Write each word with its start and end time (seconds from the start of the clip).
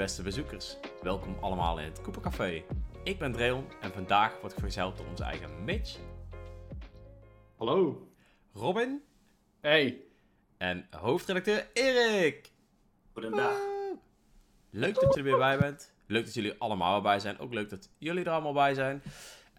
beste 0.00 0.22
bezoekers. 0.22 0.76
Welkom 1.02 1.36
allemaal 1.40 1.78
in 1.78 1.84
het 1.84 2.00
Coopercafé. 2.00 2.62
Ik 3.04 3.18
ben 3.18 3.32
Dreon 3.32 3.66
en 3.80 3.92
vandaag 3.92 4.40
word 4.40 4.52
ik 4.52 4.58
vergezeld 4.58 4.96
door 4.96 5.06
onze 5.06 5.22
eigen 5.22 5.64
Mitch, 5.64 5.96
Hallo. 7.56 8.08
Robin 8.52 9.02
Hey. 9.60 10.00
en 10.58 10.86
hoofdredacteur 10.90 11.68
Erik. 11.72 12.50
Goedendag. 13.12 13.56
Leuk 14.70 14.94
dat 14.94 15.14
je 15.14 15.18
er 15.18 15.26
weer 15.26 15.38
bij 15.38 15.58
bent. 15.58 15.92
Leuk 16.06 16.24
dat 16.24 16.34
jullie 16.34 16.54
allemaal 16.58 16.96
erbij 16.96 17.18
zijn. 17.20 17.38
Ook 17.38 17.52
leuk 17.52 17.70
dat 17.70 17.90
jullie 17.98 18.24
er 18.24 18.30
allemaal 18.30 18.52
bij 18.52 18.74
zijn. 18.74 19.02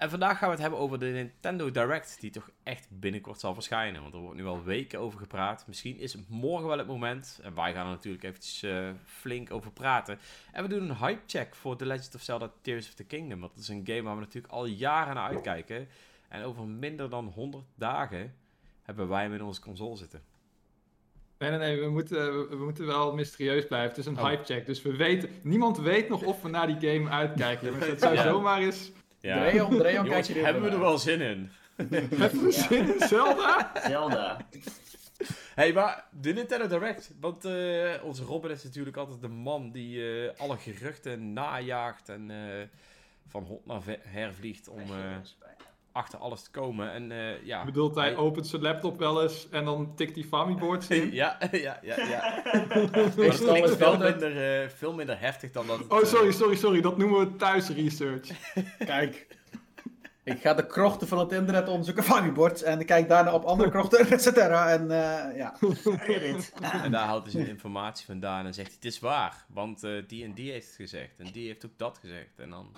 En 0.01 0.09
vandaag 0.09 0.37
gaan 0.37 0.47
we 0.47 0.53
het 0.53 0.61
hebben 0.61 0.79
over 0.79 0.99
de 0.99 1.05
Nintendo 1.05 1.71
Direct, 1.71 2.17
die 2.19 2.31
toch 2.31 2.49
echt 2.63 2.87
binnenkort 2.89 3.39
zal 3.39 3.53
verschijnen. 3.53 4.01
Want 4.01 4.13
er 4.13 4.19
wordt 4.19 4.37
nu 4.37 4.45
al 4.45 4.63
weken 4.63 4.99
over 4.99 5.19
gepraat. 5.19 5.63
Misschien 5.67 5.97
is 5.97 6.13
het 6.13 6.29
morgen 6.29 6.67
wel 6.67 6.77
het 6.77 6.87
moment. 6.87 7.39
En 7.43 7.55
wij 7.55 7.73
gaan 7.73 7.85
er 7.85 7.91
natuurlijk 7.91 8.23
eventjes 8.23 8.63
eh, 8.63 8.89
flink 9.05 9.51
over 9.51 9.71
praten. 9.71 10.19
En 10.51 10.63
we 10.63 10.69
doen 10.69 10.89
een 10.89 10.97
hype 10.97 11.21
check 11.25 11.55
voor 11.55 11.75
The 11.75 11.85
Legend 11.85 12.15
of 12.15 12.21
Zelda 12.21 12.51
Tears 12.61 12.87
of 12.87 12.93
the 12.93 13.03
Kingdom. 13.03 13.39
Want 13.39 13.51
dat 13.53 13.63
is 13.63 13.69
een 13.69 13.81
game 13.85 14.01
waar 14.01 14.15
we 14.15 14.21
natuurlijk 14.21 14.53
al 14.53 14.65
jaren 14.65 15.15
naar 15.15 15.29
uitkijken. 15.29 15.87
En 16.27 16.43
over 16.43 16.67
minder 16.67 17.09
dan 17.09 17.25
100 17.25 17.65
dagen 17.75 18.35
hebben 18.81 19.07
wij 19.07 19.23
hem 19.23 19.33
in 19.33 19.43
onze 19.43 19.61
console 19.61 19.95
zitten. 19.97 20.21
Nee, 21.37 21.49
nee, 21.49 21.59
nee, 21.59 21.79
we 21.81 21.89
moeten, 21.89 22.37
we, 22.49 22.55
we 22.57 22.63
moeten 22.63 22.85
wel 22.85 23.13
mysterieus 23.13 23.67
blijven. 23.67 23.89
Het 23.89 23.97
is 23.97 24.05
een 24.05 24.17
Oh. 24.19 24.25
hype 24.25 24.43
check, 24.43 24.65
dus 24.65 24.81
we 24.81 24.95
weten... 24.95 25.29
Niemand 25.43 25.77
weet 25.77 26.09
nog 26.09 26.23
of 26.23 26.41
we 26.41 26.49
naar 26.49 26.67
die 26.79 26.91
game 26.91 27.09
uitkijken. 27.09 27.73
Dus 27.79 27.87
het 27.87 27.99
zou 28.01 28.15
Ja. 28.15 28.23
zomaar 28.23 28.61
eens... 28.61 28.91
Dreon, 29.21 29.69
Dreon, 29.69 29.81
kijk 29.81 30.05
Jongens, 30.05 30.27
je 30.27 30.33
weer 30.33 30.43
hebben 30.43 30.63
we 30.63 30.69
er 30.69 30.79
wel 30.79 30.97
zin 30.97 31.21
in? 31.21 31.49
Hebben 32.19 32.43
we 32.43 32.51
zin 32.51 32.93
in 32.93 33.07
Zelda? 33.07 33.71
Zelda. 33.87 34.47
hey, 35.55 35.73
maar 35.73 36.05
de 36.21 36.33
Nintendo 36.33 36.67
Direct. 36.67 37.11
Want 37.19 37.45
eh, 37.45 37.91
onze 38.03 38.23
Robin 38.23 38.51
is 38.51 38.63
natuurlijk 38.63 38.97
altijd 38.97 39.21
de 39.21 39.27
man 39.27 39.71
die 39.71 40.21
eh, 40.29 40.39
alle 40.39 40.57
geruchten 40.57 41.33
najaagt 41.33 42.09
en 42.09 42.31
eh, 42.31 42.67
van 43.27 43.43
hond 43.43 43.65
naar 43.65 43.81
ve- 43.81 43.99
her 44.03 44.33
vliegt 44.33 44.67
om 44.69 44.79
eh, 44.81 45.15
achter 45.91 46.19
alles 46.19 46.41
te 46.43 46.51
komen. 46.51 46.91
En 46.91 47.11
eh, 47.11 47.45
ja. 47.45 47.65
Bedoelt 47.65 47.95
hij 47.95 48.15
opent 48.15 48.47
zijn 48.47 48.61
laptop 48.61 48.99
wel 48.99 49.21
eens 49.23 49.49
en 49.49 49.65
dan 49.65 49.95
tikt 49.95 50.15
hij 50.15 50.23
Famiboards 50.23 50.87
in? 50.99 51.11
Ja, 51.21 51.37
ja, 51.51 51.79
ja, 51.81 51.95
ja. 52.13 52.43
Stel 53.31 53.47
klinkt 53.47 53.69
het 53.69 53.77
veel 53.77 53.97
minder, 53.97 54.61
eh, 54.61 54.69
veel 54.69 54.93
minder 54.93 55.19
heftig 55.19 55.51
dan 55.51 55.67
dat. 55.67 55.79
het, 55.79 55.91
Oh, 55.91 55.99
eh, 55.99 56.05
sorry, 56.05 56.31
sorry, 56.31 56.55
sorry. 56.55 56.81
Dat 56.81 56.97
noemen 56.97 57.19
we 57.19 57.35
thuis 57.35 57.69
research. 57.69 58.27
Kijk. 58.85 59.27
Ik 60.23 60.41
ga 60.41 60.53
de 60.53 60.67
krochten 60.67 61.07
van 61.07 61.19
het 61.19 61.31
internet 61.31 61.67
onderzoeken, 61.67 62.03
Funnyboards. 62.03 62.63
En 62.63 62.79
ik 62.79 62.85
kijk 62.85 63.07
daarna 63.07 63.33
op 63.33 63.43
andere 63.43 63.69
krochten, 63.69 64.07
et 64.07 64.21
cetera. 64.21 64.69
En 64.69 64.81
eh, 64.91 65.37
ja. 65.37 65.55
En 66.83 66.91
daar 66.91 67.05
haalt 67.05 67.23
hij 67.23 67.31
zijn 67.31 67.47
informatie 67.47 68.05
vandaan 68.05 68.45
en 68.45 68.53
zegt 68.53 68.67
hij, 68.67 68.75
het 68.75 68.85
is 68.93 68.99
waar. 68.99 69.45
Want 69.47 69.83
eh, 69.83 69.91
die 70.07 70.23
en 70.23 70.33
die 70.33 70.51
heeft 70.51 70.67
het 70.67 70.75
gezegd. 70.75 71.19
En 71.19 71.31
die 71.31 71.47
heeft 71.47 71.65
ook 71.65 71.77
dat 71.77 71.97
gezegd. 71.97 72.39
En 72.39 72.49
dan 72.49 72.75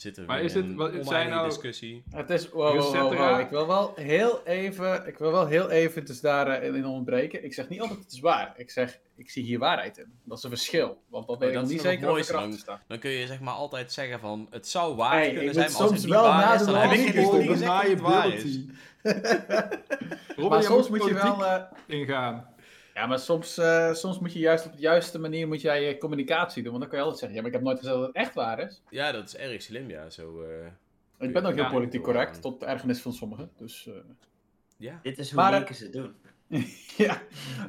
zit 0.00 0.16
er 0.16 0.24
Maar 0.26 0.36
weer 0.36 0.44
is 0.44 0.54
het- 0.54 0.64
een 0.64 0.76
wat- 0.76 0.92
zijn 1.00 1.30
nou- 1.30 1.48
discussie. 1.48 2.02
Het 2.10 2.30
is... 2.30 2.48
Wow, 2.48 2.62
wow, 2.62 2.72
wow, 2.74 2.84
Etcetera. 2.94 3.30
wow. 3.30 3.40
Ik 3.40 3.48
wil 3.48 3.66
wel 3.66 3.92
heel 3.96 4.40
even... 4.44 5.06
Ik 5.06 5.18
wil 5.18 5.32
wel 5.32 5.46
heel 5.46 5.70
even 5.70 6.04
dus 6.06 6.20
daarin 6.20 6.74
in 6.74 6.86
ontbreken. 6.86 7.44
Ik 7.44 7.54
zeg 7.54 7.68
niet 7.68 7.80
altijd 7.80 7.98
het 7.98 8.12
is 8.12 8.20
waar. 8.20 8.52
Ik 8.56 8.70
zeg, 8.70 8.98
ik 9.16 9.30
zie 9.30 9.44
hier 9.44 9.58
waarheid 9.58 9.98
in. 9.98 10.12
Dat 10.24 10.38
is 10.38 10.44
een 10.44 10.50
verschil. 10.50 11.02
Want 11.08 11.26
dan 11.26 11.38
weet 11.38 11.48
ik 11.48 11.54
dat 11.54 11.62
nog 11.62 11.72
is 11.72 11.76
niet 11.76 11.86
zeker 11.86 12.10
of. 12.10 12.78
Dan 12.86 12.98
kun 12.98 13.10
je 13.10 13.26
zeg 13.26 13.40
maar 13.40 13.54
altijd 13.54 13.92
zeggen 13.92 14.20
van, 14.20 14.46
het 14.50 14.68
zou 14.68 14.96
waar 14.96 15.12
Hey, 15.12 15.32
kunnen 15.34 15.54
zijn, 15.54 15.70
maar 15.70 15.80
als 15.80 15.90
het 15.90 16.00
soms 16.00 16.00
niet 16.02 16.10
wel 16.14 16.22
waar 16.22 16.54
is, 16.54 16.64
dan 16.66 16.74
heb 16.74 16.90
ik 16.92 16.98
niet 17.14 17.48
gezegd 17.50 17.66
dat 17.66 17.82
het 17.90 18.00
waar 18.00 18.32
is. 18.32 18.58
Robin, 20.36 20.48
Maar 20.48 20.62
soms 20.62 20.88
moet 20.88 21.04
je 21.04 21.14
wel... 21.14 21.44
eh, 21.44 21.62
ingaan. 21.86 22.49
Ja, 22.94 23.06
maar 23.06 23.18
soms, 23.18 23.58
eh, 23.58 23.92
soms 23.92 24.18
moet 24.18 24.32
je 24.32 24.38
juist 24.38 24.66
op 24.66 24.72
de 24.72 24.78
juiste 24.80 25.18
manier 25.18 25.48
moet 25.48 25.60
jij 25.60 25.84
je 25.84 25.98
communicatie 25.98 26.62
doen. 26.62 26.70
Want 26.72 26.82
dan 26.82 26.90
kan 26.90 26.98
je 27.00 27.04
altijd 27.04 27.20
zeggen, 27.20 27.38
ja, 27.38 27.44
maar 27.44 27.54
ik 27.54 27.56
heb 27.56 27.66
nooit 27.66 27.78
gezegd 27.78 27.96
dat 27.98 28.06
het 28.06 28.16
echt 28.16 28.34
waar 28.34 28.58
is. 28.60 28.82
Ja, 28.90 29.12
dat 29.12 29.24
is 29.26 29.36
erg 29.36 29.62
slim, 29.62 29.90
ja. 29.90 30.10
Zo, 30.10 30.42
eh, 30.42 30.66
Ik 31.26 31.32
ben 31.32 31.46
ook 31.46 31.54
heel 31.54 31.68
politiek 31.68 32.02
correct, 32.02 32.34
aan. 32.34 32.40
tot 32.40 32.60
de 32.60 32.66
ergernis 32.66 33.00
van 33.00 33.12
sommigen. 33.12 33.50
Dus, 33.56 33.86
eh, 33.86 33.94
ja. 34.76 35.00
Dit 35.02 35.18
is 35.18 35.30
hoe 35.30 35.40
Maar, 35.40 35.50
eh, 35.52 35.56
linken 35.58 35.74
ze 35.74 35.90
doen. 35.90 36.14
ja. 37.06 37.22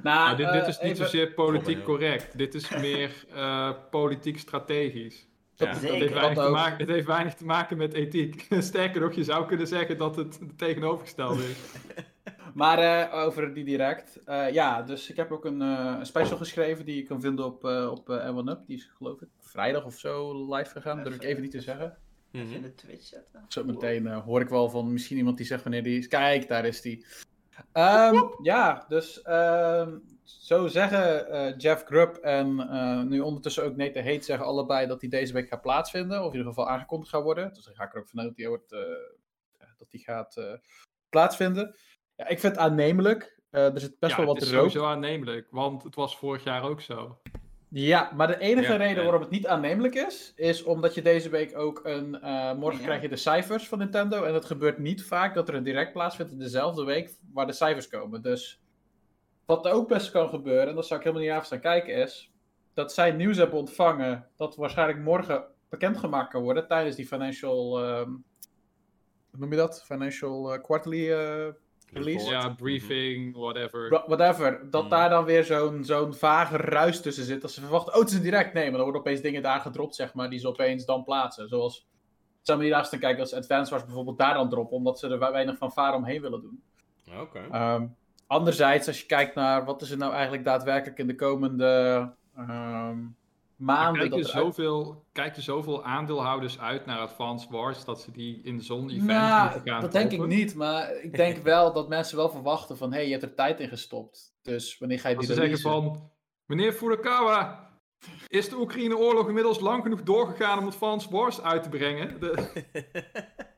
Nou, 0.03 0.35
dit, 0.35 0.51
dit 0.51 0.62
eh, 0.62 0.68
is 0.68 0.79
niet 0.79 0.91
even- 0.91 1.06
zozeer 1.06 1.34
politiek 1.34 1.84
correct. 1.84 2.38
Dit 2.38 2.53
is 2.53 2.69
meer 2.69 3.25
eh, 3.34 3.72
politiek 3.90 4.40
strategisch. 4.40 5.28
Ja. 5.56 5.66
dat- 5.66 5.75
Zeker. 5.81 5.95
heeft, 5.97 6.13
dat 6.35 6.45
te 6.45 6.50
maken, 6.51 6.78
het 6.78 6.88
heeft 6.88 7.07
weinig 7.07 7.34
te 7.34 7.45
maken 7.45 7.78
met 7.78 7.94
ethiek. 7.94 8.47
Sterker 8.59 9.01
nog, 9.01 9.13
je 9.13 9.24
zou 9.24 9.45
kunnen 9.47 9.68
zeggen 9.68 9.97
dat 9.97 10.16
het 10.16 10.40
het 10.40 10.57
tegenovergestelde 10.57 11.44
is. 11.50 11.57
Maar 12.53 12.79
eh, 12.79 13.23
over 13.25 13.53
die 13.53 13.63
direct. 13.66 14.23
eh, 14.25 14.51
ja, 14.53 14.81
dus 14.81 15.09
ik 15.09 15.16
heb 15.16 15.31
ook 15.31 15.45
een, 15.45 15.62
eh, 15.62 15.95
een 16.00 16.06
special 16.06 16.38
geschreven 16.38 16.85
die 16.85 16.95
je 16.95 17.03
kan 17.03 17.22
vinden 17.22 17.45
op, 17.45 17.66
eh 17.66 17.91
op 17.91 18.09
eh, 18.09 18.29
L1UP. 18.29 18.66
Die 18.67 18.78
is 18.78 18.91
geloof 18.97 19.22
ik 19.22 19.28
vrijdag 19.39 19.85
of 19.85 19.97
zo 19.97 20.45
live 20.56 20.69
gegaan. 20.72 21.03
Durf 21.03 21.16
ik 21.16 21.23
even 21.23 21.41
niet 21.41 21.51
te 21.51 21.62
zeggen. 21.62 21.97
Mhm. 22.31 22.44
Even 22.44 22.56
in 22.56 22.62
de 22.62 22.75
Twitch 22.75 23.06
zetten. 23.06 23.45
Zo 23.47 23.63
meteen 23.63 24.07
eh, 24.07 24.23
hoor 24.23 24.41
ik 24.41 24.50
wel 24.50 24.69
van 24.69 24.94
misschien 24.94 25.17
iemand 25.17 25.38
die 25.38 25.45
zegt 25.45 25.63
wanneer 25.63 25.84
die 25.84 25.97
is. 25.97 26.07
Kijk, 26.07 26.47
daar 26.47 26.66
is 26.66 26.81
die. 26.81 27.06
Ehm, 27.72 28.16
ja, 28.41 28.85
dus 28.88 29.22
ehm, 29.22 29.97
zo 30.23 30.68
zeggen 30.68 31.29
eh, 31.29 31.53
Jeff 31.57 31.83
Grubb 31.83 32.16
en 32.16 32.59
eh, 32.59 33.01
nu 33.01 33.19
ondertussen 33.19 33.63
ook 33.63 33.75
Nathan 33.75 34.03
Hate 34.03 34.22
zeggen 34.23 34.45
allebei 34.45 34.88
dat 34.88 35.00
die 35.00 35.09
deze 35.09 35.33
week 35.33 35.47
gaat 35.47 35.62
plaatsvinden. 35.62 36.19
Of 36.19 36.31
in 36.31 36.38
ieder 36.38 36.47
geval 36.53 36.69
aangekondigd 36.69 37.12
gaat 37.12 37.23
worden. 37.23 37.53
Dus 37.53 37.63
dan 37.63 37.75
ga 37.75 37.83
ik 37.83 37.94
er 37.94 38.00
ook 38.00 38.09
vanuit 38.09 38.28
dat 38.28 38.38
die, 38.38 38.47
wordt, 38.47 38.69
dat 39.78 39.89
die 39.89 40.03
gaat 40.03 40.38
eh, 40.38 40.53
plaatsvinden. 41.09 41.75
Ja, 42.21 42.27
ik 42.27 42.39
vind 42.39 42.53
het 42.55 42.61
aannemelijk. 42.61 43.39
Eh, 43.49 43.73
er 43.73 43.79
zit 43.79 43.99
best 43.99 44.11
ja, 44.17 44.17
wel 44.17 44.33
het 44.33 44.39
wat 44.39 44.41
is 44.43 44.51
rook. 44.51 44.69
sowieso 44.69 44.85
aannemelijk, 44.85 45.47
want 45.51 45.83
het 45.83 45.95
was 45.95 46.17
vorig 46.17 46.43
jaar 46.43 46.63
ook 46.63 46.81
zo. 46.81 47.19
Ja, 47.69 48.11
maar 48.15 48.27
de 48.27 48.39
enige 48.39 48.71
Ja, 48.71 48.77
reden 48.77 49.03
waarom 49.03 49.21
het 49.21 49.29
niet 49.29 49.47
aannemelijk 49.47 49.95
is, 49.95 50.33
is 50.35 50.63
omdat 50.63 50.93
je 50.93 51.01
deze 51.01 51.29
week 51.29 51.57
ook 51.57 51.79
een. 51.83 52.21
eh, 52.21 52.53
morgen 52.53 52.79
Ja. 52.79 52.85
krijg 52.85 53.01
je 53.01 53.09
de 53.09 53.15
cijfers 53.15 53.67
van 53.67 53.77
Nintendo. 53.77 54.23
En 54.23 54.33
het 54.33 54.45
gebeurt 54.45 54.77
niet 54.77 55.03
vaak 55.03 55.33
dat 55.35 55.47
er 55.49 55.55
een 55.55 55.63
direct 55.63 55.93
plaatsvindt 55.93 56.31
in 56.31 56.37
dezelfde 56.39 56.83
week 56.83 57.13
waar 57.33 57.47
de 57.47 57.53
cijfers 57.53 57.87
komen. 57.87 58.21
Dus 58.21 58.61
wat 59.45 59.65
er 59.65 59.71
ook 59.71 59.88
best 59.88 60.11
kan 60.11 60.29
gebeuren, 60.29 60.67
en 60.67 60.75
dat 60.75 60.88
zou 60.88 60.99
ik 60.99 61.05
helemaal 61.05 61.27
niet 61.27 61.38
af 61.38 61.45
staan 61.45 61.59
kijken, 61.59 61.93
is 61.95 62.31
dat 62.73 62.93
zij 62.93 63.11
nieuws 63.11 63.38
hebben 63.38 63.59
ontvangen 63.59 64.27
dat 64.38 64.55
waarschijnlijk 64.55 64.99
morgen 64.99 65.45
bekendgemaakt 65.69 66.29
kan 66.31 66.41
worden 66.41 66.67
tijdens 66.67 66.95
die 66.95 67.07
financial. 67.07 67.83
ehm, 67.83 68.09
hoe 69.29 69.39
noem 69.39 69.51
je 69.51 69.57
dat? 69.57 69.83
Financial 69.85 70.53
eh, 70.53 70.61
quarterly 70.61 71.11
eh, 71.11 71.47
release. 71.94 72.29
Ja, 72.29 72.50
briefing, 72.50 73.35
whatever. 73.35 73.90
Wha- 73.90 74.03
Whatever. 74.07 74.68
Dat 74.69 74.81
Hmm. 74.81 74.90
daar 74.90 75.09
dan 75.09 75.25
weer 75.25 75.44
zo'n 75.44 75.84
zo'n 75.84 76.13
vage 76.13 76.57
ruis 76.57 77.02
tussen 77.02 77.24
zit. 77.24 77.41
Dat 77.41 77.52
ze 77.52 77.62
verwachten, 77.62 77.94
oh, 77.94 78.00
het 78.00 78.09
is 78.09 78.16
een 78.16 78.22
direct. 78.22 78.53
Nee, 78.53 78.63
maar 78.63 78.74
dan 78.74 78.84
worden 78.84 79.02
opeens 79.02 79.22
dingen 79.22 79.41
daar 79.41 79.59
gedropt, 79.59 79.96
zeg 79.96 80.13
maar, 80.13 80.30
die 80.30 80.40
ze 80.40 80.47
opeens 80.47 80.85
dan 80.85 81.03
plaatsen. 81.03 81.47
Zoals, 81.47 81.88
zou 82.41 82.57
me 82.57 82.63
niet 82.63 82.74
naast 82.74 82.90
te 82.90 82.97
kijken 82.97 83.19
als 83.22 83.34
Advance 83.34 83.72
Wars 83.72 83.85
bijvoorbeeld 83.85 84.18
daar 84.18 84.34
dan 84.34 84.50
droppen, 84.50 84.78
omdat 84.78 85.00
ze 85.00 85.07
er 85.07 85.19
we- 85.19 85.31
weinig 85.31 85.57
van 85.57 85.72
varen 85.72 85.96
omheen 85.97 86.22
willen 86.22 86.41
doen. 86.41 86.63
Oké. 87.19 87.40
Ehm, 87.51 87.85
anderzijds, 88.28 88.88
als 88.88 89.00
je 89.00 89.06
kijkt 89.06 89.35
naar 89.35 89.66
wat 89.66 89.81
is 89.81 89.91
er 89.91 89.97
nou 89.97 90.13
eigenlijk 90.13 90.44
daadwerkelijk 90.46 91.00
in 91.00 91.07
de 91.07 91.16
komende 91.16 92.09
ehm, 92.35 92.97
maanden. 93.61 94.01
Kijken 94.01 94.19
er 94.19 94.25
zoveel, 94.25 95.05
kijken 95.11 95.41
zoveel 95.41 95.83
aandeelhouders 95.83 96.59
uit 96.59 96.85
naar 96.85 96.99
Advance 96.99 97.47
Wars 97.49 97.85
dat 97.85 98.01
ze 98.01 98.11
die 98.11 98.41
in 98.44 98.61
zo'n 98.61 98.89
event 98.89 99.05
Nou, 99.05 99.44
moeten 99.44 99.72
gaan 99.72 99.81
dat 99.81 99.91
denk 99.91 100.11
ik 100.11 100.25
niet, 100.25 100.55
maar 100.55 100.95
ik 100.95 101.16
denk 101.16 101.38
wel 101.53 101.73
dat 101.73 101.89
mensen 101.89 102.17
wel 102.17 102.29
verwachten 102.29 102.77
van, 102.77 102.91
hé, 102.91 102.97
hey, 102.97 103.05
je 103.05 103.11
hebt 103.11 103.23
er 103.23 103.35
tijd 103.35 103.59
in 103.59 103.67
gestopt. 103.67 104.35
Dus 104.41 104.77
wanneer 104.77 105.00
ga 105.00 105.09
je 105.09 105.17
die 105.17 105.25
ze 105.25 105.33
zeggen 105.33 105.59
van, 105.59 106.11
meneer 106.45 106.73
Furukawa, 106.73 107.69
is 108.27 108.50
de 108.50 108.59
Oekraïne-oorlog 108.59 109.27
inmiddels 109.27 109.59
lang 109.59 109.83
genoeg 109.83 110.03
doorgegaan 110.03 110.59
om 110.59 110.66
Advance 110.66 111.09
Wars 111.09 111.41
uit 111.41 111.63
te 111.63 111.69
brengen? 111.69 112.19
De... 112.19 112.51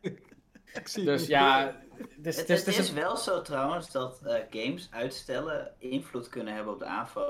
ik 0.80 0.88
zie 0.88 1.06
Dus 1.06 1.20
het 1.22 1.30
ja, 1.30 1.83
dus, 1.98 2.36
Het, 2.38 2.48
dus, 2.48 2.58
het 2.58 2.66
dus, 2.66 2.78
is 2.78 2.94
wel 2.94 3.18
zo 3.18 3.42
trouwens 3.42 3.92
dat 3.92 4.22
eh, 4.26 4.36
games 4.50 4.88
uitstellen 4.92 5.72
invloed 5.78 6.30
kunnen 6.30 6.54
hebben 6.54 6.74
op 6.74 6.80
de 6.80 6.86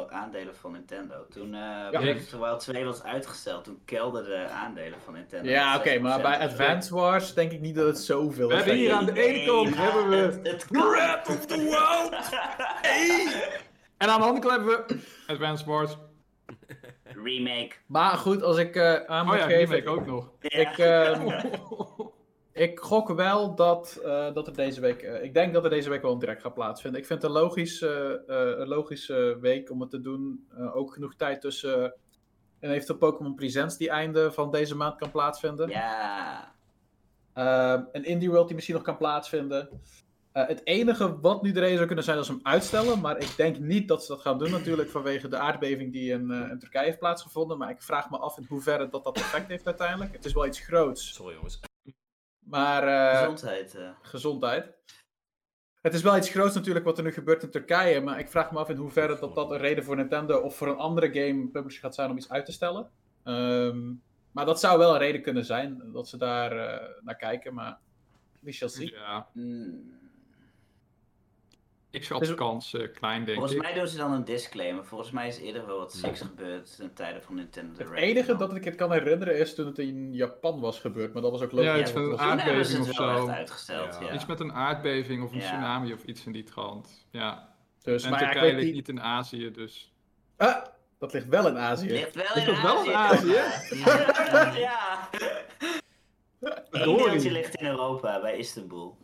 aandelen 0.09 0.55
van 0.55 0.71
Nintendo. 0.71 1.25
Toen 1.29 1.53
eh 1.53 1.89
Breath 1.89 2.17
of 2.17 2.27
the 2.27 2.39
Wild 2.39 2.59
2 2.59 2.85
was 2.85 3.03
uitgesteld, 3.03 3.63
toen 3.63 3.81
kelderden 3.85 4.47
de 4.47 4.49
aandelen 4.53 4.99
van 5.03 5.13
Nintendo. 5.13 5.49
Ja, 5.49 5.77
oké, 5.77 5.99
maar 5.99 6.19
6%. 6.19 6.21
bij 6.21 6.39
Advance 6.39 6.93
Wars 6.95 7.33
denk 7.33 7.51
ik 7.51 7.59
niet 7.61 7.75
dat 7.75 7.85
het 7.87 7.99
zoveel 7.99 8.47
We 8.47 8.55
hebben 8.55 8.75
hier 8.75 8.93
aan 8.93 9.05
de 9.05 9.21
ene 9.23 9.45
kant 9.45 9.69
Nee, 9.69 9.79
hebben 9.79 10.09
we 10.09 10.15
het- 10.15 10.47
het. 10.47 10.65
Breath 10.67 11.27
of 11.27 11.45
the 11.45 11.57
Wild! 11.57 12.29
En 13.97 14.09
aan 14.09 14.19
de 14.19 14.25
andere 14.25 14.47
kant 14.47 14.65
hebben 14.65 14.87
we 14.87 15.03
Advance 15.27 15.65
Wars. 15.65 15.97
Remake. 17.03 17.71
Maar 17.85 18.17
goed, 18.17 18.43
als 18.43 18.57
ik 18.57 18.75
eh, 18.75 18.93
aan 18.93 19.25
moet 19.25 19.33
Oh 19.33 19.39
ja, 19.39 19.45
geven... 19.45 19.75
remake 19.75 19.99
ook 19.99 20.05
nog. 20.05 20.29
Ja. 20.39 20.59
Ik, 20.59 20.77
ehm, 20.77 21.27
ik 22.53 22.79
gok 22.79 23.09
wel 23.13 23.55
dat, 23.55 23.99
eh, 24.03 24.33
dat 24.33 24.47
er 24.47 24.55
deze 24.55 24.81
week... 24.81 25.01
eh, 25.01 25.23
ik 25.23 25.33
denk 25.33 25.53
dat 25.53 25.63
er 25.63 25.69
deze 25.69 25.89
week 25.89 26.01
wel 26.01 26.11
een 26.11 26.19
direct 26.19 26.41
gaat 26.41 26.53
plaatsvinden. 26.53 26.99
Ik 27.01 27.07
vind 27.07 27.21
het 27.21 27.31
een 27.31 27.37
logische, 27.37 28.23
eh, 28.27 28.59
een 28.59 28.67
logische 28.67 29.37
week 29.41 29.71
om 29.71 29.81
het 29.81 29.89
te 29.89 30.01
doen. 30.01 30.47
Eh, 30.57 30.75
ook 30.75 30.93
genoeg 30.93 31.15
tijd 31.15 31.41
tussen... 31.41 31.93
en 32.59 32.71
eventueel 32.71 32.97
Pokémon 32.97 33.35
Presents 33.35 33.77
die 33.77 33.89
einde 33.89 34.31
van 34.31 34.51
deze 34.51 34.75
maand 34.75 34.95
kan 34.95 35.11
plaatsvinden. 35.11 35.69
ja. 35.69 36.51
Ehm, 37.33 37.83
een 37.91 38.03
Indie 38.03 38.29
World 38.29 38.45
die 38.45 38.55
misschien 38.55 38.75
nog 38.75 38.83
kan 38.85 38.97
plaatsvinden. 38.97 39.69
Eh, 40.31 40.47
het 40.47 40.61
enige 40.63 41.19
wat 41.19 41.41
nu 41.41 41.51
de 41.51 41.59
reden 41.59 41.75
zou 41.75 41.85
kunnen 41.85 42.05
zijn, 42.05 42.17
is 42.17 42.27
hem 42.27 42.39
uitstellen. 42.43 42.99
Maar 42.99 43.17
ik 43.17 43.33
denk 43.37 43.59
niet 43.59 43.87
dat 43.87 44.05
ze 44.05 44.11
dat 44.11 44.21
gaan 44.21 44.37
doen, 44.37 44.51
natuurlijk, 44.51 44.89
vanwege 44.89 45.27
de 45.27 45.37
aardbeving 45.37 45.91
die 45.91 46.11
in, 46.11 46.31
eh, 46.31 46.49
in 46.51 46.59
Turkije 46.59 46.85
heeft 46.85 46.99
plaatsgevonden. 46.99 47.57
Maar 47.57 47.69
ik 47.69 47.81
vraag 47.81 48.09
me 48.09 48.17
af 48.17 48.37
in 48.37 48.45
hoeverre 48.49 48.89
dat 48.89 49.03
dat 49.03 49.17
effect 49.17 49.47
heeft 49.47 49.65
uiteindelijk. 49.65 50.13
Het 50.13 50.25
is 50.25 50.33
wel 50.33 50.45
iets 50.45 50.59
groots. 50.59 51.13
Sorry 51.13 51.33
jongens. 51.35 51.59
Maar. 52.45 52.87
eh, 52.87 53.17
Gezondheid. 53.19 53.75
eh. 53.75 53.89
gezondheid. 54.01 54.71
Het 55.81 55.93
is 55.93 56.01
wel 56.01 56.17
iets 56.17 56.29
groots 56.29 56.55
natuurlijk 56.55 56.85
wat 56.85 56.97
er 56.97 57.03
nu 57.03 57.11
gebeurt 57.11 57.43
in 57.43 57.49
Turkije, 57.49 58.01
maar 58.01 58.19
ik 58.19 58.29
vraag 58.29 58.51
me 58.51 58.57
af 58.59 58.69
in 58.69 58.75
hoeverre 58.75 59.19
dat 59.19 59.35
dat 59.35 59.51
een 59.51 59.57
reden 59.57 59.83
voor 59.83 59.95
Nintendo 59.95 60.37
of 60.39 60.55
voor 60.57 60.67
een 60.67 60.77
andere 60.77 61.13
game 61.13 61.47
publisher 61.47 61.81
gaat 61.81 61.95
zijn 61.95 62.09
om 62.09 62.17
iets 62.17 62.29
uit 62.29 62.45
te 62.45 62.51
stellen. 62.51 62.89
Ehm, 63.23 63.91
maar 64.31 64.45
dat 64.45 64.59
zou 64.59 64.77
wel 64.79 64.93
een 64.93 64.99
reden 64.99 65.21
kunnen 65.21 65.45
zijn 65.45 65.91
dat 65.91 66.07
ze 66.07 66.17
daar 66.17 66.51
eh, 66.51 66.89
naar 67.01 67.15
kijken, 67.15 67.53
maar 67.53 67.77
we 68.39 68.51
shall 68.51 68.69
see. 68.69 68.91
Ja, 68.91 69.27
Hmm. 69.33 70.01
Ik 71.93 72.03
schat 72.03 72.19
Dus- 72.19 72.27
de 72.27 72.35
kans 72.35 72.73
eh, 72.73 72.87
klein, 72.93 73.25
denk 73.25 73.37
Volgens 73.37 73.55
ik. 73.55 73.61
mij 73.61 73.73
doen 73.73 73.87
ze 73.87 73.97
dan 73.97 74.11
een 74.11 74.25
disclaimer. 74.25 74.85
Volgens 74.85 75.11
mij 75.11 75.27
is 75.27 75.37
eerder 75.39 75.65
wel 75.65 75.77
wat 75.77 75.93
seks 75.93 76.21
gebeurd 76.21 76.75
ten 76.75 76.93
tijde 76.93 77.21
van 77.21 77.35
Nintendo 77.35 77.69
Het 77.77 77.87
Direct. 77.87 78.01
enige 78.03 78.35
dat 78.35 78.55
ik 78.55 78.63
het 78.63 78.75
kan 78.75 78.91
herinneren 78.91 79.37
is 79.39 79.55
toen 79.55 79.65
het 79.65 79.79
in 79.79 80.13
Japan 80.13 80.59
was 80.59 80.79
gebeurd, 80.79 81.13
maar 81.13 81.21
dat 81.21 81.31
was 81.31 81.41
ook 81.41 81.51
logisch. 81.51 81.67
Ja, 81.67 81.75
Ja, 81.75 81.81
iets 81.81 81.91
van 81.91 82.01
een 82.03 82.09
toen 82.09 82.19
hebben 82.19 82.65
ze 82.65 82.77
aardbeving 82.77 82.85
het 82.85 82.89
of 82.89 82.97
wel 83.05 83.17
zo. 83.17 83.27
echt 83.27 83.37
uitgesteld, 83.37 83.97
Ja. 83.99 84.07
ja. 84.07 84.13
Iets 84.13 84.25
met 84.25 84.39
een 84.39 84.53
aardbeving 84.53 85.23
of 85.23 85.31
een 85.31 85.37
Ja. 85.39 85.43
tsunami 85.45 85.93
of 85.93 86.03
iets 86.03 86.25
in 86.25 86.31
die 86.31 86.43
trant. 86.43 87.05
Ja. 87.11 87.53
Dus, 87.83 88.03
en 88.03 88.09
maar 88.11 88.19
ja, 88.21 88.25
ik 88.25 88.31
Turkije 88.31 88.53
weet 88.53 88.61
ligt 88.63 88.75
niet... 88.75 88.87
niet 88.87 88.97
in 88.97 89.03
Azië, 89.03 89.51
dus... 89.51 89.93
Ah, 90.37 90.63
dat 90.99 91.13
ligt 91.13 91.27
wel 91.27 91.47
in 91.47 91.57
Azië. 91.57 91.89
Ligt 91.89 92.15
wel 92.15 92.25
Ligt 92.33 92.47
in 92.47 92.53
dat 92.53 92.61
wel 92.63 92.83
in 92.85 92.93
Azië. 92.95 93.37
Azië? 93.37 93.79
Ja. 93.83 94.53
ja. 94.55 95.09
Eén 96.71 96.95
deeltje 96.97 97.31
ligt 97.31 97.55
in 97.55 97.65
Europa, 97.65 98.21
bij 98.21 98.37
Istanbul. 98.37 98.97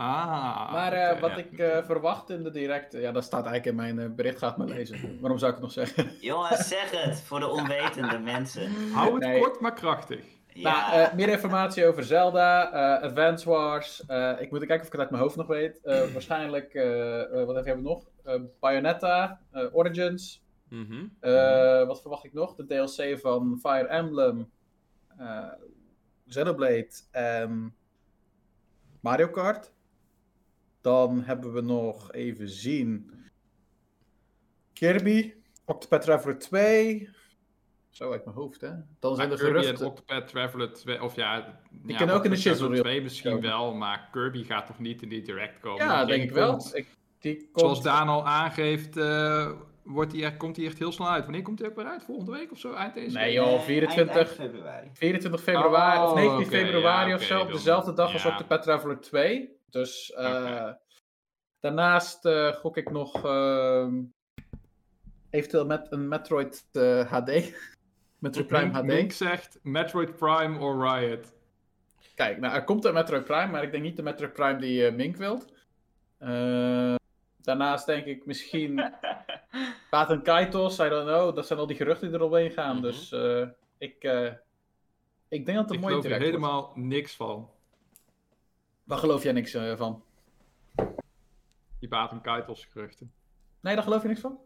Ah. 0.00 0.72
Maar 0.72 0.92
eh, 0.92 1.20
wat 1.20 1.30
ja. 1.30 1.36
ik 1.36 1.58
eh, 1.58 1.84
verwacht 1.84 2.30
in 2.30 2.42
de 2.42 2.50
direct, 2.50 2.92
ja, 2.92 3.12
dat 3.12 3.24
staat 3.24 3.46
eigenlijk 3.46 3.66
in 3.66 3.74
mijn 3.74 3.98
eh, 3.98 4.14
bericht, 4.16 4.38
ga 4.38 4.46
het 4.48 4.56
maar 4.56 4.66
lezen. 4.66 5.18
Waarom 5.20 5.38
zou 5.38 5.52
ik 5.52 5.56
het 5.58 5.66
nog 5.66 5.86
zeggen? 5.86 6.10
Jongens, 6.30 6.68
zeg 6.68 6.90
het 6.90 7.22
voor 7.22 7.40
de 7.40 7.48
onwetende 7.48 8.18
mensen. 8.32 8.90
Hou 8.92 9.14
het 9.14 9.22
Nee. 9.24 9.40
kort, 9.40 9.60
maar 9.60 9.72
krachtig. 9.74 10.24
Ja. 10.52 10.88
Nou, 10.90 11.02
eh, 11.02 11.14
meer 11.14 11.28
informatie 11.28 11.86
over 11.86 12.04
Zelda, 12.04 12.72
eh, 12.72 13.02
Advance 13.02 13.48
Wars. 13.48 14.06
eh, 14.06 14.32
ik 14.38 14.50
moet 14.50 14.58
kijken 14.58 14.80
of 14.80 14.86
ik 14.86 14.92
het 14.92 15.00
uit 15.00 15.10
mijn 15.10 15.22
hoofd 15.22 15.36
nog 15.36 15.46
weet. 15.46 15.80
Eh, 15.82 16.00
waarschijnlijk, 16.12 16.72
wat 17.46 17.54
hebben 17.54 17.74
we 17.76 17.80
nog? 17.88 18.08
Eh, 18.24 18.40
Bayonetta, 18.60 19.40
eh, 19.50 19.64
Origins. 19.74 20.42
Mhm. 20.68 21.04
Eh, 21.20 21.86
wat 21.86 22.00
verwacht 22.00 22.24
ik 22.24 22.32
nog? 22.32 22.54
De 22.54 22.66
DLC 22.66 23.18
van 23.20 23.58
Fire 23.60 23.86
Emblem, 23.86 24.50
eh 25.18 25.44
Xenoblade 26.28 26.90
en 27.10 27.74
Mario 29.00 29.28
Kart. 29.28 29.72
Dan 30.80 31.22
hebben 31.22 31.52
we 31.52 31.60
nog 31.60 32.12
even 32.12 32.48
zien. 32.48 33.10
Kirby, 34.72 35.32
Octopath 35.64 36.02
Traveler 36.02 36.38
2. 36.38 37.08
Zo 37.90 38.12
uit 38.12 38.24
mijn 38.24 38.36
hoofd, 38.36 38.60
hè? 38.60 38.70
Dan 39.00 39.16
zijn 39.16 39.28
Maar 39.28 39.38
er 39.38 39.44
Kirby 39.44 39.58
en 39.58 39.62
geruchten. 39.64 39.86
Octopath 39.86 40.28
Traveler 40.28 40.72
2, 40.72 41.02
of 41.02 41.14
ja... 41.16 41.60
Die 41.70 41.98
ja, 41.98 42.12
ook 42.12 42.24
in 42.24 42.30
de 42.30 42.36
shizzle 42.36 42.56
Traveler 42.56 42.72
reel 42.74 42.82
2 42.92 43.02
misschien 43.02 43.30
komen. 43.32 43.48
wel, 43.48 43.74
maar 43.74 44.08
Kirby 44.12 44.44
gaat 44.44 44.66
toch 44.66 44.78
niet 44.78 45.02
in 45.02 45.08
die 45.08 45.22
direct 45.22 45.60
komen. 45.60 45.84
Ja, 45.84 46.04
Die 46.04 46.14
denk 46.16 46.28
ik 46.28 46.34
wel. 46.34 46.70
Ik, 46.72 46.86
die 47.18 47.36
komt... 47.36 47.50
Zoals 47.60 47.82
Daan 47.82 48.08
al 48.08 48.26
aangeeft, 48.26 48.96
eh, 48.96 49.50
wordt 49.82 50.10
die 50.10 50.24
echt, 50.24 50.36
komt 50.36 50.54
die 50.54 50.66
echt 50.66 50.78
heel 50.78 50.92
snel 50.92 51.08
uit. 51.10 51.22
Wanneer 51.24 51.42
komt 51.42 51.58
die 51.58 51.66
ook 51.66 51.76
weer 51.76 51.84
uit? 51.86 52.02
Volgende 52.04 52.32
week 52.32 52.50
of 52.52 52.58
zo? 52.58 52.72
Eind 52.72 52.94
deze 52.94 53.16
Nee, 53.18 53.32
joh. 53.32 53.54
Eh, 53.54 53.60
24 53.60 54.14
eind- 54.16 54.28
eind 54.38 54.50
februari. 54.52 54.88
24 54.92 55.42
februari 55.42 55.98
of 56.02 56.08
Oh, 56.10 56.14
19 56.16 56.38
oké, 56.46 56.56
februari 56.56 57.08
ja, 57.08 57.14
of 57.14 57.22
zo, 57.22 57.40
op 57.40 57.52
dezelfde 57.52 57.92
dag 57.92 58.12
als. 58.12 58.24
Octopath 58.24 58.62
Traveler 58.62 59.00
2. 59.00 59.58
Dus 59.70 60.12
eh, 60.12 60.70
daarnaast 61.60 62.24
eh, 62.24 62.52
gok 62.52 62.76
ik 62.76 62.90
nog 62.90 63.24
ehm, 63.24 64.02
eventueel 65.30 65.66
met 65.66 65.86
een 65.90 66.08
Metroid 66.08 66.68
eh, 66.72 67.12
HD. 67.12 67.52
Metroid 68.18 68.46
Prime 68.46 68.72
HD. 68.72 68.84
Mink 68.84 69.12
zegt 69.12 69.58
Metroid 69.62 70.16
Prime 70.16 70.58
or 70.58 70.88
Riot. 70.88 71.32
Kijk, 72.14 72.38
nou, 72.38 72.54
er 72.54 72.64
komt 72.64 72.84
een 72.84 72.94
Metroid 72.94 73.24
Prime, 73.24 73.46
maar 73.46 73.62
ik 73.62 73.70
denk 73.70 73.82
niet 73.82 73.96
de 73.96 74.02
Metroid 74.02 74.32
Prime 74.32 74.58
die 74.58 74.86
eh, 74.86 74.94
Mink 74.94 75.16
wilt. 75.16 75.52
Eh, 76.18 76.94
daarnaast 77.42 77.86
denk 77.86 78.04
ik 78.06 78.26
misschien 78.26 78.76
Baten 79.90 80.22
Kaitos, 80.22 80.78
I 80.78 80.88
don't 80.88 81.06
know. 81.06 81.34
Dat 81.34 81.46
zijn 81.46 81.58
al 81.58 81.66
die 81.66 81.76
geruchten 81.76 82.08
die 82.08 82.16
eromheen 82.16 82.50
gaan. 82.50 82.74
Mhm. 82.74 82.82
Dus 82.82 83.12
eh, 83.12 83.46
ik, 83.78 84.04
eh, 84.04 84.32
ik 85.28 85.46
denk 85.46 85.58
dat 85.58 85.68
het 85.68 85.70
een 85.70 85.74
Ik 85.74 85.80
mooie 85.80 85.94
er 85.94 86.00
direct 86.02 86.20
wordt. 86.20 86.24
helemaal 86.24 86.72
niks 86.74 87.14
van. 87.16 87.50
Waar 88.90 88.98
geloof 88.98 89.22
jij 89.22 89.32
niks 89.32 89.54
eh, 89.54 89.76
van? 89.76 90.02
Die 91.78 91.88
Baten 91.88 92.20
Kaitos 92.20 92.64
geruchten. 92.64 93.12
Nee, 93.60 93.74
daar 93.74 93.82
geloof 93.82 94.02
je 94.02 94.08
niks 94.08 94.20
van? 94.20 94.38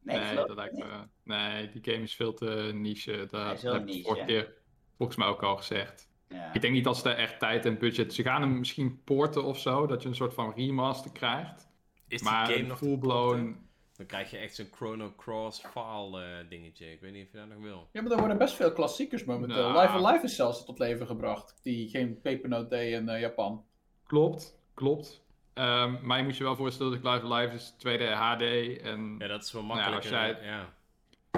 Nee, 0.00 0.18
Nee, 0.18 0.26
geloof 0.26 0.46
dat 0.46 0.56
lijkt 0.56 0.78
me... 0.78 1.06
Nee, 1.24 1.68
die 1.68 1.92
game 1.92 2.02
is 2.02 2.14
veel 2.14 2.34
te 2.34 2.70
niche. 2.74 3.12
Is 3.12 3.62
wel 3.62 3.74
heb 3.74 3.88
ik 3.88 4.04
vorige 4.06 4.24
keer 4.24 4.54
volgens 4.96 5.18
mij 5.18 5.26
ook 5.26 5.42
al 5.42 5.56
gezegd. 5.56 6.10
Ja. 6.28 6.52
Ik 6.52 6.60
denk 6.60 6.72
niet 6.72 6.84
dat 6.84 6.96
ze 6.96 7.02
daar 7.02 7.16
echt 7.16 7.38
tijd 7.38 7.66
en 7.66 7.78
budget... 7.78 8.14
Ze 8.14 8.22
gaan 8.22 8.40
hem 8.40 8.58
misschien 8.58 9.02
porten 9.04 9.44
of 9.44 9.58
zo, 9.58 9.86
dat 9.86 10.02
je 10.02 10.08
een 10.08 10.14
soort 10.14 10.34
van 10.34 10.52
remaster 10.56 11.12
krijgt. 11.12 11.68
Is 12.08 12.20
die 12.20 12.30
Maar 12.30 12.46
game 12.46 12.66
nog 12.66 12.78
te 12.78 12.84
full-blown... 12.84 13.66
Dan 13.96 14.06
krijg 14.06 14.30
je 14.30 14.36
echt 14.36 14.54
zo'n 14.54 14.68
Chrono 14.70 15.12
Cross 15.16 15.60
file 15.66 16.22
eh, 16.22 16.48
dingetje. 16.48 16.92
Ik 16.92 17.00
weet 17.00 17.12
niet 17.12 17.26
of 17.26 17.32
je 17.32 17.38
dat 17.38 17.48
nog 17.48 17.58
wil. 17.58 17.88
Ja, 17.92 18.02
maar 18.02 18.12
er 18.12 18.18
worden 18.18 18.38
best 18.38 18.54
veel 18.54 18.72
klassiekers 18.72 19.24
momenteel. 19.24 19.68
Nou. 19.68 19.80
Live 19.80 20.06
Alive 20.06 20.24
is 20.24 20.36
zelfs 20.36 20.64
tot 20.64 20.78
leven 20.78 21.06
gebracht. 21.06 21.58
Die 21.62 21.88
geen 21.88 22.20
pepernoot 22.20 22.70
deed 22.70 22.92
in 22.92 23.08
eh, 23.08 23.20
Japan. 23.20 23.64
Klopt, 24.12 24.54
klopt. 24.74 25.20
Ehm, 25.54 25.96
maar 26.06 26.18
je 26.18 26.24
moet 26.24 26.36
je 26.36 26.44
wel 26.44 26.56
voorstellen 26.56 27.02
dat 27.02 27.12
Live 27.22 27.34
Live 27.34 27.54
is 27.54 27.74
2D 27.78 28.12
HD. 28.12 28.42
En 28.82 29.14
Ja, 29.18 29.26
dat 29.26 29.44
is 29.44 29.52
wel 29.52 29.62
Nou, 29.62 29.74
makkelijk. 29.74 30.02
als 30.02 30.08
jij- 30.08 30.38
ja. 30.44 30.72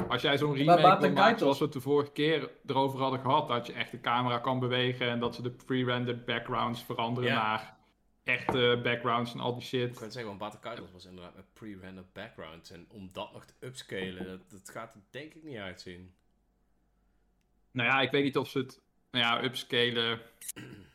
als 0.09 0.23
jij 0.23 0.39
zo'n 0.39 0.55
remake 0.55 0.83
Baten 0.83 1.01
wil 1.01 1.09
maken 1.11 1.23
Kaitos- 1.23 1.41
zoals 1.41 1.59
we 1.59 1.65
het 1.65 1.73
de 1.73 1.81
vorige 1.81 2.13
keer 2.13 2.51
erover 2.67 3.01
hadden 3.01 3.21
gehad. 3.21 3.49
Dat 3.49 3.67
je 3.67 3.73
echt 3.73 3.91
de 3.91 4.01
camera 4.01 4.39
kan 4.39 4.59
bewegen 4.59 5.09
en 5.11 5.21
dat 5.21 5.35
ze 5.35 5.43
de 5.43 5.51
pre-rendered 5.51 6.25
backgrounds 6.25 6.83
veranderen 6.85 7.31
Ja. 7.31 7.43
naar 7.43 7.77
echte 8.25 8.81
backgrounds 8.83 9.33
en 9.35 9.41
al 9.41 9.53
die 9.55 9.63
Ik 9.63 9.69
shit. 9.69 9.99
kan 9.99 10.11
zeggen, 10.11 10.39
want 10.39 10.61
Battle 10.63 10.93
was 10.93 11.05
inderdaad 11.05 11.35
met 11.37 11.53
pre-rendered 11.53 12.13
backgrounds. 12.13 12.71
En 12.71 12.87
om 12.89 13.09
dat 13.13 13.33
nog 13.33 13.45
te 13.45 13.55
upscalen, 13.61 14.27
dat, 14.27 14.51
dat 14.51 14.69
gaat 14.71 14.95
er 14.95 15.01
denk 15.11 15.35
ik 15.35 15.43
niet 15.43 15.57
uitzien. 15.59 16.15
Nou 17.71 17.89
ja, 17.89 18.01
ik 18.01 18.11
weet 18.11 18.25
niet 18.25 18.37
of 18.39 18.49
ze 18.49 18.59
het 18.59 18.81
nou 19.11 19.25
ja, 19.25 19.45
upscalen. 19.45 20.21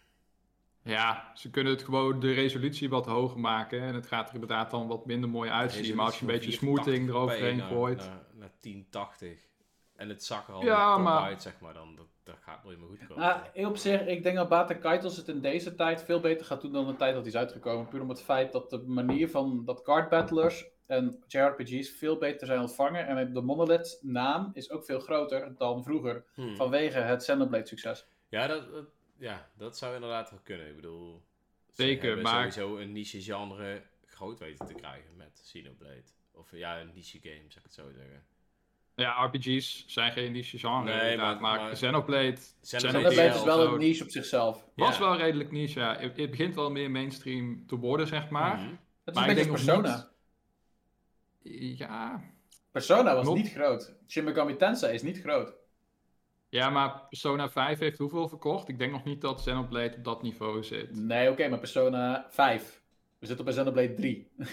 Ja, 0.84 1.32
ze 1.34 1.50
kunnen 1.50 1.74
het 1.74 1.84
gewoon 1.84 2.20
de 2.20 2.32
resolutie 2.34 2.90
wat 2.90 3.06
hoger 3.06 3.40
maken. 3.40 3.82
En 3.82 3.94
het 3.96 4.08
gaat 4.08 4.28
er 4.28 4.34
inderdaad 4.34 4.72
dan 4.72 4.88
wat 4.88 5.06
minder 5.06 5.30
mooi 5.30 5.50
uitzien. 5.50 5.96
Maar 5.96 6.06
als 6.06 6.16
je 6.20 6.22
een 6.26 6.32
beetje 6.32 6.52
smoothing 6.52 7.10
eroverheen 7.10 7.58
naar, 7.58 7.68
gooit. 7.68 7.98
Naar, 7.98 8.26
naar 8.34 8.52
1080. 8.60 9.48
En 9.96 10.10
het 10.10 10.24
zag 10.24 10.48
er 10.48 10.54
al 10.54 10.64
Ja, 10.64 10.96
top 10.96 11.04
maar- 11.04 11.24
uit, 11.24 11.42
zeg 11.42 11.60
maar. 11.60 11.74
Dan, 11.74 11.96
dat, 11.96 12.06
dat 12.24 12.36
gaat 12.42 12.64
nooit 12.64 12.78
meer 12.80 12.88
goed 12.88 13.08
komen. 13.08 13.24
Nou, 13.54 13.68
op 13.68 13.78
zich, 13.78 14.06
ik 14.06 14.24
denk 14.24 14.36
dat 14.36 14.50
Baten 14.50 14.80
Kaitos 14.80 15.18
het 15.18 15.28
in 15.28 15.42
deze 15.42 15.76
tijd 15.76 16.04
veel 16.04 16.20
beter 16.20 16.46
gaat 16.46 16.62
doen 16.62 16.72
dan 16.72 16.88
de 16.88 16.96
tijd 16.96 17.14
dat 17.14 17.22
hij 17.22 17.32
is 17.32 17.38
uitgekomen. 17.38 17.88
Puur 17.88 18.02
om 18.02 18.10
het 18.10 18.22
feit 18.22 18.52
dat 18.52 18.70
de 18.70 18.78
manier 18.88 19.30
van 19.30 19.66
dat 19.66 19.82
card 19.82 20.10
battlers 20.10 20.66
en 20.86 21.24
JRPG's 21.28 21.90
veel 21.90 22.18
beter 22.18 22.48
zijn 22.48 22.60
ontvangen. 22.60 23.08
En 23.08 23.34
de 23.34 23.42
Monolith 23.42 24.00
naam 24.02 24.50
is 24.54 24.70
ook 24.72 24.86
veel 24.86 25.00
groter 25.00 25.56
dan 25.58 25.84
vroeger. 25.84 26.26
Hmm. 26.34 26.56
Vanwege 26.56 27.00
het 27.00 27.22
Xenoblade 27.22 27.68
succes. 27.68 28.08
Ja, 28.30 28.48
dat, 28.48 28.72
dat- 28.72 28.86
ja, 29.20 29.50
dat 29.58 29.78
zou 29.78 29.96
inderdaad 29.96 30.30
wel 30.30 30.40
kunnen. 30.44 30.68
Ik 30.68 30.76
bedoel, 30.76 31.22
ze 31.68 31.82
Zeker, 31.84 32.18
maar- 32.18 32.52
sowieso 32.52 32.78
een 32.78 32.92
niche 32.92 33.22
genre 33.22 33.82
groot 34.06 34.40
weten 34.40 34.68
te 34.68 34.74
krijgen 34.74 35.16
met 35.16 35.40
Xenoblade. 35.44 36.04
Of 36.32 36.52
ja, 36.52 36.80
een 36.80 36.92
niche 36.94 37.20
game, 37.22 37.36
zou 37.48 37.56
ik 37.58 37.64
het 37.64 37.74
zo 37.74 37.92
zeggen. 37.96 38.24
Ja, 38.96 39.24
RPG's 39.26 39.84
zijn 39.88 40.12
geen 40.12 40.32
niche 40.32 40.58
genre. 40.58 40.84
Nee, 40.84 41.12
inderdaad, 41.12 41.40
maar- 41.40 41.56
maar, 41.58 41.60
maar- 41.66 41.72
Xenoblade, 41.74 42.38
Xenoblade 42.62 42.98
Xenoblade 43.08 43.38
is 43.38 43.44
wel 43.44 43.74
een 43.74 43.80
niche 43.80 44.04
op 44.04 44.10
zichzelf. 44.10 44.66
was 44.76 44.98
Ja. 44.98 45.00
wel 45.04 45.16
redelijk 45.18 45.52
niche. 45.52 45.80
Ja. 45.80 45.98
Het, 46.00 46.18
het 46.18 46.30
begint 46.30 46.56
wel 46.56 46.72
meer 46.72 46.92
mainstream 46.92 47.64
te 47.68 47.76
worden, 47.76 48.08
zeg 48.08 48.30
maar. 48.30 48.56
Mhm. 48.58 48.70
Het 48.70 48.78
is 49.06 49.14
Maar 49.14 49.24
een 49.24 49.30
ik 49.30 49.36
beetje 49.36 49.52
Persona. 49.52 50.10
Ja, 51.42 52.22
Persona 52.72 53.16
was 53.16 53.28
niet 53.28 53.52
groot. 53.52 53.94
Shin 54.08 54.24
Megami 54.24 54.56
Tensei 54.56 54.94
is 54.94 55.02
niet 55.02 55.20
groot. 55.20 55.54
Ja, 56.50 56.70
maar 56.70 57.02
Persona 57.10 57.50
5 57.50 57.80
heeft 57.80 57.98
hoeveel 57.98 58.28
verkocht? 58.28 58.68
Ik 58.68 58.78
denk 58.78 58.92
nog 58.92 59.04
niet 59.04 59.22
dat 59.22 59.36
Xenoblade 59.40 59.96
op 59.98 60.04
dat 60.04 60.22
niveau 60.22 60.64
zit. 60.64 60.96
Nee, 60.96 61.30
oké, 61.32 61.48
maar 61.48 61.60
Persona 61.60 62.26
5. 62.30 62.82
We 63.20 63.26
zitten 63.26 63.46
op 63.46 63.52
een 63.52 63.58
Xenoblade 63.58 63.94
3. 63.94 64.32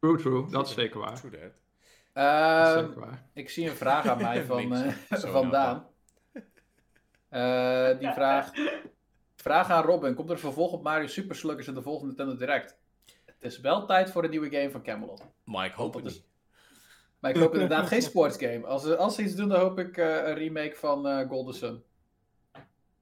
True, 0.00 0.16
true. 0.16 0.50
Dat 0.50 0.66
is 0.68 0.74
zeker 0.74 1.00
waar. 1.00 1.14
True 1.20 1.30
that. 1.30 1.40
Dat 1.40 2.66
is 2.66 2.74
Ehm, 2.82 2.86
zeker 2.86 3.00
waar. 3.00 3.26
ik 3.32 3.50
zie 3.50 3.68
een 3.70 3.76
vraag 3.76 4.06
aan 4.06 4.22
mij 4.22 4.44
van, 4.52 4.74
eh, 4.74 5.16
Zo, 5.18 5.30
van 5.30 5.50
Daan. 5.50 5.86
Eh, 7.28 7.98
die 7.98 8.10
vraagt... 8.12 8.60
Vraag 9.36 9.70
aan 9.70 9.82
Robin. 9.84 10.14
Komt 10.14 10.28
er 10.28 10.34
een 10.34 10.40
vervolg 10.40 10.72
op 10.72 10.82
Mario 10.82 11.06
Super 11.06 11.36
Sluggers 11.36 11.66
in 11.66 11.74
de 11.74 11.82
volgende 11.82 12.06
Nintendo 12.14 12.36
Direct? 12.46 12.78
Het 13.24 13.36
is 13.44 13.60
wel 13.60 13.86
tijd 13.86 14.10
voor 14.10 14.24
een 14.24 14.30
nieuwe 14.30 14.50
game 14.50 14.70
van 14.70 14.82
Camelot. 14.82 15.26
Maar 15.44 15.66
ik 15.66 15.72
hoop 15.72 15.94
het 15.94 16.04
is- 16.04 16.14
niet. 16.14 16.26
Maar 17.18 17.30
ik 17.30 17.36
hoop 17.36 17.52
inderdaad 17.58 17.86
geen 17.88 18.02
sportsgame. 18.02 18.66
Als 18.66 18.82
ze, 18.82 18.96
als 18.96 19.14
ze 19.14 19.22
iets 19.22 19.34
doen, 19.34 19.48
dan 19.48 19.60
hoop 19.60 19.78
ik 19.78 19.96
eh, 19.96 20.06
een 20.06 20.34
remake 20.34 20.74
van 20.76 21.06
eh, 21.08 21.28
Golden 21.28 21.54
Sun. 21.54 21.82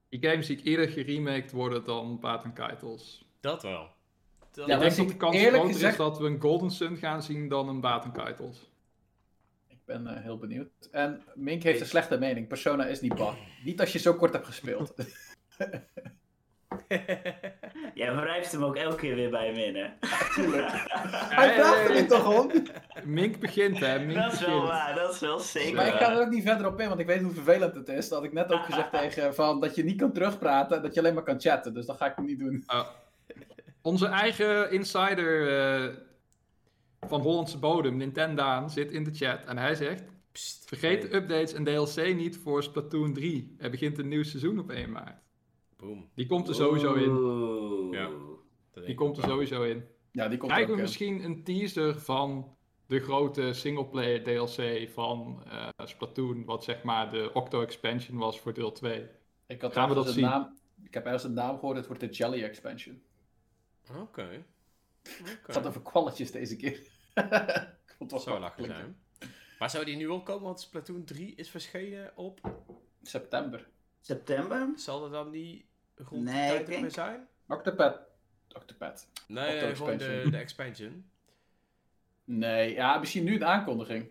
Die 0.09 0.29
games 0.29 0.45
zie 0.45 0.57
ik 0.57 0.65
eerder 0.65 0.89
geremaked 0.89 1.51
worden 1.51 1.83
dan 1.83 2.17
Patent 2.19 2.55
Titles. 2.55 3.25
Dat 3.39 3.61
wel. 3.63 3.87
dan- 4.51 4.67
Ja, 4.67 4.73
ik 4.75 4.81
denk 4.81 4.95
dat 4.95 5.07
de 5.07 5.15
kans 5.17 5.35
eerlijk 5.35 5.53
groter 5.53 5.73
gezegd- 5.73 5.91
is 5.91 5.97
dat 5.97 6.17
we 6.19 6.25
een 6.25 6.41
Golden 6.41 6.71
Sun 6.71 6.97
gaan 6.97 7.23
zien 7.23 7.49
dan 7.49 7.69
een 7.69 7.81
Baten 7.81 8.11
Kaitos. 8.11 8.69
Ik 9.67 9.77
ben 9.85 10.07
eh, 10.07 10.21
heel 10.23 10.37
benieuwd. 10.37 10.69
En 10.91 11.23
Mink 11.35 11.63
heeft 11.63 11.79
een 11.79 11.85
slechte 11.85 12.17
mening. 12.17 12.47
Persona 12.47 12.85
is 12.85 13.01
niet 13.01 13.15
bang. 13.15 13.37
Niet 13.63 13.79
als 13.79 13.91
je 13.93 13.99
zo 13.99 14.13
kort 14.13 14.33
hebt 14.33 14.45
gespeeld. 14.45 14.93
Jij 17.93 18.15
wrijft 18.15 18.51
hem 18.51 18.63
ook 18.63 18.75
elke 18.75 18.95
keer 18.95 19.15
weer 19.15 19.29
bij 19.29 19.45
hem 19.47 19.55
in, 19.55 19.75
hè? 19.75 19.87
Hij 21.35 21.53
vraagt 21.53 21.89
er 21.89 22.07
toch 22.07 22.39
om? 22.43 22.51
Mink 23.07 23.39
begint, 23.39 23.79
hè? 23.79 23.99
Mink 23.99 24.19
Dat 24.19 24.33
is 24.33 24.45
wel 24.45 24.61
waar, 24.61 24.95
dat 24.95 25.13
is 25.13 25.19
wel 25.19 25.39
zeker 25.39 25.75
Maar 25.75 25.87
ik 25.87 25.93
ga 25.93 26.11
er 26.11 26.21
ook 26.21 26.29
niet 26.29 26.43
verder 26.43 26.67
op 26.67 26.79
in, 26.79 26.87
want 26.87 26.99
ik 26.99 27.05
weet 27.05 27.21
hoe 27.21 27.31
vervelend 27.31 27.75
het 27.75 27.89
is. 27.89 28.09
Dat 28.09 28.17
had 28.17 28.27
ik 28.27 28.33
net 28.33 28.51
ook 28.51 28.63
gezegd 28.63 28.91
tegen 28.99 29.35
van 29.35 29.59
dat 29.59 29.75
je 29.75 29.83
niet 29.83 29.97
kan 29.97 30.13
terugpraten 30.13 30.75
en 30.75 30.81
dat 30.81 30.93
je 30.93 30.99
alleen 30.99 31.13
maar 31.13 31.23
kan 31.23 31.41
chatten. 31.41 31.73
Dus 31.73 31.85
dat 31.85 31.97
ga 31.97 32.05
ik 32.05 32.17
niet 32.17 32.39
doen. 32.39 32.63
Oh. 32.67 32.87
Onze 33.81 34.07
eigen 34.07 34.71
insider 34.71 35.59
eh, 35.59 35.95
van 37.07 37.21
Hollandse 37.21 37.57
bodem, 37.57 37.97
Nintendaan, 37.97 38.69
zit 38.69 38.91
in 38.91 39.03
de 39.03 39.13
chat 39.13 39.43
en 39.45 39.57
hij 39.57 39.75
zegt... 39.75 40.03
Vergeet 40.65 41.01
de 41.01 41.15
updates 41.15 41.53
en 41.53 41.63
DLC 41.63 42.15
niet 42.15 42.37
voor 42.37 42.63
Splatoon 42.63 43.13
3. 43.13 43.55
Er 43.57 43.69
begint 43.69 43.97
een 43.97 44.07
nieuw 44.07 44.23
seizoen 44.23 44.59
op 44.59 44.69
1 44.69 44.91
maart. 44.91 45.21
Boom. 45.77 46.09
Die 46.15 46.25
komt 46.25 46.47
er 46.47 46.55
sowieso 46.55 46.93
in. 46.93 47.97
Ja. 47.97 48.09
Die 48.85 48.95
komt 48.95 49.17
er 49.17 49.23
sowieso 49.23 49.63
in. 49.63 49.83
Ja, 50.11 50.27
die 50.27 50.37
komt 50.37 50.51
Krijgen 50.51 50.71
ook 50.71 50.75
we 50.75 50.81
misschien 50.81 51.23
een 51.23 51.43
teaser 51.43 51.99
van 51.99 52.56
de 52.87 52.99
grote 52.99 53.53
singleplayer 53.53 54.23
DLC 54.23 54.89
van 54.89 55.43
eh, 55.49 55.67
Splatoon, 55.85 56.45
wat 56.45 56.63
zeg 56.63 56.83
maar 56.83 57.11
de 57.11 57.29
Octo 57.33 57.61
expansion 57.61 58.17
was 58.17 58.39
voor 58.39 58.53
deel 58.53 58.71
2. 58.71 59.07
Ik 59.47 59.61
had 59.61 59.73
Gaan 59.73 59.89
we 59.89 59.95
dat 59.95 60.09
zien? 60.09 60.23
naam. 60.23 60.57
Ik 60.83 60.93
heb 60.93 61.05
ergens 61.05 61.23
een 61.23 61.33
naam 61.33 61.59
gehoord, 61.59 61.77
het 61.77 61.87
wordt 61.87 62.01
de 62.01 62.07
Jelly 62.09 62.43
Expansion. 62.43 63.01
Oké. 63.89 63.99
Oké. 64.01 64.45
Het 65.01 65.39
gaat 65.55 65.65
over 65.67 65.81
kwalletjes 65.81 66.31
deze 66.31 66.55
keer. 66.55 66.71
ik 67.85 67.93
vond 67.97 68.11
het 68.11 68.21
grappig 68.21 68.41
lachen 68.41 68.65
zijn. 68.65 68.97
Maar 69.59 69.69
zou 69.69 69.85
die 69.85 69.95
nu 69.95 70.09
al 70.09 70.23
komen? 70.23 70.43
Want 70.43 70.59
Splatoon 70.61 71.03
3 71.03 71.35
is 71.35 71.49
verschenen 71.49 72.11
op... 72.15 72.39
September. 73.01 73.67
September? 73.99 74.69
Zal 74.75 75.05
er 75.05 75.11
dan 75.11 75.31
die 75.31 75.69
rond 75.95 76.23
Nee, 76.23 76.49
tijd 76.49 76.67
weer 76.67 76.91
zijn? 76.91 77.27
Octopad. 77.47 77.99
Octopad. 78.55 79.09
Nee, 79.27 79.53
Octo 79.53 79.65
nee, 79.65 79.75
gewoon 79.75 79.97
de, 79.97 80.27
de 80.31 80.37
expansion. 80.37 81.09
Nee, 82.29 82.73
ja, 82.73 82.97
misschien 82.97 83.23
nu 83.23 83.35
een 83.35 83.45
aankondiging. 83.45 84.09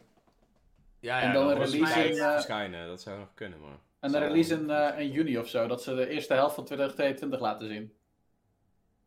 Ja, 1.00 1.20
En 1.20 1.26
ja, 1.26 1.32
dan 1.32 1.42
dan 1.48 1.56
een 1.56 1.64
release 1.64 2.08
in, 2.08 2.18
eh, 2.18 2.32
verschijnen. 2.32 2.86
Dat 2.86 3.00
zou 3.02 3.18
nog 3.18 3.34
kunnen, 3.34 3.60
maar... 3.60 3.78
En 4.00 4.14
een 4.14 4.20
release 4.20 4.54
in, 4.54 4.70
eh, 4.70 5.00
in 5.00 5.10
juni 5.10 5.38
of 5.38 5.48
zo, 5.48 5.66
dat 5.66 5.82
ze 5.82 5.94
de 5.94 6.08
eerste 6.08 6.34
helft 6.34 6.54
van 6.54 6.64
2022 6.64 7.40
laten 7.40 7.68
zien. 7.68 7.92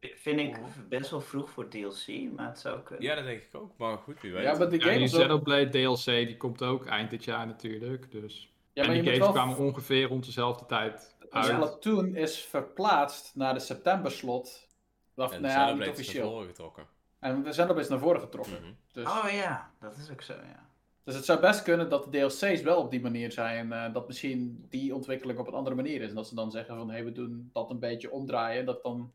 Vind 0.02 0.40
ik 0.40 0.58
best 0.90 1.10
wel 1.12 1.22
vroeg 1.22 1.50
voor 1.50 1.68
DLC, 1.70 2.08
maar 2.36 2.48
het 2.48 2.60
zou 2.60 2.82
kunnen. 2.82 3.06
Ja, 3.06 3.16
dat 3.16 3.24
denk 3.24 3.42
ik 3.42 3.56
ook. 3.56 3.78
Maar 3.78 3.98
goed, 3.98 4.22
wie 4.22 4.32
weet. 4.32 4.44
Ja, 4.44 4.58
maar 4.58 4.70
de 4.70 4.76
Ja, 4.76 4.82
game 4.82 4.96
die 4.96 5.04
is 5.04 5.14
ook- 5.16 5.20
Xenoblade 5.20 5.70
DLC 5.70 6.06
die 6.06 6.38
komt 6.38 6.64
ook 6.64 6.86
eind 6.86 7.10
dit 7.10 7.24
jaar 7.24 7.48
natuurlijk. 7.48 8.12
Dus. 8.12 8.54
Ja, 8.74 8.82
en 8.82 8.88
maar 8.88 8.96
die 9.02 9.04
je 9.06 9.10
moet 9.10 9.20
games 9.20 9.36
wel... 9.36 9.44
kwamen 9.46 9.66
ongeveer 9.68 10.08
rond 10.08 10.26
dezelfde 10.26 10.66
tijd 10.66 11.16
uit. 11.30 11.46
Splatoon 11.46 12.16
is 12.16 12.40
verplaatst 12.46 13.36
naar 13.36 13.54
de 13.54 13.60
september 13.60 14.12
slot. 14.12 14.68
Of, 15.16 15.32
en 15.32 15.42
nou 15.42 15.54
de 15.54 15.60
ja, 15.60 15.74
niet 15.74 15.82
is 15.84 15.90
officieel. 15.90 16.38
getrokken. 16.46 16.86
En 17.20 17.44
we 17.44 17.54
zijn 17.54 17.70
op 17.70 17.78
eens 17.78 17.88
naar 17.88 18.00
voren 18.00 18.22
getrokken. 18.22 18.62
Mhm. 18.62 18.72
Dus, 18.92 19.06
Oh 19.06 19.28
ja, 19.32 19.72
dat 19.80 19.98
is 19.98 20.12
ook 20.12 20.22
zo, 20.22 20.34
ja. 20.34 20.70
dus 21.04 21.16
het 21.16 21.26
zou 21.26 21.40
best 21.40 21.64
kunnen 21.64 21.90
dat 21.90 22.04
de 22.04 22.20
DLC's 22.20 22.62
wel 22.62 22.82
op 22.82 22.92
die 22.92 23.02
manier 23.02 23.32
zijn. 23.32 23.74
eh, 23.74 23.94
dat 23.94 24.08
misschien 24.08 24.66
die 24.70 24.96
ontwikkeling 24.96 25.40
op 25.40 25.48
een 25.48 25.54
andere 25.54 25.76
manier 25.76 26.02
is. 26.02 26.10
En 26.10 26.16
dat 26.16 26.28
ze 26.28 26.36
dan 26.36 26.52
zeggen 26.52 26.76
van, 26.76 26.88
hé, 26.88 26.94
hey, 26.94 27.06
we 27.06 27.12
doen 27.12 27.50
dat 27.54 27.70
een 27.70 27.80
beetje 27.80 28.12
omdraaien. 28.12 28.66
Dat 28.66 28.84
dan... 28.84 29.14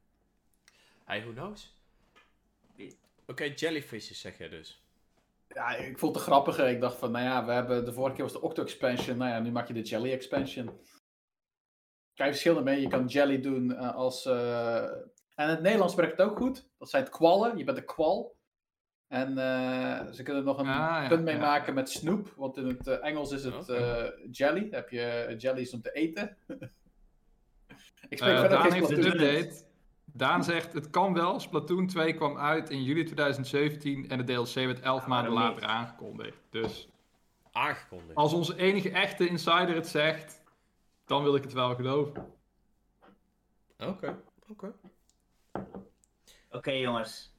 Hey, 1.05 1.21
who 1.23 1.33
knows? 1.33 1.73
Oké, 3.27 3.45
jellyfishes 3.45 4.21
zeg 4.21 4.39
je 4.39 4.49
dus. 4.49 4.83
Ja, 5.49 5.75
ik 5.77 5.99
vond 5.99 6.15
het 6.15 6.25
grappiger. 6.25 6.69
Ik 6.69 6.81
dacht 6.81 6.97
van, 6.97 7.11
nou 7.11 7.25
ja, 7.25 7.45
we 7.45 7.53
hebben... 7.53 7.85
De 7.85 7.93
vorige 7.93 8.15
keer 8.15 8.25
was 8.25 8.33
de 8.33 8.41
Octo 8.41 8.63
Expansion. 8.63 9.17
Nou 9.17 9.31
ja, 9.31 9.39
nu 9.41 9.51
maak 9.51 9.69
je 9.69 9.75
de 9.75 9.83
Jelly 9.83 10.13
Expansion. 10.13 10.71
Kijk, 12.15 12.31
verschil 12.31 12.57
ermee. 12.57 12.81
Je 12.81 12.89
kan 12.89 13.07
Jelly 13.07 13.41
doen 13.41 13.75
eh, 13.77 13.95
als... 13.95 14.27
eh, 14.27 14.85
En 15.35 15.45
in 15.45 15.51
het 15.55 15.63
Nederlands 15.63 15.95
werkt 15.95 16.19
het 16.19 16.31
ook 16.31 16.37
goed. 16.37 16.69
Dat 16.79 16.91
zijn 16.91 17.03
het 17.05 17.13
kwallen. 17.13 17.57
Je 17.59 17.65
bent 17.65 17.79
een 17.79 17.85
kwal. 17.85 18.37
En 19.09 19.39
eh, 19.39 20.13
ze 20.13 20.23
kunnen 20.23 20.43
er 20.43 20.49
nog 20.49 20.59
een 20.59 20.67
Ah, 20.67 20.75
ja, 20.75 21.09
punt 21.09 21.25
mee 21.25 21.35
ja, 21.35 21.41
maken 21.41 21.67
ja. 21.67 21.73
met 21.73 21.91
snoep. 21.91 22.33
Want 22.37 22.57
in 22.57 22.67
het 22.67 22.87
eh, 22.87 23.05
Engels 23.09 23.33
is 23.33 23.45
het 23.45 23.69
eh, 23.69 24.05
jelly. 24.31 24.69
heb 24.71 24.89
je 24.91 25.35
jellies 25.39 25.73
om 25.75 25.81
te 25.83 25.93
eten. 25.93 26.37
ik 28.09 28.19
spreek 28.19 28.39
verder 28.39 28.49
Daan 28.49 28.63
geen 28.63 28.73
heeft 28.73 28.91
een 28.91 29.03
Splatoon. 29.03 29.21
update. 29.21 29.65
Daan 30.05 30.45
zegt, 30.45 30.73
het 30.73 30.91
kan 30.91 31.15
wel. 31.15 31.41
Splatoon 31.41 31.87
2 31.87 32.15
kwam 32.15 32.39
uit 32.39 32.71
in 32.71 32.83
juli 32.83 33.05
2017 33.05 34.09
en 34.09 34.19
de 34.19 34.25
DLC 34.25 34.55
werd 34.55 34.81
11 34.81 35.03
Ja, 35.03 35.09
maanden 35.09 35.33
later 35.33 35.63
aangekondigd. 35.65 36.39
Dus 36.51 36.89
Aangekondigd. 37.53 38.15
als 38.15 38.33
onze 38.33 38.57
enige 38.57 38.91
echte 38.91 39.29
insider 39.29 39.75
het 39.75 39.87
zegt, 39.89 40.43
dan 41.05 41.23
wil 41.23 41.35
ik 41.35 41.43
het 41.43 41.53
wel 41.53 41.75
geloven. 41.75 42.33
Oké, 43.79 44.19
oké. 44.49 44.73
Oké 46.55 46.71
jongens. 46.71 47.33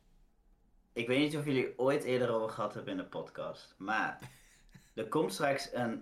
Ik 0.94 1.08
weet 1.08 1.20
niet 1.20 1.38
of 1.38 1.46
jullie 1.46 1.80
ooit 1.80 2.04
eerder 2.04 2.30
over 2.30 2.50
gehad 2.50 2.74
hebben 2.74 2.92
in 2.92 2.98
de 2.98 3.06
podcast. 3.06 3.76
Maar 3.78 4.20
er 4.96 5.08
komt 5.08 5.34
straks 5.34 5.70
een, 5.74 6.02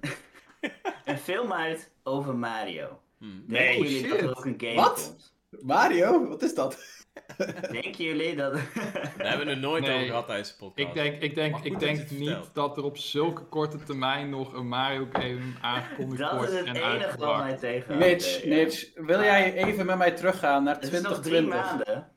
een 1.06 1.18
film 1.18 1.54
uit 1.54 1.92
over 2.04 2.36
Mario. 2.36 3.00
Hmm. 3.18 3.44
Denken 3.48 3.54
Nee, 3.54 3.82
jullie 3.82 4.02
dat 4.10 4.12
shit. 4.20 4.22
er 4.30 4.38
ook 4.38 4.46
een 4.46 4.56
game 4.58 4.76
Wat? 4.76 5.16
komt? 5.50 5.64
Mario? 5.66 6.28
Wat 6.28 6.42
is 6.42 6.56
dat? 6.56 7.02
Denken 7.72 8.04
jullie 8.04 8.36
dat... 8.36 8.54
Daar 8.54 9.28
hebben 9.28 9.46
we 9.46 9.52
het 9.52 9.62
nooit 9.62 9.84
Nee. 9.84 9.94
over 9.96 10.08
gehad 10.08 10.26
tijdens 10.26 10.50
de 10.52 10.56
podcast. 10.58 10.88
Ik 10.88 10.94
denk, 10.94 11.22
ik 11.22 11.36
denk, 11.36 11.58
ik 11.64 11.72
dat 11.72 11.80
denk 11.80 12.10
niet 12.10 12.50
dat 12.54 12.78
er 12.78 12.84
op 12.84 12.98
zulke 12.98 13.44
korte 13.46 13.84
termijn 13.84 14.30
nog 14.30 14.54
een 14.54 14.68
Mario 14.68 15.08
game 15.12 15.54
aangekondigd 15.62 16.20
dat 16.22 16.32
wordt 16.32 16.52
is 16.52 16.58
het 16.58 16.68
en 16.68 16.76
enige 16.76 17.18
wat 17.18 17.38
mij 17.38 17.58
tegenhoudt. 17.58 18.06
Mitch, 18.06 18.42
eh. 18.44 18.50
Mitch, 18.50 18.90
wil 18.96 19.22
jij 19.22 19.54
even 19.54 19.86
met 19.86 19.98
mij 19.98 20.12
teruggaan 20.12 20.64
naar 20.64 20.76
Het 20.80 20.84
is 20.94 21.02
nog 21.02 21.20
drie 21.22 21.48
2020? 21.48 21.86
maanden. 21.86 22.12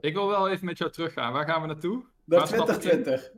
Ik 0.00 0.14
wil 0.14 0.28
wel 0.28 0.48
even 0.50 0.66
met 0.66 0.78
jou 0.78 0.90
teruggaan. 0.90 1.32
Waar 1.32 1.48
gaan 1.48 1.60
we 1.60 1.66
naartoe? 1.66 2.04
Naar 2.24 2.38
Waar 2.38 2.48
stap 2.48 2.68
ik 2.68 2.74
in? 2.74 3.02
2020. 3.02 3.32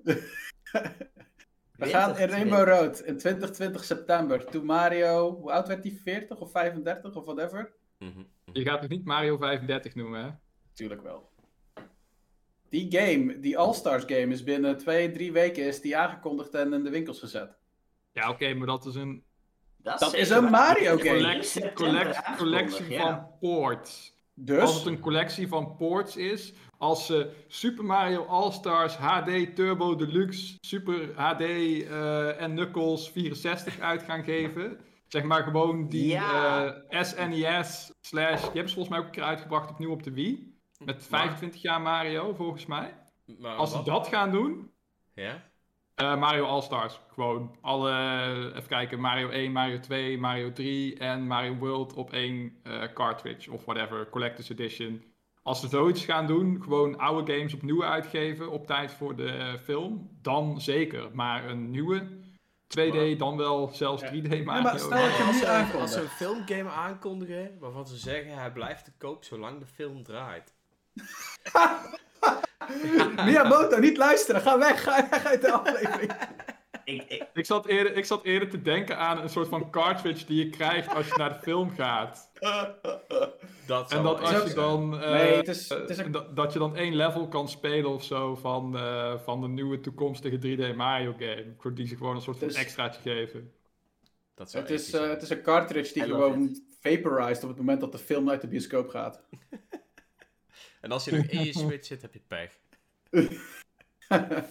We 1.76 1.86
gaan 1.86 2.08
in 2.08 2.14
2020. 2.14 2.30
Rainbow 2.30 2.68
Road 2.68 3.00
in 3.00 3.18
2020 3.18 3.84
september. 3.84 4.44
Toen 4.44 4.64
Mario, 4.64 5.34
hoe 5.34 5.52
oud 5.52 5.68
werd 5.68 5.84
hij? 5.84 5.98
40 6.02 6.40
of 6.40 6.50
35 6.50 7.16
of 7.16 7.24
whatever? 7.24 7.72
Mhm, 7.98 8.10
mhm. 8.10 8.24
Je 8.52 8.62
gaat 8.62 8.80
het 8.80 8.90
niet 8.90 9.04
Mario 9.04 9.36
35 9.36 9.94
noemen, 9.94 10.24
hè? 10.24 10.30
Tuurlijk 10.72 11.02
wel. 11.02 11.32
Die 12.68 12.86
game, 12.98 13.40
die 13.40 13.58
All-Stars 13.58 14.04
game, 14.06 14.32
is 14.32 14.42
binnen 14.44 14.78
twee, 14.78 15.10
drie 15.10 15.32
weken 15.32 15.64
is 15.64 15.80
die 15.80 15.96
aangekondigd 15.96 16.54
en 16.54 16.72
in 16.72 16.84
de 16.84 16.90
winkels 16.90 17.18
gezet. 17.18 17.56
Ja, 18.12 18.30
oké, 18.30 18.54
maar 18.54 18.66
dat 18.66 18.86
is 18.86 18.94
een 18.94 19.24
Dat 19.76 20.14
is 20.14 20.30
een. 20.30 20.44
Mario 20.44 20.96
game. 20.96 21.08
collectie, 21.08 21.72
collectie, 21.72 22.36
collectie 22.36 22.88
ja. 22.88 23.00
van 23.00 23.38
ports. 23.40 24.13
Dus, 24.34 24.60
Als 24.60 24.74
het 24.74 24.86
een 24.86 25.00
collectie 25.00 25.48
van 25.48 25.76
ports 25.76 26.16
is, 26.16 26.52
als 26.78 27.06
ze 27.06 27.30
Super 27.46 27.84
Mario 27.84 28.24
All-Stars 28.24 28.96
HD 28.96 29.54
Turbo 29.56 29.94
Deluxe, 29.96 30.56
Super 30.60 31.12
HD 31.16 31.40
eh, 31.40 32.40
en 32.40 32.50
Knuckles 32.54 33.10
64 33.10 33.78
uit 33.80 34.02
gaan 34.02 34.24
geven. 34.24 34.78
Zeg 35.06 35.22
maar 35.22 35.42
gewoon 35.42 35.88
die 35.88 36.06
Ja. 36.06 36.66
eh, 36.88 37.02
SNES 37.02 37.92
slash, 38.00 38.40
die 38.40 38.50
hebben 38.50 38.68
ze 38.68 38.74
volgens 38.74 38.88
mij 38.88 38.98
ook 38.98 39.04
een 39.04 39.10
keer 39.10 39.22
uitgebracht 39.22 39.70
opnieuw 39.70 39.90
op 39.90 40.02
de 40.02 40.12
Wii. 40.12 40.56
Met 40.84 41.06
25 41.06 41.62
jaar 41.62 41.80
Mario, 41.80 42.34
volgens 42.34 42.66
mij. 42.66 42.94
Maar 43.38 43.56
Als 43.56 43.72
ze 43.72 43.82
dat 43.82 44.08
gaan 44.08 44.30
doen, 44.30 44.70
Ja? 45.14 45.52
Eh, 45.94 46.18
Mario 46.18 46.44
All-Stars. 46.44 47.00
Gewoon 47.14 47.56
alle, 47.60 47.92
even 48.54 48.68
kijken, 48.68 49.00
Mario 49.00 49.28
1, 49.28 49.52
Mario 49.52 49.80
2, 49.80 50.18
Mario 50.18 50.52
3 50.52 50.98
en 50.98 51.26
Mario 51.26 51.54
World 51.54 51.92
op 51.92 52.12
één 52.12 52.56
eh, 52.62 52.82
cartridge 52.94 53.52
of 53.52 53.64
whatever, 53.64 54.08
Collector's 54.08 54.48
Edition. 54.48 55.04
Als 55.42 55.60
ze 55.60 55.68
zoiets 55.68 56.04
gaan 56.04 56.26
doen, 56.26 56.62
gewoon 56.62 56.98
oude 56.98 57.32
games 57.32 57.54
opnieuw 57.54 57.84
uitgeven 57.84 58.50
op 58.50 58.66
tijd 58.66 58.92
voor 58.92 59.16
de 59.16 59.58
film, 59.62 60.10
dan 60.22 60.60
zeker. 60.60 61.10
Maar 61.12 61.48
een 61.48 61.70
nieuwe 61.70 62.06
2D, 62.68 63.16
dan 63.18 63.36
wel 63.36 63.68
zelfs 63.72 64.02
3D 64.02 64.44
Mario. 64.44 64.62
maar 64.62 64.78
stel 64.78 64.90
dat 64.90 65.16
je 65.16 65.30
nu 65.32 65.44
aankondigt. 65.44 65.80
als 65.80 65.92
ze 65.92 66.00
een 66.00 66.08
filmgame 66.08 66.70
aankondigen 66.70 67.56
waarvan 67.58 67.86
ze 67.86 67.96
zeggen 67.96 68.38
hij 68.38 68.52
blijft 68.52 68.84
te 68.84 68.92
koop 68.98 69.24
zolang 69.24 69.58
de 69.58 69.66
film 69.66 70.02
draait. 70.02 70.54
Miyamoto, 73.24 73.78
niet 73.78 73.96
luisteren. 73.96 74.40
Ga 74.40 74.58
weg. 74.58 74.82
Ga 74.82 75.06
weg 75.10 75.24
uit 75.26 75.40
de 75.40 75.52
aflevering. 75.52 76.12
Ik, 76.84 77.02
ik, 77.08 77.26
Ik 77.34 77.46
zat, 77.46 77.66
eerder, 77.66 77.96
ik 77.96 78.04
zat 78.04 78.24
eerder 78.24 78.48
te 78.48 78.62
denken 78.62 78.98
aan 78.98 79.20
een 79.22 79.28
soort 79.28 79.48
van 79.48 79.70
cartridge 79.70 80.26
die 80.26 80.44
je 80.44 80.50
krijgt 80.50 80.94
als 80.94 81.08
je 81.08 81.14
naar 81.16 81.28
de 81.28 81.38
film 81.42 81.70
gaat. 81.70 82.30
Dat 83.66 83.82
En 83.82 83.88
zou 83.88 84.02
dat 84.02 84.20
als 84.20 84.48
je 84.48 84.54
dan. 84.54 85.00
eh, 85.00 85.10
Nee, 85.10 85.36
het 85.36 85.48
is- 85.48 85.68
het 85.68 85.90
is 85.90 85.98
eh, 85.98 86.04
een- 86.04 86.12
dat, 86.12 86.36
dat 86.36 86.52
je 86.52 86.58
dan 86.58 86.76
één 86.76 86.96
level 86.96 87.28
kan 87.28 87.48
spelen 87.48 87.90
of 87.90 88.04
zo 88.04 88.34
van, 88.34 88.76
eh, 88.76 89.14
van 89.18 89.40
de 89.40 89.48
nieuwe 89.48 89.80
toekomstige 89.80 90.38
3D 90.38 90.76
Mario 90.76 91.14
game. 91.18 91.54
Voor 91.58 91.74
Die 91.74 91.86
ze 91.86 91.96
gewoon 91.96 92.14
een 92.16 92.22
soort 92.22 92.38
van 92.38 92.48
extraatje 92.48 93.00
geven. 93.02 93.52
Dat 94.34 94.50
zou 94.50 94.62
Het 94.62 94.72
is, 94.72 94.92
eh, 94.92 95.08
het 95.08 95.22
is 95.22 95.30
een 95.30 95.42
cartridge 95.42 95.92
die 95.92 96.02
gewoon 96.02 96.56
vaporized 96.80 97.42
op 97.42 97.48
het 97.48 97.58
moment 97.58 97.80
dat 97.80 97.92
de 97.92 97.98
film 97.98 98.30
uit 98.30 98.40
de 98.40 98.46
bioscoop 98.48 98.88
gaat. 98.88 99.22
En 100.84 100.90
als 100.92 101.04
je 101.04 101.10
nog 101.16 101.24
in 101.26 101.44
je 101.44 101.52
Switch 101.58 101.86
zit, 101.86 102.02
heb 102.02 102.12
je 102.14 102.20
pech. 102.28 102.58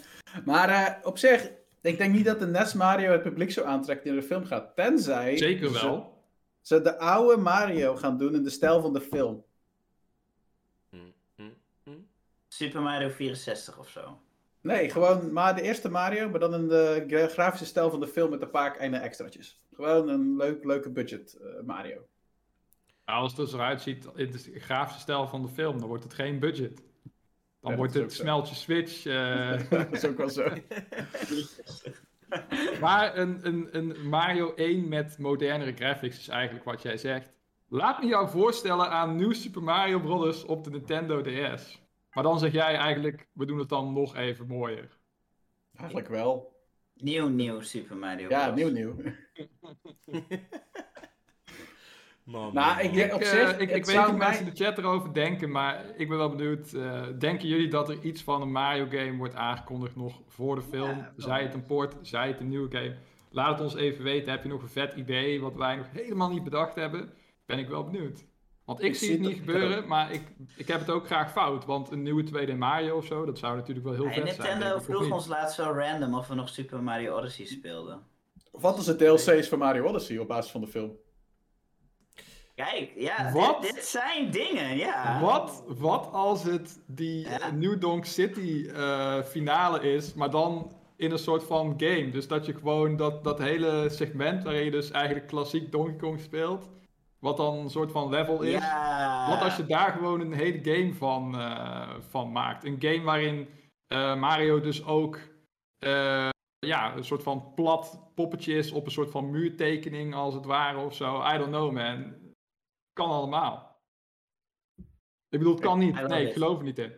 maar 0.46 0.70
eh, 0.70 1.06
op 1.08 1.18
zich, 1.18 1.52
ik 1.82 1.98
denk 1.98 2.14
niet 2.14 2.26
dat 2.26 2.40
de 2.40 2.46
NES 2.48 2.74
Mario 2.74 3.12
het 3.12 3.22
publiek 3.22 3.52
zo 3.52 3.64
aantrekt 3.64 4.04
die 4.04 4.12
naar 4.12 4.22
de 4.22 4.28
film 4.28 4.46
gaat. 4.46 4.76
Tenzij 4.76 5.38
Zeker 5.38 5.68
ze- 5.68 5.74
wel. 5.86 6.24
ze 6.62 6.82
de 6.82 6.98
oude 6.98 7.42
Mario 7.42 7.96
gaan 7.96 8.18
doen 8.18 8.36
in 8.36 8.44
de 8.44 8.50
stijl 8.50 8.82
van 8.82 8.94
de 8.94 9.02
film. 9.02 9.44
Hm, 10.90 10.98
hm, 11.36 11.50
hm. 11.84 11.90
Super 12.48 12.82
Mario 12.82 13.10
64 13.10 13.80
of 13.80 13.90
zo. 13.90 14.20
Nee, 14.62 14.90
gewoon 14.90 15.34
maar 15.34 15.56
de 15.56 15.62
eerste 15.62 15.90
Mario, 15.90 16.30
maar 16.30 16.40
dan 16.40 16.54
in 16.54 16.68
de 16.68 17.04
gra- 17.08 17.28
grafische 17.28 17.66
stijl 17.66 17.90
van 17.90 18.00
de 18.00 18.08
film 18.08 18.30
met 18.30 18.42
een 18.42 18.50
paar 18.50 18.72
kleine 18.72 18.98
extraatjes. 18.98 19.62
Gewoon 19.74 20.08
een 20.10 20.36
leuk, 20.38 20.64
leuke 20.64 20.90
budget 20.90 21.34
eh, 21.34 21.62
Mario. 21.66 22.06
Nou, 23.06 23.22
als 23.22 23.32
het 23.32 23.40
er 23.42 23.48
zo 23.48 23.58
uitziet 23.58 24.08
in 24.16 24.32
de 24.32 24.60
grafische 24.60 25.02
stijl 25.02 25.28
van 25.28 25.42
de 25.42 25.48
film, 25.48 25.80
dan 25.80 25.88
wordt 25.88 26.04
het 26.04 26.14
geen 26.14 26.40
budget. 26.40 26.84
Dan 27.60 27.72
Ja, 27.72 27.78
wordt 27.78 27.94
het 27.94 28.14
zo. 28.14 28.22
smeltje 28.22 28.56
switch. 28.56 29.06
eh, 29.06 29.60
dat 29.70 29.92
is 29.92 30.06
ook 30.06 30.18
wel 30.18 30.30
zo. 30.30 30.50
maar 32.82 33.18
een, 33.18 33.48
een, 33.48 33.68
een 33.78 34.10
Mario 34.10 34.54
1 34.54 34.88
met 34.88 35.18
modernere 35.18 35.74
graphics 35.74 36.18
is 36.20 36.28
eigenlijk 36.28 36.66
wat 36.66 36.82
jij 36.82 36.98
zegt. 36.98 37.32
Laat 37.68 38.00
me 38.02 38.08
jou 38.08 38.30
voorstellen 38.30 38.90
aan 38.90 39.16
New 39.16 39.34
Super 39.34 39.64
Mario 39.64 40.00
Bros. 40.00 40.46
op 40.46 40.64
de 40.64 40.70
Nintendo 40.70 41.22
DS. 41.22 41.82
Maar 42.12 42.24
dan 42.24 42.40
zeg 42.40 42.52
jij 42.52 42.76
eigenlijk, 42.76 43.28
we 43.34 43.46
doen 43.46 43.60
het 43.60 43.70
dan 43.70 43.94
nog 43.94 44.16
even 44.16 44.48
mooier. 44.48 44.98
Eigenlijk 45.76 46.08
wel. 46.08 46.52
Nieuw, 46.94 47.28
nieuw 47.28 47.62
Super 47.62 47.98
Mario 47.98 48.30
Ja, 48.30 48.52
Bros. 48.52 48.72
nieuw, 48.72 48.72
nieuw. 48.72 48.96
Man, 52.24 52.54
Nou, 52.54 52.76
man, 52.76 52.80
ik 52.86 52.92
man. 52.96 53.14
op 53.14 53.22
Ik, 53.22 53.28
zich, 53.28 53.52
eh, 53.54 53.60
ik, 53.62 53.70
het 53.70 53.78
ik 53.78 53.86
weet 53.86 53.96
zou 53.96 54.10
hoe 54.10 54.18
mij- 54.18 54.28
mensen 54.28 54.46
in 54.48 54.54
de 54.54 54.64
chat 54.64 54.78
erover 54.78 55.14
denken, 55.14 55.52
maar 55.52 55.86
ik 55.98 56.10
ben 56.10 56.18
wel 56.18 56.30
benieuwd. 56.30 56.74
eh, 56.74 57.02
denken 57.20 57.48
jullie 57.48 57.68
dat 57.68 57.90
er 57.90 58.02
iets 58.02 58.22
van 58.24 58.42
een 58.42 58.52
Mario 58.52 58.86
game 58.90 59.16
wordt 59.18 59.36
aangekondigd 59.36 59.96
nog 59.96 60.22
voor 60.28 60.56
de 60.56 60.62
film? 60.62 60.98
Ja, 60.98 61.14
zij 61.18 61.42
het 61.44 61.54
een 61.54 61.66
port, 61.66 61.96
zij 62.02 62.28
het 62.28 62.40
een 62.40 62.50
nieuwe 62.50 62.72
game? 62.72 62.96
Laat 63.32 63.50
het 63.52 63.62
ons 63.62 63.76
even 63.76 64.04
weten. 64.04 64.32
Heb 64.32 64.44
je 64.44 64.50
nog 64.50 64.62
een 64.62 64.70
vet 64.70 64.94
idee 64.94 65.42
wat 65.42 65.56
wij 65.56 65.76
nog 65.76 65.86
helemaal 65.92 66.30
niet 66.30 66.44
bedacht 66.44 66.76
hebben? 66.76 67.14
Ben 67.46 67.60
ik 67.60 67.68
wel 67.68 67.84
benieuwd. 67.84 68.26
Want 68.66 68.80
ik, 68.80 68.86
Ik 68.86 68.96
zie 68.96 69.10
het 69.12 69.20
het 69.20 69.28
niet 69.28 69.38
ook. 69.40 69.46
gebeuren, 69.46 69.88
maar 69.88 70.12
ik, 70.12 70.22
ik 70.58 70.68
heb 70.68 70.80
het 70.80 70.90
ook 70.90 71.06
graag 71.06 71.32
fout. 71.32 71.66
Want 71.66 71.92
een 71.92 72.02
nieuwe 72.02 72.24
2D 72.24 72.56
Mario 72.58 72.96
of 72.98 73.06
zo, 73.06 73.26
dat 73.26 73.38
zou 73.40 73.56
natuurlijk 73.56 73.86
wel 73.86 73.96
heel 73.96 74.06
Hey, 74.06 74.14
vet 74.14 74.36
zijn. 74.36 74.48
Nintendo 74.48 74.68
ik, 74.70 74.76
of 74.76 74.84
vroeg 74.86 75.02
niet? 75.02 75.12
ons 75.12 75.28
laatst 75.28 75.56
zo 75.56 75.64
random 75.64 76.14
of 76.16 76.28
we 76.28 76.36
nog 76.36 76.50
Super 76.50 76.84
Mario 76.84 77.18
Odyssey 77.18 77.46
speelden. 77.46 78.02
Wat 78.52 78.78
is 78.78 78.86
de 78.86 78.96
DLC's 78.96 79.48
van 79.48 79.60
Mario 79.60 79.86
Odyssey 79.86 80.18
op 80.18 80.28
basis 80.28 80.52
van 80.52 80.62
de 80.62 80.68
film? 80.68 80.92
Kijk, 82.56 82.92
ja, 82.96 83.32
Wat? 83.32 83.62
Dit, 83.62 83.74
dit 83.76 83.86
zijn 83.86 84.32
dingen, 84.32 84.78
ja. 84.78 85.20
Wat, 85.22 85.64
wat 85.68 86.10
als 86.12 86.44
het 86.44 86.82
die 86.88 87.20
Ja. 87.30 87.40
eh, 87.40 87.52
New 87.52 87.80
Donk 87.82 88.06
City 88.06 88.70
eh, 88.74 89.22
finale 89.22 89.94
is, 89.94 90.14
maar 90.14 90.30
dan 90.30 90.72
in 90.98 91.12
een 91.12 91.20
soort 91.20 91.44
van 91.44 91.74
game. 91.78 92.10
Dus 92.10 92.28
dat 92.28 92.46
je 92.46 92.54
gewoon 92.54 92.96
dat, 92.96 93.24
dat 93.24 93.40
hele 93.40 93.90
segment 93.90 94.44
waarin 94.44 94.64
je 94.64 94.72
dus 94.72 94.92
eigenlijk 94.92 95.28
klassiek 95.28 95.72
Donkey 95.72 95.96
Kong 95.96 96.20
speelt, 96.20 96.70
wat 97.20 97.38
dan 97.38 97.58
een 97.58 97.70
soort 97.70 97.92
van 97.92 98.10
level 98.10 98.42
is. 98.42 98.52
Ja. 98.52 99.30
Wat 99.30 99.42
als 99.42 99.56
je 99.56 99.66
daar 99.66 99.92
gewoon 99.92 100.20
een 100.22 100.34
hele 100.34 100.60
game 100.64 100.94
van, 100.94 101.40
eh, 101.40 101.90
van 102.10 102.32
maakt? 102.32 102.66
Een 102.66 102.78
game 102.80 103.02
waarin 103.04 103.48
Mario 104.20 104.60
dus 104.60 104.86
ook 104.86 105.20
ja, 106.60 106.96
een 106.96 107.04
soort 107.06 107.24
van 107.24 107.54
plat 107.56 108.00
poppetje 108.16 108.54
is 108.54 108.72
op 108.72 108.86
een 108.86 108.92
soort 108.92 109.12
van 109.12 109.32
muurtekening 109.32 110.16
als 110.16 110.34
het 110.34 110.46
ware 110.46 110.78
of 110.78 110.94
zo. 110.96 111.22
I 111.34 111.38
don't 111.38 111.50
know 111.52 111.72
man. 111.72 112.14
Kan 112.94 113.10
allemaal. 113.10 113.82
Ik 115.30 115.40
bedoel, 115.40 115.54
het 115.54 115.64
kan 115.64 115.80
niet. 115.80 116.08
Nee, 116.08 116.28
ik 116.28 116.34
geloof 116.34 116.58
er 116.58 116.64
niet 116.64 116.80
in. 116.80 116.94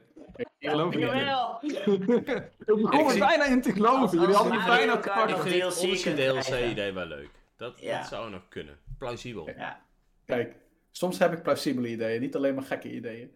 Ik 0.57 0.69
geloof 0.69 0.93
er 0.93 0.99
niet 0.99 1.09
in. 1.09 1.15
jawel. 1.17 1.59
ik 1.61 2.81
begon 2.81 3.09
er 3.11 3.19
bijna 3.19 3.45
in 3.45 3.61
te 3.61 3.71
geloven. 3.71 4.19
Jullie 4.19 4.35
hadden 4.35 4.53
Mario 4.53 4.75
bijna 4.75 4.97
te 4.97 5.09
pakken. 5.09 5.35
Ik 5.35 5.41
vind 5.41 5.63
het 5.63 5.77
Odyssey 5.83 6.13
kunt 6.13 6.25
DLC 6.29 6.43
krijgen. 6.45 6.69
idee 6.69 6.91
wel 6.91 7.05
leuk. 7.05 7.29
Dat, 7.57 7.79
Ja. 7.79 7.97
dat 7.99 8.07
zou 8.07 8.29
nog 8.29 8.47
kunnen. 8.49 8.79
Plausibel. 8.97 9.49
Ja, 9.57 9.81
Kijk, 10.25 10.55
soms 10.91 11.19
heb 11.19 11.33
ik 11.33 11.43
plausibele 11.43 11.87
ideeën, 11.87 12.21
niet 12.21 12.35
alleen 12.35 12.55
maar 12.55 12.63
gekke 12.63 12.91
ideeën. 12.91 13.35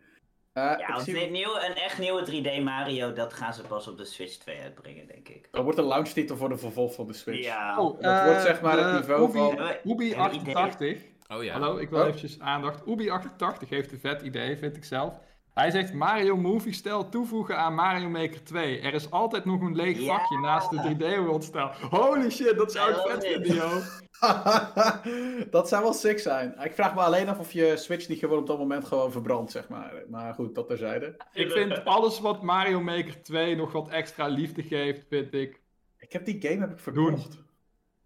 Eh, 0.53 0.63
ja 0.77 0.87
want 0.91 1.03
zie- 1.03 1.13
dit 1.13 1.29
nieuwe, 1.31 1.65
een 1.69 1.75
echt 1.75 1.99
nieuwe 1.99 2.25
3D 2.25 2.63
Mario, 2.63 3.13
dat 3.13 3.33
gaan 3.33 3.53
ze 3.53 3.61
pas 3.61 3.87
op 3.87 3.97
de 3.97 4.05
Switch 4.05 4.35
2 4.37 4.59
uitbrengen, 4.61 5.07
denk 5.07 5.27
ik. 5.29 5.47
Dat 5.51 5.63
wordt 5.63 5.77
een 5.79 5.85
launchtitel 5.85 6.37
voor 6.37 6.49
de 6.49 6.57
vervolg 6.57 6.93
van 6.93 7.07
de 7.07 7.13
Switch. 7.13 7.43
Ja. 7.45 7.79
Oh, 7.81 8.01
Dat 8.01 8.11
eh, 8.17 8.25
wordt 8.25 8.41
zeg 8.41 8.61
maar 8.61 8.77
het 8.77 8.91
de 8.91 8.99
niveau 8.99 9.23
Ubi- 9.29 9.37
van- 9.37 9.91
ideeën? 9.91 10.15
88. 10.17 11.01
Oh 11.33 11.43
ja. 11.43 11.53
Hallo, 11.53 11.77
ik 11.77 11.89
wil 11.89 11.99
Oh. 11.99 12.05
eventjes 12.05 12.39
aandacht. 12.39 12.81
Ubi88 12.81 13.69
heeft 13.69 13.91
een 13.91 13.99
vet 13.99 14.21
idee, 14.21 14.57
vind 14.57 14.75
ik 14.77 14.83
zelf. 14.83 15.13
Hij 15.53 15.71
zegt 15.71 15.93
Mario 15.93 16.37
Movie 16.37 16.73
stijl 16.73 17.09
toevoegen 17.09 17.57
aan 17.57 17.73
Mario 17.75 18.09
Maker 18.09 18.43
2. 18.43 18.79
Er 18.79 18.93
is 18.93 19.11
altijd 19.11 19.45
nog 19.45 19.61
een 19.61 19.75
leeg 19.75 20.05
vakje 20.05 20.39
naast 20.39 20.69
de 20.69 20.95
3D 20.95 21.17
World 21.25 21.43
stijl. 21.43 21.71
Holy 21.89 22.29
shit, 22.29 22.57
dat 22.57 22.71
zou 22.71 22.91
ik 22.91 22.97
vet 22.97 23.25
vinden, 23.25 23.55
joh. 23.55 23.85
dat 25.51 25.67
zou 25.69 25.83
wel 25.83 25.93
sick 25.93 26.19
zijn. 26.19 26.55
Ik 26.63 26.73
vraag 26.73 26.95
me 26.95 27.01
alleen 27.01 27.29
af 27.29 27.39
of 27.39 27.51
je 27.51 27.77
Switch 27.77 28.07
niet 28.07 28.19
gewoon 28.19 28.37
op 28.39 28.47
dat 28.47 28.57
moment 28.57 28.85
gewoon 28.85 29.11
verbrandt, 29.11 29.51
zeg 29.51 29.67
maar. 29.69 29.93
Maar 30.09 30.33
goed, 30.33 30.55
dat 30.55 30.67
terzijde. 30.67 31.17
Ik 31.33 31.51
vind 31.51 31.85
alles 31.85 32.19
wat 32.19 32.41
Mario 32.43 32.81
Maker 32.81 33.21
2 33.23 33.55
nog 33.55 33.71
wat 33.71 33.89
extra 33.89 34.27
liefde 34.27 34.63
geeft, 34.63 35.05
vind 35.09 35.33
ik... 35.33 35.61
Ik 35.97 36.11
heb 36.13 36.25
die 36.25 36.41
game 36.41 36.59
heb 36.59 36.71
ik 36.71 36.79
verkocht. 36.79 37.43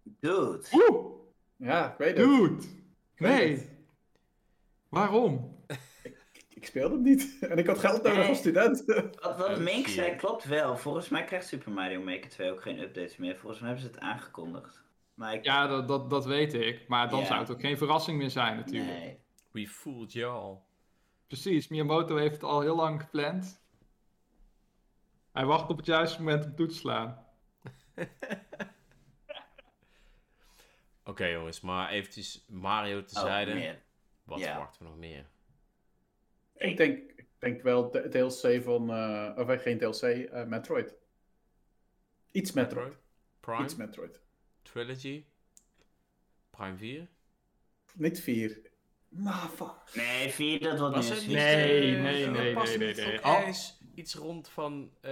Dude. 0.02 0.60
Oeh, 0.72 1.04
Ja, 1.56 1.90
ik 1.92 1.98
weet 1.98 2.16
het. 2.16 2.26
dude. 2.26 2.62
Nee. 3.16 3.50
het. 3.56 3.68
Waarom? 4.88 5.62
Ik 6.48 6.66
speelde 6.66 6.94
hem 6.94 7.02
niet. 7.04 7.36
En 7.50 7.58
ik 7.58 7.66
had 7.66 7.78
geld 7.78 8.02
nodig 8.02 8.18
Nee. 8.18 8.28
als 8.28 8.38
student. 8.38 8.84
Wat, 9.22 9.36
wat 9.36 9.58
Mink 9.60 9.86
zei 9.86 10.16
klopt 10.16 10.44
wel. 10.44 10.76
Volgens 10.76 11.08
mij 11.08 11.24
krijgt 11.24 11.46
Super 11.46 11.72
Mario 11.72 12.02
Maker 12.02 12.30
2 12.30 12.50
ook 12.50 12.62
geen 12.62 12.78
updates 12.80 13.16
meer. 13.16 13.36
Volgens 13.36 13.60
mij 13.60 13.70
hebben 13.70 13.88
ze 13.88 13.94
het 13.94 14.02
aangekondigd. 14.04 14.82
Maar 15.14 15.34
ik... 15.34 15.44
Ja, 15.44 15.66
dat, 15.66 15.88
dat, 15.88 16.10
dat 16.10 16.24
weet 16.26 16.54
ik. 16.54 16.88
Maar 16.88 17.08
dan 17.08 17.20
Ja. 17.20 17.26
zou 17.26 17.40
het 17.40 17.50
ook 17.50 17.60
geen 17.60 17.78
verrassing 17.78 18.18
meer 18.18 18.30
zijn, 18.30 18.56
natuurlijk. 18.56 18.98
nee. 18.98 19.18
We 19.50 19.66
fooled 19.68 20.12
y'all. 20.12 20.58
Precies, 21.26 21.68
Miyamoto 21.68 22.16
heeft 22.16 22.34
het 22.34 22.42
al 22.42 22.60
heel 22.60 22.76
lang 22.76 23.00
gepland. 23.00 23.62
Hij 25.32 25.44
wacht 25.44 25.70
op 25.70 25.76
het 25.76 25.86
juiste 25.86 26.18
moment 26.22 26.44
om 26.44 26.54
toe 26.54 26.66
te 26.66 26.74
slaan. 26.74 27.24
Oké 31.04 31.26
jongens, 31.26 31.60
maar 31.60 31.90
eventjes 31.90 32.44
Mario 32.48 32.98
Oh, 32.98 33.04
tezijde. 33.04 33.54
meer. 33.54 33.82
Wat 34.24 34.40
verwachten 34.40 34.82
we 34.82 34.88
nog 34.88 34.98
meer? 34.98 35.26
ik, 36.56 36.76
denk, 36.76 36.98
ik 37.16 37.26
denk 37.38 37.62
wel 37.62 37.90
de 37.90 38.08
DLC 38.08 38.62
van... 38.62 38.90
eh 38.90 39.32
of 39.36 39.48
eh, 39.48 39.58
geen 39.60 39.78
DLC, 39.78 40.02
eh, 40.02 40.44
Metroid. 40.44 40.94
Iets 42.32 42.52
Metroid. 42.52 42.96
Prime? 43.40 43.64
Iets 43.64 43.76
Metroid. 43.76 44.20
Trilogy? 44.62 45.24
Prime 46.50 46.76
4? 46.76 47.08
Niet 47.94 48.20
vier. 48.20 48.60
Maar 49.08 49.48
fuck. 49.48 49.94
Nee, 49.94 50.30
4 50.30 50.60
dat 50.60 50.78
wordt 50.78 50.96
niet? 50.96 51.26
Nee, 51.26 51.34
nee, 51.36 51.80
nee, 51.80 52.26
nee, 52.26 52.54
er 52.56 52.78
nee, 52.78 52.94
nee. 52.94 53.52
Iets 53.94 54.14
rond 54.14 54.48
van 54.48 54.90
eh, 55.00 55.10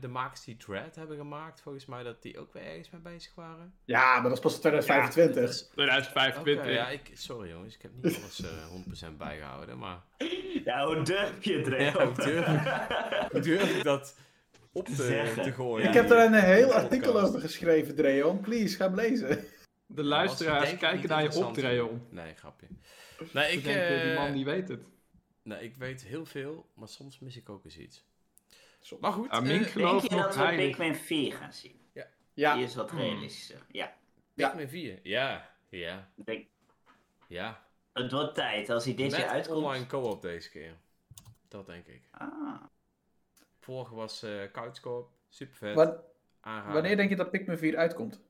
de 0.00 0.08
makers 0.10 0.44
die 0.44 0.56
Dread 0.56 0.94
hebben 0.94 1.16
gemaakt. 1.16 1.60
Volgens 1.60 1.86
mij 1.86 2.02
dat 2.02 2.22
die 2.22 2.38
ook 2.38 2.52
weer 2.52 2.62
ergens 2.62 2.90
mee 2.90 3.00
bezig 3.00 3.34
waren. 3.34 3.74
Ja, 3.84 4.12
maar 4.14 4.22
dat 4.22 4.32
is 4.32 4.40
pas 4.40 4.58
2025. 4.60 5.40
Dat 5.42 5.48
is- 5.54 5.68
2025. 5.72 6.64
Oké, 6.64 6.72
ja, 6.74 6.88
ik, 6.88 7.10
sorry 7.14 7.50
jongens, 7.50 7.74
ik 7.74 7.82
heb 7.82 7.90
niet 8.02 8.16
alles 8.22 8.42
eh 8.42 9.10
100% 9.12 9.16
bijgehouden, 9.16 9.78
maar... 9.78 10.00
Ja, 10.64 10.86
hoe 10.86 11.02
durf 11.02 11.44
je 11.44 11.58
het, 11.58 11.66
Ja, 11.94 12.04
hoe 12.06 12.14
durf 12.14 12.46
ik, 12.46 13.28
hoe 13.32 13.40
durf 13.40 13.76
ik 13.76 13.82
dat 13.84 14.16
op 14.72 14.86
te, 14.86 15.52
gooien? 15.54 15.88
ik 15.88 15.94
heb 15.94 16.10
er 16.10 16.18
een 16.18 16.34
heel 16.34 16.72
artikel 16.72 17.20
over 17.20 17.40
geschreven, 17.40 17.94
Dreon. 17.94 18.40
Please, 18.40 18.76
ga 18.76 18.84
hem 18.84 18.94
lezen. 18.94 19.44
De 19.86 20.04
luisteraars 20.04 20.70
Was 20.70 20.78
kijken 20.78 21.08
naar 21.08 21.18
je 21.18 21.24
interessant. 21.24 21.56
optreden. 21.56 22.06
Nee, 22.10 22.34
grapje. 22.34 22.66
Nee, 23.32 23.52
Ik 23.52 23.64
denk, 23.64 23.76
die 23.88 23.96
eh, 24.10 24.16
man 24.16 24.32
die 24.32 24.44
weet 24.44 24.68
het. 24.68 24.84
Nee, 25.42 25.62
ik 25.62 25.76
weet 25.76 26.02
heel 26.02 26.24
veel, 26.26 26.70
maar 26.74 26.88
soms 26.88 27.18
mis 27.18 27.36
ik 27.36 27.48
ook 27.48 27.64
eens 27.64 27.78
iets. 27.78 28.04
Soms. 28.80 29.00
Maar 29.00 29.12
goed, 29.12 29.28
Ah, 29.30 29.38
eh, 29.38 29.44
Denk 29.48 29.66
je 29.68 30.08
dat 30.08 30.36
we. 30.36 30.52
Pikmin 30.56 30.94
4 30.94 31.32
gaan 31.32 31.52
zien? 31.52 31.80
Ja, 32.34 32.54
Die 32.54 32.64
is 32.64 32.74
wat 32.74 32.90
realistischer. 32.90 33.66
Ja. 33.68 33.96
Ja. 34.34 34.48
Pikmin 34.48 34.68
4. 34.68 35.00
Ja, 35.02 35.56
ja, 35.68 36.10
denk, 36.14 36.46
ja. 37.28 37.66
het 37.92 38.12
wordt 38.12 38.34
tijd 38.34 38.70
als 38.70 38.84
hij 38.84 38.94
dit 38.94 39.10
jaar 39.10 39.20
Met 39.20 39.28
uitkomt. 39.30 39.56
online 39.64 39.86
co-op 39.86 40.22
deze 40.22 40.50
keer. 40.50 40.76
Dat 41.48 41.66
denk 41.66 41.86
ik. 41.86 42.02
Ah. 42.10 42.62
Vorige 43.60 43.94
was 43.94 44.22
eh 44.22 44.50
Couch 44.52 44.80
Co-op. 44.80 45.10
Super 45.28 45.54
vet. 45.56 45.74
Wanneer 46.72 46.96
denk 46.96 47.08
je 47.10 47.16
dat 47.16 47.30
Pikmin 47.30 47.58
4 47.58 47.76
uitkomt? 47.76 48.20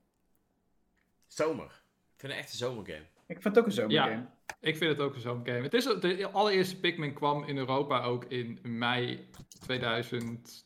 Zomer. 1.27 1.83
Ik 2.15 2.21
vind 2.21 2.33
het 2.33 2.43
echt 2.43 2.53
een 2.53 2.59
zomergame. 2.59 3.07
Ik 3.33 3.43
vind 3.43 3.55
het 3.55 3.59
ook 3.59 3.67
een 3.67 3.73
zomergame. 3.73 4.11
Ja. 4.11 4.35
Ik 4.61 4.77
vind 4.77 4.91
het 4.91 5.01
ook 5.01 5.17
zo'n 5.17 5.41
game. 5.45 5.63
Het 5.63 5.75
is, 5.75 5.85
de 5.85 6.29
allereerste 6.33 6.81
Pikmin 6.81 7.13
kwam 7.13 7.45
in 7.45 7.57
Europa 7.57 8.03
ook 8.03 8.25
in 8.25 8.59
mei 8.63 9.29
2003 9.61 10.65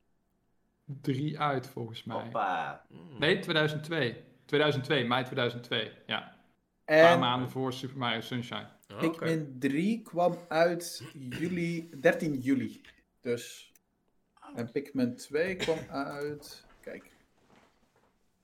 uit, 1.38 1.68
volgens 1.68 2.04
mij. 2.04 2.22
Hoppa. 2.22 2.84
Mm. 2.88 3.18
Nee, 3.18 3.38
2002. 3.38 4.24
2002, 4.44 5.04
mei 5.04 5.24
2002. 5.24 5.92
Ja, 6.06 6.36
een 6.84 7.00
paar 7.00 7.12
En 7.12 7.18
maanden 7.18 7.50
voor 7.50 7.72
Super 7.72 7.98
Mario 7.98 8.20
Sunshine. 8.20 8.68
Oh. 8.92 8.98
Pikmin 8.98 9.56
3 9.58 10.02
kwam 10.02 10.38
uit 10.48 11.04
juli, 11.12 11.90
13 12.00 12.34
juli. 12.34 12.80
Dus. 13.20 13.72
En 14.54 14.70
Pikmin 14.70 15.16
2 15.16 15.56
kwam 15.56 15.78
uit. 15.88 16.64
Kijk. 16.80 17.10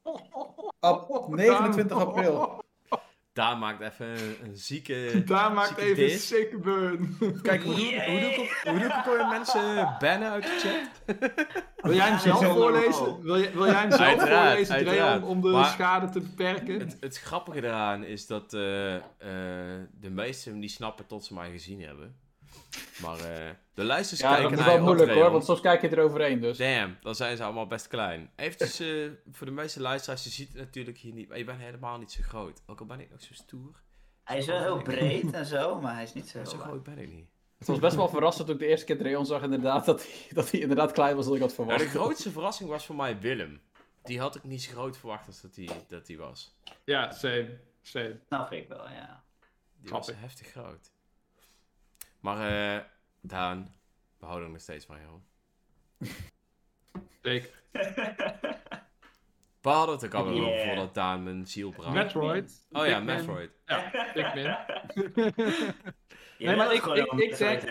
Op 0.81 1.35
29 1.35 1.99
april. 1.99 2.63
Daar 3.33 3.57
maakt 3.59 3.81
even 3.81 4.07
een, 4.07 4.37
een 4.45 4.57
zieke... 4.57 5.11
Daar 5.27 5.53
maakt 5.53 5.69
zieke 5.69 5.83
even 5.83 6.03
een 6.13 6.19
sick 6.19 6.63
burn. 6.63 7.17
Kijk, 7.43 7.63
hoe 7.63 7.75
doe, 7.75 7.85
ik- 7.85 8.03
hoe, 8.03 8.21
doe 8.21 8.29
ik 8.31 8.53
hoe 8.65 8.79
doe 9.05 9.19
ik 9.21 9.29
mensen 9.31 9.97
bannen 9.99 10.31
uit 10.31 10.43
de 10.43 10.59
chat? 10.59 11.17
Wil 11.83 11.95
jij 11.95 12.09
hem 12.09 12.19
zelf 12.19 12.45
voorlezen? 12.45 13.23
Wil, 13.23 13.37
je, 13.37 13.51
wil 13.51 13.65
jij 13.67 13.75
hem 13.75 13.91
zelf 13.91 14.03
Uiteraard, 14.03 14.49
voorlezen, 14.67 14.85
Dreon, 14.85 15.23
om 15.25 15.41
de 15.41 15.49
Maar- 15.49 15.65
schade 15.65 16.09
te 16.11 16.21
beperken? 16.21 16.79
Het, 16.79 16.97
het 17.01 17.19
grappige 17.19 17.65
eraan 17.67 18.05
is 18.05 18.27
dat 18.27 18.55
eh, 18.55 18.95
eh, 18.97 19.03
de 20.01 20.11
meesten 20.11 20.51
hem 20.51 20.61
niet 20.61 20.71
snappen 20.73 21.07
tot 21.07 21.25
ze 21.25 21.35
mij 21.35 21.51
gezien 21.51 21.81
hebben. 21.83 22.17
Maar 23.03 23.19
eh, 23.19 23.51
de 23.75 23.85
luisters 23.85 24.21
Ja, 24.21 24.29
dat 24.29 24.39
kijken 24.39 24.59
is 24.59 24.65
naar 24.65 24.75
wel 24.75 24.85
moeilijk 24.85 25.13
hoor, 25.13 25.31
want 25.31 25.45
soms 25.45 25.61
kijk 25.61 25.83
je 25.83 25.91
eroverheen. 25.91 26.41
Dus. 26.41 26.59
Damn, 26.59 26.97
dan 27.01 27.15
zijn 27.15 27.37
ze 27.37 27.45
allemaal 27.45 27.67
best 27.67 27.89
klein. 27.89 28.31
Eventjes 28.37 28.81
eh, 28.81 29.11
voor 29.31 29.47
de 29.47 29.53
meeste 29.53 29.81
luisteraars, 29.81 30.25
je 30.25 30.31
ziet 30.31 30.49
het 30.49 30.57
natuurlijk 30.57 30.99
hier 30.99 31.13
niet, 31.13 31.29
maar 31.29 31.39
je 31.39 31.45
bent 31.45 31.61
helemaal 31.61 31.99
niet 31.99 32.13
zo 32.13 32.23
groot. 32.23 32.63
Ook 32.67 32.81
al 32.81 32.87
ben 32.87 33.01
ik 33.01 33.11
nog 33.11 33.23
zo 33.23 33.35
stoer, 33.35 33.83
Hij 34.25 34.39
is 34.39 34.47
wel 34.47 34.61
heel 34.61 34.83
breed 34.83 35.33
en 35.41 35.47
zo, 35.47 35.81
maar 35.81 35.95
hij 35.95 36.03
is 36.03 36.13
niet 36.13 36.29
zo 36.29 36.39
heel 36.39 36.47
zo 36.47 36.59
groot 36.59 36.83
ben 36.83 36.99
ik 36.99 37.13
niet. 37.13 37.31
Het 37.59 37.71
was 37.71 37.79
best 37.79 37.97
wel 37.97 38.09
verrassend 38.09 38.47
toen 38.47 38.57
ik 38.57 38.63
de 38.63 38.69
eerste 38.69 38.87
keer 38.87 38.99
Dreon 38.99 39.27
zag 39.27 39.43
inderdaad 39.43 39.85
dat 39.85 40.03
hij, 40.03 40.15
dat 40.31 40.51
hij 40.51 40.61
inderdaad 40.61 40.93
klein 40.93 41.17
was 41.17 41.25
dan 41.25 41.35
ik 41.35 41.41
had 41.41 41.55
verwacht. 41.55 41.79
de 41.79 41.89
grootste 41.89 42.31
verrassing 42.31 42.69
was 42.69 42.87
voor 42.87 42.97
mij 42.97 43.21
Willem. 43.21 43.61
Die 44.03 44.21
had 44.21 44.35
ik 44.35 44.45
niet 44.45 44.63
zo 44.63 44.73
groot 44.73 44.97
verwacht 44.97 45.27
als 45.27 45.41
dat 45.41 45.57
hij 45.57 45.69
dat 45.89 46.07
die 46.07 46.19
was. 46.19 46.57
Ja, 46.85 47.11
same. 47.13 47.59
same. 47.83 48.21
Snap 48.27 48.53
ik 48.53 48.69
wel, 48.69 48.89
ja. 48.89 49.25
Die 49.77 49.89
Snap 49.89 49.99
was 49.99 50.09
ik. 50.09 50.17
heftig 50.19 50.47
groot. 50.47 50.91
Maar 52.23 52.77
eh 52.77 52.83
Daan, 53.21 53.75
we 54.19 54.25
houden 54.27 54.47
er 54.47 54.53
nog 54.53 54.61
steeds 54.63 54.85
van 54.87 54.97
jou. 55.01 55.21
Zeker. 57.23 57.63
We 59.61 59.69
hadden 59.69 59.95
het 59.95 60.05
ook 60.05 60.15
al 60.15 60.33
Yeah. 60.33 60.47
over 60.47 60.65
voordat 60.67 60.95
Daan 60.95 61.23
mijn 61.23 61.47
ziel 61.47 61.71
brak. 61.71 61.93
Metroid. 61.95 62.67
oh 62.71 62.87
ja. 62.87 63.01
Metroid. 63.01 63.51
Ja, 63.67 63.91
Pikmin. 64.15 64.57
Nee, 66.39 66.57
maar 66.57 66.73
ik- 66.75 66.81
gewoon 66.83 66.99
ik- 66.99 67.13
ik 67.13 67.35
zeg- 67.35 67.63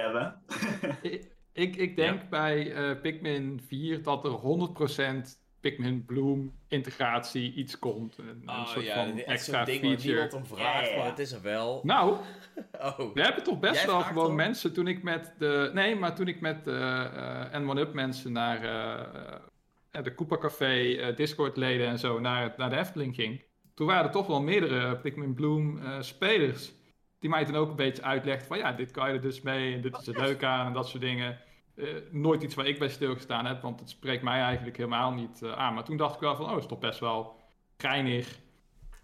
ik, 1.02 1.32
ik, 1.54 1.76
ik 1.76 1.96
denk 1.96 2.30
bij 2.30 2.74
eh, 2.74 3.02
Pikmin 3.02 3.62
4 3.68 4.04
dat 4.04 4.26
er 4.26 4.32
100% 4.32 5.40
Pikmin 5.62 6.06
Bloom 6.06 6.52
integratie 6.68 7.54
iets 7.54 7.80
komt. 7.80 8.18
Een, 8.18 8.28
een 8.28 8.50
Oh 8.50 8.68
soort 8.68 8.86
ja, 8.86 8.94
van 9.06 9.18
extra 9.20 9.64
ding 9.64 9.82
waar 9.82 9.90
feature. 9.90 10.12
niemand 10.12 10.34
om 10.34 10.46
vraagt, 10.46 10.80
Ja, 10.80 10.82
ja, 10.86 10.92
ja. 10.92 10.98
maar 10.98 11.10
het 11.10 11.20
is 11.20 11.32
er 11.32 11.42
wel. 11.42 11.80
Nou, 11.84 12.16
Oh. 12.82 13.14
we 13.14 13.22
hebben 13.22 13.44
toch 13.44 13.60
best 13.60 13.76
Jij 13.76 13.86
wel 13.86 14.02
gewoon 14.02 14.30
om? 14.30 14.36
mensen 14.36 14.74
toen 14.74 14.88
ik 14.88 15.04
met 15.04 15.34
de. 15.38 15.72
Nee, 15.74 15.96
maar 15.96 16.16
toen 16.16 16.28
ik 16.28 16.42
met 16.42 16.64
de 16.66 17.10
eh 17.52 17.62
N1UP 17.62 17.94
mensen 17.94 18.32
naar 18.32 18.64
eh, 18.64 19.36
eh, 19.92 20.04
de 20.04 20.14
Koopa 20.16 20.38
Café, 20.38 20.94
eh, 20.96 21.16
Discord-leden 21.16 21.88
en 21.88 22.00
zo 22.00 22.20
naar, 22.20 22.54
naar 22.58 22.70
de 22.70 22.78
Efteling 22.78 23.16
ging. 23.16 23.44
Toen 23.74 23.88
waren 23.88 24.06
er 24.06 24.12
toch 24.12 24.28
wel 24.28 24.42
meerdere 24.42 24.98
Pikmin 24.98 25.34
Bloom 25.34 25.78
eh, 25.82 26.02
spelers. 26.02 26.72
Die 27.20 27.30
mij 27.30 27.46
toen 27.46 27.56
ook 27.56 27.70
een 27.70 27.76
beetje 27.76 28.04
uitlegden 28.04 28.48
van 28.48 28.58
ja, 28.58 28.72
dit 28.72 28.92
kan 28.92 29.08
je 29.08 29.14
er 29.16 29.22
dus 29.22 29.42
mee 29.42 29.74
en 29.74 29.82
dit 29.82 29.98
is 29.98 30.06
het 30.06 30.18
leuk 30.18 30.44
aan 30.44 30.68
en 30.68 30.74
dat 30.74 30.88
soort 30.88 31.04
dingen. 31.04 31.38
Eh, 31.76 31.88
nooit 32.12 32.44
iets 32.44 32.56
waar 32.56 32.68
ik 32.68 32.80
bij 32.80 32.90
stilgestaan 32.90 33.46
heb, 33.46 33.62
want 33.62 33.80
het 33.80 33.90
spreekt 33.90 34.24
mij 34.24 34.42
eigenlijk 34.42 34.78
helemaal 34.78 35.12
niet 35.12 35.42
eh, 35.42 35.52
aan. 35.52 35.74
Maar 35.74 35.84
toen 35.84 35.98
dacht 35.98 36.16
ik 36.16 36.22
wel 36.22 36.36
van, 36.36 36.52
oh, 36.52 36.58
is 36.58 36.66
toch 36.66 36.80
best 36.80 37.00
wel 37.00 37.36
geinig. 37.78 38.40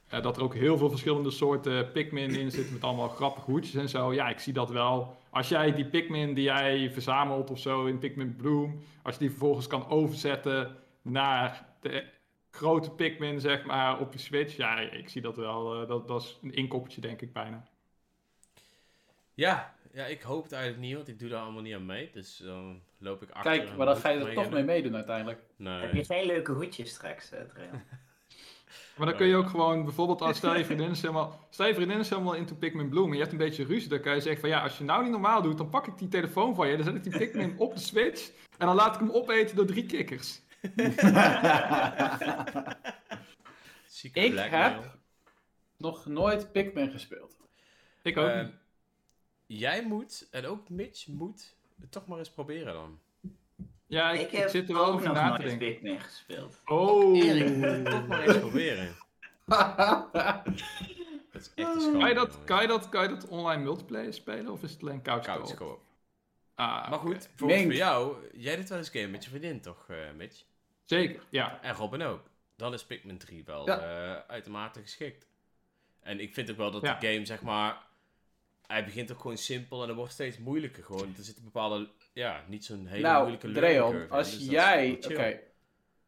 Eh, 0.07 0.21
dat 0.21 0.37
er 0.37 0.43
ook 0.43 0.55
heel 0.55 0.77
veel 0.77 0.89
verschillende 0.89 1.31
soorten 1.31 1.91
Pikmin 1.91 2.35
in 2.35 2.51
zitten 2.51 2.73
met 2.73 2.83
allemaal 2.83 3.09
grappige 3.09 3.51
hoedjes 3.51 3.75
en 3.75 3.89
zo. 3.89 4.13
Ja, 4.13 4.29
ik 4.29 4.39
zie 4.39 4.53
dat 4.53 4.69
wel. 4.69 5.17
Als 5.29 5.49
jij 5.49 5.73
die 5.73 5.85
Pikmin 5.85 6.33
die 6.33 6.43
jij 6.43 6.91
verzamelt 6.91 7.51
of 7.51 7.59
zo 7.59 7.85
in 7.85 7.99
Pikmin 7.99 8.35
Bloom, 8.35 8.79
als 9.01 9.13
je 9.13 9.19
die 9.19 9.29
vervolgens 9.29 9.67
kan 9.67 9.87
overzetten 9.87 10.75
naar 11.01 11.65
de 11.79 12.05
grote 12.51 12.91
Pikmin, 12.91 13.39
zeg 13.39 13.65
maar, 13.65 13.99
op 13.99 14.13
je 14.13 14.19
Switch. 14.19 14.55
Ja, 14.55 14.79
ik 14.79 15.09
zie 15.09 15.21
dat 15.21 15.35
wel. 15.35 15.87
dat, 15.87 16.07
dat 16.07 16.21
is 16.21 16.39
een 16.41 16.53
inkoppertje, 16.53 17.01
denk 17.01 17.21
ik 17.21 17.33
bijna. 17.33 17.63
Ja, 19.33 19.75
ja, 19.97 20.05
ik 20.05 20.21
hoop 20.21 20.43
het 20.43 20.51
eigenlijk 20.51 20.81
niet, 20.83 20.95
want 20.95 21.07
ik 21.07 21.19
doe 21.19 21.29
daar 21.29 21.41
allemaal 21.41 21.61
niet 21.61 21.73
aan 21.75 21.85
mee. 21.85 22.09
Dus 22.13 22.37
dan 22.37 22.81
loop 22.97 23.21
ik 23.21 23.29
achter. 23.31 23.51
Kijk, 23.51 23.75
maar 23.77 23.85
dan 23.85 23.97
ga 23.97 24.09
je 24.09 24.19
er 24.25 24.33
toch 24.33 24.49
mee 24.49 24.63
meedoen 24.63 24.95
uiteindelijk. 24.95 25.39
Heb 25.63 25.89
je 25.89 25.93
Nee. 25.95 26.05
geen 26.05 26.25
leuke 26.25 26.51
hoedjes 26.51 26.89
straks, 26.89 27.33
uh, 27.33 27.39
Dreon? 27.39 27.83
Maar 28.97 29.07
dan 29.07 29.15
kun 29.15 29.27
je 29.27 29.35
ook 29.35 29.49
gewoon 29.49 29.83
bijvoorbeeld 29.83 30.21
als 30.21 30.37
stel 30.37 30.57
je 30.57 30.65
vriendin 30.65 30.89
is 30.89 31.01
helemaal, 31.01 31.39
stel 31.49 31.67
je 31.67 31.73
vriendin 31.73 31.99
is 31.99 32.09
helemaal 32.09 32.33
into 32.33 32.55
Pikmin 32.55 32.89
Bloom 32.89 33.05
en 33.07 33.13
je 33.13 33.19
hebt 33.19 33.31
een 33.31 33.37
beetje 33.37 33.63
ruzie, 33.65 33.89
dan 33.89 33.99
kan 33.99 34.13
je 34.15 34.21
zeggen 34.21 34.41
van 34.41 34.49
ja, 34.49 34.61
als 34.61 34.77
je 34.77 34.83
nou 34.83 35.01
niet 35.03 35.11
normaal 35.11 35.41
doet, 35.41 35.57
dan 35.57 35.69
pak 35.69 35.87
ik 35.87 35.97
die 35.97 36.07
telefoon 36.07 36.55
van 36.55 36.67
je, 36.67 36.75
dan 36.75 36.85
zet 36.85 36.95
ik 36.95 37.03
die 37.03 37.17
Pikmin 37.17 37.55
op 37.59 37.73
de 37.73 37.79
Switch 37.79 38.31
en 38.57 38.67
dan 38.67 38.75
laat 38.75 38.93
ik 38.93 38.99
hem 38.99 39.11
opeten 39.11 39.55
door 39.55 39.65
drie 39.65 39.85
kikkers. 39.85 40.41
Ik 44.01 44.15
heb 44.49 44.97
nog 45.77 46.05
nooit 46.05 46.51
Pikmin 46.51 46.91
gespeeld. 46.91 47.37
Ik 48.01 48.17
ook 48.17 48.27
Eh, 48.27 48.41
niet. 48.41 48.51
Jij 49.47 49.83
moet, 49.85 50.27
en 50.31 50.45
ook 50.45 50.69
Mitch 50.69 51.07
moet, 51.07 51.55
het 51.81 51.91
toch 51.91 52.07
maar 52.07 52.17
eens 52.17 52.29
proberen 52.29 52.73
dan. 52.73 52.99
Ja, 53.87 54.11
ik, 54.11 54.19
Ik 54.21 54.31
ik 54.31 54.37
heb 54.37 54.49
zit 54.49 54.67
er 54.69 54.75
wel 54.75 54.85
ook 54.85 54.93
over 54.93 55.07
nog 55.07 55.15
na 55.15 55.35
te 55.35 55.41
denken. 55.41 55.57
Pikmin 55.57 55.99
gespeeld. 55.99 56.61
Oh, 56.65 57.17
Erik, 57.17 57.55
moet 57.55 57.65
het 57.65 57.85
toch 57.85 58.07
maar 58.07 58.21
eens 58.27 58.37
proberen. 58.39 58.95
Dat 61.31 61.41
is 61.41 61.51
echt 61.55 61.75
een 61.75 61.81
schande. 61.81 61.99
kan 61.99 62.07
je, 62.09 62.13
dat, 62.15 62.43
kan, 62.43 62.61
je 62.61 62.67
dat, 62.67 62.89
kan 62.89 63.03
je 63.03 63.09
dat 63.09 63.27
online 63.27 63.63
multiplayer 63.63 64.13
spelen 64.13 64.51
of 64.51 64.63
is 64.63 64.71
het 64.71 64.81
alleen 64.81 65.01
couch 65.01 65.25
Couch 65.25 65.53
co-op? 65.53 65.81
Ah, 66.55 66.89
Maar 66.89 66.99
goed, 66.99 67.29
volgens 67.35 67.59
Mink. 67.59 67.71
voor 67.71 67.79
jou, 67.81 68.15
jij 68.33 68.55
doet 68.55 68.69
wel 68.69 68.77
eens 68.77 68.87
een 68.93 68.99
game 68.99 69.11
met 69.11 69.23
je 69.23 69.29
vriendin 69.29 69.61
toch, 69.61 69.85
eh, 69.89 69.97
Mitch? 70.15 70.43
Zeker, 70.83 71.23
ja. 71.29 71.61
En 71.61 71.73
Robin 71.73 72.01
ook. 72.01 72.21
Dan 72.55 72.73
is 72.73 72.85
Pikmin 72.85 73.17
3 73.17 73.43
wel 73.45 73.65
Ja. 73.65 73.79
eh, 73.79 74.21
uitermate 74.27 74.81
geschikt. 74.81 75.27
En 75.99 76.19
ik 76.19 76.33
vind 76.33 76.51
ook 76.51 76.57
wel 76.57 76.71
dat 76.71 76.81
Ja. 76.81 76.97
de 76.99 77.07
game, 77.07 77.25
zeg 77.25 77.41
maar... 77.41 77.86
Hij 78.67 78.85
begint 78.85 79.11
ook 79.11 79.19
gewoon 79.19 79.37
simpel 79.37 79.81
en 79.81 79.87
dan 79.87 79.95
wordt 79.95 80.11
het 80.11 80.21
steeds 80.21 80.37
moeilijker. 80.45 80.83
Gewoon, 80.83 81.13
er 81.17 81.23
zit 81.23 81.37
een 81.37 81.43
bepaalde, 81.43 81.89
ja, 82.13 82.43
niet 82.47 82.65
zo'n 82.65 82.87
hele 82.87 83.01
nou, 83.01 83.19
moeilijke 83.19 83.51
Dreon, 83.51 84.09
als 84.09 84.37
dus 84.37 84.47
jij, 84.49 84.99
oké, 85.05 85.39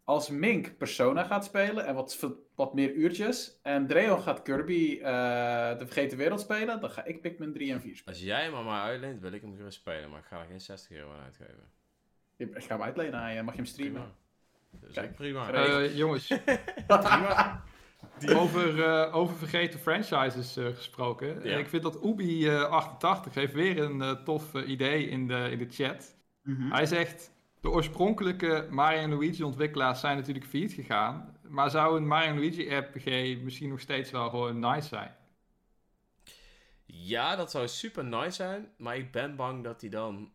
als 0.04 0.30
Mink 0.30 0.78
Persona 0.78 1.24
gaat 1.24 1.46
spelen 1.46 1.86
en 1.86 1.96
wat, 1.96 2.26
wat 2.56 2.74
meer 2.74 2.94
uurtjes, 2.94 3.60
en 3.62 3.88
Dreon 3.88 4.22
gaat 4.22 4.42
Kirby 4.42 5.00
eh, 5.02 5.78
de 5.78 5.86
Vergeten 5.86 6.18
Wereld 6.18 6.40
spelen, 6.40 6.82
dan 6.82 6.90
ga 6.90 7.06
ik 7.06 7.22
Pikmin 7.22 7.54
3 7.54 7.72
en 7.72 7.82
4 7.82 7.96
spelen. 7.96 8.14
Als 8.14 8.24
jij 8.24 8.44
hem 8.44 8.56
aan 8.56 8.66
mij 8.66 8.80
uitleent, 8.80 9.22
wil 9.22 9.32
ik 9.32 9.42
hem 9.42 9.56
gerust 9.56 9.80
spelen. 9.80 10.10
Maar 10.10 10.20
ik 10.20 10.26
ga 10.26 10.40
er 10.40 10.48
geen 10.48 10.62
60 10.62 10.92
euro 10.92 11.12
aan 11.12 11.24
uitgeven. 11.24 11.72
Ik 12.38 12.64
ga 12.64 12.76
hem 12.76 12.82
uitlenen 12.82 13.20
aan 13.20 13.34
je, 13.34 13.44
mag 13.44 13.54
je 13.54 13.60
hem 13.60 13.70
streamen? 13.70 14.02
Prima. 14.02 14.16
Dat 14.72 14.90
is 14.90 14.96
Kijk, 14.96 15.10
ook 15.10 15.16
prima. 15.16 15.52
Eh, 15.52 15.98
jongens, 15.98 16.28
prima. 16.88 17.64
Over, 18.36 18.84
eh, 18.84 19.16
over 19.16 19.36
vergeten 19.36 19.80
franchises 19.80 20.58
eh, 20.58 20.66
gesproken. 20.66 21.44
Ja. 21.44 21.58
Ik 21.58 21.68
vind 21.68 21.84
dat 21.84 21.98
Ubi88 21.98 23.34
heeft 23.34 23.54
weer 23.54 23.80
een 23.80 24.02
eh, 24.02 24.12
tof 24.12 24.54
eh, 24.54 24.70
idee 24.70 25.10
in 25.10 25.28
de, 25.28 25.48
in 25.52 25.58
de 25.58 25.68
chat. 25.70 26.16
Mhm. 26.44 26.72
Hij 26.72 26.86
zegt, 26.86 27.32
de 27.62 27.70
oorspronkelijke 27.70 28.68
Mario 28.70 29.00
en 29.00 29.10
Luigi 29.10 29.44
ontwikkelaars 29.44 30.00
zijn 30.00 30.18
natuurlijk 30.18 30.46
failliet 30.46 30.74
gegaan. 30.74 31.38
Maar 31.48 31.70
zou 31.70 31.98
een 31.98 32.08
Mario 32.08 32.30
en 32.30 32.40
Luigi 32.40 32.76
RPG 32.76 33.42
misschien 33.44 33.70
nog 33.70 33.80
steeds 33.80 34.12
wel 34.12 34.30
gewoon 34.30 34.60
nice 34.60 34.88
zijn? 34.88 35.16
Ja, 36.86 37.36
dat 37.36 37.52
zou 37.52 37.68
super 37.68 38.06
nice 38.06 38.32
zijn. 38.32 38.72
Maar 38.78 38.98
ik 38.98 39.12
ben 39.12 39.36
bang 39.36 39.64
dat 39.64 39.82
hij 39.82 39.90
dan 39.90 40.32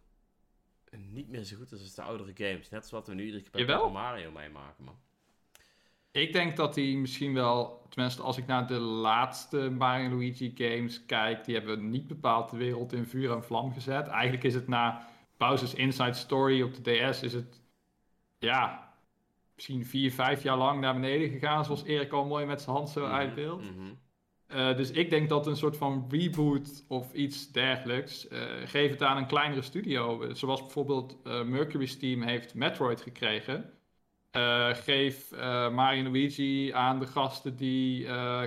niet 0.99 1.29
meer 1.29 1.45
zo 1.45 1.57
goed 1.57 1.73
is 1.73 1.81
als 1.81 1.95
de 1.95 2.03
oudere 2.03 2.33
games. 2.35 2.71
Net 2.71 2.81
als 2.81 2.91
wat 2.91 3.07
we 3.07 3.15
nu 3.15 3.25
iedere 3.25 3.43
keer 3.43 3.67
bij 3.67 3.91
Mario 3.91 4.31
meemaken, 4.31 4.85
man. 4.85 4.99
Ik 6.15 6.33
denk 6.33 6.57
dat 6.57 6.75
hij 6.75 6.95
misschien 6.95 7.35
wel, 7.35 7.87
tenminste 7.89 8.23
als 8.23 8.37
ik 8.37 8.47
naar 8.47 8.67
de 8.67 8.79
laatste 8.79 9.71
Mario 9.71 10.09
Luigi 10.09 10.53
games 10.55 11.07
kijk, 11.07 11.45
die 11.45 11.55
hebben 11.55 11.91
niet 11.91 12.07
bepaald 12.07 12.51
de 12.51 12.57
wereld 12.57 12.93
in 12.93 13.07
vuur 13.07 13.31
en 13.33 13.45
vlam 13.45 13.73
gezet. 13.73 14.07
Eigenlijk 14.07 14.45
is 14.45 14.55
het 14.55 14.69
na 14.69 15.09
Bowser's 15.37 15.75
Inside 15.75 16.13
Story 16.13 16.63
op 16.63 16.75
de 16.75 16.81
DS, 17.11 17.23
is 17.23 17.33
het, 17.33 17.63
ja, 18.39 18.93
misschien 19.55 19.85
vier, 19.85 20.13
vijf 20.13 20.43
jaar 20.43 20.57
lang 20.57 20.81
naar 20.81 20.95
beneden 20.95 21.29
gegaan, 21.31 21.65
zoals 21.65 21.85
Erik 21.85 22.13
al 22.13 22.25
mooi 22.27 22.45
met 22.47 22.63
zijn 22.63 22.77
hand 22.77 22.89
zo 22.91 23.01
Mhm, 23.05 23.13
uitbeeldt. 23.13 23.63
mhm. 23.65 23.95
Eh, 24.47 24.77
dus 24.77 24.91
ik 24.91 25.11
denk 25.11 25.29
dat 25.29 25.47
een 25.47 25.57
soort 25.57 25.77
van 25.77 26.07
reboot 26.11 26.85
of 26.89 27.13
iets 27.13 27.53
dergelijks, 27.53 28.29
eh 28.29 28.41
geef 28.65 28.91
het 28.91 29.03
aan 29.03 29.17
een 29.17 29.27
kleinere 29.27 29.63
studio. 29.63 30.23
Eh, 30.23 30.35
zoals 30.35 30.61
bijvoorbeeld 30.61 31.25
Mercury's 31.25 31.99
team 31.99 32.23
heeft 32.23 32.55
Metroid 32.55 33.01
gekregen. 33.01 33.71
Eh, 34.35 34.75
geef 34.75 35.33
eh, 35.33 35.71
Mario 35.71 36.05
en 36.05 36.11
Luigi 36.11 36.73
aan 36.73 36.99
de 36.99 37.07
gasten 37.07 37.57
die, 37.57 38.07
eh, 38.07 38.43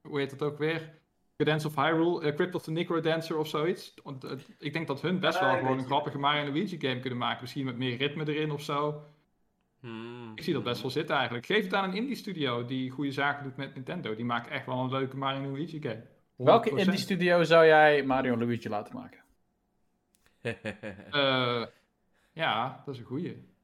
hoe 0.00 0.18
heet 0.18 0.30
dat 0.30 0.42
ook 0.42 0.58
weer? 0.58 0.94
Cadence 1.36 1.66
of 1.66 1.74
Hyrule, 1.74 2.34
Crypt 2.34 2.54
of 2.54 2.62
the 2.62 2.70
Necrodancer 2.70 3.36
of 3.36 3.48
zoiets. 3.48 3.94
Want, 4.02 4.26
ik 4.58 4.72
denk 4.72 4.86
dat 4.86 5.00
hun 5.02 5.20
best 5.20 5.40
wel 5.40 5.56
gewoon 5.56 5.78
een 5.78 5.84
grappige 5.84 6.18
Mario 6.18 6.40
en 6.40 6.52
Luigi 6.52 6.80
game 6.80 7.00
kunnen 7.00 7.18
maken. 7.18 7.40
Misschien 7.40 7.64
met 7.64 7.76
meer 7.76 7.96
ritme 7.96 8.34
erin 8.34 8.50
of 8.50 8.62
zo. 8.62 9.02
Hmm. 9.80 10.32
Ik 10.34 10.42
zie 10.42 10.52
dat 10.52 10.62
best 10.62 10.82
wel 10.82 10.90
zitten 10.90 11.14
eigenlijk. 11.14 11.46
Geef 11.46 11.64
het 11.64 11.74
aan 11.74 11.84
een 11.84 11.96
indie 11.96 12.16
studio 12.16 12.64
die 12.64 12.90
goede 12.90 13.12
zaken 13.12 13.44
doet 13.44 13.56
met 13.56 13.74
Nintendo. 13.74 14.14
Die 14.14 14.24
maken 14.24 14.50
echt 14.50 14.66
wel 14.66 14.78
een 14.78 14.90
leuke 14.90 15.16
Mario 15.16 15.50
Luigi 15.50 15.80
game. 15.80 16.02
100%. 16.02 16.06
Welke 16.36 16.70
indie 16.70 16.96
studio 16.98 17.42
zou 17.42 17.66
jij 17.66 18.02
Mario 18.02 18.36
Luigi 18.36 18.68
laten 18.68 18.94
maken? 18.94 19.20
Eh, 21.10 21.66
Ja, 22.32 22.82
dat 22.84 22.94
is 22.94 23.00
een 23.00 23.06
goeie. 23.06 23.54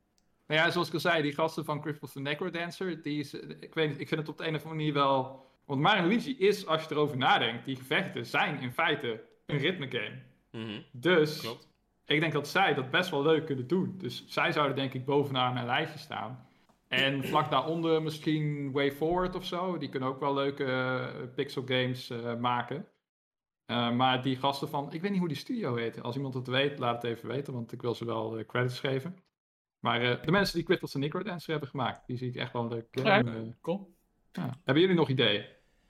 Nou 0.53 0.65
ja, 0.65 0.71
zoals 0.71 0.89
ik 0.89 0.95
al 0.95 1.01
zei, 1.01 1.23
die 1.23 1.35
gasten 1.35 1.65
van 1.65 1.81
Crypt 1.81 2.03
of 2.03 2.13
the 2.13 2.21
Necrodancer, 2.21 3.03
die 3.03 3.19
is, 3.19 3.35
ik 3.35 3.75
weet 3.75 4.01
ik 4.01 4.09
vind 4.09 4.21
het 4.21 4.29
op 4.29 4.39
de 4.39 4.47
een 4.47 4.55
of 4.55 4.63
andere 4.63 4.75
manier 4.75 4.93
wel... 4.93 5.47
Want 5.65 5.81
Mario 5.81 6.03
Luigi 6.07 6.39
is, 6.39 6.67
als 6.67 6.83
je 6.85 6.95
erover 6.95 7.17
nadenkt, 7.17 7.65
die 7.65 7.77
gevechten 7.77 8.27
zijn 8.27 8.61
in 8.61 8.73
feite 8.73 9.25
een 9.47 9.59
ritme 9.59 9.91
game. 9.91 10.23
Mhm, 10.51 10.81
Dus 10.93 11.41
Klopt. 11.41 11.69
ik 12.07 12.21
denk 12.21 12.33
dat 12.33 12.49
zij 12.49 12.75
dat 12.75 12.91
best 12.91 13.11
wel 13.11 13.23
leuk 13.23 13.47
kunnen 13.47 13.67
doen. 13.67 13.95
Dus 13.99 14.25
zij 14.27 14.53
zouden 14.53 14.77
denk 14.77 14.95
ik 14.95 15.05
bovenaan 15.05 15.55
mijn 15.55 15.67
lijstje 15.67 15.99
staan. 15.99 16.47
En 16.89 17.25
vlak 17.31 17.51
daaronder 17.51 18.03
misschien 18.03 18.73
Way 18.73 18.93
Forward 18.93 19.35
of 19.35 19.45
zo. 19.45 19.79
Die 19.79 19.89
kunnen 19.89 20.09
ook 20.09 20.21
wel 20.21 20.35
leuke 20.35 20.65
eh, 20.65 21.07
pixel 21.35 21.63
games 21.67 22.11
eh, 22.11 22.37
maken. 22.37 22.89
Eh, 23.65 23.91
maar 23.91 24.23
die 24.23 24.37
gasten 24.37 24.69
van, 24.69 24.93
ik 24.93 25.01
weet 25.01 25.11
niet 25.11 25.21
hoe 25.21 25.29
die 25.29 25.37
studio 25.37 25.75
heet. 25.75 26.03
Als 26.03 26.17
iemand 26.17 26.35
het 26.35 26.47
weet, 26.47 26.79
laat 26.79 27.03
het 27.03 27.13
even 27.13 27.29
weten, 27.29 27.53
want 27.53 27.73
ik 27.73 27.83
wil 27.83 27.95
ze 27.95 28.05
wel 28.05 28.45
credits 28.47 28.81
geven. 28.81 29.17
Maar 29.83 30.03
eh, 30.03 30.23
de 30.25 30.31
mensen 30.31 30.57
die 30.57 30.65
Quittles 30.65 30.95
en 30.95 31.01
Necrodancer 31.01 31.51
hebben 31.51 31.69
gemaakt, 31.69 32.07
die 32.07 32.17
zie 32.17 32.29
ik 32.29 32.37
echt 32.37 32.53
wel 32.53 32.69
leuk. 32.69 32.87
Ja, 32.91 33.23
eh, 33.25 33.33
cool. 33.61 33.95
ja. 34.33 34.59
Hebben 34.65 34.83
jullie 34.83 34.97
nog 34.97 35.09
ideeën? 35.09 35.45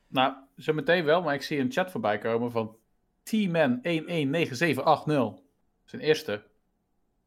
Nou, 0.06 0.34
zo 0.56 0.72
meteen 0.72 1.04
wel, 1.04 1.22
maar 1.22 1.34
ik 1.34 1.42
zie 1.42 1.58
een 1.58 1.72
chat 1.72 1.90
voorbij 1.90 2.18
komen 2.18 2.50
van 2.50 2.76
T-Man119780. 3.22 5.40
Zijn 5.84 6.02
eerste. 6.02 6.42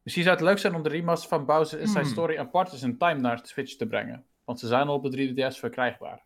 Misschien 0.01 0.23
zou 0.23 0.35
het 0.35 0.45
leuk 0.45 0.57
zijn 0.57 0.75
om 0.75 0.83
de 0.83 0.89
remaster 0.89 1.29
van 1.29 1.45
Bowser 1.45 1.79
Inside 1.79 1.99
Hmm. 1.99 2.09
Story 2.09 2.35
en 2.35 2.49
Partners 2.49 2.83
in 2.83 2.97
Time 2.97 3.19
naar 3.19 3.41
de 3.41 3.47
Switch 3.47 3.75
te 3.75 3.87
brengen. 3.87 4.25
Want 4.43 4.59
ze 4.59 4.67
zijn 4.67 4.87
al 4.87 4.95
op 4.95 5.11
de 5.11 5.11
3DS 5.11 5.59
verkrijgbaar. 5.59 6.23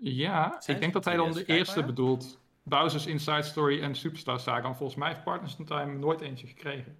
Ja, 0.00 0.56
Zijn 0.60 0.76
ik 0.76 0.82
denk 0.82 0.92
dat 0.92 1.04
hij 1.04 1.16
dan 1.16 1.26
de 1.26 1.32
3DS 1.32 1.34
kijkbaar, 1.34 1.56
eerste 1.56 1.84
bedoelt. 1.84 2.40
Bowser's 2.62 3.06
Inside 3.06 3.42
Story 3.42 3.82
en 3.82 3.94
Superstar 3.94 4.40
Saga. 4.40 4.62
Want 4.62 4.76
volgens 4.76 4.98
mij 4.98 5.08
heeft 5.08 5.24
Partners 5.24 5.56
in 5.58 5.64
Time 5.64 5.98
nooit 5.98 6.20
eentje 6.20 6.46
gekregen. 6.46 6.98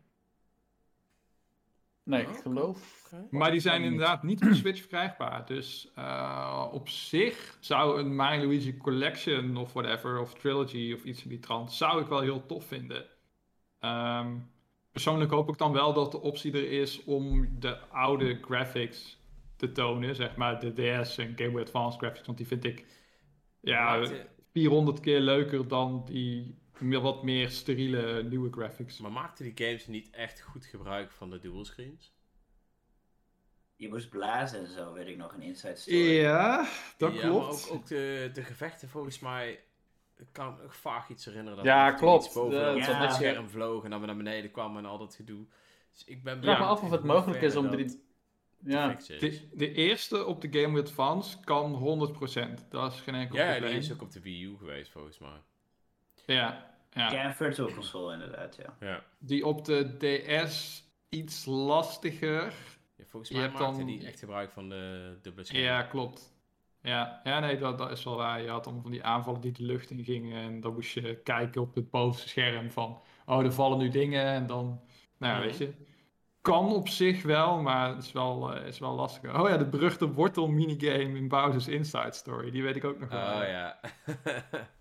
Nee, 2.08 2.26
Oh, 2.26 2.32
ik 2.32 2.38
geloof. 2.38 3.08
Oké. 3.12 3.26
Maar 3.30 3.50
die 3.50 3.60
zijn 3.60 3.82
inderdaad 3.82 4.22
niet 4.22 4.42
op 4.42 4.48
de 4.48 4.54
Switch 4.54 4.78
verkrijgbaar. 4.80 5.46
Dus 5.46 5.90
eh, 5.94 6.68
op 6.72 6.88
zich 6.88 7.56
zou 7.60 8.00
een 8.00 8.16
Mario 8.16 8.44
Luigi 8.46 8.76
Collection 8.76 9.56
of 9.56 9.72
whatever, 9.72 10.18
of 10.20 10.34
Trilogy 10.34 10.92
of 10.92 11.04
iets 11.04 11.22
in 11.22 11.28
die 11.28 11.38
trant, 11.38 11.72
zou 11.72 12.00
ik 12.00 12.06
wel 12.06 12.20
heel 12.20 12.46
tof 12.46 12.64
vinden. 12.66 13.04
Ehm, 13.80 14.36
persoonlijk 14.92 15.30
hoop 15.30 15.48
ik 15.48 15.58
dan 15.58 15.72
wel 15.72 15.92
dat 15.92 16.12
de 16.12 16.20
optie 16.20 16.52
er 16.52 16.70
is 16.70 17.04
om 17.04 17.48
de 17.58 17.78
oude 17.88 18.38
graphics 18.42 19.20
te 19.56 19.72
tonen. 19.72 20.14
Zeg 20.14 20.36
maar 20.36 20.60
de 20.60 20.72
DS 21.02 21.18
en 21.18 21.32
Game 21.36 21.50
Boy 21.50 21.60
Advance 21.60 21.98
graphics. 21.98 22.26
Want 22.26 22.38
die 22.38 22.46
vind 22.46 22.64
ik 22.64 22.84
ja, 23.60 23.96
Maakte- 23.96 24.26
400 24.52 25.00
keer 25.00 25.20
leuker 25.20 25.68
dan 25.68 26.02
die 26.04 26.58
meer- 26.80 27.00
wat 27.00 27.22
meer 27.22 27.50
steriele 27.50 28.22
nieuwe 28.22 28.52
graphics. 28.52 28.98
Maar 28.98 29.12
maakten 29.12 29.44
die 29.54 29.66
games 29.66 29.86
niet 29.86 30.10
echt 30.10 30.40
goed 30.40 30.64
gebruik 30.66 31.10
van 31.10 31.30
de 31.30 31.38
dualscreens? 31.38 32.12
Je 33.76 33.88
moest 33.88 34.08
blazen 34.10 34.58
en 34.60 34.66
zo, 34.66 34.92
weet 34.92 35.06
ik 35.06 35.16
nog, 35.16 35.32
een 35.34 35.42
Inside 35.42 35.76
Story. 35.76 35.96
Ja, 36.20 36.68
dat 36.96 37.14
ja, 37.14 37.20
klopt. 37.20 37.44
maar 37.46 37.54
ook, 37.54 37.74
ook 37.80 37.86
de, 37.86 38.30
de 38.32 38.42
gevechten 38.42 38.88
volgens 38.88 39.18
mij... 39.18 39.62
Ik 40.16 40.26
kan 40.32 40.56
me 40.56 40.68
vaag 40.68 41.08
iets 41.08 41.24
herinneren. 41.24 41.56
Dat 41.56 41.64
Ja, 41.66 41.86
er 41.86 41.92
iets 41.92 42.00
klopt. 42.00 42.34
boven 42.34 42.50
De- 42.50 42.64
dat 42.64 42.76
Ja. 42.76 43.00
het 43.00 43.12
scherm 43.14 43.48
vloog 43.48 43.84
en 43.84 43.90
dan 43.90 44.00
we 44.00 44.06
naar 44.06 44.16
beneden 44.16 44.50
kwamen 44.50 44.84
en 44.84 44.90
al 44.90 44.98
dat 44.98 45.14
gedoe. 45.14 45.46
Dus 45.92 46.04
ik 46.04 46.22
ben 46.22 46.36
Ik 46.36 46.42
vraag 46.42 46.58
me 46.58 46.64
benieuwd 46.64 46.78
af 46.78 46.82
of 46.84 46.90
het 46.90 47.04
mogelijk 47.04 47.42
is 47.42 47.56
om 47.56 47.70
drie... 47.70 48.02
Ja. 48.64 48.94
De, 49.06 49.48
de 49.54 49.72
eerste 49.72 50.24
op 50.24 50.40
de 50.40 50.60
Game 50.60 50.72
Boy 50.72 50.80
Advance 50.80 51.40
kan 51.44 51.74
100%. 52.60 52.68
Dat 52.68 52.92
is 52.92 53.00
geen 53.00 53.14
enkel 53.14 53.36
Ja, 53.36 53.44
ja, 53.44 53.50
probleem. 53.50 53.70
die 53.72 53.80
is 53.80 53.92
ook 53.92 54.02
op 54.02 54.12
de 54.12 54.20
Wii 54.20 54.42
U 54.44 54.56
geweest 54.56 54.90
volgens 54.90 55.18
mij. 55.18 55.40
Ja, 56.34 56.66
ja. 56.90 57.34
Virtual 57.34 57.72
console 57.72 58.12
inderdaad, 58.12 58.56
ja. 58.56 58.76
Ja. 58.88 59.02
Die 59.18 59.46
op 59.46 59.64
de 59.64 59.96
DS 59.96 60.84
iets 61.08 61.44
lastiger. 61.44 62.52
Ja, 62.96 63.04
volgens 63.06 63.30
Je 63.30 63.36
mij 63.38 63.46
hebt 63.46 63.58
maakte 63.58 63.76
dan- 63.76 63.86
die 63.86 64.06
echt 64.06 64.18
gebruik 64.18 64.50
van 64.50 64.68
de 64.68 65.16
dubbele 65.22 65.46
scherm. 65.46 65.62
Ja, 65.62 65.82
klopt. 65.82 66.36
Ja, 66.82 67.20
ja 67.24 67.40
nee, 67.40 67.58
dat, 67.58 67.78
dat 67.78 67.90
is 67.90 68.04
wel 68.04 68.16
waar. 68.16 68.42
Je 68.42 68.48
had 68.48 68.64
allemaal 68.64 68.82
van 68.82 68.90
die 68.90 69.04
aanvallen 69.04 69.40
die 69.40 69.52
de 69.52 69.62
lucht 69.64 69.90
in 69.90 70.04
gingen. 70.04 70.42
En 70.42 70.60
dan 70.60 70.72
moest 70.74 70.90
je 70.92 71.16
kijken 71.22 71.60
op 71.60 71.74
het 71.74 71.90
bovenste 71.90 72.28
scherm 72.28 72.70
van... 72.70 73.00
Oh, 73.26 73.44
er 73.44 73.52
vallen 73.52 73.78
nu 73.78 73.88
dingen. 73.88 74.24
En 74.24 74.46
dan... 74.46 74.80
Nou 75.18 75.32
ja, 75.32 75.38
Mhm. 75.38 75.48
weet 75.48 75.58
je. 75.58 75.72
Kan 76.40 76.72
op 76.74 76.88
zich 76.88 77.22
wel, 77.22 77.60
maar 77.62 77.88
het 77.94 78.04
is 78.04 78.12
wel, 78.12 78.54
eh, 78.54 78.66
is 78.66 78.78
wel 78.78 78.94
lastig. 78.94 79.34
Oh 79.40 79.48
ja, 79.48 79.56
de 79.56 79.66
beruchte 79.68 80.12
wortel 80.12 80.48
minigame 80.48 81.16
in 81.16 81.28
Bowser's 81.28 81.68
Inside 81.68 82.12
Story. 82.12 82.50
Die 82.50 82.62
weet 82.62 82.76
ik 82.76 82.84
ook 82.84 82.98
nog 83.00 83.08
wel. 83.08 83.40
Oh 83.40 83.46
ja. 83.48 83.80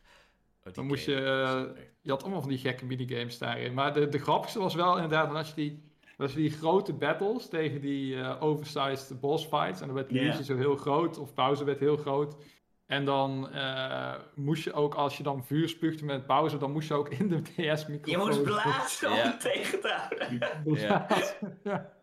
Oh, 0.67 0.73
Dan 0.73 0.85
moest 0.85 1.05
je, 1.05 1.15
eh, 1.15 1.83
Je 2.01 2.09
had 2.09 2.21
allemaal 2.21 2.41
van 2.41 2.49
die 2.49 2.59
gekke 2.59 2.85
minigames 2.85 3.37
daarin. 3.37 3.73
Maar 3.73 3.93
de, 3.93 4.09
de 4.09 4.19
grappigste 4.19 4.59
was 4.59 4.75
wel 4.75 4.95
inderdaad 4.95 5.33
als 5.33 5.47
je 5.49 5.55
die, 5.55 5.83
je 6.17 6.35
die 6.35 6.51
grote 6.51 6.93
battles 6.93 7.49
tegen 7.49 7.81
die 7.81 8.21
eh, 8.21 8.41
oversized 8.43 9.19
boss 9.19 9.45
fights. 9.45 9.81
En 9.81 9.87
dan 9.87 9.95
werd. 9.95 10.11
Luigi 10.11 10.43
zo 10.43 10.57
heel 10.57 10.75
groot, 10.75 11.17
of 11.17 11.33
Bowser 11.33 11.65
werd 11.65 11.79
heel 11.79 11.97
groot. 11.97 12.35
En 12.87 13.05
dan 13.05 13.49
eh, 13.51 14.13
moest 14.35 14.63
je 14.63 14.73
ook, 14.73 14.93
als 14.95 15.17
je 15.17 15.23
dan 15.23 15.45
vuur 15.45 15.69
spuugde 15.69 16.05
met 16.05 16.25
Bowser, 16.27 16.59
dan 16.59 16.71
moest 16.71 16.87
je 16.87 16.93
ook 16.93 17.09
in 17.09 17.27
de 17.27 17.41
DS-microfoon... 17.55 18.09
Je 18.11 18.17
moest 18.17 18.43
blazen 18.43 19.09
om 19.09 19.15
Ja. 19.15 19.37
tegen 19.51 19.81
te 19.81 19.87
houden. 19.87 20.79
Ja. 20.79 21.07
ja. 21.63 21.95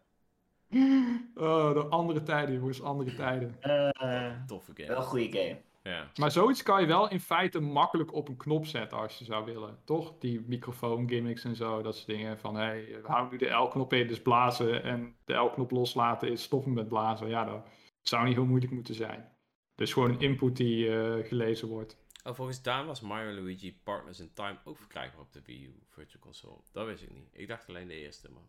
Oh, 1.35 1.73
de 1.73 1.87
andere 1.89 2.23
tijden, 2.23 2.55
jongens, 2.55 2.83
andere 2.83 3.15
tijden. 3.15 3.57
Eh, 3.61 4.31
Toffe 4.47 4.73
game. 4.75 4.89
wel 4.89 4.97
een 4.97 5.03
goede 5.03 5.39
game. 5.39 5.61
Ja. 5.85 6.11
Maar 6.17 6.31
zoiets 6.31 6.63
kan 6.63 6.81
je 6.81 6.87
wel 6.87 7.11
in 7.11 7.21
feite 7.21 7.61
makkelijk 7.61 8.13
op 8.13 8.29
een 8.29 8.37
knop 8.37 8.67
zetten 8.67 8.99
als 8.99 9.19
je 9.19 9.25
zou 9.25 9.45
willen. 9.45 9.79
Toch? 9.85 10.19
Die 10.19 10.41
microfoon 10.47 11.09
gimmicks 11.09 11.45
en 11.45 11.57
zo, 11.57 11.83
dat 11.83 11.97
soort 11.97 12.07
dingen. 12.07 12.39
Van 12.39 12.55
hé, 12.55 12.65
hey, 12.65 13.01
hou 13.03 13.31
nu 13.31 13.37
de 13.37 13.51
L-knop 13.51 13.93
in, 13.93 14.07
dus 14.07 14.23
blazen. 14.23 14.83
En 14.83 15.17
de 15.25 15.35
L-knop 15.35 15.71
loslaten 15.71 16.31
is 16.31 16.43
stoppen 16.43 16.73
met 16.73 16.89
blazen. 16.89 17.29
Ja, 17.29 17.45
dat 17.45 17.67
zou 18.03 18.25
niet 18.25 18.35
heel 18.35 18.45
moeilijk 18.45 18.73
moeten 18.73 18.95
zijn. 18.95 19.33
Dus 19.75 19.93
gewoon 19.93 20.11
een 20.11 20.21
input 20.21 20.57
die 20.57 20.97
eh, 20.97 21.29
gelezen 21.29 21.69
wordt. 21.69 22.03
Oh, 22.25 22.35
volgens 22.35 22.63
Daan 22.63 22.87
was 22.87 23.01
Mario 23.01 23.33
Luigi 23.33 23.81
Partners 23.83 24.21
in 24.21 24.33
Time 24.33 24.59
ook 24.65 24.79
verkrijgbaar 24.79 25.21
op 25.21 25.33
de 25.33 25.43
Wii 25.45 25.65
U 25.65 25.83
Virtual 25.89 26.23
Console. 26.23 26.61
Dat 26.73 26.87
wist 26.87 27.03
ik 27.03 27.13
niet. 27.13 27.29
Ik 27.33 27.49
dacht 27.49 27.69
alleen 27.69 27.89
de 27.89 27.95
eerste, 27.95 28.31
maar 28.31 28.43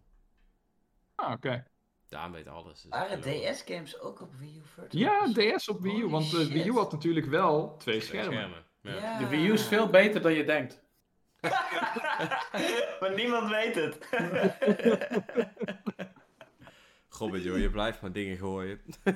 Ah, 1.16 1.32
oké. 1.32 1.66
Daan 2.10 2.32
weet 2.32 2.48
alles. 2.48 2.82
dus 2.82 2.92
Waren 2.92 3.22
DS-games 3.22 4.00
ook 4.00 4.22
op 4.22 4.36
Wii 4.36 4.58
U 4.58 4.98
Ja? 4.98 5.28
DS 5.34 5.70
op 5.70 5.82
Wii 5.82 5.96
U, 5.96 6.00
Holy 6.00 6.12
want 6.12 6.32
de 6.32 6.48
Wii 6.48 6.68
U 6.68 6.74
had 6.74 6.92
natuurlijk 6.92 7.26
wel 7.26 7.78
twee 7.78 8.00
Twee 8.00 8.24
schermen. 8.24 8.64
Ja. 8.82 8.96
Ja. 8.96 9.18
de 9.18 9.28
Wii 9.28 9.48
U 9.48 9.54
is 9.54 9.68
veel 9.68 9.88
beter 9.88 10.22
dan 10.22 10.34
je 10.34 10.44
denkt. 10.44 10.84
maar 13.00 13.14
niemand 13.16 13.50
weet 13.50 13.76
het. 13.76 13.98
Gobbet, 17.10 17.44
joh, 17.44 17.58
je 17.58 17.70
blijft 17.70 18.02
maar 18.02 18.12
dingen 18.12 18.38
gooien. 18.38 18.82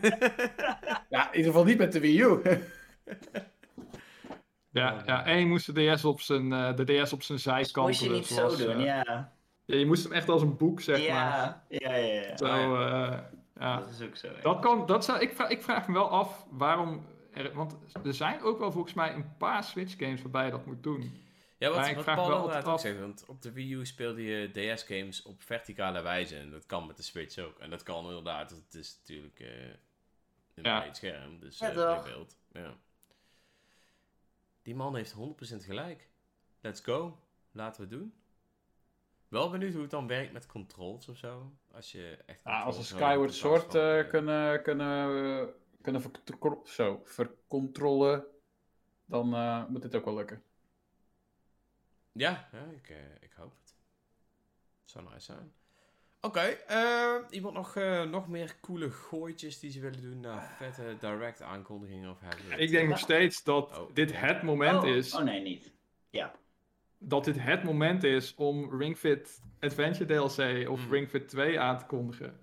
Ja, 1.10 1.32
in 1.32 1.38
ieder 1.38 1.52
geval 1.52 1.66
niet 1.66 1.78
met 1.78 1.92
de 1.92 2.00
Wii 2.00 2.22
U. 2.22 2.42
Ja, 4.72 5.04
ja, 5.06 5.26
en 5.26 5.40
je 5.40 5.46
moest 5.46 5.76
de 5.76 5.94
DS 5.96 6.06
op 6.06 6.22
zijn, 6.22 6.54
eh, 6.54 6.76
de 6.76 7.04
DS 7.04 7.14
op 7.14 7.24
zijn 7.24 7.40
zijkant. 7.40 7.88
Moest 7.88 8.02
je 8.02 8.10
niet 8.10 8.26
zo 8.28 8.56
doen, 8.56 8.80
ja. 8.80 9.34
Ja, 9.70 9.76
je 9.78 9.86
moest 9.86 10.04
hem 10.04 10.12
echt 10.14 10.30
als 10.30 10.42
een 10.42 10.58
boek, 10.58 10.82
zeg 10.82 10.98
maar. 10.98 11.08
Ja, 11.08 11.64
ja, 11.70 11.96
ja. 11.96 12.22
ja. 12.22 12.38
Zo, 12.38 12.46
Oh, 12.46 12.82
eh, 12.82 13.20
ja. 13.60 13.78
Dat 13.80 13.90
is 13.90 14.02
ook 14.02 14.16
zo. 14.16 14.28
ja. 14.28 14.42
Dat 14.42 14.60
kan, 14.60 14.86
dat 14.86 15.06
zou, 15.06 15.20
ik, 15.20 15.34
vraag, 15.34 15.50
ik 15.50 15.62
vraag 15.62 15.88
me 15.88 15.94
wel 15.94 16.10
af 16.10 16.46
waarom. 16.50 17.06
Er, 17.34 17.54
want 17.54 17.78
er 18.04 18.14
zijn 18.14 18.42
ook 18.42 18.60
wel 18.60 18.72
volgens 18.72 18.94
mij 18.94 19.14
een 19.14 19.38
paar 19.38 19.64
Switch 19.64 19.96
games 19.98 20.22
waarbij 20.22 20.46
je 20.46 20.52
dat 20.52 20.66
moet 20.66 20.84
doen. 20.84 21.02
Ja, 21.58 21.70
Maar 21.70 21.78
wat, 21.80 21.88
ik 21.88 21.96
wat 21.96 22.06
Paul 22.06 22.28
wel 22.28 22.52
af- 22.52 22.66
ook 22.66 22.80
zegt, 22.80 23.00
want 23.00 23.24
op 23.28 23.42
de 23.42 23.52
Wii 23.52 23.74
U 23.74 23.86
speelde 23.86 24.24
je 24.24 24.52
DS-games 24.76 25.22
op 25.22 25.42
verticale 25.42 26.02
wijze 26.02 26.38
en 26.38 26.50
dat 26.52 26.66
kan 26.66 26.88
met 26.88 26.98
de 26.98 27.04
Switch 27.04 27.38
ook. 27.38 27.60
En 27.60 27.70
dat 27.70 27.84
kan 27.84 28.06
inderdaad, 28.06 28.50
het 28.50 28.74
is 28.74 28.98
natuurlijk 29.00 29.40
eh 29.40 29.48
een 30.56 30.64
Ja. 30.64 30.80
breed 30.80 30.96
scherm, 30.98 31.40
dus 31.40 31.60
Ja, 31.60 31.70
eh 31.72 32.04
beeld. 32.04 32.38
Ja. 32.54 32.74
Die 34.62 34.76
man 34.76 34.96
heeft 34.96 35.12
100% 35.12 35.64
gelijk. 35.66 36.08
Let's 36.62 36.82
go. 36.82 37.20
Laten 37.52 37.82
we 37.84 37.88
het 37.90 38.00
doen. 38.00 38.14
Wel 39.30 39.50
benieuwd 39.50 39.74
hoe 39.74 39.82
het 39.82 39.92
dan 39.92 40.08
werkt 40.08 40.34
met 40.34 40.46
controls 40.46 41.08
of 41.08 41.18
zo. 41.18 41.52
Als 41.72 41.92
je 41.92 42.18
echt 42.26 42.42
Ja, 42.44 42.62
als 42.62 42.76
nodig 42.76 42.90
Skyward 42.90 43.34
Sword 43.34 43.72
van, 43.72 43.80
eh, 43.82 44.00
eh, 44.00 44.10
kunnen, 44.10 44.62
kunnen, 44.64 45.40
eh, 45.42 45.54
kunnen 45.82 46.02
ver- 46.02 46.58
zo, 46.64 47.02
vercontrollen, 47.04 48.26
dan 49.06 49.34
eh, 49.34 49.66
moet 49.66 49.82
dit 49.82 49.96
ook 49.96 50.06
wel 50.06 50.16
lukken. 50.16 50.44
Ja, 52.12 52.50
ja 52.52 52.64
ik, 52.72 52.94
ik 53.20 53.32
hoop 53.34 53.54
het. 53.62 53.76
Zou 54.84 55.04
nice 55.10 55.20
zijn. 55.20 55.54
Oké, 56.22 56.58
iemand 57.30 57.54
nog, 57.54 57.76
eh, 57.76 58.04
nog 58.04 58.28
meer 58.28 58.60
coole 58.62 58.92
gooitjes 58.92 59.60
die 59.60 59.72
ze 59.72 59.80
willen 59.80 60.02
doen 60.02 60.20
naar 60.20 60.56
vette 60.58 60.98
direct 61.00 61.42
aankondigingen 61.42 62.10
of 62.12 62.20
hebben? 62.20 62.60
Ik 62.60 62.70
denk 62.70 62.90
nog 62.90 63.00
steeds 63.00 63.44
dat 63.44 63.78
Oh. 63.78 63.94
dit 63.94 64.20
het 64.20 64.42
moment 64.42 64.84
oh, 64.84 64.90
is. 64.90 65.14
Oh 65.16 65.22
nee, 65.24 65.42
niet. 65.42 65.74
Ja. 66.10 66.36
Dat 67.00 67.26
dit 67.26 67.36
het 67.40 67.64
moment 67.64 68.04
is 68.04 68.36
om 68.38 68.78
Ring 68.80 68.98
Fit 68.98 69.42
Adventure 69.60 70.06
DLC 70.06 70.70
of 70.70 70.80
Mhm. 70.84 70.92
Ring 70.92 71.10
Fit 71.10 71.28
2 71.28 71.60
aan 71.60 71.78
te 71.78 71.86
kondigen. 71.86 72.34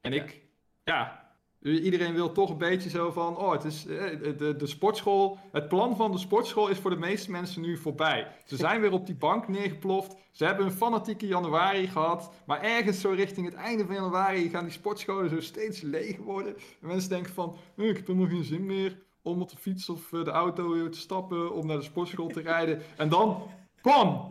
En 0.00 0.12
Ja. 0.12 0.22
ik, 0.22 0.40
ja, 0.84 1.22
Iedereen 1.64 2.14
wil 2.14 2.32
toch 2.32 2.50
een 2.50 2.58
beetje 2.58 2.90
zo 2.90 3.10
van, 3.10 3.36
oh, 3.36 3.52
het 3.52 3.64
is 3.64 3.86
eh, 3.86 4.18
de, 4.36 4.56
de, 4.56 4.66
sportschool, 4.66 5.38
het 5.52 5.68
plan 5.68 5.96
van 5.96 6.12
de 6.12 6.18
sportschool 6.18 6.68
is 6.68 6.78
voor 6.78 6.90
de 6.90 6.96
meeste 6.96 7.30
mensen 7.30 7.62
nu 7.62 7.76
voorbij. 7.76 8.28
Ze 8.44 8.56
zijn 8.56 8.80
weer 8.80 8.92
op 8.92 9.06
die 9.06 9.14
bank 9.14 9.48
neergeploft, 9.48 10.16
ze 10.30 10.44
hebben 10.44 10.66
een 10.66 10.72
fanatieke 10.72 11.26
januari 11.26 11.86
gehad, 11.86 12.32
maar 12.46 12.62
ergens 12.62 13.00
zo 13.00 13.10
richting 13.10 13.46
het 13.46 13.54
einde 13.54 13.84
van 13.86 13.94
januari 13.94 14.48
gaan 14.48 14.64
die 14.64 14.72
sportscholen 14.72 15.30
zo 15.30 15.40
steeds 15.40 15.80
leeg 15.80 16.16
worden. 16.16 16.56
En 16.56 16.86
mensen 16.88 17.10
denken 17.10 17.32
van, 17.32 17.56
eh, 17.76 17.88
ik 17.88 17.96
heb 17.96 18.06
helemaal 18.06 18.28
geen 18.28 18.44
zin 18.44 18.66
meer 18.66 19.02
om 19.22 19.40
op 19.42 19.50
de 19.50 19.56
fiets 19.56 19.88
of 19.88 20.12
eh, 20.12 20.24
de 20.24 20.30
auto 20.30 20.88
te 20.88 20.98
stappen 20.98 21.54
om 21.54 21.66
naar 21.66 21.76
de 21.78 21.82
sportschool 21.82 22.28
te 22.28 22.40
rijden. 22.40 22.82
En 22.96 23.08
dan, 23.08 23.42
bam! 23.84 24.26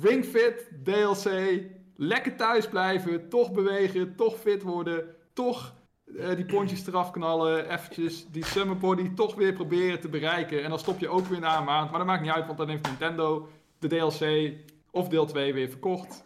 Ring 0.00 0.24
Fit, 0.24 0.70
DLC, 0.84 1.60
lekker 1.96 2.36
thuis 2.36 2.68
blijven, 2.68 3.28
toch 3.28 3.52
bewegen, 3.52 4.16
toch 4.16 4.38
fit 4.38 4.62
worden, 4.62 5.14
toch 5.32 5.74
eh, 6.18 6.34
die 6.36 6.44
pontjes 6.44 6.86
eraf 6.86 7.10
knallen, 7.10 7.70
eventjes 7.70 8.26
die 8.30 8.44
summer 8.44 8.76
body 8.76 9.14
toch 9.14 9.34
weer 9.34 9.52
proberen 9.52 10.00
te 10.00 10.08
bereiken. 10.08 10.62
En 10.62 10.70
dan 10.70 10.78
stop 10.78 10.98
je 10.98 11.08
ook 11.08 11.26
weer 11.26 11.40
na 11.40 11.58
een 11.58 11.64
maand, 11.64 11.90
maar 11.90 11.98
dat 11.98 12.08
maakt 12.08 12.22
niet 12.22 12.30
uit, 12.30 12.46
want 12.46 12.58
dan 12.58 12.68
heeft 12.68 12.86
Nintendo 12.86 13.48
de 13.78 13.88
DLC 13.88 14.52
of 14.90 15.08
deel 15.08 15.26
2 15.26 15.54
weer 15.54 15.68
verkocht. 15.68 16.24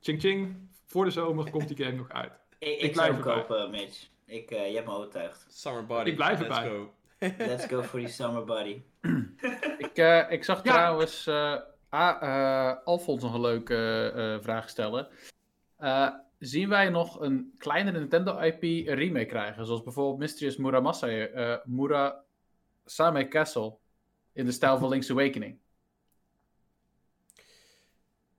Ching 0.00 0.20
ching, 0.20 0.56
voor 0.86 1.04
de 1.04 1.10
zomer 1.10 1.50
komt 1.50 1.68
die 1.68 1.84
game 1.84 1.96
nog 1.96 2.08
uit. 2.08 2.32
Ik, 2.58 2.80
ik, 2.80 2.92
blijf 2.92 3.22
zou 3.22 3.28
hem 3.28 3.46
kopen, 3.46 3.70
Mitch. 3.70 4.08
Ik, 4.26 4.50
uh, 4.50 4.68
je 4.68 4.74
hebt 4.74 4.86
me 4.86 4.94
overtuigd. 4.94 5.46
Summer 5.48 5.86
Body. 5.86 6.08
Ik 6.10 6.16
blijf 6.16 6.38
Let's 6.40 6.56
erbij. 6.56 6.70
go. 6.70 6.92
Let's 7.44 7.66
go 7.66 7.82
for 7.82 7.98
die 7.98 8.08
summer 8.08 8.44
buddy. 8.44 8.82
Ik, 9.78 9.96
eh, 9.96 10.30
ik 10.30 10.44
zag 10.44 10.64
Ja. 10.64 10.72
trouwens 10.72 11.26
eh 11.26 11.56
ah, 11.88 12.22
eh, 12.22 12.76
Alfons 12.84 13.22
nog 13.22 13.34
een 13.34 13.40
leuke 13.40 14.12
eh, 14.16 14.44
vraag 14.44 14.68
stellen. 14.68 15.08
Eh, 15.76 16.08
zien 16.38 16.68
wij 16.68 16.88
nog 16.88 17.20
een 17.20 17.54
kleine 17.58 17.90
Nintendo 17.92 18.38
IP 18.38 18.62
remake 18.88 19.26
krijgen? 19.26 19.66
Zoals 19.66 19.82
bijvoorbeeld 19.82 20.18
Mysterious 20.18 20.56
Muramasa, 20.56 21.08
eh 21.08 21.56
Murasame 21.64 23.28
Castle. 23.28 23.76
In 24.32 24.44
de 24.44 24.52
stijl 24.52 24.78
van 24.78 24.88
Link's 24.88 25.10
Awakening. 25.10 25.58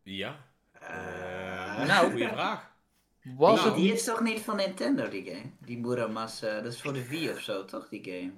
Ja. 0.04 0.46
Nou. 1.88 2.12
goeie 2.12 2.28
vraag. 2.28 2.72
Was 3.36 3.56
Nou, 3.56 3.68
het 3.68 3.78
die 3.78 3.94
is 3.94 4.04
toch 4.04 4.22
niet 4.22 4.42
van 4.42 4.56
Nintendo, 4.56 5.10
die 5.10 5.24
game? 5.24 5.52
Die 5.60 5.78
Muramasa, 5.78 6.62
dat 6.62 6.74
is 6.74 6.82
voor 6.82 6.94
de 6.94 7.08
Wii 7.08 7.30
of 7.30 7.40
zo, 7.40 7.66
toch, 7.66 7.90
die 7.90 8.04
game? 8.04 8.32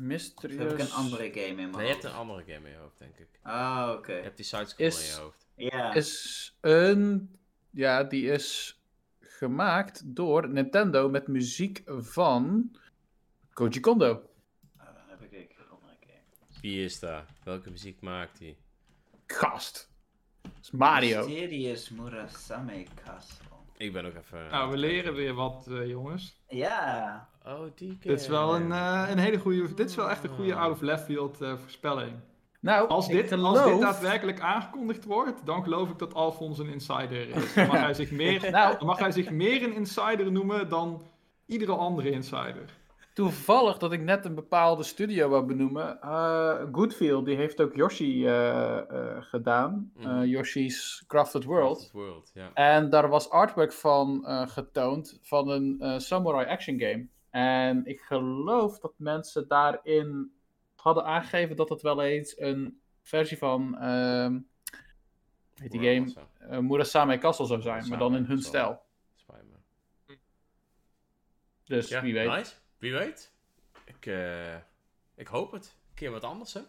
Mysterious... 0.00 0.62
heb 0.62 0.72
ik 0.72 0.78
een 0.78 0.92
andere 0.92 1.30
game 1.30 1.46
in 1.46 1.54
mijn 1.54 1.70
Nee, 1.70 1.86
je 1.86 1.92
hebt 1.92 2.02
hoofd? 2.02 2.14
een 2.14 2.20
andere 2.20 2.42
game 2.52 2.66
in 2.66 2.72
je 2.74 2.78
hoofd, 2.78 2.98
denk 2.98 3.16
ik. 3.16 3.28
Ah, 3.42 3.92
oké. 3.96 4.12
Je 4.14 4.22
hebt 4.22 4.36
die 4.36 4.44
sidescroll 4.44 4.86
Is- 4.86 5.08
in 5.08 5.14
je 5.16 5.20
hoofd. 5.22 5.46
Ja. 5.56 5.94
is 5.94 6.56
een. 6.60 7.30
Ja, 7.70 8.04
die 8.04 8.30
is 8.30 8.80
gemaakt 9.20 10.02
door 10.16 10.48
Nintendo 10.48 11.08
met 11.08 11.26
muziek 11.28 11.82
van 11.86 12.70
Koji 13.52 13.80
Kondo. 13.80 14.10
Ah, 14.76 14.86
dan 14.86 14.94
heb 15.08 15.22
ik 15.22 15.32
een 15.58 15.68
andere 15.70 15.96
game. 16.00 16.60
Wie 16.60 16.84
is 16.84 16.98
daar? 17.00 17.26
Welke 17.44 17.70
muziek 17.70 18.00
maakt 18.00 18.38
hij? 18.38 18.56
Gast. 19.26 19.90
Dat 20.42 20.52
is 20.62 20.70
Mario. 20.70 21.26
Mysterious 21.26 21.90
Murasame 21.90 22.86
Castle. 23.04 23.44
Ik 23.76 23.92
ben 23.92 24.04
ook 24.04 24.14
even... 24.14 24.48
Nou, 24.50 24.70
we 24.70 24.76
leren 24.76 25.14
weer 25.14 25.34
wat, 25.34 25.66
eh, 25.68 25.86
jongens. 25.88 26.40
Ja. 26.48 27.28
Oh, 27.46 27.60
die. 27.74 27.98
Dit 28.00 28.20
is 28.20 28.28
wel 28.28 28.54
een, 28.54 28.72
eh, 28.72 29.06
een 29.10 29.18
hele 29.18 29.38
goede, 29.38 29.74
dit 29.74 29.88
is 29.90 29.94
wel 29.96 30.10
echt 30.10 30.24
een 30.24 30.30
goede 30.30 30.54
out 30.54 30.72
of 30.72 30.80
left 30.80 31.04
field 31.04 31.40
eh, 31.40 31.56
voorspelling. 31.56 32.12
Nou, 32.60 32.88
Als 32.88 33.08
dit, 33.08 33.28
geloof... 33.28 33.56
als 33.58 33.70
dit 33.70 33.80
daadwerkelijk 33.80 34.40
aangekondigd 34.40 35.04
wordt, 35.04 35.46
dan 35.46 35.62
geloof 35.62 35.90
ik 35.90 35.98
dat 35.98 36.14
Alfons 36.14 36.58
een 36.58 36.68
insider 36.68 37.28
is. 37.28 37.54
Dan 37.54 37.66
mag 37.66 37.80
hij 37.80 37.94
zich 37.94 38.10
meer, 38.10 38.50
Nou, 38.50 38.84
mag 38.84 38.98
hij 38.98 39.10
zich 39.12 39.30
meer 39.30 39.62
een 39.62 39.74
insider 39.74 40.32
noemen 40.32 40.68
dan 40.68 41.02
iedere 41.46 41.72
andere 41.72 42.10
insider. 42.10 42.64
toevallig 43.14 43.78
dat 43.78 43.92
ik 43.92 44.00
net 44.00 44.24
een 44.24 44.34
bepaalde 44.34 44.82
studio 44.82 45.28
wou 45.28 45.44
benoemen. 45.46 46.00
Eh 46.00 46.54
Goodfield, 46.72 47.24
die 47.26 47.36
heeft 47.36 47.60
ook 47.60 47.74
Yoshi 47.74 48.26
eh, 48.26 48.76
eh, 48.78 49.16
gedaan. 49.20 49.92
Eh, 49.98 50.04
Mhm. 50.06 50.24
Yoshi's 50.24 51.04
Crafted 51.06 51.44
World. 51.44 51.76
Crafted 51.76 51.92
World, 51.92 52.30
ja. 52.34 52.50
En 52.54 52.90
daar 52.90 53.08
was 53.08 53.30
artwork 53.30 53.72
van 53.72 54.26
eh, 54.26 54.48
getoond 54.48 55.18
van 55.22 55.48
een 55.48 55.76
eh, 55.80 55.98
samurai 55.98 56.46
action 56.46 56.80
game. 56.80 57.06
En 57.36 57.86
ik 57.86 58.00
geloof 58.00 58.78
dat 58.78 58.92
mensen 58.96 59.48
daarin 59.48 60.32
hadden 60.76 61.04
aangegeven 61.04 61.56
dat 61.56 61.68
het 61.68 61.82
wel 61.82 62.02
eens 62.02 62.38
een 62.40 62.80
versie 63.02 63.38
van 63.38 63.78
ehm 63.78 64.32
hoe 64.32 64.42
heet 65.54 65.70
die 65.70 65.80
game 65.94 66.08
zo. 66.10 66.28
eh, 66.38 66.58
Murasame 66.58 67.18
Castle 67.18 67.46
zou 67.46 67.60
zijn, 67.60 67.88
maar 67.88 67.98
dan 67.98 68.16
in 68.16 68.24
hun 68.24 68.42
stijl. 68.42 68.82
Spijt 69.14 69.42
me. 69.48 70.16
Dus 71.64 71.88
Ja, 71.88 72.02
wie 72.02 72.12
weet. 72.14 72.28
nice. 72.28 72.54
Wie 72.78 72.92
weet. 72.92 73.32
Ik, 73.84 74.06
eh, 74.06 74.54
ik 75.14 75.26
hoop 75.26 75.52
het. 75.52 75.64
Een 75.88 75.94
keer 75.94 76.10
wat 76.10 76.24
anders, 76.24 76.52
hè. 76.52 76.60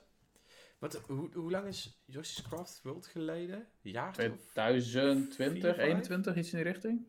Want 0.79 0.95
hoe, 1.07 1.29
hoe 1.33 1.51
lang 1.51 1.67
is 1.67 2.01
Yoshi's 2.05 2.41
Craft 2.47 2.79
World 2.83 3.07
geleden? 3.07 3.67
Jaar 3.81 4.07
of 4.09 4.13
2020, 4.13 5.35
Vier, 5.35 5.73
vijf? 5.73 5.77
21, 5.87 6.35
iets 6.35 6.51
in 6.53 6.57
die 6.63 6.71
richting. 6.71 7.05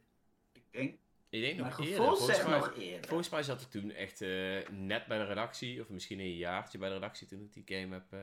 Ik 0.53 0.63
denk, 0.71 0.99
Ik 1.31 1.41
denk 1.41 1.59
nog 1.59 1.81
eerder. 1.81 1.97
Volgens 1.97 2.43
mij, 2.43 2.59
nog 2.59 2.75
eerder. 2.79 3.09
volgens 3.09 3.29
mij 3.31 3.43
zat 3.43 3.61
ik 3.61 3.69
toen 3.69 3.91
echt 3.91 4.21
eh, 4.21 4.29
net 4.71 5.07
bij 5.07 5.19
de 5.19 5.25
redactie, 5.25 5.81
of 5.81 5.89
misschien 5.89 6.19
een 6.21 6.37
jaartje 6.37 6.79
bij 6.79 6.89
de 6.89 6.95
redactie 6.95 7.27
toen 7.27 7.41
ik 7.41 7.53
die 7.53 7.79
game 7.79 7.95
heb 7.95 8.05
eh 8.11 8.21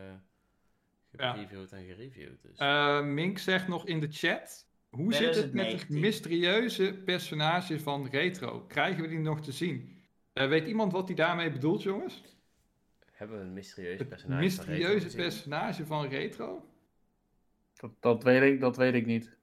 Ja. 1.18 1.34
gereviewd 1.34 1.72
en 1.72 1.86
gereviewd. 1.86 2.41
Dus. 2.41 2.58
Eh, 2.58 3.04
Mink 3.04 3.38
zegt 3.38 3.68
nog 3.68 3.86
in 3.86 4.00
de 4.00 4.08
chat, 4.12 4.68
hoe 4.89 5.13
zit 5.13 5.36
het 5.36 5.54
met 5.54 5.65
het 5.72 5.80
2019. 5.80 6.00
mysterieuze 6.00 6.94
personage 7.06 7.80
van 7.80 8.08
Retro? 8.08 8.62
Krijgen 8.62 9.02
we 9.02 9.08
die 9.08 9.20
nog 9.20 9.41
te 9.41 9.52
zien? 9.52 10.04
Eh, 10.34 10.48
weet 10.48 10.68
iemand 10.68 10.91
wat 10.91 11.08
hij 11.08 11.15
daarmee 11.15 11.52
bedoelt, 11.52 11.84
jongens? 11.84 12.22
Hebben 13.12 13.38
we 13.39 13.44
een 13.44 13.54
mysterieuze 13.54 13.98
Het 13.98 14.10
personage 14.10 14.39
van 14.52 14.65
Retro 14.65 14.65
mysterieuze 14.74 15.06
gezien? 15.06 15.22
personage 15.22 15.86
van 15.86 16.08
Retro? 16.08 16.70
Dat, 17.74 17.91
dat, 18.00 18.24
weet, 18.24 18.54
ik, 18.54 18.60
dat 18.60 18.78
weet 18.78 18.94
ik 18.94 19.06
niet. 19.06 19.35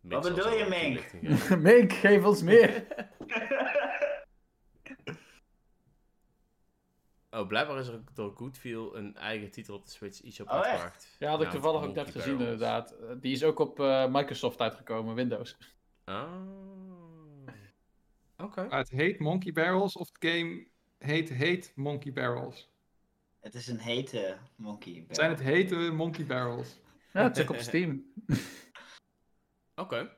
Wat 0.00 0.22
bedoel 0.22 0.52
je, 0.52 0.66
Mink? 0.68 1.12
Mink, 1.70 1.92
geef 1.92 2.24
ons 2.24 2.42
meer. 2.42 2.84
Oh, 7.30 7.46
blijkbaar 7.46 7.78
is 7.78 7.88
er 7.88 7.94
ook 7.94 8.14
door 8.14 8.32
Goodfield 8.36 8.94
een 8.94 9.16
eigen 9.16 9.50
titel 9.50 9.74
op 9.74 9.84
de 9.84 9.90
Switch 9.90 10.20
iets 10.20 10.40
op 10.40 10.48
Oh, 10.48 10.52
uitgebracht. 10.54 11.16
Ja, 11.18 11.30
had 11.30 11.42
ik 11.42 11.50
toevallig 11.50 11.82
ook 11.82 11.94
net 11.94 12.10
gezien 12.10 12.36
Barrels. 12.36 12.42
inderdaad. 12.52 12.90
Eh, 12.90 13.08
Die 13.20 13.32
is 13.32 13.44
ook 13.44 13.58
op 13.58 13.80
eh, 13.80 14.06
Microsoft 14.06 14.60
uitgekomen, 14.60 15.14
Windows. 15.14 15.56
Ah. 16.04 16.24
Oké. 18.36 18.66
Het 18.70 18.88
heet 18.90 19.18
Monkey 19.18 19.52
Barrels 19.52 19.96
of 19.96 20.08
het 20.12 20.30
game 20.30 20.66
heet 20.98 21.28
Heet 21.28 21.72
Monkey 21.74 22.12
Barrels? 22.12 22.70
Het 23.40 23.54
is 23.54 23.66
een 23.66 23.78
hete 23.78 24.36
monkey. 24.56 25.04
Het 25.06 25.16
zijn 25.16 25.30
het 25.30 25.40
hete 25.40 25.74
Monkey 25.74 26.24
Barrels. 26.24 26.80
Ja, 27.12 27.30
check 27.32 27.50
op 27.50 27.56
Steam. 27.56 28.04
Oké. 29.78 30.10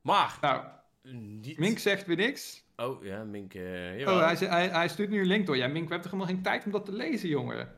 Maar, 0.00 0.38
Nou, 0.40 0.64
niet... 1.02 1.58
Mink 1.58 1.78
zegt 1.78 2.06
weer 2.06 2.16
niks. 2.16 2.64
Oh, 2.76 3.04
ja, 3.04 3.24
Mink, 3.24 3.54
eh. 3.54 4.08
Oh, 4.08 4.24
hij, 4.24 4.36
hij, 4.36 4.68
hij 4.68 4.88
stuurt 4.88 5.10
nu 5.10 5.20
een 5.20 5.26
link 5.26 5.46
door. 5.46 5.56
Ja, 5.56 5.66
Mink, 5.66 5.88
we 5.88 5.94
hebben 5.94 6.10
toch 6.10 6.10
helemaal 6.10 6.34
geen 6.34 6.42
tijd 6.42 6.64
om 6.64 6.72
dat 6.72 6.84
te 6.84 6.92
lezen, 6.92 7.28
jongen? 7.28 7.72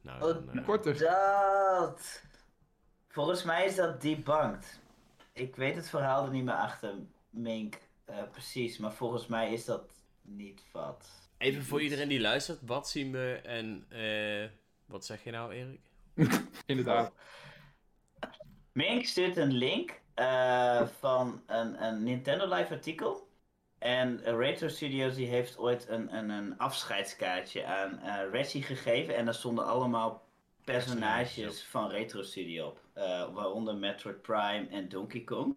Nou, 0.00 0.22
Oh, 0.22 0.46
dan, 0.46 0.58
eh, 0.58 0.64
Korter. 0.64 0.98
Dat. 0.98 2.22
Volgens 3.08 3.42
mij 3.44 3.64
is 3.64 3.74
dat 3.74 4.00
debunked. 4.00 4.80
Ik 5.32 5.56
weet 5.56 5.74
het 5.76 5.88
verhaal 5.88 6.24
er 6.24 6.30
niet 6.30 6.44
meer 6.44 6.54
achter, 6.54 6.94
Mink, 7.30 7.78
eh, 8.04 8.22
precies. 8.30 8.78
Maar 8.78 8.92
volgens 8.92 9.26
mij 9.26 9.52
is 9.52 9.64
dat 9.64 9.90
niet 10.22 10.62
wat. 10.72 11.10
Even 11.38 11.64
voor 11.64 11.82
iedereen 11.82 12.08
die 12.08 12.20
luistert, 12.20 12.58
wat 12.62 12.88
zien 12.88 13.12
we 13.12 13.40
en 13.44 13.84
eh, 13.88 14.50
wat 14.86 15.04
zeg 15.04 15.24
je 15.24 15.30
nou, 15.30 15.52
Erik? 15.52 15.80
Inderdaad. 16.66 17.12
Mink 18.72 19.04
stuurt 19.04 19.36
een 19.36 19.52
link 19.52 20.00
eh, 20.18 20.86
van 20.98 21.42
een, 21.46 21.84
een 21.84 22.02
Nintendo 22.02 22.54
Live 22.54 22.74
artikel. 22.74 23.28
En 23.78 24.20
Retro 24.24 24.68
Studios 24.68 25.14
die 25.14 25.26
heeft 25.26 25.58
ooit 25.58 25.88
een, 25.88 26.16
een, 26.16 26.30
een 26.30 26.58
afscheidskaartje 26.58 27.64
aan 27.64 27.98
eh, 27.98 28.30
Reggie 28.30 28.62
gegeven. 28.62 29.16
En 29.16 29.24
daar 29.24 29.34
stonden 29.34 29.66
allemaal 29.66 30.26
personages 30.64 31.64
van 31.64 31.90
Retro 31.90 32.22
Studio 32.22 32.66
op. 32.66 32.80
Eh, 32.92 33.34
waaronder 33.34 33.76
Metroid 33.76 34.22
Prime 34.22 34.66
en 34.70 34.88
Donkey 34.88 35.20
Kong. 35.20 35.56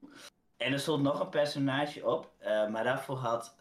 En 0.57 0.73
er 0.73 0.79
stond 0.79 1.03
nog 1.03 1.19
een 1.19 1.29
personage 1.29 2.05
op. 2.05 2.31
maar 2.43 2.83
daarvoor 2.83 3.17
had, 3.17 3.55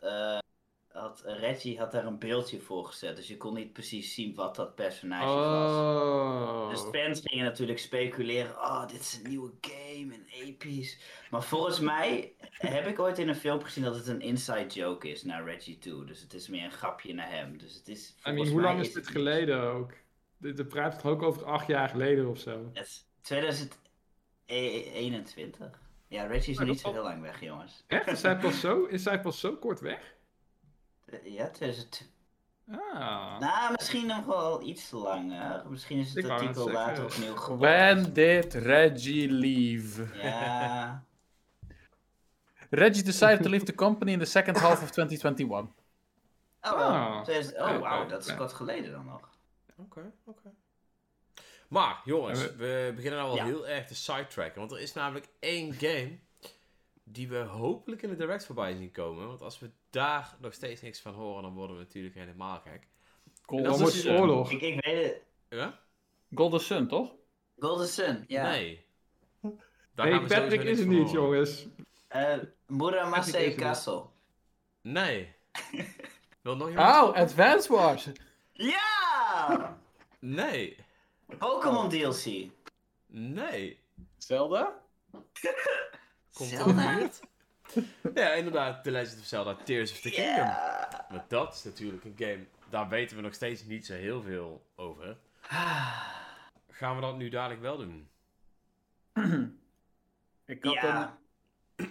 had 1.01 1.23
Reggie 1.25 1.79
had 1.79 1.93
daar 1.93 2.07
een 2.07 2.19
beeldje 2.19 2.61
voor 2.61 2.85
gezet. 2.85 3.17
Dus 3.17 3.29
je 3.29 3.37
kon 3.37 3.55
niet 3.55 3.73
precies 3.73 4.15
zien 4.15 4.35
wat 4.35 4.57
dat 4.57 4.75
personage 4.75 5.25
was. 5.25 5.71
Oh. 5.71 6.71
Dus 6.71 6.81
fans 6.81 7.21
gingen 7.25 7.45
natuurlijk 7.45 7.79
speculeren, 7.79 8.57
oh, 8.57 8.87
dit 8.87 9.01
is 9.01 9.21
een 9.23 9.29
nieuwe 9.29 9.51
game 9.61 10.15
en 10.15 10.25
episch. 10.31 10.99
Maar 11.31 11.43
volgens 11.43 11.81
mij 11.81 12.33
heb 12.51 12.87
ik 12.87 12.99
ooit 12.99 13.19
in 13.19 13.29
een 13.29 13.35
film 13.35 13.63
gezien 13.63 13.85
dat 13.85 13.95
het 13.95 14.07
een 14.07 14.21
inside 14.21 14.67
joke 14.67 15.11
is 15.11 15.23
naar 15.23 15.45
Reggie 15.45 15.79
2. 15.79 16.05
Dus 16.05 16.21
het 16.21 16.35
is 16.35 16.49
meer 16.49 16.65
een 16.65 16.71
grapje 16.71 17.15
naar 17.15 17.31
hem. 17.31 17.59
Dus 17.59 17.75
het 17.75 17.89
is, 17.89 18.15
I 18.27 18.31
mean, 18.31 18.49
hoe 18.49 18.61
lang 18.61 18.81
is 18.81 18.93
dit 18.93 19.09
geleden 19.09 19.63
ook? 19.63 19.93
De, 20.37 20.53
de 20.53 20.65
praat 20.65 20.99
toch 20.99 21.11
ook 21.11 21.23
over 21.23 21.45
acht 21.45 21.67
jaar 21.67 21.89
geleden 21.89 22.29
of 22.29 22.39
zo? 22.39 22.71
Het 22.73 22.87
is 22.87 23.05
2021. 23.21 25.81
Ja, 26.09 26.25
Reggie 26.25 26.53
is 26.53 26.59
nog 26.59 26.69
niet 26.69 26.81
zo 26.81 26.93
heel 26.93 27.03
lang 27.03 27.23
weg, 27.23 27.41
jongens. 27.41 27.85
Echt? 27.87 28.07
Is 28.07 28.23
hij 28.23 28.37
pas 28.37 28.61
zo, 28.67 28.85
is 28.85 29.05
hij 29.05 29.21
pas 29.21 29.41
zo 29.41 29.57
kort 29.57 29.81
weg? 29.81 30.19
Eh, 31.11 31.33
Ja, 31.33 31.49
2000. 31.51 32.09
Ah. 32.73 33.39
Nou, 33.41 33.73
misschien 33.77 34.07
nog 34.07 34.25
wel 34.25 34.63
iets 34.63 34.91
langer. 34.91 35.71
Misschien 35.71 35.99
is 35.99 36.15
het 36.15 36.29
artikel 36.29 36.71
later 36.71 37.05
opnieuw. 37.05 37.57
When 37.59 38.13
did 38.13 38.55
Reggie 38.55 39.31
leave? 39.31 40.07
Ja, 40.23 41.05
Reggie 42.71 43.03
decided 43.03 43.43
to 43.43 43.49
leave 43.49 43.65
the 43.65 43.75
company 43.75 44.13
in 44.13 44.19
the 44.19 44.25
second 44.25 44.57
half 44.59 44.83
of 44.83 44.91
2021. 44.91 45.61
oh. 45.61 45.69
Ah. 46.63 47.23
2000 47.23 47.55
Oké, 47.61 47.71
oh 47.73 47.79
wauw, 47.81 48.01
oké, 48.01 48.11
dat 48.11 48.27
is 48.27 48.37
wat 48.37 48.53
geleden 48.53 48.91
dan 48.93 49.05
nog. 49.05 49.29
Oké, 49.77 50.13
oké. 50.25 50.53
Maar, 51.69 52.01
jongens, 52.05 52.41
En 52.49 52.57
we- 52.57 52.87
we 52.87 52.93
beginnen 52.95 53.19
nou 53.19 53.29
wel 53.35 53.39
Ja. 53.39 53.45
heel 53.45 53.69
erg 53.69 53.87
te 53.87 53.95
sidetracken. 53.95 54.59
Want 54.61 54.73
er 54.73 54.81
is 54.81 54.93
namelijk 54.93 55.29
één 55.39 55.73
game 55.73 56.19
die 57.05 57.29
we 57.29 57.39
hopelijk 57.39 58.03
in 58.03 58.09
de 58.09 58.17
direct 58.17 58.47
voorbij 58.47 58.77
zien 58.77 58.91
komen. 58.93 59.27
Want 59.27 59.41
als 59.43 59.59
we 59.59 59.71
daar 59.91 60.37
nog 60.41 60.53
steeds 60.55 60.81
niks 60.81 61.01
van 61.01 61.15
horen, 61.15 61.43
dan 61.43 61.55
worden 61.55 61.77
we 61.77 61.83
natuurlijk 61.83 62.15
helemaal 62.15 62.61
gek. 62.61 62.87
Golden 63.43 63.71
Dat 63.71 63.81
is 63.81 63.93
dus- 63.93 64.03
het 64.05 64.21
oorlog. 64.21 64.51
Ik, 64.51 64.61
ik 64.61 64.85
weet 64.85 65.05
het. 65.05 65.23
Ja? 65.49 65.79
Golden 66.35 66.61
Sun, 66.61 66.89
toch? 66.89 67.13
Golden 67.59 67.89
Sun, 67.89 68.25
ja. 68.27 68.51
Nee. 68.51 68.87
Daar 69.95 70.07
sowieso 70.07 70.35
Patrick 70.35 70.51
niks 70.65 70.71
is 70.71 70.79
er 70.79 70.85
van 70.85 70.95
niet, 70.95 71.07
horen. 71.07 71.23
jongens. 71.23 71.67
Eh 72.09 72.39
er 72.67 73.49
niet. 73.49 73.59
Castle. 73.59 74.05
Nee. 74.81 75.35
Wil 76.43 76.57
nog 76.57 76.69
iemand? 76.69 76.89
Oh, 77.09 77.15
Advance 77.17 77.73
Wars! 77.73 78.09
Ja! 78.53 79.79
Nee. 80.19 80.77
Pokémon 81.39 81.89
DLC. 81.89 82.51
Nee. 83.07 83.81
Zelda? 84.19 84.81
Komt 86.33 86.49
Zelda? 86.49 87.09
Ja, 88.15 88.33
inderdaad. 88.33 88.85
The 88.85 88.91
Legend 88.91 89.19
of 89.21 89.25
Zelda 89.25 89.55
Tears 89.55 89.93
of 89.93 90.01
the 90.01 90.11
Kingdom. 90.11 90.45
Maar 90.45 91.25
dat 91.29 91.55
is 91.55 91.65
natuurlijk 91.65 92.05
een 92.05 92.15
game, 92.17 92.45
daar 92.69 92.89
weten 92.89 93.17
we 93.17 93.23
nog 93.23 93.35
steeds 93.35 93.65
niet 93.65 93.87
zo 93.87 93.93
heel 93.95 94.23
veel 94.23 94.67
over. 94.77 95.17
Gaan 96.71 96.95
we 96.95 97.01
dat 97.01 97.17
nu 97.17 97.29
dadelijk 97.29 97.61
wel 97.61 97.77
doen? 97.77 98.09
Ik 100.47 100.65
had 100.65 100.73
Ja. 100.75 101.19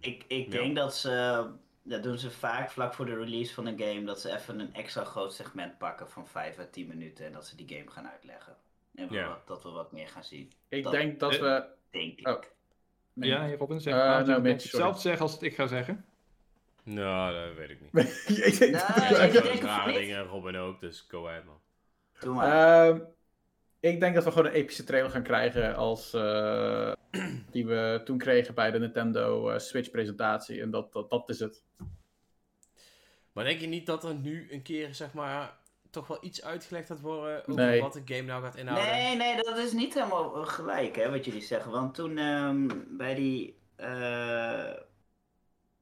Ik, 0.00 0.24
ik 0.28 0.44
Ja. 0.52 0.60
denk 0.60 0.76
dat 0.76 0.96
ze, 0.96 1.46
dat 1.82 2.02
doen 2.02 2.18
ze 2.18 2.30
vaak 2.30 2.70
vlak 2.70 2.94
voor 2.94 3.06
de 3.06 3.14
release 3.16 3.54
van 3.54 3.66
een 3.66 3.78
game, 3.78 4.04
dat 4.04 4.20
ze 4.20 4.34
even 4.36 4.58
een 4.60 4.74
extra 4.74 5.04
groot 5.04 5.34
segment 5.34 5.78
pakken 5.78 6.10
van 6.10 6.28
5 6.28 6.58
à 6.58 6.64
10 6.70 6.86
minuten 6.86 7.26
en 7.26 7.32
dat 7.32 7.46
ze 7.46 7.56
die 7.56 7.76
game 7.78 7.90
gaan 7.90 8.08
uitleggen. 8.08 8.56
En 8.94 9.08
we 9.08 9.14
Ja. 9.14 9.28
wat, 9.28 9.46
dat 9.46 9.62
we 9.62 9.70
wat 9.70 9.92
meer 9.92 10.08
gaan 10.08 10.24
zien. 10.24 10.52
ik 10.68 10.82
dat- 10.82 10.92
denk 10.92 11.20
dat 11.20 11.32
Eh, 11.34 11.40
we... 11.40 11.64
Denk 11.90 12.18
ik. 12.18 12.28
Oh. 12.28 12.42
Nee. 13.14 13.28
Ja, 13.30 13.54
Robin, 13.56 13.80
zeg 13.80 13.94
Eh, 13.94 13.98
maar. 14.00 14.08
nou, 14.26 14.34
sorry. 14.34 14.50
hetzelfde 14.52 15.00
zeggen 15.00 15.22
als 15.22 15.32
het 15.32 15.42
ik 15.42 15.54
ga 15.54 15.66
zeggen. 15.66 16.04
Nou, 16.82 17.34
dat 17.46 17.54
weet 17.56 17.70
ik 17.70 17.80
niet. 17.80 17.92
ik 18.46 18.58
denk 18.58 18.72
Nou, 18.72 19.32
dat- 19.32 19.60
rare 19.60 19.90
niet. 19.90 19.98
dingen, 20.00 20.24
Robin 20.24 20.56
ook, 20.56 20.80
dus 20.80 21.04
go 21.08 21.26
ahead 21.28 21.44
man. 21.44 21.58
Doe 22.20 22.34
maar. 22.34 22.86
Ehm, 22.88 23.00
ik 23.80 24.00
denk 24.00 24.14
dat 24.14 24.24
we 24.24 24.30
gewoon 24.30 24.46
een 24.46 24.52
epische 24.52 24.84
trailer 24.84 25.10
gaan 25.10 25.22
krijgen 25.22 25.76
als 25.76 26.14
eh, 26.14 26.92
die 27.50 27.66
we 27.66 28.00
toen 28.04 28.18
kregen 28.18 28.54
bij 28.54 28.70
de 28.70 28.78
Nintendo 28.78 29.48
eh, 29.50 29.58
Switch 29.58 29.90
presentatie. 29.90 30.60
En 30.60 30.70
dat, 30.70 30.92
dat, 30.92 31.10
dat 31.10 31.28
is 31.28 31.38
het. 31.38 31.62
Maar 33.32 33.44
denk 33.44 33.60
je 33.60 33.66
niet 33.66 33.86
dat 33.86 34.04
er 34.04 34.14
nu 34.14 34.46
een 34.52 34.62
keer, 34.62 34.94
zeg 34.94 35.12
maar, 35.12 35.56
toch 35.94 36.06
wel 36.06 36.18
iets 36.20 36.42
uitgelegd 36.44 36.86
gaat 36.86 37.00
worden 37.00 37.38
over 37.48 37.54
Nee. 37.64 37.80
wat 37.80 37.92
de 37.92 38.02
game 38.04 38.22
nou 38.22 38.42
gaat 38.42 38.56
inhouden? 38.56 38.90
Nee, 38.92 39.16
nee, 39.16 39.36
dat 39.42 39.56
is 39.58 39.72
niet 39.72 39.94
helemaal 39.94 40.30
gelijk, 40.30 40.96
hè, 40.96 41.10
wat 41.10 41.24
jullie 41.24 41.42
zeggen. 41.42 41.70
Want 41.70 41.94
toen 41.94 42.18
ehm, 42.18 42.68
bij 42.88 43.14
die 43.14 43.58
eh, 43.76 44.72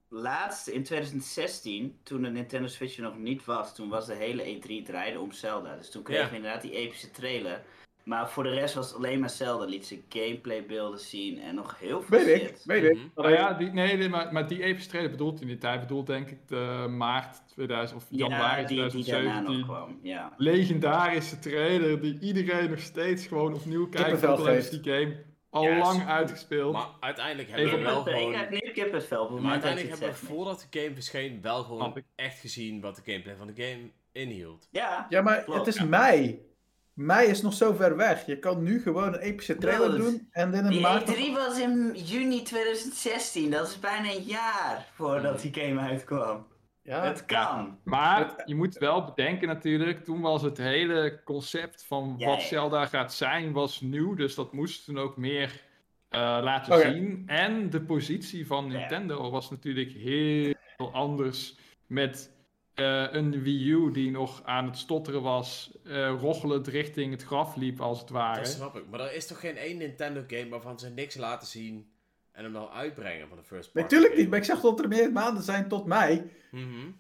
laatste 0.09 0.73
in 0.73 0.83
2016, 0.83 1.99
toen 2.03 2.23
de 2.23 2.29
Nintendo 2.29 2.69
Switch 2.69 2.97
er 2.97 3.03
nog 3.03 3.19
niet 3.19 3.45
was, 3.45 3.75
toen 3.75 3.89
was 3.89 4.07
de 4.07 4.15
hele 4.15 4.45
E3 4.57 4.83
draaide 4.85 5.21
om 5.21 5.33
Zelda. 5.33 5.77
Dus 5.77 5.91
toen 5.91 6.03
kregen 6.03 6.25
Ja. 6.25 6.31
we 6.31 6.37
inderdaad 6.37 6.63
die 6.63 6.75
epische 6.77 7.11
trailer. 7.11 7.63
Maar 8.05 8.31
voor 8.31 8.43
de 8.43 8.51
rest 8.51 8.75
was 8.75 8.87
het 8.87 8.97
alleen 8.97 9.21
maar 9.21 9.31
Zelda. 9.31 9.65
Liet 9.65 9.87
ze 9.87 10.01
gameplaybeelden 10.09 10.99
zien 11.01 11.41
en 11.41 11.55
nog 11.55 11.79
heel 11.79 12.03
veel 12.03 12.19
Weet 12.25 12.43
ik, 12.43 12.57
weet 12.65 12.85
ik. 12.85 12.99
Nou 13.15 13.31
ja, 13.33 13.53
die, 13.53 13.71
nee, 13.73 13.97
nee, 13.97 14.09
maar, 14.09 14.33
maar 14.33 14.49
die 14.49 14.63
epische 14.63 14.89
trailer 14.89 15.11
bedoelt 15.11 15.39
hij 15.39 15.49
niet. 15.49 15.63
Hij 15.63 15.81
bedoelt 15.81 16.07
denk 16.07 16.31
ik 16.31 16.49
de 16.49 16.87
maart 16.97 17.43
2000 17.49 18.01
of 18.01 18.07
januari 18.11 18.61
Ja, 18.61 18.67
die, 18.67 18.91
die 18.91 19.05
daarna 19.13 19.41
nog 19.41 19.45
2017. 19.45 19.65
kwam. 19.65 19.99
Ja. 20.03 20.33
legendarische 20.37 21.39
trailer 21.39 22.01
die 22.01 22.19
iedereen 22.21 22.71
nog 22.71 22.81
steeds 22.81 23.27
gewoon 23.27 23.55
opnieuw 23.55 23.89
kijkt. 23.89 24.25
Al 24.25 24.49
is 24.49 24.71
die 24.71 24.93
game 24.93 25.17
al 25.51 25.77
lang 25.77 26.07
uitgespeeld. 26.07 26.73
Maar 26.73 26.89
uiteindelijk 27.01 27.49
Even 27.49 27.61
hebben 27.61 27.79
we 27.79 27.85
wel 27.85 28.09
Ik 28.09 28.15
gewoon... 28.15 28.35
heb 28.35 28.51
nu 28.51 28.71
kippenvel. 28.73 29.23
op 29.25 29.31
het 29.31 29.41
Maar 29.41 29.53
dat 29.53 29.63
je 29.63 29.69
uiteindelijk 29.69 30.01
hebben 30.01 30.21
we 30.21 30.27
voordat 30.35 30.67
de 30.71 30.81
game 30.81 30.95
verscheen 30.95 31.43
wel 31.43 31.63
gewoon 31.63 31.97
ik. 31.97 32.05
echt 32.15 32.39
gezien 32.41 32.81
wat 32.81 32.97
de 32.97 33.03
gameplay 33.05 33.37
van 33.37 33.47
de 33.47 33.63
game 33.63 33.91
inhield. 34.13 34.69
Ja, 34.71 35.07
Ja, 35.09 35.23
maar 35.23 35.45
Klopt, 35.45 35.59
het 35.59 35.69
is 35.69 35.77
ja. 35.81 35.85
mei. 35.85 36.51
Mei 36.95 37.29
is 37.29 37.43
nog 37.43 37.53
zo 37.55 37.73
ver 37.73 37.97
weg. 37.97 38.27
Je 38.27 38.39
kan 38.39 38.63
nu 38.63 38.83
gewoon 38.83 39.15
een 39.15 39.21
epische 39.21 39.57
trailer 39.57 39.99
doen 39.99 40.29
en 40.31 40.55
in 40.55 40.65
een 40.65 40.71
Die 40.71 40.81
maand... 40.81 41.15
E3 41.15 41.33
was 41.35 41.59
in 41.59 41.93
juni 41.95 42.43
2016. 42.43 43.51
Dat 43.51 43.69
is 43.69 43.79
bijna 43.81 44.11
een 44.11 44.23
jaar 44.23 44.89
voordat 44.95 45.41
die 45.41 45.55
game 45.55 45.81
uitkwam. 45.81 46.47
Ja, 46.83 47.05
het 47.05 47.25
kan. 47.25 47.79
Maar 47.85 48.43
je 48.45 48.55
moet 48.55 48.79
wel 48.79 49.05
bedenken 49.05 49.49
natuurlijk, 49.49 50.05
toen 50.05 50.21
was 50.21 50.43
het 50.43 50.59
hele 50.59 51.21
concept 51.25 51.85
van 51.87 52.15
Ja, 52.19 52.27
wat 52.27 52.41
ja. 52.41 52.47
Zelda 52.47 52.87
gaat 52.87 53.13
zijn, 53.15 53.53
was 53.53 53.81
nieuw. 53.81 54.15
Dus 54.15 54.35
dat 54.35 54.53
moest 54.53 54.85
toen 54.85 54.99
ook 54.99 55.17
meer 55.17 55.63
eh, 56.09 56.21
laten 56.21 56.73
Oké. 56.73 56.93
zien. 56.93 57.23
En 57.27 57.71
de 57.71 57.81
positie 57.81 58.47
van 58.47 58.71
Ja. 58.71 58.79
Nintendo 58.79 59.31
was 59.31 59.51
natuurlijk 59.51 59.93
heel 59.93 60.55
anders. 60.93 61.57
Met 61.87 62.31
eh, 62.75 63.07
een 63.13 63.43
Wii 63.43 63.71
U 63.71 63.91
die 63.93 64.11
nog 64.11 64.43
aan 64.45 64.65
het 64.65 64.79
stotteren 64.79 65.23
was, 65.23 65.71
eh 65.85 66.15
rochelend 66.21 66.67
richting 66.67 67.13
het 67.13 67.23
graf 67.23 67.57
liep 67.57 67.81
als 67.81 68.01
het 68.01 68.11
ware. 68.11 68.39
Dat 68.39 68.49
snap 68.49 68.77
ik. 68.77 68.83
Maar 68.91 69.01
er 69.01 69.15
is 69.15 69.27
toch 69.27 69.41
geen 69.41 69.57
één 69.57 69.77
Nintendo 69.79 70.25
game 70.27 70.49
waarvan 70.49 70.79
ze 70.79 70.89
niks 70.91 71.17
laten 71.17 71.49
zien 71.49 71.91
en 72.33 72.45
hem 72.45 72.53
dan 72.53 72.69
uitbrengen 72.69 73.29
van 73.29 73.37
de 73.37 73.45
first 73.45 73.73
party 73.73 73.95
Natuurlijk 73.95 74.17
niet, 74.17 74.29
maar 74.29 74.39
ik 74.39 74.45
zeg 74.45 74.61
dat 74.61 74.81
er 74.81 74.89
meer 74.89 75.13
maanden 75.13 75.43
zijn 75.43 75.69
tot 75.69 75.87
mei. 75.87 76.31
Mhm. 76.51 76.91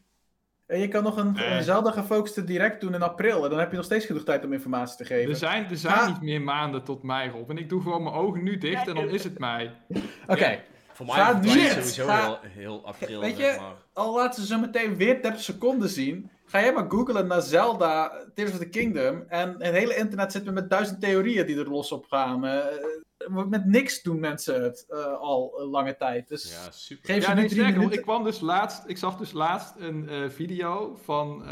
En 0.66 0.78
je 0.80 0.88
kan 0.88 1.02
nog 1.02 1.16
een, 1.16 1.62
Zelda 1.62 1.90
gefocuste 1.90 2.44
direct 2.44 2.80
doen 2.80 2.94
in 2.94 3.02
april. 3.02 3.44
En 3.44 3.50
dan 3.50 3.58
heb 3.58 3.70
je 3.70 3.76
nog 3.76 3.84
steeds 3.84 4.06
genoeg 4.06 4.24
tijd 4.24 4.44
om 4.44 4.52
informatie 4.52 4.96
te 4.96 5.04
geven. 5.04 5.30
Er 5.30 5.36
zijn, 5.36 5.64
er 5.70 5.76
zijn 5.76 5.94
Ja. 5.94 6.06
niet 6.08 6.20
meer 6.20 6.42
maanden 6.42 6.84
tot 6.84 7.02
mei, 7.02 7.30
Rob. 7.30 7.50
En 7.50 7.58
ik 7.58 7.68
doe 7.68 7.82
gewoon 7.82 8.02
mijn 8.02 8.14
ogen 8.14 8.42
nu 8.42 8.58
dicht 8.58 8.88
en 8.88 8.94
dan 8.94 9.08
is 9.08 9.24
het 9.24 9.38
mei. 9.38 9.70
Oké, 10.26 10.46
Ja. 10.48 10.62
Voor 10.92 11.06
mij 11.06 11.14
Ga 11.14 11.40
was 11.40 11.54
nu- 11.54 11.60
het 11.60 11.70
sowieso 11.72 12.06
ga- 12.06 12.22
heel, 12.24 12.38
heel 12.42 12.86
april, 12.86 13.20
Weet 13.20 13.36
zeg 13.36 13.54
je- 13.54 13.60
maar. 13.60 13.74
al 13.92 14.14
laten 14.14 14.40
ze 14.42 14.46
zo 14.48 14.58
meteen 14.58 14.96
weer 14.96 15.22
30 15.22 15.42
seconden 15.42 15.88
zien. 15.88 16.30
Ga 16.46 16.60
jij 16.60 16.72
maar 16.72 16.90
googlen 16.90 17.26
naar 17.26 17.42
Zelda 17.42 18.12
Tears 18.34 18.50
of 18.52 18.58
the 18.58 18.68
Kingdom. 18.68 19.24
En 19.28 19.54
het 19.58 19.74
hele 19.74 19.96
internet 19.96 20.32
zit 20.32 20.50
met 20.52 20.70
duizend 20.70 21.00
theorieën 21.00 21.46
die 21.46 21.58
er 21.58 21.68
los 21.70 21.92
op 21.92 22.04
gaan. 22.08 22.44
Eh, 22.46 22.64
met 23.48 23.64
niks 23.66 24.02
doen 24.02 24.20
mensen 24.20 24.62
het 24.62 24.84
eh, 24.88 25.04
al 25.20 25.52
een 25.60 25.66
lange 25.68 25.96
tijd. 25.96 26.28
Dus 26.28 26.50
Ja, 26.64 26.70
super. 26.70 27.04
geef 27.14 27.22
ze 27.22 27.28
Ja, 27.28 27.34
nu 27.34 27.40
nee, 27.40 27.50
sterker 27.50 27.72
minuten. 27.74 27.98
ik 27.98 28.02
kwam 28.04 28.24
dus 28.24 28.40
laatst, 28.40 28.82
ik 28.86 28.98
zag 28.98 29.16
dus 29.16 29.32
laatst 29.32 29.74
een 29.78 30.08
eh, 30.08 30.28
video 30.28 30.98
van 31.04 31.44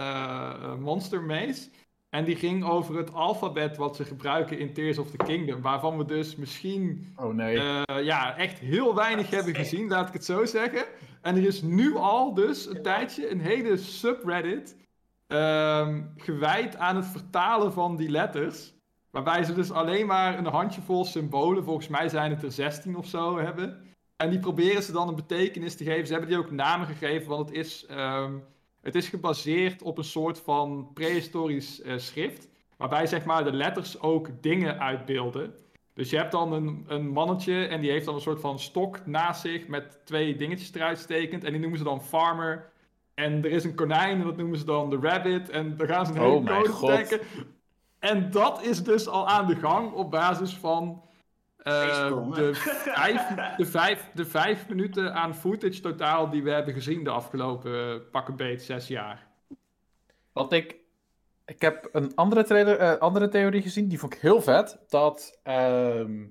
Monster 0.81 1.23
Maze. 1.23 1.69
En 2.11 2.25
die 2.25 2.37
ging 2.37 2.65
over 2.65 2.97
het 2.97 3.13
alfabet 3.15 3.77
wat 3.77 3.97
ze 3.97 4.05
gebruiken 4.05 4.59
in 4.59 4.73
Tears 4.73 4.99
of 4.99 5.11
the 5.11 5.17
Kingdom. 5.17 5.61
Waarvan 5.63 5.99
we 5.99 6.05
dus 6.05 6.37
misschien 6.37 7.13
Oh 7.17 7.35
nee. 7.35 7.59
eh, 7.59 8.05
ja, 8.05 8.37
echt 8.37 8.59
heel 8.59 8.95
weinig 8.95 9.31
hebben 9.31 9.55
gezien, 9.55 9.89
laat 9.89 10.09
ik 10.09 10.13
het 10.13 10.25
zo 10.25 10.45
zeggen. 10.45 10.85
En 11.23 11.37
er 11.37 11.45
is 11.45 11.63
nu 11.63 11.97
al 11.97 12.35
dus 12.35 12.67
een 12.67 12.83
tijdje 12.83 13.31
een 13.31 13.41
hele 13.41 13.77
subreddit 13.77 14.77
ehm, 15.27 16.03
gewijd 16.17 16.77
aan 16.77 16.97
het 16.97 17.07
vertalen 17.07 17.73
van 17.73 17.97
die 17.97 18.11
letters. 18.11 18.73
Waarbij 19.11 19.45
ze 19.45 19.53
dus 19.53 19.71
alleen 19.71 20.07
maar 20.07 20.39
een 20.39 20.47
handjevol 20.47 21.05
symbolen, 21.05 21.65
volgens 21.65 21.89
mij 21.89 22.09
zijn 22.09 22.31
het 22.31 22.43
er 22.43 22.53
16 22.53 22.97
of 22.97 23.07
zo, 23.07 23.39
hebben. 23.39 23.83
En 24.17 24.31
die 24.31 24.39
proberen 24.39 24.83
ze 24.83 24.93
dan 24.93 25.09
een 25.09 25.15
betekenis 25.15 25.77
te 25.77 25.85
geven. 25.85 26.07
Ze 26.07 26.13
hebben 26.13 26.31
die 26.31 26.39
ook 26.39 26.51
namen 26.51 26.87
gegeven, 26.87 27.29
want 27.29 27.49
het 27.49 27.59
is, 27.59 27.87
ehm, 27.87 28.33
het 28.83 28.95
is 28.95 29.09
gebaseerd 29.09 29.83
op 29.83 29.99
een 29.99 30.05
soort 30.05 30.39
van 30.41 30.91
prehistorisch 30.95 31.83
eh, 31.83 31.99
schrift. 31.99 32.49
Waarbij 32.77 33.07
zeg 33.07 33.25
maar 33.25 33.45
de 33.45 33.53
letters 33.53 34.01
ook 34.01 34.29
dingen 34.41 34.79
uitbeelden. 34.81 35.55
Dus 35.95 36.11
je 36.11 36.17
hebt 36.17 36.33
dan 36.33 36.53
een, 36.53 36.85
een 36.89 37.09
mannetje 37.09 37.67
en 37.67 37.81
die 37.81 37.91
heeft 37.91 38.05
dan 38.05 38.15
een 38.15 38.21
soort 38.21 38.41
van 38.41 38.59
stok 38.59 39.07
naast 39.07 39.41
zich 39.41 39.67
met 39.67 39.99
twee 40.05 40.37
dingetjes 40.37 40.75
eruit 40.75 40.99
stekend. 40.99 41.45
En 41.45 41.51
die 41.51 41.61
noemen 41.61 41.79
ze 41.79 41.85
dan 41.85 42.03
farmer. 42.03 42.73
En 43.15 43.45
er 43.45 43.51
is 43.51 43.65
een 43.65 43.75
konijn 43.75 44.19
en 44.19 44.25
dat 44.25 44.37
noemen 44.37 44.59
ze 44.59 44.65
dan 44.65 44.91
de 44.91 44.99
rabbit. 45.01 45.51
En 45.51 45.77
daar 45.77 45.89
gaan 45.89 46.07
ze 46.07 46.13
een 46.13 46.19
Oh 46.21 46.27
hele 46.27 46.41
mijn 46.41 46.57
code 46.57 46.73
god. 46.73 46.89
bedenken. 46.91 47.21
En 47.99 48.31
dat 48.31 48.63
is 48.63 48.83
dus 48.83 49.09
al 49.09 49.29
aan 49.29 49.47
de 49.47 49.57
gang 49.57 49.93
op 49.93 50.11
basis 50.11 50.57
van 50.57 51.03
eh, 51.63 52.33
de, 52.35 52.55
vijf, 52.55 53.27
de, 53.57 53.67
vijf, 53.67 54.11
de 54.15 54.25
vijf 54.25 54.69
minuten 54.69 55.15
aan 55.15 55.35
footage 55.35 55.81
totaal 55.81 56.31
die 56.31 56.43
we 56.43 56.51
hebben 56.51 56.75
gezien 56.75 57.05
de 57.05 57.11
afgelopen 57.11 57.73
uh, 57.73 58.01
pakken 58.11 58.37
beet 58.37 58.63
zes 58.63 58.89
jaar. 58.89 59.27
Want 60.33 60.53
ik, 60.53 60.77
ik 61.45 61.61
heb 61.61 61.89
een 61.93 62.15
andere, 62.15 62.45
trailer, 62.45 62.79
eh, 62.79 62.99
andere 62.99 63.29
theorie 63.29 63.63
gezien, 63.63 63.89
die 63.89 63.99
vond 63.99 64.15
ik 64.15 64.21
heel 64.21 64.43
vet. 64.43 64.79
Dat 64.89 65.39
ehm, 65.43 66.27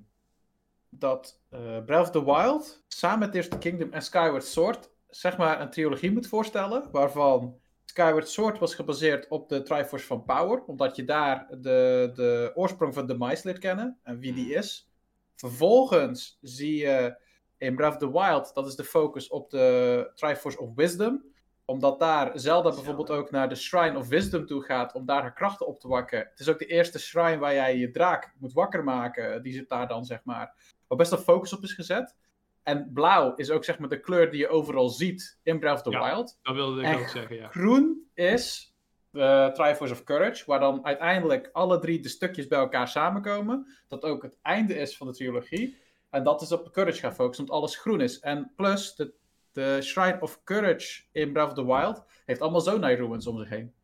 dat 0.90 1.40
eh, 1.50 1.84
Breath 1.84 2.00
of 2.00 2.10
the 2.10 2.24
Wild 2.24 2.84
samen 2.88 3.30
met 3.30 3.50
the 3.50 3.58
Kingdom 3.58 3.92
en 3.92 4.02
Skyward 4.02 4.44
Sword 4.44 4.90
zeg 5.08 5.36
maar 5.36 5.60
een 5.60 5.70
trilogie 5.70 6.12
moet 6.12 6.26
voorstellen, 6.26 6.88
waarvan 6.92 7.58
Skyward 7.84 8.28
Sword 8.28 8.58
was 8.58 8.74
gebaseerd 8.74 9.28
op 9.28 9.48
de 9.48 9.62
Triforce 9.62 10.06
van 10.06 10.24
Power, 10.24 10.64
omdat 10.64 10.96
je 10.96 11.04
daar 11.04 11.46
de, 11.60 12.10
de 12.14 12.52
oorsprong 12.54 12.94
van 12.94 13.06
Demise 13.06 13.46
leert 13.46 13.58
kennen 13.58 13.98
en 14.02 14.18
wie 14.18 14.32
die 14.32 14.54
is. 14.54 14.89
Vervolgens 15.40 16.38
zie 16.40 16.76
je 16.76 17.16
in 17.58 17.74
Breath 17.74 17.92
of 17.92 17.98
the 17.98 18.12
Wild, 18.12 18.54
dat 18.54 18.66
is 18.66 18.74
de 18.74 18.84
focus 18.84 19.28
op 19.28 19.50
de 19.50 20.10
Triforce 20.14 20.60
of 20.60 20.74
Wisdom, 20.74 21.24
omdat 21.64 21.98
daar 21.98 22.30
Zelda 22.34 22.70
bijvoorbeeld 22.70 23.10
ook 23.10 23.30
naar 23.30 23.48
de 23.48 23.54
Shrine 23.54 23.98
of 23.98 24.08
Wisdom 24.08 24.46
toe 24.46 24.62
gaat 24.62 24.94
om 24.94 25.06
daar 25.06 25.22
haar 25.22 25.34
krachten 25.34 25.66
op 25.66 25.80
te 25.80 25.88
wakken. 25.88 26.18
Het 26.18 26.40
is 26.40 26.48
ook 26.48 26.58
de 26.58 26.66
eerste 26.66 26.98
shrine 26.98 27.38
waar 27.38 27.54
jij 27.54 27.76
je 27.76 27.90
draak 27.90 28.34
moet 28.38 28.52
wakker 28.52 28.84
maken. 28.84 29.42
Die 29.42 29.52
zit 29.52 29.68
daar 29.68 29.88
dan, 29.88 30.04
zeg 30.04 30.24
maar, 30.24 30.54
waar 30.86 30.98
best 30.98 31.10
wel 31.10 31.20
focus 31.20 31.52
op 31.52 31.62
is 31.62 31.72
gezet. 31.72 32.16
En 32.62 32.90
blauw 32.92 33.34
is 33.34 33.50
ook 33.50 33.64
zeg 33.64 33.78
maar 33.78 33.88
de 33.88 34.00
kleur 34.00 34.30
die 34.30 34.40
je 34.40 34.48
overal 34.48 34.88
ziet 34.88 35.38
in 35.42 35.58
Breath 35.58 35.76
of 35.76 35.82
the 35.82 35.90
Ja. 35.90 36.14
Wild. 36.14 36.38
Dat 36.42 36.54
wilde 36.54 36.80
ik 36.80 36.86
En 36.86 36.98
ook 36.98 37.08
zeggen, 37.08 37.36
ja. 37.36 37.48
Groen 37.48 38.10
is 38.14 38.69
de 39.10 39.50
Triforce 39.52 39.92
of 39.92 40.04
Courage, 40.04 40.44
waar 40.46 40.60
dan 40.60 40.84
uiteindelijk 40.84 41.50
alle 41.52 41.78
drie 41.78 42.00
de 42.00 42.08
stukjes 42.08 42.46
bij 42.46 42.58
elkaar 42.58 42.88
samenkomen. 42.88 43.66
Dat 43.88 44.02
ook 44.02 44.22
het 44.22 44.36
einde 44.42 44.74
is 44.74 44.96
van 44.96 45.06
de 45.06 45.12
trilogie. 45.12 45.76
En 46.10 46.24
dat 46.24 46.42
is 46.42 46.52
op 46.52 46.72
Courage 46.72 47.00
gaan 47.00 47.14
focussen, 47.14 47.44
omdat 47.44 47.58
alles 47.58 47.76
groen 47.76 48.00
is. 48.00 48.20
En 48.20 48.52
plus, 48.56 48.94
de, 48.94 49.12
de 49.52 49.78
Shrine 49.82 50.20
of 50.20 50.44
Courage 50.44 51.02
in 51.12 51.32
Breath 51.32 51.48
of 51.48 51.54
the 51.54 51.66
Wild 51.66 52.04
heeft 52.24 52.40
allemaal 52.40 52.60
Zonai 52.60 52.96
ruins 52.96 53.26
om 53.26 53.38
zich 53.38 53.48
heen. 53.48 53.74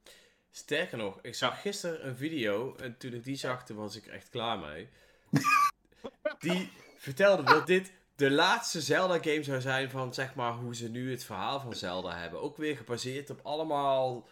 Sterker 0.50 0.98
nog, 0.98 1.18
ik 1.22 1.34
zag 1.34 1.60
gisteren 1.60 2.06
een 2.06 2.16
video 2.16 2.76
en 2.76 2.98
toen 2.98 3.12
ik 3.12 3.24
die 3.24 3.36
zag, 3.36 3.64
toen 3.64 3.76
was 3.76 3.96
ik 3.96 4.06
echt 4.06 4.28
klaar 4.28 4.58
mee. 4.58 4.88
Die 6.38 6.70
vertelde 6.96 7.42
dat 7.42 7.66
dit 7.66 7.92
de 8.14 8.30
laatste 8.30 8.80
Zelda-game 8.80 9.42
zou 9.42 9.60
zijn 9.60 9.90
van 9.90 10.14
zeg 10.14 10.34
maar 10.34 10.52
hoe 10.52 10.76
ze 10.76 10.90
nu 10.90 11.10
het 11.10 11.24
verhaal 11.24 11.60
van 11.60 11.72
Zelda 11.74 12.18
hebben. 12.18 12.40
Ook 12.40 12.56
weer 12.56 12.76
gebaseerd 12.76 13.30
op 13.30 13.40
allemaal 13.42 14.28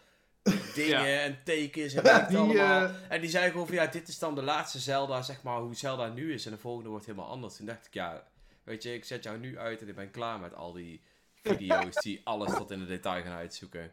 dingen 0.74 1.06
Ja. 1.06 1.20
en 1.22 1.38
tekens 1.44 1.94
en 1.94 2.02
weet 2.18 2.28
Die, 2.28 2.38
allemaal. 2.38 2.82
eh, 2.84 2.90
En 3.08 3.20
die 3.20 3.30
zei 3.30 3.50
gewoon 3.50 3.66
van 3.66 3.74
ja, 3.76 3.86
dit 3.86 4.08
is 4.08 4.18
dan 4.18 4.34
de 4.34 4.42
laatste 4.42 4.78
Zelda, 4.78 5.22
zeg 5.22 5.42
maar 5.42 5.58
hoe 5.58 5.74
Zelda 5.74 6.08
nu 6.08 6.32
is 6.32 6.46
en 6.46 6.52
de 6.52 6.58
volgende 6.58 6.88
wordt 6.90 7.06
helemaal 7.06 7.28
anders. 7.28 7.56
Toen 7.56 7.66
dacht 7.66 7.86
ik 7.86 7.94
ja, 7.94 8.24
weet 8.64 8.82
je, 8.82 8.94
ik 8.94 9.04
zet 9.04 9.24
jou 9.24 9.38
nu 9.38 9.58
uit 9.58 9.80
en 9.80 9.88
ik 9.88 9.94
ben 9.94 10.10
klaar 10.10 10.38
met 10.40 10.54
al 10.54 10.72
die 10.72 11.00
video's 11.44 11.94
die 11.94 12.20
alles 12.24 12.54
tot 12.54 12.70
in 12.70 12.78
de 12.78 12.86
detail 12.86 13.22
gaan 13.22 13.36
uitzoeken. 13.36 13.90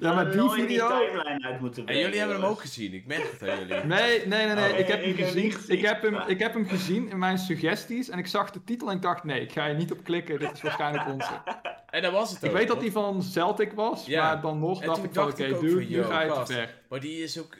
Ja, 0.00 0.14
maar 0.14 0.30
die 0.30 0.50
video... 0.50 0.66
die 0.66 0.78
timeline 1.06 1.44
uit 1.46 1.60
moeten 1.60 1.86
En 1.86 1.98
jullie 1.98 2.18
hebben 2.18 2.36
hem 2.36 2.44
ook 2.44 2.60
gezien, 2.60 2.92
ik 2.94 3.06
merk 3.06 3.30
het 3.38 3.48
aan 3.50 3.58
jullie. 3.58 3.84
Nee, 3.94 4.26
nee, 4.26 4.46
nee, 4.46 4.54
nee. 4.54 4.72
Oh, 4.72 4.78
ik 4.78 4.86
heb 4.86 5.04
hem 5.04 5.14
gezien. 5.14 5.54
Ik 5.66 5.80
heb 5.82 6.02
hem, 6.02 6.14
ik 6.14 6.38
heb 6.38 6.52
hem 6.54 6.68
gezien 6.68 7.08
in 7.08 7.18
mijn 7.18 7.38
suggesties 7.38 8.08
en 8.08 8.18
ik 8.18 8.26
zag 8.26 8.50
de 8.50 8.64
titel 8.64 8.90
en 8.90 8.96
ik 8.96 9.02
dacht, 9.02 9.24
nee, 9.24 9.40
ik 9.40 9.52
ga 9.52 9.66
hier 9.66 9.74
niet 9.74 9.92
op 9.92 10.04
klikken. 10.04 10.38
Dit 10.38 10.52
is 10.52 10.62
waarschijnlijk 10.62 11.08
onze. 11.08 11.42
En 11.90 12.02
dat 12.02 12.12
was 12.12 12.30
het 12.30 12.38
ook. 12.38 12.50
Ik 12.50 12.56
weet 12.56 12.68
dat 12.68 12.80
die 12.80 12.92
van 12.92 13.22
Celtic 13.22 13.72
was, 13.72 14.06
Ja. 14.06 14.22
maar 14.32 14.40
dan 14.42 14.58
nog 14.58 14.80
dacht 14.80 15.04
ik 15.04 15.12
van, 15.14 15.28
oké, 15.28 15.36
dude, 15.46 15.56
van, 15.56 15.66
nu 15.66 15.86
yo, 15.86 16.02
ga 16.02 16.20
je 16.22 16.32
te 16.32 16.52
ver. 16.52 16.74
Maar 16.88 17.00
die 17.00 17.22
is 17.22 17.38
ook... 17.40 17.56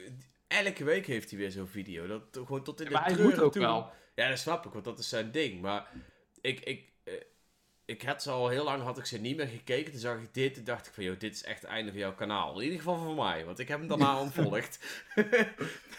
Elke 0.47 0.83
week 0.83 1.05
heeft 1.05 1.29
hij 1.29 1.39
weer 1.39 1.51
zo'n 1.51 1.67
video. 1.67 2.07
Dat 2.07 2.23
gewoon 2.31 2.63
tot 2.63 2.79
in 2.79 2.85
de 2.85 2.91
Maar 2.91 3.05
hij 3.05 3.23
moet 3.23 3.39
ook 3.39 3.51
toe. 3.51 3.61
wel. 3.61 3.89
Ja, 4.15 4.29
dat 4.29 4.39
snap 4.39 4.65
ik, 4.65 4.71
want 4.73 4.85
dat 4.85 4.99
is 4.99 5.09
zijn 5.09 5.31
ding. 5.31 5.61
Maar 5.61 5.87
ik... 6.41 6.59
ik 6.59 6.91
ik 7.93 8.01
had 8.01 8.23
ze 8.23 8.31
al 8.31 8.47
heel 8.47 8.63
lang 8.63 8.81
had 8.83 8.97
ik 8.97 9.05
ze 9.05 9.17
niet 9.19 9.37
meer 9.37 9.47
gekeken. 9.47 9.91
Toen 9.91 10.01
zag 10.01 10.17
ik 10.17 10.33
dit 10.33 10.57
en 10.57 10.63
dacht 10.63 10.87
ik 10.87 10.93
van, 10.93 11.03
joh, 11.03 11.19
dit 11.19 11.33
is 11.33 11.43
echt 11.43 11.61
het 11.61 11.69
einde 11.69 11.91
van 11.91 11.99
jouw 11.99 12.13
kanaal. 12.13 12.55
In 12.57 12.63
ieder 12.63 12.77
geval 12.77 12.97
voor 12.97 13.15
mij, 13.15 13.45
want 13.45 13.59
ik 13.59 13.67
heb 13.67 13.79
hem 13.79 13.87
daarna 13.87 14.19
ontvolgd. 14.25 14.79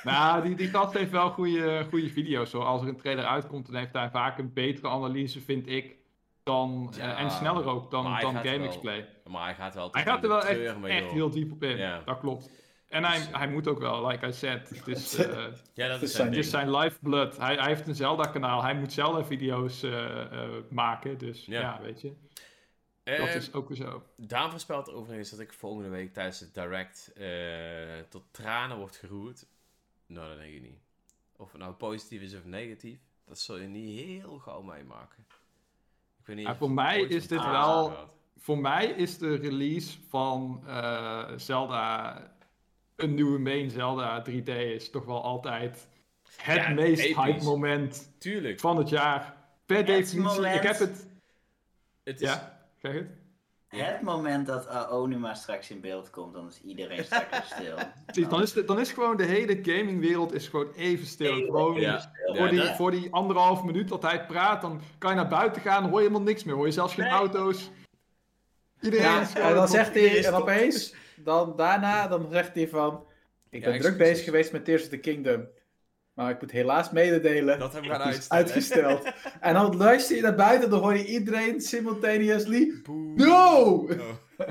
Nou, 0.03 0.43
die, 0.43 0.55
die 0.55 0.69
gast 0.69 0.95
heeft 0.95 1.11
wel 1.11 1.31
goede, 1.31 1.87
goede 1.91 2.09
video's. 2.09 2.53
Hoor. 2.53 2.65
Als 2.65 2.83
er 2.83 2.89
een 2.89 2.97
trailer 2.97 3.25
uitkomt, 3.25 3.67
dan 3.67 3.75
heeft 3.75 3.93
hij 3.93 4.11
vaak 4.11 4.39
een 4.39 4.53
betere 4.53 4.89
analyse, 4.89 5.41
vind 5.41 5.67
ik. 5.69 5.97
Dan, 6.43 6.89
eh, 6.93 6.99
Ja, 6.99 7.17
en 7.17 7.31
sneller 7.31 7.67
ook 7.67 7.91
dan, 7.91 8.05
dan 8.05 8.35
gaat 8.35 8.47
Game 8.47 8.59
wel 8.59 8.67
Explain. 8.67 9.05
maar 9.27 9.45
hij 9.45 9.55
gaat 9.55 9.75
wel 9.75 9.89
Hij 9.93 10.03
gaat 10.03 10.23
er 10.23 10.29
wel 10.29 10.45
echt, 10.45 10.85
echt 10.85 11.11
heel 11.11 11.31
diep 11.31 11.53
op 11.53 11.63
in. 11.63 11.77
Ja. 11.77 12.03
Dat 12.05 12.19
klopt. 12.19 12.51
En 12.95 13.05
hij, 13.05 13.19
Dus, 13.19 13.29
hij 13.33 13.49
moet 13.49 13.69
ook 13.69 13.79
wel, 13.79 14.07
like 14.07 14.27
I 14.27 14.33
said. 14.33 14.69
Het 14.69 14.87
is, 14.89 15.15
eh, 15.19 15.47
Ja, 15.75 15.89
dat 15.89 16.01
Het 16.01 16.03
is 16.03 16.15
zijn 16.15 16.29
het 16.29 16.37
is 16.37 16.51
zijn 16.51 16.71
lifeblood. 16.77 17.37
Hij, 17.37 17.55
hij 17.55 17.67
heeft 17.67 17.89
een 17.89 17.95
Zelda-kanaal. 17.95 18.63
Hij 18.63 18.75
moet 18.75 18.93
Zelda-video's 18.93 19.83
eh, 19.83 20.21
eh, 20.21 20.51
maken. 20.71 21.19
Dus 21.19 21.45
Ja. 21.47 21.61
ja, 21.61 21.81
weet 21.83 22.01
je. 22.01 22.13
Eh, 23.03 23.19
Dat 23.19 23.29
is 23.29 23.53
ook 23.53 23.69
weer 23.69 23.77
zo. 23.77 24.03
Daan 24.17 24.51
voorspelt 24.51 24.93
overigens 24.93 25.31
dat 25.31 25.41
ik 25.41 25.53
volgende 25.53 25.89
week 25.89 26.13
tijdens 26.13 26.41
het 26.41 26.55
direct 26.55 27.13
eh, 27.17 27.27
tot 28.09 28.25
tranen 28.31 28.77
wordt 28.77 28.97
geroerd. 28.97 29.47
Nou, 30.07 30.29
dat 30.29 30.39
denk 30.39 30.55
ik 30.55 30.63
niet. 30.63 30.79
Of 31.37 31.53
het 31.53 31.61
nou 31.61 31.73
positief 31.75 32.21
is 32.23 32.35
of 32.35 32.45
negatief, 32.45 32.99
dat 33.25 33.39
zul 33.39 33.57
je 33.57 33.67
niet 33.67 34.01
heel 34.01 34.39
gauw 34.39 34.63
meemaken. 34.63 35.27
Ik 36.19 36.27
weet 36.27 36.37
niet 36.37 36.47
Ja, 36.47 36.57
voor 36.57 36.71
mij 36.71 37.01
is 37.01 37.29
dit 37.29 37.45
wel-. 37.45 38.13
Voor 38.37 38.59
mij 38.59 38.87
is 38.87 39.19
de 39.19 39.35
release 39.35 39.99
van 40.09 40.63
eh, 40.67 41.33
Zelda, 41.37 42.34
een 42.97 43.15
nieuwe 43.15 43.39
main 43.39 43.71
Zelda 43.71 44.25
3D, 44.31 44.49
is 44.49 44.91
toch 44.91 45.05
wel 45.05 45.23
altijd 45.23 45.89
het 46.37 46.57
Ja, 46.63 46.69
meest 46.69 47.03
episch. 47.03 47.17
hype 47.25 47.45
moment 47.45 48.13
Tuurlijk. 48.19 48.61
van 48.61 48.77
het 48.77 48.89
jaar. 48.89 49.35
Per 49.67 49.85
definitie. 49.85 50.21
moment. 50.21 50.55
Ik 50.57 50.63
heb 50.63 50.79
het. 50.79 51.07
Het 52.05 52.21
is, 52.21 52.29
Ja, 52.29 52.61
zeg 52.83 52.93
het. 52.93 53.07
Het 53.69 54.03
moment 54.03 54.47
dat 54.47 54.67
Aonuma 54.69 55.35
straks 55.35 55.71
in 55.71 55.81
beeld 55.81 56.11
komt, 56.11 56.33
dan 56.35 56.47
is 56.47 56.61
iedereen 56.65 57.05
straks 57.11 57.51
stil. 57.55 57.75
Precies, 58.07 58.29
Dan 58.29 58.43
is, 58.43 58.53
de, 58.53 58.65
dan 58.65 58.81
is 58.81 58.93
gewoon 58.93 59.17
de 59.17 59.25
hele 59.25 59.59
gamingwereld 59.63 60.33
is 60.33 60.49
gewoon 60.49 60.73
even 60.77 61.07
stil. 61.07 61.33
Even 61.33 61.45
Gewoon 61.45 61.75
stil. 61.77 62.01
voor, 62.35 62.45
Ja, 62.45 62.51
die, 62.51 62.75
voor 62.75 62.91
die 62.91 63.13
anderhalf 63.13 63.63
minuut 63.65 63.89
dat 63.89 64.03
hij 64.03 64.27
praat, 64.27 64.61
dan 64.61 64.81
kan 64.99 65.11
je 65.11 65.17
naar 65.17 65.29
buiten 65.29 65.63
gaan, 65.63 65.81
dan 65.83 65.91
hoor 65.91 66.01
je 66.01 66.07
helemaal 66.07 66.27
niks 66.27 66.45
meer. 66.45 66.55
Hoor 66.55 66.67
je 66.67 66.73
zelfs 66.73 66.95
geen 66.95 67.05
Nee. 67.05 67.13
auto's. 67.13 67.71
Iedereen 68.81 69.07
Ja, 69.07 69.21
is 69.21 69.29
gewoon... 69.33 69.49
en 69.49 69.55
dan 69.55 69.69
zegt 69.69 69.95
hij, 69.95 70.25
en 70.25 70.35
opeens, 70.35 70.95
dan, 71.17 71.57
daarna, 71.57 72.09
dan 72.09 72.29
zegt 72.31 72.55
hij 72.55 72.69
van, 72.69 73.05
ik 73.51 73.65
Ja, 73.65 73.71
ben 73.71 73.81
druk 73.81 73.97
bezig 73.97 74.25
geweest 74.25 74.53
met 74.53 74.65
Tears 74.65 74.83
of 74.83 74.89
the 74.89 74.99
Kingdom. 74.99 75.47
Maar 76.15 76.31
ik 76.31 76.41
moet 76.41 76.51
helaas 76.51 76.91
mededelen, 76.91 77.59
Dat 77.59 77.73
hebben 77.73 77.91
we 77.91 77.97
het 77.97 78.03
gaan 78.05 78.13
uitstellen. 78.13 78.45
uitgesteld. 78.45 79.13
en 79.41 79.55
dan 79.55 79.77
luister 79.77 80.17
je 80.17 80.23
naar 80.23 80.35
buiten, 80.35 80.71
dan 80.71 80.81
hoor 80.81 80.97
je 80.97 81.07
iedereen 81.07 81.61
simultaneously, 81.61 82.73
Boe. 82.83 83.13
no! 83.15 83.63
Oh. 83.73 84.49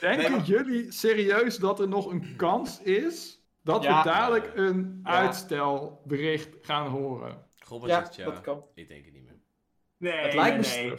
Denken 0.00 0.32
Nee, 0.32 0.40
jullie 0.40 0.92
serieus 0.92 1.56
dat 1.56 1.80
er 1.80 1.88
nog 1.88 2.10
een 2.10 2.34
kans 2.36 2.80
is 2.82 3.42
dat 3.62 3.82
Ja. 3.82 4.02
we 4.02 4.08
dadelijk 4.08 4.50
een 4.54 5.00
Ja. 5.04 5.10
uitstelbericht 5.10 6.48
gaan 6.62 6.86
horen? 6.88 7.42
Robert 7.68 7.90
Ja, 7.90 7.98
zegt 8.04 8.14
ja. 8.16 8.24
dat 8.24 8.40
kan. 8.40 8.64
Ik 8.74 8.88
denk 8.88 9.04
het 9.04 9.14
niet 9.14 9.22
meer. 9.24 9.32
Nee, 9.96 10.12
Het 10.24 10.34
lijkt 10.34 10.56
me 10.56 10.82
nee, 10.82 10.94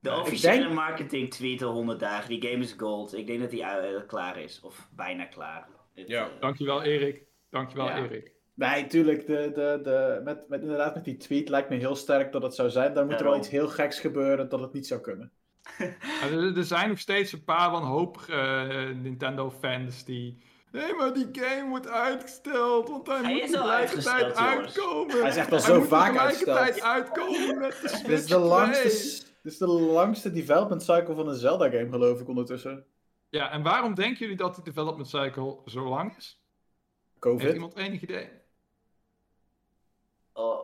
De 0.00 0.12
officiële 0.14 0.58
denk- 0.58 0.72
marketing 0.72 1.30
tweet 1.30 1.62
al 1.62 1.72
100 1.72 2.00
dagen. 2.00 2.28
Die 2.40 2.50
game 2.50 2.62
is 2.62 2.74
gold. 2.78 3.14
Ik 3.16 3.26
denk 3.26 3.40
dat 3.40 3.50
die 3.50 3.62
eh, 3.62 4.06
klaar 4.06 4.38
is. 4.38 4.60
Of 4.62 4.88
bijna 4.96 5.24
klaar. 5.24 5.68
Het, 5.94 6.08
Ja. 6.08 6.24
eh, 6.24 6.40
Dankjewel 6.40 6.82
Erik. 6.82 7.22
Dankjewel 7.50 7.86
Ja. 7.86 7.96
Erik. 7.96 8.32
Nee, 8.54 8.86
tuurlijk, 8.86 9.26
de, 9.26 9.50
de, 9.54 9.80
de, 9.82 10.20
met, 10.24 10.48
met, 10.48 10.62
inderdaad 10.62 10.94
met 10.94 11.04
die 11.04 11.16
tweet 11.16 11.48
lijkt 11.48 11.68
me 11.68 11.76
heel 11.76 11.96
sterk 11.96 12.32
dat 12.32 12.42
het 12.42 12.54
zou 12.54 12.70
zijn. 12.70 12.94
Dan 12.94 13.06
moet 13.06 13.18
er 13.18 13.24
wel 13.24 13.36
iets 13.36 13.48
heel 13.48 13.68
geks 13.68 14.00
gebeuren 14.00 14.48
dat 14.48 14.60
het 14.60 14.72
niet 14.72 14.86
zou 14.86 15.00
kunnen. 15.00 15.32
Er, 16.56 16.64
zijn 16.64 16.88
nog 16.88 16.98
steeds 16.98 17.32
een 17.32 17.44
paar 17.44 17.70
wanhopige 17.70 18.32
eh, 18.32 18.96
Nintendo-fans 19.02 20.04
die... 20.04 20.38
Nee, 20.72 20.94
maar 20.94 21.12
die 21.14 21.28
game 21.32 21.68
wordt 21.68 21.88
uitgesteld, 21.88 22.88
want 22.88 23.06
hij, 23.06 23.16
Hij 23.22 23.32
moet 23.32 23.42
is 23.42 23.56
al 23.56 23.62
tegelijkertijd 23.62 24.36
uitkomen. 24.36 25.20
Hij 25.20 25.28
is 25.28 25.36
echt 25.36 25.52
al 25.52 25.58
Hij 25.58 25.66
zo 25.66 25.78
moet 25.78 25.88
vaak 25.88 26.12
tegelijkertijd 26.12 26.56
uitgesteld. 26.56 26.94
uitkomen 26.94 27.58
met 27.58 27.72
de 27.82 28.02
Dit 28.06 28.18
is 28.18 28.26
de 28.26 28.38
langste, 28.38 28.88
2. 28.88 29.26
Dit 29.48 29.60
is 29.60 29.66
de 29.66 29.72
langste 29.92 30.32
development 30.32 30.82
cycle 30.82 31.14
van 31.14 31.28
een 31.28 31.34
Zelda-game, 31.34 31.88
geloof 31.90 32.20
ik, 32.20 32.28
ondertussen. 32.28 32.84
Ja, 33.28 33.50
en 33.50 33.62
waarom 33.62 33.94
denken 33.94 34.18
jullie 34.18 34.36
dat 34.36 34.54
die 34.54 34.64
development 34.64 35.08
cycle 35.08 35.58
zo 35.66 35.88
lang 35.88 36.16
is? 36.16 36.42
Heeft 37.10 37.18
COVID. 37.18 37.52
iemand 37.54 37.76
enig 37.76 38.02
idee? 38.02 38.28
oh, 40.32 40.60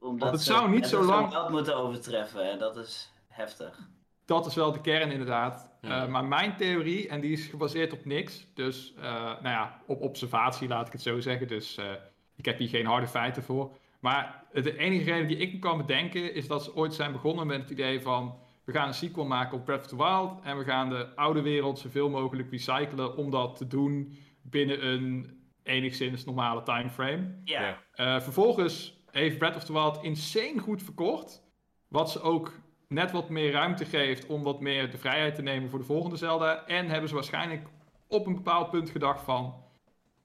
omdat 0.00 0.20
Want 0.20 0.32
het 0.32 0.40
ze 0.40 0.52
zou 0.52 0.70
niet 0.70 0.86
zo 0.86 1.02
lang- 1.04 1.30
Wild 1.30 1.48
moeten 1.48 1.76
overtreffen. 1.76 2.50
En 2.50 2.58
dat 2.58 2.76
is 2.76 3.12
heftig. 3.28 3.88
Dat 4.24 4.46
is 4.46 4.54
wel 4.54 4.72
de 4.72 4.80
kern 4.80 5.10
inderdaad. 5.10 5.70
Ja. 5.80 6.02
Eh, 6.02 6.08
maar 6.08 6.24
mijn 6.24 6.56
theorie, 6.56 7.08
en 7.08 7.20
die 7.20 7.32
is 7.32 7.46
gebaseerd 7.46 7.92
op 7.92 8.04
niks, 8.04 8.46
dus 8.54 8.94
eh, 8.96 9.02
nou 9.22 9.48
ja, 9.48 9.82
op 9.86 10.00
observatie 10.00 10.68
laat 10.68 10.86
ik 10.86 10.92
het 10.92 11.02
zo 11.02 11.20
zeggen. 11.20 11.48
Dus 11.48 11.76
eh, 11.76 11.92
ik 12.36 12.44
heb 12.44 12.58
hier 12.58 12.68
geen 12.68 12.86
harde 12.86 13.08
feiten 13.08 13.42
voor. 13.42 13.76
Maar 14.00 14.44
de 14.52 14.78
enige 14.78 15.04
reden 15.04 15.28
die 15.28 15.36
ik 15.36 15.52
me 15.52 15.58
kan 15.58 15.78
bedenken 15.78 16.34
is 16.34 16.46
dat 16.46 16.64
ze 16.64 16.76
ooit 16.76 16.94
zijn 16.94 17.12
begonnen 17.12 17.46
met 17.46 17.60
het 17.60 17.70
idee 17.70 18.00
van 18.00 18.38
we 18.64 18.72
gaan 18.72 18.88
een 18.88 18.94
sequel 18.94 19.24
maken 19.24 19.58
op 19.58 19.64
Breath 19.64 19.80
of 19.80 19.86
the 19.86 19.96
Wild 19.96 20.40
en 20.42 20.58
we 20.58 20.64
gaan 20.64 20.88
de 20.88 21.16
oude 21.16 21.42
wereld 21.42 21.78
zoveel 21.78 22.10
mogelijk 22.10 22.50
recyclen 22.50 23.16
om 23.16 23.30
dat 23.30 23.56
te 23.56 23.66
doen 23.66 24.18
binnen 24.42 24.86
een 24.86 25.38
enigszins 25.62 26.24
normale 26.24 26.62
timeframe. 26.62 27.40
Ja. 27.44 27.60
Ja. 27.60 27.82
Eh, 27.92 28.20
vervolgens 28.20 29.04
heeft 29.10 29.38
Breath 29.38 29.56
of 29.56 29.64
the 29.64 29.72
Wild 29.72 30.02
insane 30.02 30.58
goed 30.58 30.82
verkocht. 30.82 31.42
Wat 31.88 32.10
ze 32.10 32.20
ook 32.20 32.52
net 32.88 33.10
wat 33.10 33.28
meer 33.28 33.52
ruimte 33.52 33.84
geeft 33.84 34.26
om 34.26 34.42
wat 34.42 34.60
meer 34.60 34.90
de 34.90 34.98
vrijheid 34.98 35.34
te 35.34 35.42
nemen 35.42 35.70
voor 35.70 35.78
de 35.78 35.84
volgende 35.84 36.16
Zelda. 36.16 36.66
En 36.66 36.88
hebben 36.88 37.08
ze 37.08 37.14
waarschijnlijk 37.14 37.68
op 38.08 38.26
een 38.26 38.34
bepaald 38.34 38.70
punt 38.70 38.90
gedacht 38.90 39.22
van... 39.22 39.54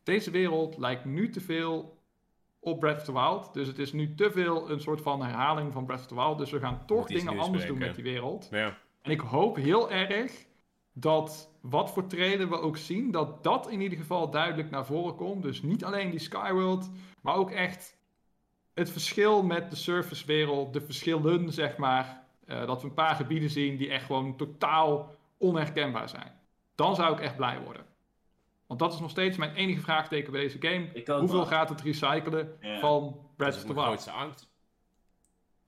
Deze 0.03 0.31
wereld 0.31 0.77
lijkt 0.77 1.05
nu 1.05 1.29
te 1.29 1.41
veel 1.41 1.94
op 2.65 2.79
Breath 2.79 2.97
of 2.97 3.03
the 3.03 3.13
Wild. 3.13 3.53
Dus 3.53 3.67
het 3.67 3.79
is 3.79 3.93
nu 3.93 4.15
te 4.15 4.31
veel 4.31 4.69
een 4.69 4.79
soort 4.79 5.01
van 5.01 5.21
herhaling 5.21 5.73
van 5.73 5.85
Breath 5.85 5.99
of 5.99 6.07
the 6.07 6.15
Wild. 6.15 6.37
Dus 6.37 6.51
we 6.51 6.59
gaan 6.59 6.85
toch 6.85 7.07
dingen 7.07 7.39
anders 7.39 7.65
doen 7.65 7.77
met 7.77 7.95
die 7.95 8.03
wereld. 8.03 8.47
Ja. 8.51 8.77
En 9.01 9.11
ik 9.11 9.19
hoop 9.19 9.55
heel 9.55 9.91
erg 9.91 10.45
dat 10.93 11.51
wat 11.61 11.91
voor 11.91 12.07
trailer 12.07 12.49
we 12.49 12.59
ook 12.59 12.77
zien, 12.77 13.11
dat 13.11 13.43
dat 13.43 13.69
in 13.69 13.81
ieder 13.81 13.97
geval 13.97 14.29
duidelijk 14.29 14.69
naar 14.69 14.85
voren 14.85 15.15
komt. 15.15 15.43
Dus 15.43 15.61
niet 15.61 15.83
alleen 15.83 16.09
die 16.09 16.19
Skyworld, 16.19 16.89
maar 17.21 17.35
ook 17.35 17.51
echt 17.51 17.97
het 18.73 18.91
verschil 18.91 19.43
met 19.43 19.69
de 19.69 19.75
surface-wereld, 19.75 20.73
de 20.73 20.81
verschillen, 20.81 21.53
zeg 21.53 21.77
maar. 21.77 22.23
Eh, 22.45 22.67
dat 22.67 22.81
we 22.81 22.87
een 22.87 22.93
paar 22.93 23.15
gebieden 23.15 23.49
zien 23.49 23.77
die 23.77 23.89
echt 23.89 24.05
gewoon 24.05 24.35
totaal 24.35 25.15
onherkenbaar 25.37 26.09
zijn. 26.09 26.31
Dan 26.75 26.95
zou 26.95 27.13
ik 27.13 27.19
echt 27.19 27.35
blij 27.35 27.59
worden. 27.59 27.85
Want 28.67 28.79
dat 28.79 28.93
is 28.93 28.99
nog 28.99 29.09
steeds 29.09 29.37
mijn 29.37 29.55
enige 29.55 29.81
vraagteken 29.81 30.31
bij 30.31 30.41
deze 30.41 30.57
game. 30.59 30.89
Ik 30.93 31.07
Hoeveel 31.07 31.37
wel. 31.37 31.45
gaat 31.45 31.69
het 31.69 31.81
recyclen 31.81 32.57
Ja. 32.61 32.79
van 32.79 33.29
Breath 33.35 33.55
of 33.55 33.61
the 33.61 33.73
Wild? 33.73 33.85
grootste 33.85 34.11
angst. 34.11 34.47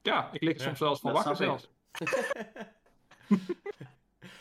Ja, 0.01 0.29
ik 0.31 0.41
lig 0.41 0.53
er 0.53 0.59
Ja, 0.59 0.65
soms 0.65 0.77
zelfs 0.77 0.99
van 0.99 1.11
wakker 1.13 1.31
ik. 1.31 1.37
zelfs. 1.37 1.69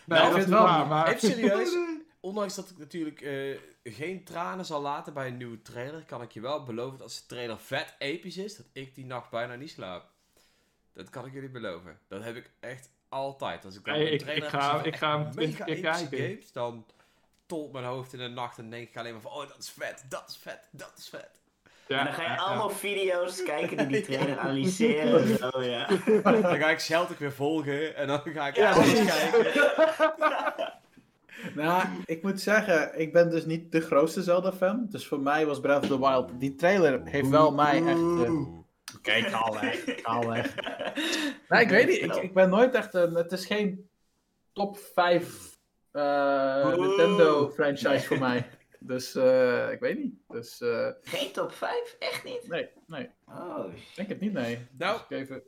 Nou, 0.07 0.21
nee, 0.21 0.29
ik 0.31 0.35
dat 0.35 0.43
vind 0.45 0.45
is 0.45 0.53
wel- 0.53 0.63
waar, 0.63 0.87
maar... 0.87 1.09
Even 1.09 1.29
serieus, 1.31 1.77
ondanks 2.21 2.55
dat 2.55 2.71
ik 2.71 2.79
natuurlijk 2.79 3.21
eh, 3.21 3.59
geen 3.85 4.25
tranen 4.25 4.65
zal 4.65 4.81
laten 4.81 5.13
bij 5.15 5.27
een 5.27 5.37
nieuwe 5.37 5.63
trailer, 5.63 6.03
kan 6.05 6.23
ik 6.23 6.33
je 6.33 6.41
wel 6.41 6.63
beloven 6.65 6.93
dat 6.99 7.03
als 7.07 7.21
de 7.21 7.27
trailer 7.27 7.59
vet 7.59 7.95
episch 7.99 8.37
is, 8.37 8.57
dat 8.57 8.67
ik 8.73 8.95
die 8.95 9.05
nacht 9.05 9.31
bijna 9.31 9.55
niet 9.55 9.71
slaap. 9.71 10.11
Dat 10.93 11.11
kan 11.11 11.27
ik 11.27 11.33
jullie 11.33 11.49
beloven. 11.51 11.99
Dat 12.09 12.23
heb 12.25 12.37
ik 12.37 12.51
echt 12.61 12.91
altijd. 13.09 13.65
Als 13.65 13.77
ik 13.77 13.85
dan 13.85 13.95
Nee, 13.95 14.07
een 14.07 14.13
ik- 14.13 14.21
trailer 14.21 14.45
ik 14.45 14.51
ga- 14.51 14.83
ik 14.85 14.97
ga 14.97 15.31
epische 15.35 15.65
kijken. 16.09 16.19
games, 16.19 16.53
dan 16.53 16.87
tolt 17.47 17.73
mijn 17.73 17.85
hoofd 17.85 18.13
in 18.13 18.19
de 18.19 18.29
nacht 18.29 18.59
en 18.59 18.71
denk 18.71 18.89
ik 18.89 18.97
alleen 18.97 19.13
maar 19.13 19.21
van, 19.23 19.33
oh 19.33 19.49
dat 19.49 19.59
is 19.59 19.71
vet, 19.71 20.05
dat 20.09 20.25
is 20.29 20.37
vet, 20.37 20.69
dat 20.71 20.93
is 20.97 21.09
vet. 21.09 21.31
Ja, 21.87 21.99
En 21.99 22.05
dan 22.05 22.15
ga 22.15 22.23
je 22.23 22.29
ja, 22.29 22.35
ja. 22.35 22.41
allemaal 22.41 22.71
video's 22.71 23.43
kijken 23.43 23.77
die 23.77 23.87
die 23.87 24.01
trailer 24.17 24.39
analyseren. 24.39 25.37
Zo, 25.39 25.63
ja. 25.63 25.87
Dan 26.23 26.57
ga 26.57 26.71
ik 26.71 26.81
Celtic 26.81 27.19
weer 27.19 27.33
volgen 27.33 27.97
en 27.97 28.07
dan 28.07 28.21
ga 28.25 28.47
ik 28.47 28.57
Ja, 28.57 28.71
alles 28.73 29.05
kijken. 29.05 29.53
Nou, 31.55 31.85
ik 32.05 32.23
moet 32.23 32.41
zeggen, 32.41 33.01
ik 33.01 33.13
ben 33.13 33.31
dus 33.31 33.45
niet 33.45 33.73
de 33.73 33.81
grootste 33.81 34.23
Zelda-fan. 34.23 34.87
Dus 34.91 35.07
voor 35.07 35.21
mij 35.21 35.47
was 35.47 35.61
Breath 35.61 35.83
of 35.83 35.89
the 35.89 35.99
Wild... 35.99 36.41
Die 36.41 36.55
trailer 36.55 37.01
heeft 37.05 37.29
wel 37.29 37.53
mij 37.53 37.77
echt... 37.87 37.99
eh, 37.99 38.33
Kijk, 39.03 39.33
al 39.33 39.59
weg, 39.61 40.03
al 40.05 40.29
weg. 40.29 40.55
Nee, 41.49 41.63
ik 41.63 41.69
weet 41.69 41.87
niet. 41.89 42.03
Ik, 42.03 42.15
ik 42.15 42.35
ben 42.35 42.49
nooit 42.51 42.75
echt 42.75 42.95
een... 42.95 43.15
Het 43.15 43.33
is 43.33 43.47
geen 43.47 43.89
top 44.53 44.79
5 44.79 45.56
eh, 45.97 46.63
Oeh. 46.67 46.77
Nintendo-franchise 46.87 48.07
voor 48.07 48.19
mij. 48.19 48.49
Dus 48.81 49.15
eh, 49.15 49.71
ik 49.71 49.81
weet 49.81 49.99
niet. 49.99 50.15
Dus 50.29 50.61
eh, 50.61 50.91
Geen 51.03 51.33
top 51.33 51.53
5? 51.53 51.97
Echt 51.99 52.25
niet? 52.25 52.49
nee, 52.49 52.69
nee. 52.87 53.11
Oh, 53.29 53.73
Ik 53.75 53.93
denk 53.97 54.09
het 54.09 54.21
niet, 54.21 54.33
nee. 54.33 54.67
Nou, 54.79 55.01
Dus 55.09 55.19
ik 55.21 55.25
even... 55.29 55.43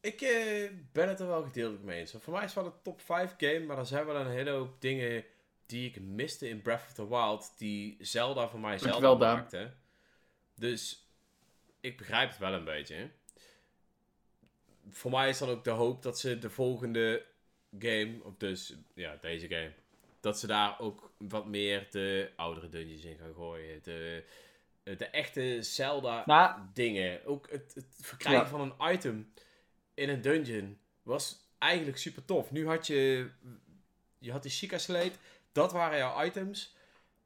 Ik 0.00 0.20
eh, 0.20 0.70
ben 0.92 1.08
het 1.08 1.20
er 1.20 1.26
wel 1.26 1.42
gedeeltelijk 1.42 1.84
mee 1.84 1.98
eens. 2.00 2.12
Want 2.12 2.24
Voor 2.24 2.32
mij 2.32 2.44
is 2.44 2.54
het 2.54 2.62
wel 2.64 2.72
een 2.72 2.82
top 2.82 3.00
5 3.00 3.34
game, 3.36 3.60
maar 3.64 3.78
er 3.78 3.86
zijn 3.86 4.06
wel 4.06 4.16
een 4.16 4.30
hele 4.30 4.50
hoop 4.50 4.80
dingen 4.80 5.24
die 5.66 5.88
ik 5.88 6.00
miste 6.00 6.48
in 6.48 6.62
Breath 6.62 6.82
of 6.86 6.92
the 6.92 7.08
Wild, 7.08 7.52
die 7.58 7.96
Zelda 8.00 8.48
voor 8.48 8.60
mij 8.60 8.78
Zelda 8.78 9.14
Daan. 9.14 9.18
maakte. 9.18 9.72
Dus 10.54 11.10
ik 11.80 11.96
begrijp 11.96 12.28
het 12.28 12.38
wel 12.38 12.52
een 12.52 12.64
beetje. 12.64 13.10
Voor 14.90 15.10
mij 15.10 15.28
is 15.28 15.38
dan 15.38 15.48
ook 15.48 15.64
de 15.64 15.70
hoop 15.70 16.02
dat 16.02 16.18
ze 16.18 16.38
de 16.38 16.50
volgende 16.50 17.26
game, 17.78 18.14
of 18.22 18.34
dus 18.36 18.74
ja, 18.94 19.16
deze 19.20 19.48
game, 19.48 19.72
dat 20.20 20.38
ze 20.38 20.46
daar 20.46 20.80
ook 20.80 21.10
wat 21.18 21.46
meer 21.46 21.86
de 21.90 22.30
oudere 22.36 22.68
dungeons 22.68 23.04
in 23.04 23.16
gaan 23.16 23.34
gooien. 23.34 23.80
De, 23.82 24.24
de 24.82 25.06
echte 25.06 25.62
Zelda 25.62 26.22
Nou, 26.26 26.60
dingen. 26.72 27.24
Ook 27.24 27.50
het, 27.50 27.72
het 27.74 27.86
verkrijgen 28.00 28.42
Ja. 28.42 28.48
van 28.48 28.60
een 28.60 28.92
item 28.94 29.32
in 29.94 30.08
een 30.08 30.20
dungeon 30.20 30.78
was 31.02 31.46
eigenlijk 31.58 31.98
super 31.98 32.24
tof. 32.24 32.50
Nu 32.50 32.66
had 32.66 32.86
je, 32.86 33.30
je 34.18 34.32
had 34.32 34.42
die 34.42 34.50
Chica 34.52 34.78
Slate, 34.78 35.16
dat 35.52 35.72
waren 35.72 35.98
jouw 35.98 36.24
items. 36.24 36.76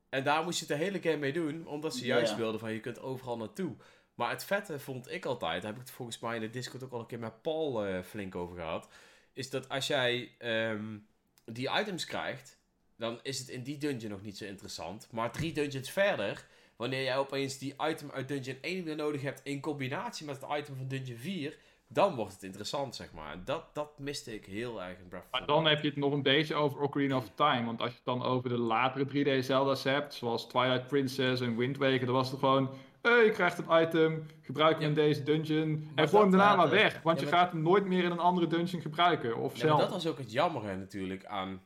En 0.09 0.24
daar 0.24 0.45
moest 0.45 0.59
je 0.61 0.66
de 0.66 0.74
hele 0.74 1.01
game 1.03 1.16
mee 1.16 1.32
doen, 1.32 1.66
omdat 1.66 1.95
ze 1.97 2.05
juist 2.07 2.30
Ja. 2.32 2.36
wilden 2.38 2.61
van 2.61 2.72
je 2.72 2.80
kunt 2.80 3.01
overal 3.01 3.36
naartoe. 3.36 3.74
Maar 4.14 4.30
het 4.30 4.45
vette 4.45 4.78
vond 4.78 5.11
ik 5.11 5.24
altijd, 5.24 5.62
daar 5.62 5.70
heb 5.70 5.80
ik 5.80 5.86
het 5.86 5.97
volgens 5.97 6.18
mij 6.18 6.34
in 6.34 6.40
de 6.40 6.51
Discord 6.51 6.82
ook 6.84 6.93
al 6.93 7.01
een 7.01 7.07
keer 7.07 7.18
met 7.18 7.43
Paul 7.43 7.86
eh, 7.86 8.03
flink 8.03 8.34
over 8.34 8.57
gehad. 8.57 8.88
Is 9.33 9.51
dat 9.51 9.68
als 9.68 9.87
jij 9.87 10.35
ehm, 10.39 10.99
die 11.45 11.70
items 11.78 12.05
krijgt, 12.05 12.59
dan 12.97 13.18
is 13.22 13.39
het 13.39 13.49
in 13.49 13.62
die 13.62 13.78
dungeon 13.78 14.11
nog 14.11 14.22
niet 14.22 14.37
zo 14.37 14.45
interessant. 14.45 15.09
Maar 15.11 15.33
drie 15.33 15.53
dungeons 15.53 15.91
verder, 15.91 16.47
wanneer 16.76 17.03
jij 17.03 17.16
opeens 17.18 17.59
die 17.59 17.74
item 17.83 18.11
uit 18.11 18.28
dungeon 18.28 18.59
1 18.61 18.85
weer 18.85 18.97
nodig 18.97 19.22
hebt 19.22 19.41
in 19.45 19.61
combinatie 19.61 20.26
met 20.26 20.41
het 20.41 20.51
item 20.59 20.76
van 20.76 20.89
dungeon 20.89 21.18
4, 21.18 21.57
dan 21.93 22.14
wordt 22.14 22.33
het 22.33 22.43
interessant, 22.43 22.95
zeg 22.95 23.12
maar. 23.12 23.45
Dat, 23.45 23.74
dat 23.74 23.99
miste 23.99 24.35
ik 24.35 24.45
heel 24.45 24.83
erg 24.83 24.99
in 24.99 25.09
Breath 25.09 25.24
of 25.24 25.30
the 25.30 25.37
Maar 25.39 25.47
dan 25.47 25.66
heb 25.66 25.83
je 25.83 25.89
het 25.89 25.97
nog 25.97 26.12
een 26.12 26.22
beetje 26.22 26.55
over 26.55 26.80
Ocarina 26.80 27.16
of 27.16 27.30
Time. 27.35 27.64
Want 27.64 27.80
als 27.80 27.91
je 27.91 27.97
het 27.97 28.05
dan 28.05 28.22
over 28.22 28.49
de 28.49 28.59
latere 28.59 29.07
3D 29.07 29.45
Zelda's 29.45 29.83
hebt, 29.83 30.14
zoals 30.14 30.49
Twilight 30.49 30.87
Princess 30.87 31.41
en 31.41 31.57
Wind 31.57 31.76
Waker, 31.76 32.07
dan 32.07 32.14
was 32.14 32.30
het 32.30 32.39
gewoon... 32.39 32.70
Hé, 33.03 33.11
je 33.11 33.30
krijgt 33.30 33.59
een 33.59 33.82
item, 33.82 34.26
gebruik 34.42 34.72
hem 34.72 34.82
Ja. 34.82 34.88
in 34.88 34.94
deze 34.94 35.22
dungeon. 35.22 35.70
Maar 35.94 36.05
en 36.05 36.09
gooi 36.09 36.22
hem 36.22 36.30
daarna 36.30 36.57
maar 36.57 36.70
weg, 36.70 37.03
want 37.03 37.18
Ja, 37.20 37.24
je 37.26 37.32
gaat 37.32 37.53
hem 37.53 37.62
nooit 37.62 37.84
meer 37.84 38.05
in 38.05 38.11
een 38.11 38.18
andere 38.18 38.46
dungeon 38.46 38.80
gebruiken. 38.80 39.36
Of 39.36 39.53
Ja, 39.53 39.59
zelf. 39.59 39.72
maar 39.72 39.80
dat 39.82 39.90
was 39.90 40.07
ook 40.07 40.18
het 40.18 40.32
jammere 40.32 40.76
natuurlijk 40.76 41.24
aan 41.24 41.62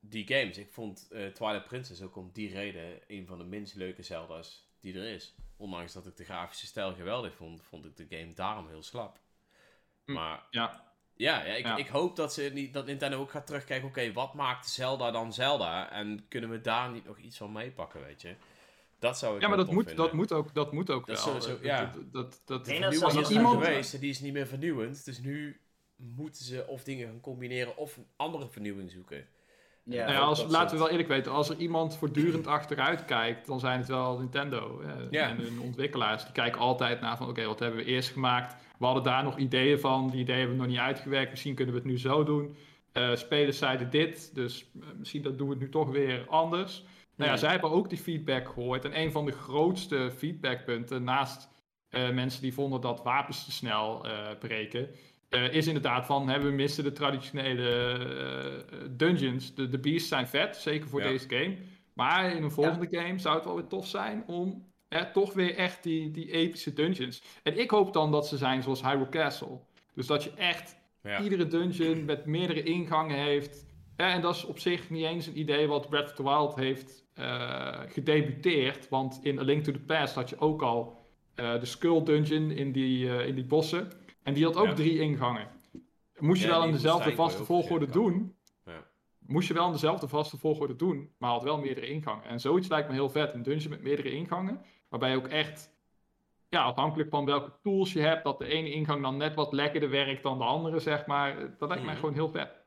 die 0.00 0.26
games. 0.26 0.58
Ik 0.58 0.72
vond 0.72 1.08
eh, 1.10 1.26
Twilight 1.26 1.64
Princess 1.64 2.02
ook 2.02 2.16
om 2.16 2.30
die 2.32 2.52
reden 2.52 2.98
een 3.06 3.26
van 3.26 3.38
de 3.38 3.44
minst 3.44 3.74
leuke 3.74 4.02
Zelda's 4.02 4.68
die 4.80 4.94
er 4.98 5.08
is. 5.14 5.34
Ondanks 5.56 5.92
dat 5.92 6.06
ik 6.06 6.16
de 6.16 6.24
grafische 6.24 6.66
stijl 6.66 6.94
geweldig 6.94 7.34
vond, 7.34 7.62
vond 7.62 7.84
ik 7.84 7.96
de 7.96 8.16
game 8.16 8.32
daarom 8.32 8.68
heel 8.68 8.82
slap. 8.82 9.18
Hm, 10.04 10.12
Maar 10.12 10.46
Ja, 10.50 10.84
Ja, 11.18 11.44
ja, 11.44 11.54
ik, 11.54 11.64
Ja. 11.64 11.76
ik 11.76 11.88
hoop 11.88 12.16
dat, 12.16 12.32
ze 12.32 12.50
niet, 12.54 12.72
dat 12.74 12.86
Nintendo 12.86 13.20
ook 13.20 13.30
gaat 13.30 13.46
terugkijken. 13.46 13.88
Oké, 13.88 14.12
wat 14.12 14.34
maakt 14.34 14.68
Zelda 14.68 15.10
dan 15.10 15.32
Zelda? 15.32 15.90
En 15.90 16.28
kunnen 16.28 16.50
we 16.50 16.60
daar 16.60 16.90
niet 16.90 17.04
nog 17.04 17.18
iets 17.18 17.36
van 17.36 17.52
meepakken, 17.52 18.00
weet 18.04 18.22
je? 18.22 18.34
Dat 18.98 19.18
zou 19.18 19.34
ik 19.36 19.42
ja 19.42 19.48
maar 19.48 19.56
dat 19.56 19.70
moet, 19.70 19.86
vinden. 19.86 20.04
dat 20.04 20.12
moet 20.12 20.32
ook, 20.32 20.54
dat 20.54 20.72
moet 20.72 20.90
ook 20.90 21.06
Dat 21.06 21.18
is 21.18 21.24
wel. 21.24 21.34
sowieso- 21.40 21.52
Dat- 21.56 21.64
ja. 21.64 21.92
dat, 21.94 22.12
dat, 22.12 22.40
dat, 22.44 22.66
Nee, 22.66 22.80
dat 22.80 22.92
er 22.92 23.10
zijn. 23.24 23.32
iemand, 23.36 23.64
geweest 23.64 23.94
en 23.94 24.00
die 24.00 24.10
is 24.10 24.20
niet 24.20 24.32
meer 24.32 24.46
vernieuwend. 24.46 25.04
Dus 25.04 25.18
nu 25.20 25.60
moeten 25.96 26.44
ze 26.44 26.64
of 26.66 26.82
dingen 26.84 27.06
gaan 27.06 27.20
combineren 27.20 27.76
of 27.76 27.96
een 27.96 28.06
andere 28.16 28.48
vernieuwing 28.48 28.90
zoeken. 28.90 29.26
Ja. 29.84 30.02
Nou 30.04 30.12
ja, 30.12 30.18
als, 30.20 30.44
laten 30.46 30.76
we 30.76 30.82
wel 30.82 30.90
eerlijk 30.90 31.08
weten, 31.08 31.32
als 31.32 31.48
er 31.48 31.56
iemand 31.56 31.96
voortdurend 31.96 32.46
achteruit 32.46 33.04
kijkt, 33.04 33.46
dan 33.46 33.60
zijn 33.60 33.78
het 33.78 33.88
wel 33.88 34.18
Nintendo. 34.18 34.80
eh, 34.80 34.90
Ja. 35.10 35.28
En 35.28 35.36
hun 35.36 35.60
ontwikkelaars. 35.60 36.22
Die 36.24 36.32
kijken 36.32 36.60
altijd 36.60 37.00
naar 37.00 37.16
van, 37.16 37.28
oké, 37.28 37.44
wat 37.46 37.58
hebben 37.58 37.78
we 37.78 37.84
eerst 37.86 38.08
gemaakt? 38.10 38.54
We 38.78 38.84
hadden 38.84 39.02
daar 39.02 39.24
nog 39.24 39.38
ideeën 39.38 39.80
van, 39.80 40.10
die 40.10 40.20
ideeën 40.20 40.38
hebben 40.38 40.56
we 40.56 40.62
nog 40.62 40.70
niet 40.72 40.80
uitgewerkt. 40.80 41.30
Misschien 41.30 41.54
kunnen 41.54 41.74
we 41.74 41.80
het 41.80 41.88
nu 41.90 41.98
zo 41.98 42.24
doen. 42.24 42.56
Eh, 42.92 43.14
spelers 43.16 43.58
zeiden 43.58 43.90
dit, 43.90 44.34
dus 44.34 44.70
eh, 44.80 44.86
misschien 44.98 45.22
dat 45.22 45.38
doen 45.38 45.46
we 45.48 45.52
het 45.54 45.62
nu 45.62 45.68
toch 45.68 45.88
weer 45.90 46.24
anders. 46.28 46.84
Nou 47.16 47.30
ja, 47.30 47.36
zij 47.36 47.50
hebben 47.50 47.70
ook 47.70 47.88
die 47.88 47.98
feedback 47.98 48.48
gehoord. 48.48 48.84
En 48.84 49.00
een 49.00 49.12
van 49.12 49.24
de 49.24 49.32
grootste 49.32 50.10
feedbackpunten, 50.16 51.04
naast 51.04 51.48
eh, 51.88 52.10
mensen 52.10 52.42
die 52.42 52.54
vonden 52.54 52.80
dat 52.80 53.02
wapens 53.02 53.44
te 53.44 53.52
snel 53.52 54.06
eh, 54.06 54.38
breken, 54.38 54.88
eh, 55.28 55.52
is 55.54 55.66
inderdaad 55.66 56.06
van, 56.06 56.28
hè, 56.28 56.40
we 56.40 56.50
missen 56.50 56.84
de 56.84 56.92
traditionele 56.92 58.64
dungeons. 58.90 59.54
De, 59.54 59.68
de 59.68 59.78
beasts 59.78 60.08
zijn 60.08 60.26
vet, 60.28 60.56
zeker 60.56 60.88
voor 60.88 61.00
Ja. 61.02 61.08
deze 61.08 61.28
game. 61.28 61.56
Maar 61.92 62.30
in 62.32 62.42
een 62.42 62.50
volgende 62.50 62.88
game 62.90 63.18
zou 63.18 63.34
het 63.36 63.44
wel 63.44 63.54
weer 63.54 63.66
tof 63.66 63.86
zijn 63.86 64.24
om 64.26 64.64
er 64.88 65.12
toch 65.12 65.32
weer 65.32 65.54
echt 65.56 65.82
die, 65.82 66.10
die 66.10 66.30
epische 66.30 66.72
dungeons. 66.72 67.22
En 67.42 67.58
ik 67.58 67.70
hoop 67.70 67.92
dan 67.92 68.10
dat 68.12 68.26
ze 68.28 68.36
zijn 68.36 68.62
zoals 68.62 68.82
Hyrule 68.82 69.08
Castle. 69.08 69.58
Dus 69.94 70.06
dat 70.06 70.24
je 70.24 70.30
echt 70.30 70.76
Ja. 71.02 71.20
iedere 71.22 71.46
dungeon 71.46 72.04
met 72.04 72.26
meerdere 72.26 72.62
ingangen 72.62 73.16
heeft. 73.16 73.65
Ja, 73.96 74.12
en 74.12 74.20
dat 74.20 74.34
is 74.34 74.44
op 74.44 74.58
zich 74.58 74.90
niet 74.90 75.04
eens 75.04 75.26
een 75.26 75.38
idee 75.38 75.66
wat 75.66 75.88
Breath 75.88 76.04
of 76.04 76.12
the 76.12 76.22
Wild 76.22 76.54
heeft 76.54 77.04
eh, 77.14 77.80
gedebuteerd. 77.88 78.88
Want 78.88 79.20
in 79.22 79.38
A 79.38 79.42
Link 79.42 79.64
to 79.64 79.72
the 79.72 79.80
Past 79.80 80.14
had 80.14 80.28
je 80.28 80.38
ook 80.38 80.62
al 80.62 81.04
eh, 81.34 81.60
de 81.60 81.66
Skull 81.66 82.02
Dungeon 82.02 82.50
in 82.50 82.72
die, 82.72 83.08
eh, 83.18 83.26
in 83.26 83.34
die 83.34 83.44
bossen. 83.44 83.90
En 84.22 84.34
die 84.34 84.44
had 84.44 84.56
ook 84.56 84.66
Ja. 84.66 84.72
drie 84.74 84.98
ingangen. 84.98 85.48
Moest 86.18 86.40
je 86.42 86.48
Ja, 86.48 86.52
wel 86.58 86.64
in 86.66 86.72
dezelfde 86.72 87.14
vaste 87.14 87.44
volgorde 87.44 87.86
doen. 87.86 88.36
Ja. 88.64 88.84
Moest 89.18 89.48
je 89.48 89.54
wel 89.54 89.66
in 89.66 89.72
dezelfde 89.72 90.08
vaste 90.08 90.38
volgorde 90.38 90.76
doen, 90.76 91.10
maar 91.18 91.30
had 91.30 91.42
wel 91.42 91.58
meerdere 91.58 91.86
ingangen. 91.86 92.24
En 92.24 92.40
zoiets 92.40 92.68
lijkt 92.68 92.88
me 92.88 92.94
heel 92.94 93.10
vet. 93.10 93.34
Een 93.34 93.42
dungeon 93.42 93.70
met 93.70 93.82
meerdere 93.82 94.10
ingangen. 94.10 94.60
Waarbij 94.88 95.10
je 95.10 95.16
ook 95.16 95.28
echt, 95.28 95.70
ja, 96.48 96.62
afhankelijk 96.62 97.10
van 97.10 97.24
welke 97.24 97.52
tools 97.62 97.92
je 97.92 98.00
hebt, 98.00 98.24
dat 98.24 98.38
de 98.38 98.46
ene 98.46 98.72
ingang 98.72 99.02
dan 99.02 99.16
net 99.16 99.34
wat 99.34 99.52
lekkerder 99.52 99.90
werkt 99.90 100.22
dan 100.22 100.38
de 100.38 100.44
andere, 100.44 100.78
zeg 100.80 101.06
maar. 101.06 101.36
Dat 101.58 101.68
lijkt 101.68 101.84
mij 101.84 101.92
Mhm. 101.92 102.00
gewoon 102.00 102.14
heel 102.14 102.30
vet. 102.30 102.64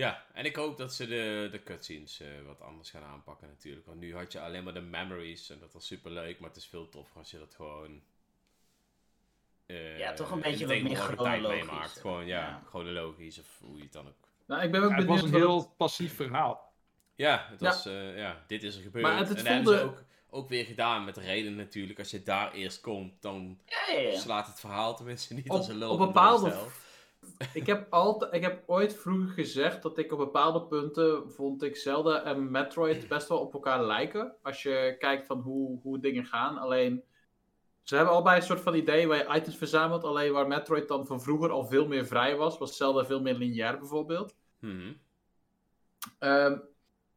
Ja, 0.00 0.24
en 0.32 0.44
ik 0.44 0.56
hoop 0.56 0.76
dat 0.76 0.94
ze 0.94 1.06
de, 1.06 1.48
de 1.52 1.62
cutscenes 1.62 2.20
eh, 2.20 2.28
wat 2.46 2.60
anders 2.60 2.90
gaan 2.90 3.02
aanpakken 3.04 3.48
natuurlijk. 3.48 3.86
Want 3.86 4.00
nu 4.00 4.16
had 4.16 4.32
je 4.32 4.40
alleen 4.40 4.64
maar 4.64 4.74
de 4.74 4.80
memories 4.80 5.50
en 5.50 5.58
dat 5.58 5.72
was 5.72 5.86
super 5.86 6.10
leuk, 6.10 6.38
maar 6.40 6.48
het 6.48 6.58
is 6.58 6.66
veel 6.66 6.88
toffer 6.88 7.18
als 7.18 7.30
je 7.30 7.38
dat 7.38 7.54
gewoon... 7.54 8.02
eh, 9.66 9.98
Ja, 9.98 10.12
toch 10.12 10.30
een 10.30 10.36
in 10.36 10.42
beetje 10.42 10.66
wat 10.66 10.80
meer 10.82 10.96
chronologisch. 10.96 11.64
meemaakt. 11.64 12.00
Gewoon, 12.00 12.26
ja, 12.26 12.38
Ja. 12.40 12.62
chronologisch 12.68 13.38
of 13.38 13.58
hoe 13.60 13.76
je 13.76 13.82
het 13.82 13.92
dan 13.92 14.06
ook... 14.06 14.28
Nou, 14.46 14.62
ik 14.62 14.70
ben 14.70 14.82
ook 14.82 14.90
Ja, 14.90 14.96
het 14.96 15.06
was 15.06 15.16
benieuwd 15.20 15.34
een 15.34 15.46
heel 15.48 15.58
het- 15.58 15.76
passief 15.76 16.14
verhaal. 16.16 16.72
Ja, 17.14 17.46
het 17.50 17.60
Ja. 17.60 17.66
was, 17.68 17.86
eh, 17.86 18.16
ja, 18.18 18.44
dit 18.46 18.62
is 18.62 18.76
er 18.76 18.82
gebeurd. 18.82 19.04
Maar 19.04 19.18
het- 19.18 19.28
het 19.28 19.38
en 19.38 19.44
dan 19.44 19.52
hebben 19.52 19.72
ze 19.74 19.80
voelde- 19.80 19.96
ook, 19.98 20.04
ook 20.30 20.48
weer 20.48 20.64
gedaan 20.64 21.04
met 21.04 21.14
de 21.14 21.20
reden 21.20 21.54
natuurlijk. 21.56 21.98
Als 21.98 22.10
je 22.10 22.22
daar 22.22 22.52
eerst 22.52 22.80
komt, 22.80 23.22
dan 23.22 23.58
Ja, 23.66 23.94
ja, 23.94 24.00
ja. 24.00 24.18
slaat 24.18 24.46
het 24.46 24.60
verhaal 24.60 24.96
tenminste 24.96 25.34
niet 25.34 25.48
Op- 25.50 25.56
als 25.56 25.68
een 25.68 25.78
loop. 25.78 25.90
op 26.00 26.06
bepaalde-. 26.06 26.66
Ik 27.52 27.66
heb, 27.66 27.86
altijd, 27.92 28.34
ik 28.34 28.42
heb 28.42 28.62
ooit 28.66 28.96
vroeger 28.96 29.28
gezegd 29.28 29.82
dat 29.82 29.98
ik 29.98 30.12
op 30.12 30.18
bepaalde 30.18 30.62
punten 30.62 31.30
vond 31.30 31.62
ik 31.62 31.76
Zelda 31.76 32.22
en 32.22 32.50
Metroid 32.50 33.08
best 33.08 33.28
wel 33.28 33.38
op 33.38 33.52
elkaar 33.52 33.84
lijken. 33.84 34.34
Als 34.42 34.62
je 34.62 34.96
kijkt 34.98 35.26
van 35.26 35.40
hoe, 35.40 35.80
hoe 35.82 36.00
dingen 36.00 36.24
gaan. 36.24 36.58
Alleen, 36.58 37.02
ze 37.82 37.96
hebben 37.96 38.14
allebei 38.14 38.36
een 38.36 38.42
soort 38.42 38.60
van 38.60 38.74
idee 38.74 39.06
waar 39.06 39.16
je 39.16 39.38
items 39.38 39.56
verzamelt. 39.56 40.04
Alleen 40.04 40.32
waar 40.32 40.46
Metroid 40.46 40.88
dan 40.88 41.06
van 41.06 41.22
vroeger 41.22 41.50
al 41.50 41.64
veel 41.66 41.86
meer 41.86 42.06
vrij 42.06 42.36
was, 42.36 42.58
was 42.58 42.76
Zelda 42.76 43.04
veel 43.04 43.20
meer 43.20 43.34
lineair 43.34 43.78
bijvoorbeeld. 43.78 44.36
Mhm. 44.58 44.92
Ehm, 46.18 46.58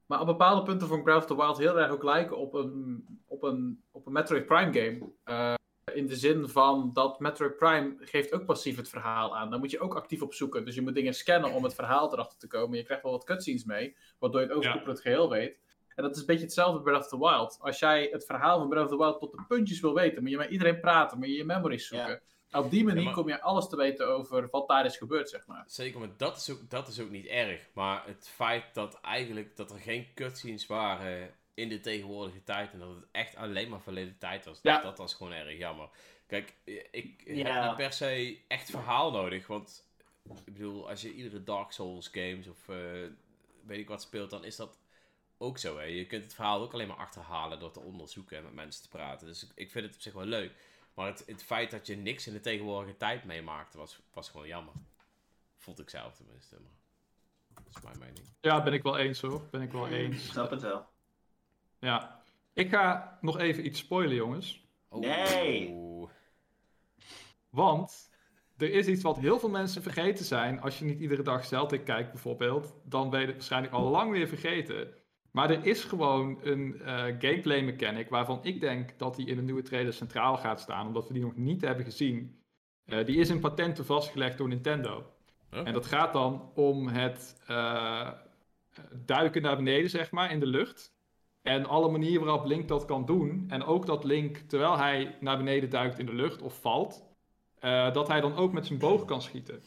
maar 0.06 0.20
op 0.20 0.26
bepaalde 0.26 0.64
punten 0.64 0.88
vond 0.88 1.00
ik 1.00 1.06
Breath 1.06 1.22
of 1.22 1.28
the 1.28 1.36
Wild 1.36 1.58
heel 1.58 1.80
erg 1.80 1.92
ook 1.92 2.04
lijken 2.04 2.38
op 2.38 2.54
een, 2.54 3.06
op 3.28 3.44
een, 3.44 3.84
op 3.92 4.06
een 4.06 4.14
Metroid 4.14 4.46
Prime 4.46 4.74
game. 4.74 5.12
Eh, 5.24 5.54
in 5.94 6.08
de 6.08 6.16
zin 6.16 6.50
van 6.50 6.90
dat 6.94 7.20
Metroid 7.20 7.58
Prime 7.58 7.96
geeft 8.00 8.34
ook 8.34 8.46
passief 8.46 8.76
het 8.78 8.90
verhaal 8.90 9.38
aan. 9.38 9.50
Daar 9.50 9.60
moet 9.60 9.72
je 9.72 9.80
ook 9.80 9.96
actief 9.96 10.22
op 10.22 10.34
zoeken. 10.34 10.66
Dus 10.66 10.76
je 10.76 10.82
moet 10.82 10.96
dingen 10.96 11.14
scannen 11.14 11.52
om 11.52 11.64
het 11.64 11.76
verhaal 11.76 12.14
erachter 12.14 12.40
te 12.40 12.48
komen. 12.48 12.78
Je 12.78 12.84
krijgt 12.84 13.04
wel 13.04 13.12
wat 13.12 13.24
cutscenes 13.24 13.64
mee, 13.64 13.96
waardoor 14.20 14.42
je 14.42 14.48
het 14.48 14.56
overkoepelend 14.56 15.00
geheel 15.02 15.30
weet. 15.30 15.58
En 15.96 16.04
dat 16.04 16.14
is 16.16 16.20
een 16.20 16.26
beetje 16.26 16.44
hetzelfde 16.44 16.82
bij 16.82 16.92
Breath 16.92 17.14
of 17.14 17.20
the 17.20 17.28
Wild. 17.30 17.58
Als 17.62 17.80
jij 17.80 18.08
het 18.12 18.26
verhaal 18.26 18.60
van 18.60 18.70
Breath 18.70 18.86
of 18.86 18.92
the 18.92 18.98
Wild 18.98 19.20
tot 19.20 19.32
de 19.32 19.44
puntjes 19.48 19.80
wil 19.80 19.94
weten, 19.94 20.22
moet 20.22 20.32
je 20.32 20.38
met 20.38 20.50
iedereen 20.50 20.80
praten, 20.80 21.18
moet 21.18 21.28
je 21.28 21.34
je 21.34 21.46
memories 21.46 21.88
zoeken. 21.88 22.22
Op 22.52 22.72
die 22.72 22.84
manier 22.84 23.00
Ja, 23.00 23.06
maar- 23.06 23.14
kom 23.14 23.28
je 23.28 23.42
alles 23.42 23.70
te 23.70 23.76
weten 23.76 24.08
over 24.08 24.48
wat 24.52 24.68
daar 24.68 24.86
is 24.86 24.98
gebeurd, 24.98 25.30
zeg 25.30 25.48
maar. 25.48 25.64
Zeker, 25.68 26.00
maar 26.00 26.10
dat 26.18 26.38
is, 26.38 26.50
ook, 26.52 26.70
dat 26.70 26.88
is 26.88 27.00
ook 27.00 27.10
niet 27.10 27.26
erg. 27.26 27.70
Maar 27.74 28.04
het 28.06 28.30
feit 28.34 28.74
dat 28.74 29.00
eigenlijk 29.02 29.56
dat 29.56 29.72
er 29.72 29.80
geen 29.80 30.08
cutscenes 30.16 30.66
waren 30.66 31.34
in 31.54 31.70
de 31.70 31.80
tegenwoordige 31.80 32.44
tijd 32.44 32.74
en 32.74 32.80
dat 32.80 32.96
het 32.96 33.06
echt 33.12 33.36
alleen 33.36 33.70
maar 33.70 33.82
verleden 33.82 34.18
tijd 34.18 34.46
was, 34.46 34.60
Ja. 34.62 34.82
dat 34.82 34.98
was 34.98 35.14
gewoon 35.14 35.32
erg 35.34 35.58
jammer. 35.58 35.90
Kijk, 36.28 36.54
ik 36.92 37.22
heb 37.26 37.66
niet 37.66 37.76
per 37.76 37.94
se 37.94 38.40
echt 38.48 38.70
verhaal 38.70 39.12
nodig, 39.12 39.48
want 39.48 39.86
ik 40.46 40.54
bedoel, 40.54 40.90
als 40.90 41.02
je 41.02 41.14
iedere 41.14 41.44
Dark 41.44 41.72
Souls 41.72 42.08
games 42.08 42.48
of 42.48 42.70
eh, 42.70 42.76
weet 43.66 43.80
ik 43.80 43.88
wat 43.88 44.02
speelt, 44.02 44.30
dan 44.30 44.44
is 44.44 44.56
dat 44.56 44.80
ook 45.38 45.58
zo. 45.58 45.78
Hè. 45.78 45.84
Je 45.84 46.06
kunt 46.06 46.24
het 46.24 46.34
verhaal 46.34 46.62
ook 46.62 46.74
alleen 46.74 46.88
maar 46.88 46.98
achterhalen 46.98 47.60
door 47.60 47.72
te 47.72 47.80
onderzoeken 47.80 48.38
en 48.38 48.44
met 48.44 48.54
mensen 48.54 48.84
te 48.84 48.90
praten. 48.90 49.28
Dus 49.28 49.44
ik, 49.44 49.50
ik 49.56 49.72
vind 49.72 49.86
het 49.86 49.96
op 49.96 50.02
zich 50.02 50.14
wel 50.14 50.26
leuk. 50.26 50.52
Maar 50.94 51.06
het, 51.08 51.24
het 51.28 51.44
feit 51.44 51.72
dat 51.72 51.88
je 51.88 51.96
niks 51.98 52.28
in 52.28 52.34
de 52.34 52.40
tegenwoordige 52.40 52.98
tijd 52.98 53.24
meemaakte, 53.24 53.78
was, 53.78 54.00
was 54.14 54.30
gewoon 54.30 54.48
jammer. 54.48 54.74
Vond 55.58 55.80
ik 55.80 55.90
zelf 55.90 56.16
tenminste. 56.16 56.56
Maar 57.48 57.64
dat 57.64 57.76
is 57.76 57.82
mijn 57.82 58.00
mening. 58.00 58.26
Ja, 58.42 58.64
ben 58.64 58.74
ik 58.74 58.84
wel 58.84 58.98
eens 58.98 59.22
hoor. 59.22 59.42
Ben 59.52 59.62
ik 59.62 59.72
wel 59.72 59.86
Ik 59.88 59.92
eens. 59.94 60.26
snap 60.30 60.50
het 60.50 60.62
wel. 60.62 60.92
Ja. 61.84 62.22
Ik 62.54 62.70
ga 62.70 63.18
nog 63.22 63.40
even 63.40 63.66
iets 63.66 63.80
spoilen, 63.80 64.16
jongens. 64.16 64.68
Oh. 64.90 65.00
Nee. 65.00 65.82
Want 67.50 68.10
er 68.58 68.72
is 68.72 68.88
iets 68.88 69.04
wat 69.04 69.20
heel 69.20 69.40
veel 69.40 69.50
mensen 69.50 69.82
vergeten 69.82 70.26
zijn. 70.26 70.62
Als 70.62 70.80
je 70.80 70.86
niet 70.86 71.00
iedere 71.00 71.22
dag 71.22 71.46
Celtic 71.46 71.86
kijkt 71.86 72.12
bijvoorbeeld, 72.12 72.76
dan 72.84 73.10
ben 73.10 73.20
je 73.20 73.26
het 73.26 73.36
waarschijnlijk 73.36 73.74
al 73.74 73.90
lang 73.90 74.12
weer 74.12 74.28
vergeten. 74.28 74.88
Maar 75.32 75.50
er 75.50 75.66
is 75.66 75.84
gewoon 75.84 76.40
een 76.44 76.82
eh, 76.82 77.04
gameplay 77.04 77.62
mechanic 77.62 78.10
waarvan 78.10 78.40
ik 78.44 78.60
denk 78.60 79.00
dat 79.00 79.16
die 79.16 79.28
in 79.28 79.36
de 79.36 79.42
nieuwe 79.42 79.62
trailer 79.62 79.94
centraal 79.94 80.38
gaat 80.38 80.60
staan, 80.60 80.88
omdat 80.88 81.08
we 81.08 81.14
die 81.14 81.24
nog 81.24 81.36
niet 81.36 81.62
hebben 81.62 81.86
gezien. 81.86 82.40
Eh, 82.86 83.06
die 83.06 83.18
is 83.18 83.30
in 83.30 83.40
patenten 83.40 83.86
vastgelegd 83.86 84.38
door 84.38 84.48
Nintendo. 84.48 85.06
Huh? 85.50 85.68
En 85.68 85.74
dat 85.74 85.86
gaat 85.86 86.14
dan 86.14 86.52
om 86.56 86.88
het 86.88 87.42
eh, 87.48 88.12
duiken 89.06 89.42
naar 89.42 89.56
beneden, 89.56 89.90
zeg 89.90 90.12
maar, 90.12 90.32
in 90.32 90.40
de 90.40 90.48
lucht. 90.48 90.94
En 91.44 91.66
alle 91.66 91.90
manieren 91.90 92.26
waarop 92.26 92.46
Link 92.46 92.68
dat 92.68 92.86
kan 92.86 93.06
doen. 93.06 93.46
En 93.48 93.64
ook 93.64 93.86
dat 93.86 94.04
Link, 94.04 94.38
terwijl 94.38 94.78
hij 94.78 95.16
naar 95.20 95.38
beneden 95.38 95.70
duikt 95.70 96.00
in 96.00 96.06
de 96.06 96.14
lucht 96.14 96.42
of 96.42 96.60
valt, 96.62 97.04
eh, 97.60 97.94
dat 97.94 98.08
hij 98.08 98.22
dan 98.22 98.36
ook 98.36 98.54
met 98.54 98.66
zijn 98.66 98.80
boog 98.80 99.06
kan 99.06 99.22
schieten. 99.22 99.62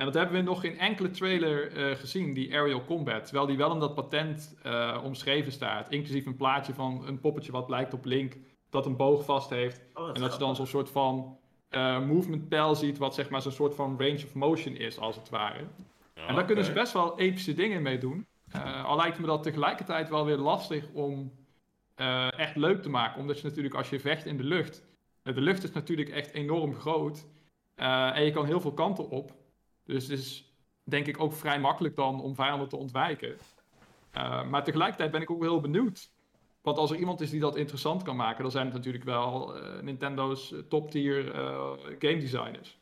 En 0.00 0.06
dat 0.06 0.14
hebben 0.14 0.36
we 0.36 0.42
nog 0.42 0.64
in 0.64 0.78
enkele 0.78 1.10
trailer 1.10 1.72
eh, 1.76 1.96
gezien, 1.96 2.34
die 2.34 2.54
aerial 2.54 2.84
combat. 2.84 3.24
Terwijl 3.24 3.46
die 3.46 3.56
wel 3.56 3.72
in 3.72 3.78
dat 3.78 3.94
patent 3.94 4.56
eh, 4.62 5.00
omschreven 5.04 5.52
staat. 5.52 5.90
Inclusief 5.90 6.26
een 6.26 6.36
plaatje 6.36 6.74
van 6.74 7.06
een 7.06 7.20
poppetje 7.20 7.52
wat 7.52 7.68
lijkt 7.68 7.94
op 7.94 8.04
Link, 8.04 8.36
dat 8.70 8.86
een 8.86 8.96
boog 8.96 9.24
vast 9.24 9.50
heeft. 9.50 9.80
Oh, 9.94 10.08
En 10.08 10.20
dat 10.20 10.32
je 10.32 10.38
dan 10.38 10.56
zo'n 10.56 10.66
soort 10.66 10.90
van 10.90 11.38
eh, 11.68 12.06
movement 12.06 12.48
pijl 12.48 12.74
ziet, 12.74 12.98
wat 12.98 13.14
zeg 13.14 13.30
maar 13.30 13.42
zo'n 13.42 13.52
soort 13.52 13.74
van 13.74 13.96
range 13.98 14.24
of 14.24 14.34
motion 14.34 14.76
is, 14.76 14.98
als 14.98 15.16
het 15.16 15.28
ware. 15.28 15.64
Ja, 16.14 16.26
En 16.26 16.34
daar 16.34 16.44
kunnen 16.44 16.64
ze 16.64 16.72
best 16.72 16.92
wel 16.92 17.18
epische 17.18 17.54
dingen 17.54 17.82
mee 17.82 17.98
doen. 17.98 18.26
Eh, 18.50 18.84
al 18.84 18.96
lijkt 18.96 19.18
me 19.18 19.26
dat 19.26 19.42
tegelijkertijd 19.42 20.08
wel 20.08 20.24
weer 20.24 20.36
lastig 20.36 20.88
om 20.92 21.32
eh, 21.94 22.38
echt 22.38 22.56
leuk 22.56 22.82
te 22.82 22.88
maken. 22.88 23.20
Omdat 23.20 23.40
je 23.40 23.48
natuurlijk 23.48 23.74
als 23.74 23.90
je 23.90 24.00
vecht 24.00 24.26
in 24.26 24.36
de 24.36 24.44
lucht. 24.44 24.84
eh, 25.22 25.34
de 25.34 25.40
lucht 25.40 25.62
is 25.62 25.72
natuurlijk 25.72 26.08
echt 26.08 26.30
enorm 26.32 26.74
groot. 26.74 27.26
en 27.74 28.24
je 28.24 28.30
kan 28.30 28.46
heel 28.46 28.60
veel 28.60 28.74
kanten 28.74 29.08
op. 29.08 29.34
Dus 29.84 30.02
het 30.02 30.18
is 30.18 30.54
denk 30.84 31.06
ik 31.06 31.20
ook 31.20 31.32
vrij 31.32 31.60
makkelijk 31.60 31.96
dan 31.96 32.20
om 32.20 32.34
vijanden 32.34 32.68
te 32.68 32.76
ontwijken. 32.76 33.36
Maar 34.50 34.64
tegelijkertijd 34.64 35.10
ben 35.10 35.22
ik 35.22 35.30
ook 35.30 35.42
heel 35.42 35.60
benieuwd. 35.60 36.10
Want 36.62 36.78
als 36.78 36.90
er 36.90 36.96
iemand 36.96 37.20
is 37.20 37.30
die 37.30 37.40
dat 37.40 37.56
interessant 37.56 38.02
kan 38.02 38.16
maken, 38.16 38.42
dan 38.42 38.50
zijn 38.50 38.64
het 38.66 38.74
natuurlijk 38.74 39.04
wel 39.04 39.54
Nintendo's 39.82 40.54
top 40.68 40.90
tier 40.90 41.24
game 41.98 42.18
designers. 42.18 42.79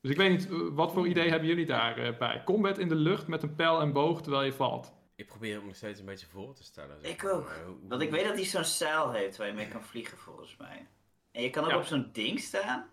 Dus 0.00 0.10
ik 0.10 0.16
weet 0.16 0.30
niet, 0.30 0.50
eh, 0.50 0.58
wat 0.72 0.92
voor 0.92 1.06
idee 1.06 1.30
hebben 1.30 1.48
jullie 1.48 1.66
daarbij? 1.66 2.16
bij? 2.16 2.42
Combat 2.44 2.78
in 2.78 2.88
de 2.88 2.94
lucht 2.94 3.26
met 3.26 3.42
een 3.42 3.54
pijl 3.54 3.80
en 3.80 3.92
boog 3.92 4.22
terwijl 4.22 4.44
je 4.44 4.52
valt. 4.52 4.92
Ik 5.16 5.26
probeer 5.26 5.52
het 5.52 5.60
me 5.60 5.66
nog 5.66 5.76
steeds 5.76 6.00
een 6.00 6.06
beetje 6.06 6.26
voor 6.26 6.54
te 6.54 6.64
stellen. 6.64 6.96
zeg 7.00 7.10
Ik 7.10 7.22
maar. 7.22 7.32
ook. 7.32 7.48
Eh, 7.48 7.56
Want 7.88 8.02
ik 8.02 8.10
weet 8.10 8.24
dat 8.24 8.34
hij 8.34 8.44
zo'n 8.44 8.64
zeil 8.64 9.10
heeft 9.12 9.36
waar 9.36 9.46
je 9.46 9.52
mee 9.52 9.68
kan 9.68 9.82
vliegen, 9.82 10.18
volgens 10.18 10.56
mij. 10.56 10.86
En 11.32 11.42
je 11.42 11.50
kan 11.50 11.64
ook 11.64 11.70
Ja. 11.70 11.76
op 11.76 11.84
zo'n 11.84 12.08
ding 12.12 12.38
staan. 12.40 12.86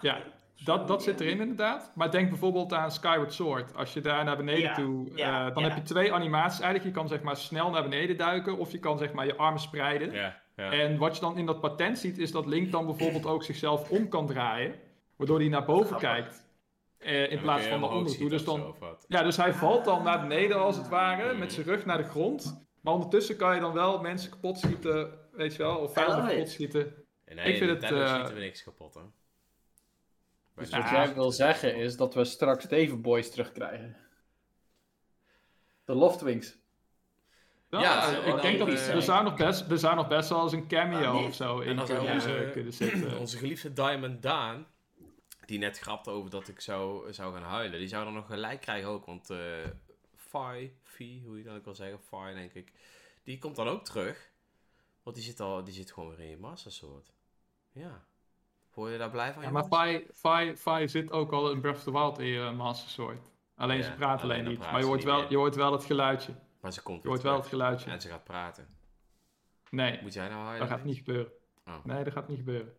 Ja. 0.00 0.18
Dat, 0.64 0.88
dat 0.88 1.02
zit 1.02 1.20
erin 1.20 1.40
inderdaad. 1.40 1.92
Maar 1.94 2.10
denk 2.10 2.28
bijvoorbeeld 2.28 2.72
aan 2.72 2.90
Skyward 2.90 3.32
Sword. 3.32 3.74
Als 3.76 3.92
je 3.92 4.00
daar 4.00 4.24
naar 4.24 4.36
beneden 4.36 4.62
Ja, 4.62 4.74
toe... 4.74 5.10
ja, 5.14 5.46
eh, 5.48 5.54
dan 5.54 5.62
ja. 5.62 5.68
heb 5.68 5.78
je 5.78 5.84
twee 5.84 6.12
animaties. 6.12 6.60
Eigenlijk, 6.60 6.94
je 6.94 7.00
kan 7.00 7.08
zeg 7.08 7.22
maar 7.22 7.36
snel 7.36 7.70
naar 7.70 7.82
beneden 7.82 8.16
duiken. 8.16 8.58
Of 8.58 8.72
je 8.72 8.78
kan 8.78 8.98
zeg 8.98 9.12
maar 9.12 9.26
je 9.26 9.36
armen 9.36 9.60
spreiden. 9.60 10.12
Ja, 10.12 10.40
ja. 10.56 10.70
En 10.72 10.98
wat 10.98 11.14
je 11.14 11.20
dan 11.20 11.38
in 11.38 11.46
dat 11.46 11.60
patent 11.60 11.98
ziet, 11.98 12.18
is 12.18 12.30
dat 12.32 12.46
Link 12.46 12.70
dan 12.72 12.86
bijvoorbeeld 12.86 13.26
ook 13.26 13.42
zichzelf 13.42 13.90
om 13.90 14.08
kan 14.08 14.26
draaien. 14.26 14.74
Waardoor 15.16 15.38
hij 15.38 15.48
naar 15.48 15.64
boven 15.64 15.96
kijkt. 15.98 16.44
eh, 16.98 17.30
in 17.30 17.40
plaats 17.40 17.66
van 17.66 17.80
naar 17.80 17.90
onder 17.90 18.16
toe. 18.16 18.28
Dus 18.28 18.44
dan, 18.44 18.76
ja, 19.08 19.22
dus 19.22 19.36
hij 19.36 19.52
valt 19.54 19.84
dan 19.84 20.02
naar 20.02 20.20
beneden 20.20 20.56
als 20.60 20.76
het 20.76 20.88
ware. 20.88 21.34
Met 21.34 21.52
zijn 21.52 21.66
rug 21.66 21.84
naar 21.84 21.96
de 21.98 22.04
grond. 22.08 22.66
Maar 22.80 22.94
ondertussen 22.94 23.36
kan 23.36 23.54
je 23.54 23.60
dan 23.60 23.72
wel 23.72 24.00
mensen 24.00 24.30
kapot 24.30 24.58
schieten. 24.58 25.18
Weet 25.32 25.52
je 25.56 25.62
wel. 25.62 25.76
Of 25.76 25.92
vijanden 25.92 26.28
kapot 26.28 26.48
schieten. 26.48 26.94
En 27.24 27.36
nee, 27.36 27.52
ik 27.52 27.56
vind 27.56 27.70
het, 27.70 27.82
eh, 27.92 28.08
schieten 28.14 28.34
we 28.34 28.40
niks 28.40 28.62
kapot, 28.62 28.94
hè. 28.94 29.00
Bij 29.00 30.64
Dus 30.64 30.70
wat 30.70 30.88
jij 30.90 31.14
wil 31.14 31.30
zeggen 31.30 31.76
is 31.76 31.96
dat 31.96 32.14
we 32.14 32.24
straks 32.24 32.64
Steven 32.64 33.02
Boys 33.02 33.30
terugkrijgen. 33.30 33.96
De 35.84 35.94
Loftwings. 35.94 36.58
Ja, 37.70 37.80
Ja, 37.80 38.08
eh, 38.12 38.26
ik 38.26 38.42
denk 38.42 38.58
dan, 38.58 38.68
dat 38.68 38.78
eh, 38.78 38.94
er 38.94 39.02
zou, 39.02 39.24
nog 39.24 39.34
best, 39.36 39.70
er 39.70 39.78
zou 39.78 39.94
nog 39.96 40.08
best 40.08 40.28
wel 40.28 40.42
eens 40.42 40.52
een 40.52 40.68
cameo 40.68 41.06
Ah, 41.08 41.14
nee. 41.14 41.26
of 41.26 41.34
zo 41.34 41.60
En 41.60 41.66
in 41.68 41.76
dan 41.76 41.86
zou 41.86 41.98
kunnen, 41.98 42.14
onze- 42.14 42.50
kunnen 42.52 42.72
zitten. 42.82 43.18
Onze 43.18 43.38
geliefde 43.38 43.72
Diamond 43.72 44.22
Daan, 44.22 44.66
die 45.46 45.58
net 45.58 45.78
grapte 45.78 46.10
over 46.10 46.30
dat 46.30 46.48
ik 46.48 46.60
zou, 46.60 47.12
zou 47.12 47.32
gaan 47.34 47.42
huilen, 47.42 47.78
die 47.78 47.88
zou 47.88 48.04
dan 48.04 48.14
nog 48.14 48.26
gelijk 48.26 48.60
krijgen 48.60 48.88
ook. 48.88 49.06
Want 49.06 49.30
eh 49.30 49.38
Fi, 50.16 50.72
Fi, 50.82 51.22
hoe 51.24 51.38
je 51.38 51.44
dat 51.44 51.56
ook 51.56 51.64
wil 51.64 51.74
zeggen, 51.74 51.98
Fi 52.00 52.34
denk 52.34 52.52
ik, 52.52 52.72
die 53.22 53.38
komt 53.38 53.56
dan 53.56 53.68
ook 53.68 53.84
terug. 53.84 54.30
Want 55.02 55.16
die 55.16 55.24
zit, 55.24 55.40
al, 55.40 55.64
die 55.64 55.74
zit 55.74 55.92
gewoon 55.92 56.08
weer 56.08 56.20
in 56.20 56.30
je 56.30 56.36
Master 56.36 56.72
Sword. 56.72 57.12
Ja. 57.72 58.04
Hoor 58.70 58.90
je 58.90 58.98
daar 58.98 59.10
blij 59.10 59.32
van? 59.32 59.42
Ja, 59.42 59.50
maar? 59.50 59.64
Fi, 59.64 60.06
Fi, 60.12 60.56
Fi 60.56 60.88
zit 60.88 61.10
ook 61.12 61.32
al 61.32 61.50
in 61.50 61.60
Breath 61.60 61.76
of 61.76 61.82
the 61.82 61.92
Wild 61.92 62.18
in 62.18 62.26
je 62.26 62.50
Master 62.50 62.90
Sword. 62.90 63.30
Alleen 63.54 63.76
Ja, 63.78 63.82
ze 63.84 63.92
praat 63.92 64.22
alleen 64.22 64.44
niet. 64.44 64.58
praat 64.58 64.70
Maar 64.72 64.80
je 64.80 64.86
hoort, 64.86 65.04
wel, 65.04 65.20
meer. 65.20 65.30
je 65.30 65.36
hoort 65.36 65.54
wel 65.54 65.72
het 65.72 65.84
geluidje. 65.84 66.34
Maar 66.60 66.72
ze 66.72 66.82
komt 66.82 67.02
Je 67.02 67.08
hoort 67.08 67.22
wel 67.22 67.36
het 67.36 67.46
geluidje. 67.46 67.90
En 67.90 68.00
ze 68.00 68.08
gaat 68.08 68.24
praten. 68.24 68.68
Nee, 69.70 70.02
Moet 70.02 70.12
jij 70.14 70.28
nou 70.28 70.38
dat 70.38 70.46
huilen? 70.48 70.68
gaat 70.68 70.84
niet 70.84 70.96
gebeuren. 70.96 71.32
Oh. 71.66 71.84
Nee, 71.84 72.04
dat 72.04 72.12
gaat 72.12 72.28
niet 72.28 72.38
gebeuren. 72.38 72.76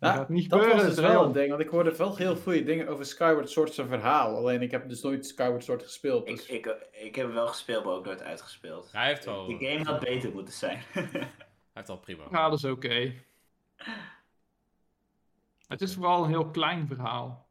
Ja, 0.00 0.12
gaat 0.12 0.28
niet 0.28 0.50
dat 0.50 0.66
was 0.66 0.82
dus 0.82 0.94
wel 0.94 1.24
een 1.24 1.32
ding, 1.32 1.48
want 1.48 1.60
ik 1.60 1.68
hoorde 1.68 1.96
wel 1.96 2.16
heel 2.16 2.36
goede 2.36 2.62
dingen 2.62 2.88
over 2.88 3.04
Skyward 3.04 3.50
Sword 3.50 3.74
zijn 3.74 3.88
verhaal. 3.88 4.36
Alleen 4.36 4.62
ik 4.62 4.70
heb 4.70 4.88
dus 4.88 5.02
nooit 5.02 5.26
Skyward 5.26 5.64
Sword 5.64 5.82
gespeeld. 5.82 6.28
Ik, 6.28 6.36
Dus... 6.36 6.46
ik, 6.46 6.76
ik 6.92 7.14
heb 7.14 7.26
hem 7.26 7.34
wel 7.34 7.46
gespeeld, 7.46 7.84
maar 7.84 7.94
ook 7.94 8.04
nooit 8.04 8.22
uitgespeeld. 8.22 8.88
Hij 8.92 9.06
heeft 9.06 9.24
wel, 9.24 9.46
Die 9.46 9.68
game 9.68 9.84
had 9.84 10.00
beter 10.00 10.32
moeten 10.32 10.54
zijn. 10.54 10.82
hij 10.92 11.28
heeft 11.74 11.88
al 11.88 11.98
prima. 11.98 12.24
Ja, 12.30 12.48
dat 12.48 12.58
is 12.58 12.64
oké. 12.64 13.12
Het 15.66 15.80
is 15.80 15.94
vooral 15.94 16.22
een 16.22 16.28
heel 16.28 16.50
klein 16.50 16.86
verhaal. 16.86 17.46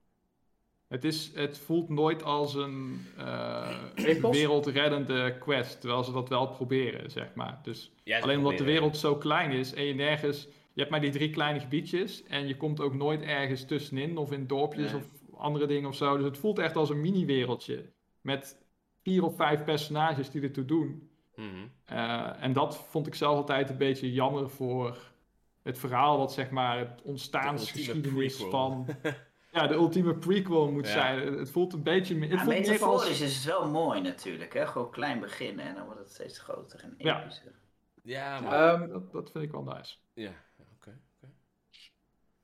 Het, 0.87 1.03
is, 1.03 1.31
het 1.33 1.57
voelt 1.57 1.89
nooit 1.89 2.23
als 2.23 2.53
een 2.53 3.05
eh, 3.17 3.77
wereldreddende 4.21 5.37
quest, 5.39 5.79
terwijl 5.79 6.03
ze 6.03 6.11
dat 6.11 6.29
wel 6.29 6.47
proberen, 6.47 7.11
zeg 7.11 7.33
maar. 7.33 7.59
Dus 7.63 7.91
Ja, 8.03 8.19
alleen 8.19 8.37
omdat 8.37 8.57
de 8.57 8.63
wereld 8.63 8.97
zo 8.97 9.15
klein 9.15 9.51
is 9.51 9.73
en 9.73 9.83
je 9.83 9.93
nergens... 9.93 10.47
Je 10.75 10.81
hebt 10.81 10.89
maar 10.91 11.01
die 11.01 11.11
drie 11.11 11.29
kleine 11.29 11.59
gebiedjes 11.59 12.23
en 12.23 12.47
je 12.47 12.57
komt 12.57 12.79
ook 12.81 12.93
nooit 12.93 13.21
ergens 13.21 13.65
tussenin 13.65 14.17
of 14.17 14.31
in 14.31 14.47
dorpjes 14.47 14.91
Nee. 14.91 15.01
of 15.01 15.05
andere 15.37 15.65
dingen 15.65 15.89
of 15.89 15.95
zo. 15.95 16.15
Dus 16.17 16.25
het 16.25 16.37
voelt 16.37 16.59
echt 16.59 16.75
als 16.75 16.89
een 16.89 17.01
mini-wereldje 17.01 17.91
met 18.21 18.57
vier 19.03 19.23
of 19.23 19.35
vijf 19.35 19.63
personages 19.63 20.29
die 20.29 20.41
ertoe 20.41 20.65
doen. 20.65 21.09
Mhm. 21.35 21.47
Eh, 21.85 22.43
en 22.43 22.53
dat 22.53 22.77
vond 22.89 23.07
ik 23.07 23.15
zelf 23.15 23.37
altijd 23.37 23.69
een 23.69 23.77
beetje 23.77 24.11
jammer 24.13 24.49
voor 24.49 24.97
het 25.61 25.77
verhaal 25.77 26.17
wat 26.17 26.33
zeg 26.33 26.49
maar 26.49 26.77
het 26.79 27.01
ontstaansgeschiedenis 27.01 28.33
prequel. 28.37 28.49
van 28.51 28.87
ja, 29.53 29.67
de 29.67 29.73
ultieme 29.73 30.15
prequel 30.15 30.71
moet 30.71 30.85
Ja. 30.87 30.91
zijn. 30.93 31.37
Het 31.37 31.49
voelt 31.51 31.73
een 31.73 31.83
beetje. 31.83 32.19
Het 32.19 32.29
Ja, 32.31 32.37
voelt 32.37 32.57
metaforisch 32.57 33.09
als, 33.09 33.21
is 33.21 33.35
het 33.35 33.45
wel 33.45 33.69
mooi 33.71 34.01
natuurlijk. 34.01 34.53
Hè? 34.53 34.67
Gewoon 34.67 34.91
klein 34.91 35.19
beginnen 35.19 35.65
en 35.65 35.75
dan 35.75 35.85
wordt 35.85 35.99
het 35.99 36.11
steeds 36.11 36.39
groter 36.39 36.79
en 36.79 36.93
epischer. 36.97 37.53
Ja, 38.03 38.39
maar... 38.39 38.87
Dat, 38.87 39.11
dat 39.11 39.31
vind 39.31 39.43
ik 39.43 39.51
wel 39.51 39.63
nice. 39.63 39.95
Ja, 40.13 40.31
oké. 40.59 40.99
oké. 41.17 41.31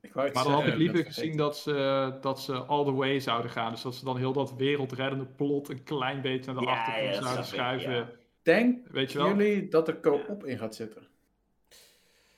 iets 0.00 0.01
Maar 0.14 0.32
dan 0.32 0.42
had 0.42 0.46
zeggen, 0.62 0.72
ik 0.72 0.78
liever 0.78 1.04
gezien 1.04 1.36
dat 1.36 1.58
ze, 1.58 2.18
dat 2.20 2.40
ze 2.40 2.54
all 2.54 2.84
the 2.84 2.92
way 2.92 3.20
zouden 3.20 3.50
gaan. 3.50 3.70
Dus 3.72 3.82
dat 3.82 3.94
ze 3.94 4.04
dan 4.04 4.16
heel 4.16 4.32
dat 4.32 4.54
wereldreddende 4.56 5.26
plot 5.26 5.68
een 5.68 5.82
klein 5.82 6.20
beetje 6.20 6.52
naar 6.52 6.60
de 6.62 6.68
Ja, 6.68 6.72
achtergrond 6.76 7.08
ja, 7.14 7.14
dat 7.14 7.24
zouden 7.24 7.44
schuiven. 7.46 7.92
ja. 7.94 8.10
Denk 8.42 8.88
Weet 8.88 9.12
je 9.12 9.18
wel? 9.18 9.28
jullie 9.36 9.68
dat 9.68 9.88
er 9.88 10.00
co-op 10.00 10.44
in 10.44 10.58
gaat 10.58 10.74
zitten? 10.74 11.06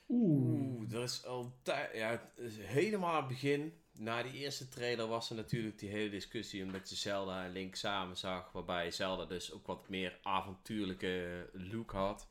Oeh. 0.08 0.92
Er 0.92 1.02
is 1.02 1.26
al 1.26 1.52
tijd. 1.62 1.90
Ja, 1.94 2.30
is 2.36 2.56
helemaal 2.60 3.10
aan 3.10 3.16
het 3.18 3.28
begin. 3.28 3.72
Na 3.98 4.22
die 4.22 4.32
eerste 4.32 4.68
trailer 4.68 5.06
was 5.06 5.30
er 5.30 5.36
natuurlijk 5.36 5.78
die 5.78 5.88
hele 5.88 6.10
discussie 6.10 6.62
omdat 6.64 6.88
je 6.90 6.96
Zelda 6.96 7.44
en 7.44 7.52
Link 7.52 7.74
samen 7.74 8.16
zag. 8.16 8.52
Waarbij 8.52 8.90
Zelda 8.90 9.24
dus 9.24 9.52
ook 9.52 9.66
wat 9.66 9.88
meer 9.88 10.18
avontuurlijke 10.22 11.48
look 11.52 11.90
had. 11.90 12.28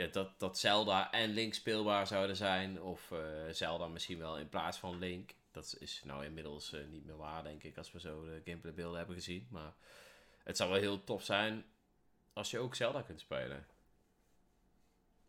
Ja, 0.00 0.06
dat, 0.06 0.28
dat 0.38 0.58
Zelda 0.58 1.12
en 1.12 1.30
Link 1.30 1.54
speelbaar 1.54 2.06
zouden 2.06 2.36
zijn. 2.36 2.82
Of 2.82 3.10
eh, 3.10 3.18
Zelda 3.50 3.88
misschien 3.88 4.18
wel 4.18 4.38
in 4.38 4.48
plaats 4.48 4.78
van 4.78 4.98
Link. 4.98 5.30
Dat 5.52 5.76
is 5.78 6.02
nou 6.04 6.24
inmiddels 6.24 6.72
eh, 6.72 6.80
niet 6.90 7.06
meer 7.06 7.16
waar, 7.16 7.42
denk 7.42 7.62
ik, 7.62 7.76
als 7.78 7.92
we 7.92 8.00
zo 8.00 8.24
de 8.24 8.40
gameplaybeelden 8.44 8.98
hebben 8.98 9.16
gezien. 9.16 9.46
Maar 9.50 9.72
het 10.44 10.56
zou 10.56 10.70
wel 10.70 10.78
heel 10.80 11.04
tof 11.04 11.22
zijn 11.24 11.64
als 12.32 12.50
je 12.50 12.58
ook 12.58 12.74
Zelda 12.74 13.02
kunt 13.02 13.20
spelen. 13.20 13.66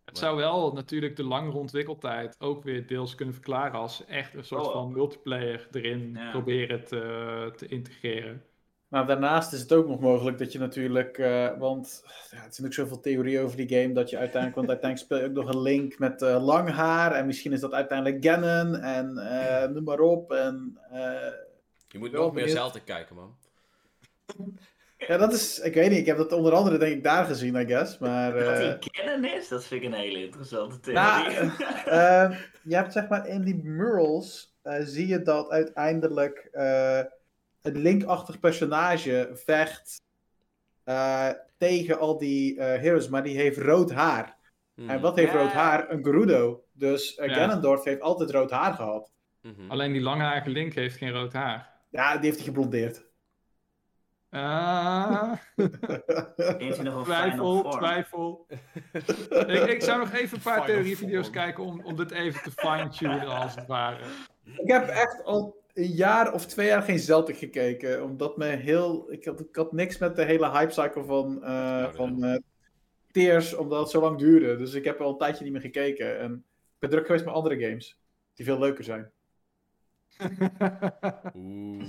Het 0.05 0.17
zou 0.17 0.37
wel 0.37 0.73
natuurlijk 0.73 1.15
de 1.15 1.23
langere 1.23 1.57
ontwikkeltijd 1.57 2.35
ook 2.39 2.63
weer 2.63 2.87
deels 2.87 3.15
kunnen 3.15 3.33
verklaren 3.33 3.79
als 3.79 3.95
ze 3.95 4.05
echt 4.05 4.33
een 4.33 4.43
soort 4.45 4.65
Oh. 4.65 4.71
van 4.71 4.91
multiplayer 4.91 5.67
erin 5.71 6.13
Ja. 6.13 6.31
proberen 6.31 6.85
te, 6.85 7.53
te 7.55 7.67
integreren. 7.67 8.45
Maar 8.91 9.07
daarnaast 9.07 9.53
is 9.53 9.59
het 9.59 9.73
ook 9.73 9.87
nog 9.87 9.99
mogelijk 9.99 10.37
dat 10.37 10.51
je 10.51 10.59
natuurlijk, 10.59 11.17
eh, 11.17 11.57
want 11.57 12.03
ja, 12.05 12.11
er 12.11 12.27
zijn 12.29 12.41
natuurlijk 12.41 12.73
zoveel 12.73 12.99
theorieën 12.99 13.43
over 13.43 13.57
die 13.57 13.69
game, 13.69 13.93
dat 13.93 14.09
je 14.09 14.17
uiteindelijk, 14.17 14.55
want 14.55 14.69
uiteindelijk 14.69 15.11
speel 15.11 15.23
je 15.23 15.29
ook 15.29 15.45
nog 15.45 15.53
een 15.53 15.61
Link 15.61 15.99
met 15.99 16.21
eh, 16.21 16.43
lang 16.43 16.69
haar, 16.69 17.11
en 17.11 17.25
misschien 17.25 17.51
is 17.51 17.59
dat 17.59 17.73
uiteindelijk 17.73 18.25
Ganon, 18.25 18.75
en 18.75 19.17
eh, 19.17 19.69
noem 19.69 19.83
maar 19.83 19.99
op. 19.99 20.31
En, 20.31 20.79
eh, 20.89 20.99
Je 21.87 21.99
moet 21.99 22.11
nog 22.11 22.21
meer 22.21 22.33
benieuwd. 22.33 22.57
Zelda 22.57 22.79
kijken, 22.85 23.15
man. 23.15 23.35
ja, 24.97 25.17
dat 25.17 25.33
is, 25.33 25.59
ik 25.59 25.73
weet 25.73 25.89
niet, 25.89 25.99
ik 25.99 26.05
heb 26.05 26.17
dat 26.17 26.31
onder 26.31 26.53
andere 26.53 26.77
denk 26.77 26.95
ik 26.95 27.03
daar 27.03 27.25
gezien, 27.25 27.55
I 27.55 27.65
guess, 27.65 27.97
maar... 27.97 28.33
Dat 28.33 28.57
hij 28.57 28.79
kennen 28.79 29.33
is, 29.35 29.47
dat 29.47 29.63
vind 29.63 29.83
ik 29.83 29.87
een 29.87 29.97
hele 29.97 30.23
interessante 30.23 30.79
theorie. 30.79 31.03
Nou, 31.03 31.31
je 32.63 32.75
hebt 32.75 32.93
zeg 32.93 33.07
maar 33.07 33.27
in 33.27 33.43
die 33.43 33.63
murals 33.63 34.51
eh, 34.61 34.79
zie 34.83 35.07
je 35.07 35.21
dat 35.21 35.49
uiteindelijk 35.49 36.49
eh 36.51 36.99
een 37.61 37.77
linkachtig 37.77 38.39
personage 38.39 39.29
vecht 39.33 40.01
eh, 40.83 41.29
tegen 41.57 41.99
al 41.99 42.17
die 42.17 42.59
eh, 42.59 42.81
heroes, 42.81 43.07
maar 43.09 43.23
die 43.23 43.35
heeft 43.37 43.57
rood 43.57 43.91
haar. 43.91 44.37
Mhm. 44.75 44.89
En 44.89 45.01
wat 45.01 45.15
heeft 45.15 45.31
Ja. 45.31 45.37
rood 45.41 45.51
haar? 45.51 45.91
Een 45.91 46.03
Gerudo. 46.03 46.63
Dus 46.71 47.15
Ja. 47.15 47.33
Ganondorf 47.33 47.83
heeft 47.83 48.01
altijd 48.01 48.31
rood 48.31 48.51
haar 48.51 48.73
gehad. 48.73 49.11
Mhm. 49.41 49.69
Alleen 49.71 49.91
die 49.91 50.01
langharige 50.01 50.49
Link 50.49 50.73
heeft 50.73 50.97
geen 50.97 51.11
rood 51.11 51.33
haar. 51.33 51.69
Ja, 51.89 52.11
die 52.13 52.23
heeft 52.25 52.35
hij 52.35 52.45
geblondeerd. 52.45 53.03
Ah, 54.33 55.31
twijfel, 57.03 57.69
twijfel. 57.69 58.47
ik, 59.29 59.65
ik 59.67 59.81
zou 59.81 59.99
nog 59.99 60.11
even 60.13 60.37
een 60.37 60.43
paar 60.43 60.65
theorievideo's 60.65 61.29
kijken 61.29 61.63
om, 61.63 61.81
om 61.85 61.95
dit 61.95 62.11
even 62.11 62.41
te 62.43 62.51
fine-tunen 62.51 63.27
als 63.27 63.55
het 63.55 63.67
ware. 63.67 64.03
ik 64.43 64.71
heb 64.71 64.87
echt 64.87 65.23
al 65.23 65.60
een 65.73 65.91
jaar 65.91 66.33
of 66.33 66.45
twee 66.45 66.67
jaar 66.67 66.81
geen 66.81 66.99
Celtic 66.99 67.37
gekeken. 67.37 68.03
Omdat 68.03 68.37
me 68.37 68.45
heel. 68.45 69.11
Ik 69.11 69.25
had, 69.25 69.39
ik 69.39 69.55
had 69.55 69.71
niks 69.71 69.97
met 69.97 70.15
de 70.15 70.23
hele 70.25 70.49
hypecycle 70.51 71.03
van, 71.03 71.43
eh 71.43 71.49
Oh, 71.87 71.93
van 71.93 72.23
eh, 72.23 72.37
Tears, 73.11 73.53
omdat 73.55 73.79
het 73.79 73.89
zo 73.89 74.01
lang 74.01 74.17
duurde. 74.17 74.55
Dus 74.55 74.73
ik 74.73 74.83
heb 74.83 75.01
al 75.01 75.11
een 75.11 75.17
tijdje 75.17 75.43
niet 75.43 75.53
meer 75.53 75.61
gekeken. 75.61 76.19
En 76.19 76.33
ik 76.73 76.79
ben 76.79 76.89
druk 76.89 77.05
geweest 77.05 77.25
met 77.25 77.33
andere 77.33 77.59
games. 77.59 77.99
Die 78.33 78.45
veel 78.45 78.59
leuker 78.59 78.83
zijn. 78.83 79.11
Oeh. 81.35 81.83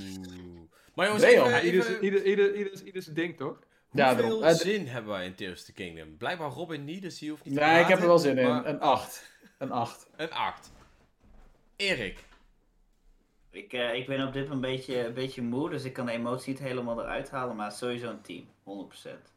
Maar 0.95 1.07
jongens, 1.07 1.25
Nee, 1.25 1.41
even, 1.41 1.65
ieder, 1.65 1.81
even- 1.81 2.05
ieder, 2.05 2.25
ieder, 2.25 2.55
ieder, 2.55 2.83
ieder 2.85 3.03
zijn 3.03 3.15
ding, 3.15 3.37
toch? 3.37 3.59
Ja, 3.93 4.07
hoeveel 4.15 4.41
daarom. 4.41 4.43
Eh, 4.43 4.55
zin 4.55 4.87
hebben 4.87 5.13
wij 5.13 5.27
in 5.27 5.35
Tears 5.35 5.61
of 5.61 5.67
the 5.67 5.73
Kingdom? 5.73 6.17
Blijkbaar 6.17 6.51
Robin 6.51 6.85
niet, 6.85 7.03
dus 7.03 7.19
die 7.19 7.31
hoeft 7.31 7.45
niet 7.45 7.55
te 7.55 7.61
Nee, 7.61 7.81
ik 7.81 7.87
heb 7.87 8.01
er 8.01 8.07
wel 8.07 8.19
zin 8.19 8.39
in. 8.39 8.47
Een 8.47 8.81
8. 8.81 9.31
Een 9.59 9.71
8. 9.71 10.09
Een 10.17 10.31
8. 10.31 10.73
Erik. 11.77 12.25
Ik, 13.53 13.73
eh, 13.73 13.95
ik 13.95 14.07
ben 14.07 14.27
op 14.27 14.33
dit 14.33 14.49
moment 14.49 14.65
een 14.65 14.71
beetje, 14.77 15.07
een 15.07 15.15
beetje 15.15 15.43
moe, 15.43 15.71
dus 15.71 15.85
ik 15.85 15.93
kan 15.93 16.07
de 16.07 16.13
emotie 16.13 16.53
niet 16.53 16.63
helemaal 16.63 17.01
eruit 17.01 17.31
halen, 17.31 17.57
maar 17.57 17.73
sowieso 17.73 18.11
een 18.11 18.21
10, 18.21 18.49
100%. 18.63 19.33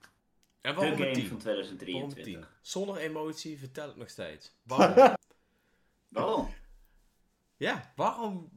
En 0.62 0.76
De 0.76 0.80
waarom 0.80 0.92
een 0.92 0.98
game 0.98 1.12
10? 1.12 1.28
van 1.28 1.38
Waarom 1.44 1.60
een 1.60 1.78
2023. 1.78 2.24
10? 2.24 2.46
Zonder 2.62 2.98
emotie, 2.98 3.60
vertel 3.60 3.88
het 3.88 3.96
nog 3.98 4.10
steeds. 4.10 4.52
Waarom? 4.64 5.16
Waarom? 6.08 6.50
ja, 7.58 7.92
waarom? 7.96 8.50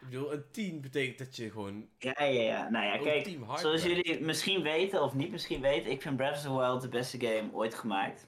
Ik 0.00 0.08
bedoel, 0.08 0.32
een 0.32 0.44
10 0.50 0.80
betekent 0.80 1.18
dat 1.18 1.36
je 1.36 1.50
gewoon 1.50 1.88
Ja, 1.98 2.14
ja, 2.24 2.42
ja. 2.42 2.68
Nou 2.68 2.84
ja, 2.86 2.98
kijk, 2.98 3.38
zoals 3.56 3.82
jullie 3.82 4.20
misschien 4.20 4.62
weten 4.62 5.02
of 5.02 5.14
niet 5.14 5.30
misschien 5.30 5.60
weten, 5.60 5.90
ik 5.90 6.02
vind 6.02 6.16
Breath 6.16 6.36
of 6.36 6.42
the 6.42 6.56
Wild 6.56 6.80
de 6.80 6.88
beste 6.88 7.20
game 7.20 7.52
ooit 7.52 7.74
gemaakt. 7.74 8.26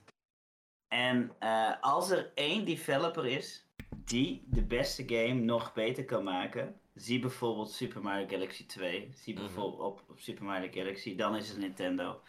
En 0.88 1.32
eh, 1.38 1.72
als 1.80 2.10
er 2.10 2.32
één 2.34 2.64
developer 2.64 3.26
is 3.26 3.69
die 3.96 4.42
de 4.46 4.62
beste 4.64 5.02
game 5.06 5.34
nog 5.40 5.72
beter 5.72 6.04
kan 6.04 6.24
maken, 6.24 6.80
zie 6.94 7.18
bijvoorbeeld 7.18 7.70
Super 7.72 8.02
Mario 8.02 8.26
Galaxy 8.28 8.66
2, 8.66 9.10
zie 9.14 9.34
Mhm. 9.34 9.42
bijvoorbeeld 9.42 9.80
op, 9.82 10.04
op 10.08 10.20
Super 10.20 10.44
Mario 10.44 10.70
Galaxy, 10.72 11.16
dan 11.16 11.36
is 11.36 11.48
het 11.48 11.58
Nintendo. 11.58 12.22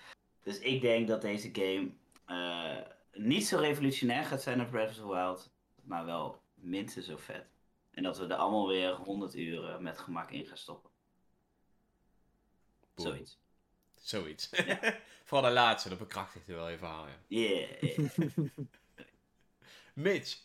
Dus 0.44 0.60
ik 0.60 0.82
denk 0.82 1.08
dat 1.08 1.22
deze 1.22 1.50
game 1.54 1.92
eh, 2.26 2.78
niet 3.14 3.46
zo 3.48 3.58
revolutionair 3.58 4.26
gaat 4.26 4.42
zijn 4.42 4.60
als 4.60 4.70
Breath 4.70 4.90
of 4.90 4.96
the 4.96 5.08
Wild, 5.08 5.52
maar 5.84 6.06
wel 6.06 6.42
minstens 6.54 7.06
zo 7.06 7.18
vet. 7.18 7.46
En 7.92 8.04
dat 8.04 8.18
we 8.18 8.26
er 8.26 8.36
allemaal 8.36 8.68
weer 8.68 8.94
100 8.96 9.36
uur 9.36 9.82
met 9.82 9.98
gemak 10.00 10.32
in 10.32 10.46
gaan 10.46 10.58
stoppen. 10.58 10.90
Boom. 12.96 13.06
Zoiets. 13.08 13.40
Zoiets. 13.96 14.50
Vooral 15.24 15.50
de 15.50 15.54
laatste, 15.56 15.90
dat 15.90 15.98
bekrachtigt 15.98 16.46
wel 16.48 16.70
even 16.70 16.88
aan. 16.88 17.08
Ja. 17.28 17.40
Yeah. 17.40 18.10
Mitch. 19.94 20.38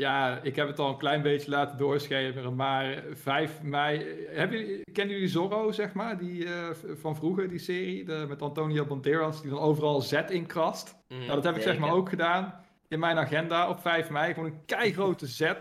Ja, 0.00 0.40
ik 0.42 0.56
heb 0.56 0.66
het 0.66 0.78
al 0.78 0.88
een 0.88 0.96
klein 0.96 1.22
beetje 1.22 1.50
laten 1.50 1.78
doorschemeren, 1.78 2.54
maar 2.54 3.02
5 3.12 3.62
mei... 3.62 4.04
Hebben 4.28 4.58
jullie, 4.58 4.82
kennen 4.92 5.14
jullie 5.14 5.30
Zorro, 5.30 5.72
zeg 5.72 5.92
maar, 5.92 6.18
die, 6.18 6.44
eh, 6.44 6.68
van 7.00 7.16
vroeger, 7.16 7.48
die 7.48 7.58
serie, 7.58 8.04
de, 8.04 8.24
met 8.28 8.42
Antonio 8.42 8.84
Banderas, 8.84 9.42
die 9.42 9.50
dan 9.50 9.60
overal 9.60 10.00
Z 10.00 10.12
in 10.12 10.46
krast? 10.46 10.96
Mhm. 11.08 11.20
Nou, 11.20 11.34
dat 11.34 11.44
heb 11.44 11.56
ik 11.56 11.62
zeg 11.62 11.78
maar 11.78 11.92
ook 11.92 12.08
gedaan 12.08 12.64
in 12.88 12.98
mijn 12.98 13.18
agenda 13.18 13.68
op 13.68 13.80
5 13.80 14.10
mei. 14.10 14.34
Gewoon 14.34 14.50
een 14.50 14.64
keigrote 14.64 15.26
Z 15.26 15.52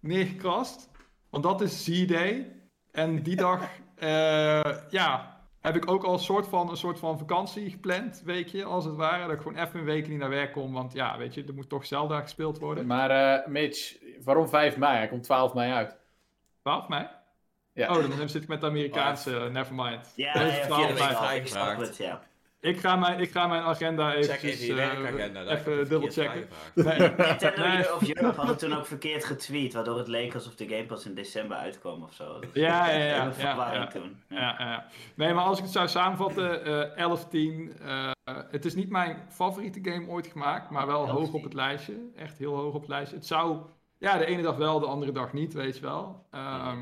neergekrast. 0.00 0.90
Want 1.30 1.42
dat 1.44 1.60
is 1.60 1.84
Z-Day. 1.84 2.52
En 2.92 3.22
die 3.22 3.36
dag, 3.36 3.68
eh, 3.96 4.76
ja, 4.88 5.39
heb 5.60 5.76
ik 5.76 5.90
ook 5.90 6.04
al 6.04 6.12
een 6.12 6.18
soort 6.18 6.46
van, 6.46 6.70
een 6.70 6.76
soort 6.76 6.98
van 6.98 7.18
vakantie 7.18 7.70
gepland, 7.70 8.22
weekje, 8.24 8.64
als 8.64 8.84
het 8.84 8.94
ware. 8.96 9.26
Dat 9.26 9.32
ik 9.36 9.42
gewoon 9.42 9.58
even 9.58 9.78
een 9.78 9.84
week 9.84 10.08
niet 10.08 10.18
naar 10.18 10.28
werk 10.28 10.52
kom, 10.52 10.72
want 10.72 10.92
ja, 10.92 11.18
weet 11.18 11.34
je, 11.34 11.44
er 11.44 11.54
moet 11.54 11.68
toch 11.68 11.86
Zelda 11.86 12.20
gespeeld 12.20 12.58
worden. 12.58 12.86
Maar 12.86 13.10
eh, 13.10 13.46
Mitch, 13.46 13.96
waarom 14.24 14.48
5 14.48 14.76
mei? 14.76 14.96
Hij 14.96 15.08
komt 15.08 15.22
12 15.22 15.54
mei 15.54 15.72
uit. 15.72 15.96
12 16.62 16.88
mei? 16.88 17.08
Ja. 17.72 17.96
Oh, 17.96 18.18
dan 18.18 18.28
zit 18.28 18.42
ik 18.42 18.48
met 18.48 18.60
de 18.60 18.66
Amerikaanse, 18.66 19.36
eh, 19.36 19.50
nevermind. 19.50 20.12
Ja, 20.16 20.32
Dat 20.32 20.42
is 20.42 20.56
ja, 20.56 20.66
12 20.66 20.80
via 20.80 20.88
de 20.88 21.50
mei. 21.50 21.92
ja. 21.96 22.20
Ik 22.60 22.80
ga 22.80 22.96
mijn, 22.96 23.20
ik 23.20 23.30
ga 23.30 23.46
mijn 23.46 23.62
agenda 23.62 24.10
Check 24.10 24.18
eventjes, 24.22 24.60
even 24.60 24.74
je 24.74 24.82
eh, 24.82 25.00
werkagenda. 25.00 25.44
daar 25.44 25.56
heb 25.56 25.66
even 25.66 25.80
ik 25.82 25.88
dubbel 25.88 26.10
verkeerd 26.12 26.32
checken. 26.32 26.48
vrijgevraagd. 26.74 27.16
Nee, 27.16 27.26
Nintendo 27.28 27.62
Nee. 27.62 27.76
Year 27.76 27.94
of 27.94 28.08
Europe 28.08 28.36
hadden 28.36 28.56
toen 28.58 28.72
ook 28.72 28.86
verkeerd 28.86 29.24
getweet, 29.24 29.72
waardoor 29.74 29.98
het 29.98 30.08
leek 30.08 30.34
alsof 30.34 30.54
de 30.54 30.68
game 30.68 30.86
pas 30.86 31.06
in 31.06 31.14
december 31.14 31.56
uitkwam 31.56 32.02
of 32.02 32.12
zo. 32.14 32.38
Ja, 32.52 32.90
ja, 32.90 32.96
ja, 32.98 33.32
ja, 33.72 33.86
toen. 33.86 34.22
Ja. 34.28 34.36
Ja, 34.38 34.54
ja. 34.58 34.86
Nee, 35.14 35.34
maar 35.34 35.44
als 35.44 35.58
ik 35.58 35.64
het 35.64 35.72
zou 35.72 35.88
samenvatten, 35.88 36.64
eh 36.96 37.04
11-10. 37.04 37.72
eh, 37.80 38.10
het 38.50 38.64
is 38.64 38.74
niet 38.74 38.90
mijn 38.90 39.16
favoriete 39.28 39.90
game 39.90 40.08
ooit 40.08 40.26
gemaakt, 40.26 40.70
maar 40.70 40.86
wel 40.86 41.08
hoog 41.08 41.32
op 41.32 41.40
11-10. 41.40 41.44
het 41.44 41.54
lijstje. 41.54 41.94
Echt 42.16 42.38
heel 42.38 42.54
hoog 42.56 42.74
op 42.74 42.80
het 42.80 42.90
lijstje. 42.90 43.16
Het 43.16 43.26
zou, 43.26 43.58
ja, 43.98 44.18
de 44.18 44.24
ene 44.26 44.42
dag 44.42 44.56
wel, 44.56 44.80
de 44.80 44.86
andere 44.86 45.12
dag 45.12 45.32
niet, 45.32 45.52
weet 45.52 45.74
je 45.76 45.82
wel. 45.82 46.26
Ehm, 46.30 46.78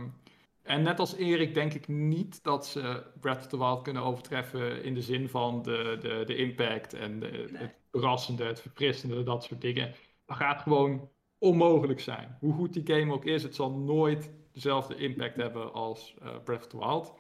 en 0.69 0.83
net 0.83 0.99
als 0.99 1.15
Erik 1.17 1.55
denk 1.55 1.75
ik 1.75 1.89
niet 1.89 2.43
dat 2.43 2.67
ze 2.67 3.03
Breath 3.21 3.39
of 3.39 3.47
the 3.47 3.59
Wild 3.59 3.83
kunnen 3.83 4.03
overtreffen 4.03 4.83
in 4.83 4.95
de 4.95 5.03
zin 5.03 5.29
van 5.29 5.63
de, 5.63 5.99
de, 6.01 6.23
de 6.27 6.37
impact 6.37 6.95
en 6.95 7.21
de, 7.21 7.49
het 7.53 7.75
verrassende, 7.91 8.45
het 8.45 8.61
verfrissende, 8.61 9.23
dat 9.23 9.45
soort 9.45 9.61
dingen. 9.61 9.95
Dat 10.27 10.37
gaat 10.37 10.63
gewoon 10.63 11.11
onmogelijk 11.39 12.01
zijn. 12.01 12.37
Hoe 12.41 12.53
goed 12.55 12.73
die 12.73 12.97
game 12.97 13.13
ook 13.13 13.25
is, 13.25 13.43
het 13.43 13.55
zal 13.55 13.71
nooit 13.71 14.31
dezelfde 14.53 14.97
impact 14.97 15.37
hebben 15.37 15.73
als 15.73 16.15
eh, 16.23 16.39
Breath 16.45 16.65
of 16.65 16.67
the 16.67 16.79
Wild. 16.79 17.15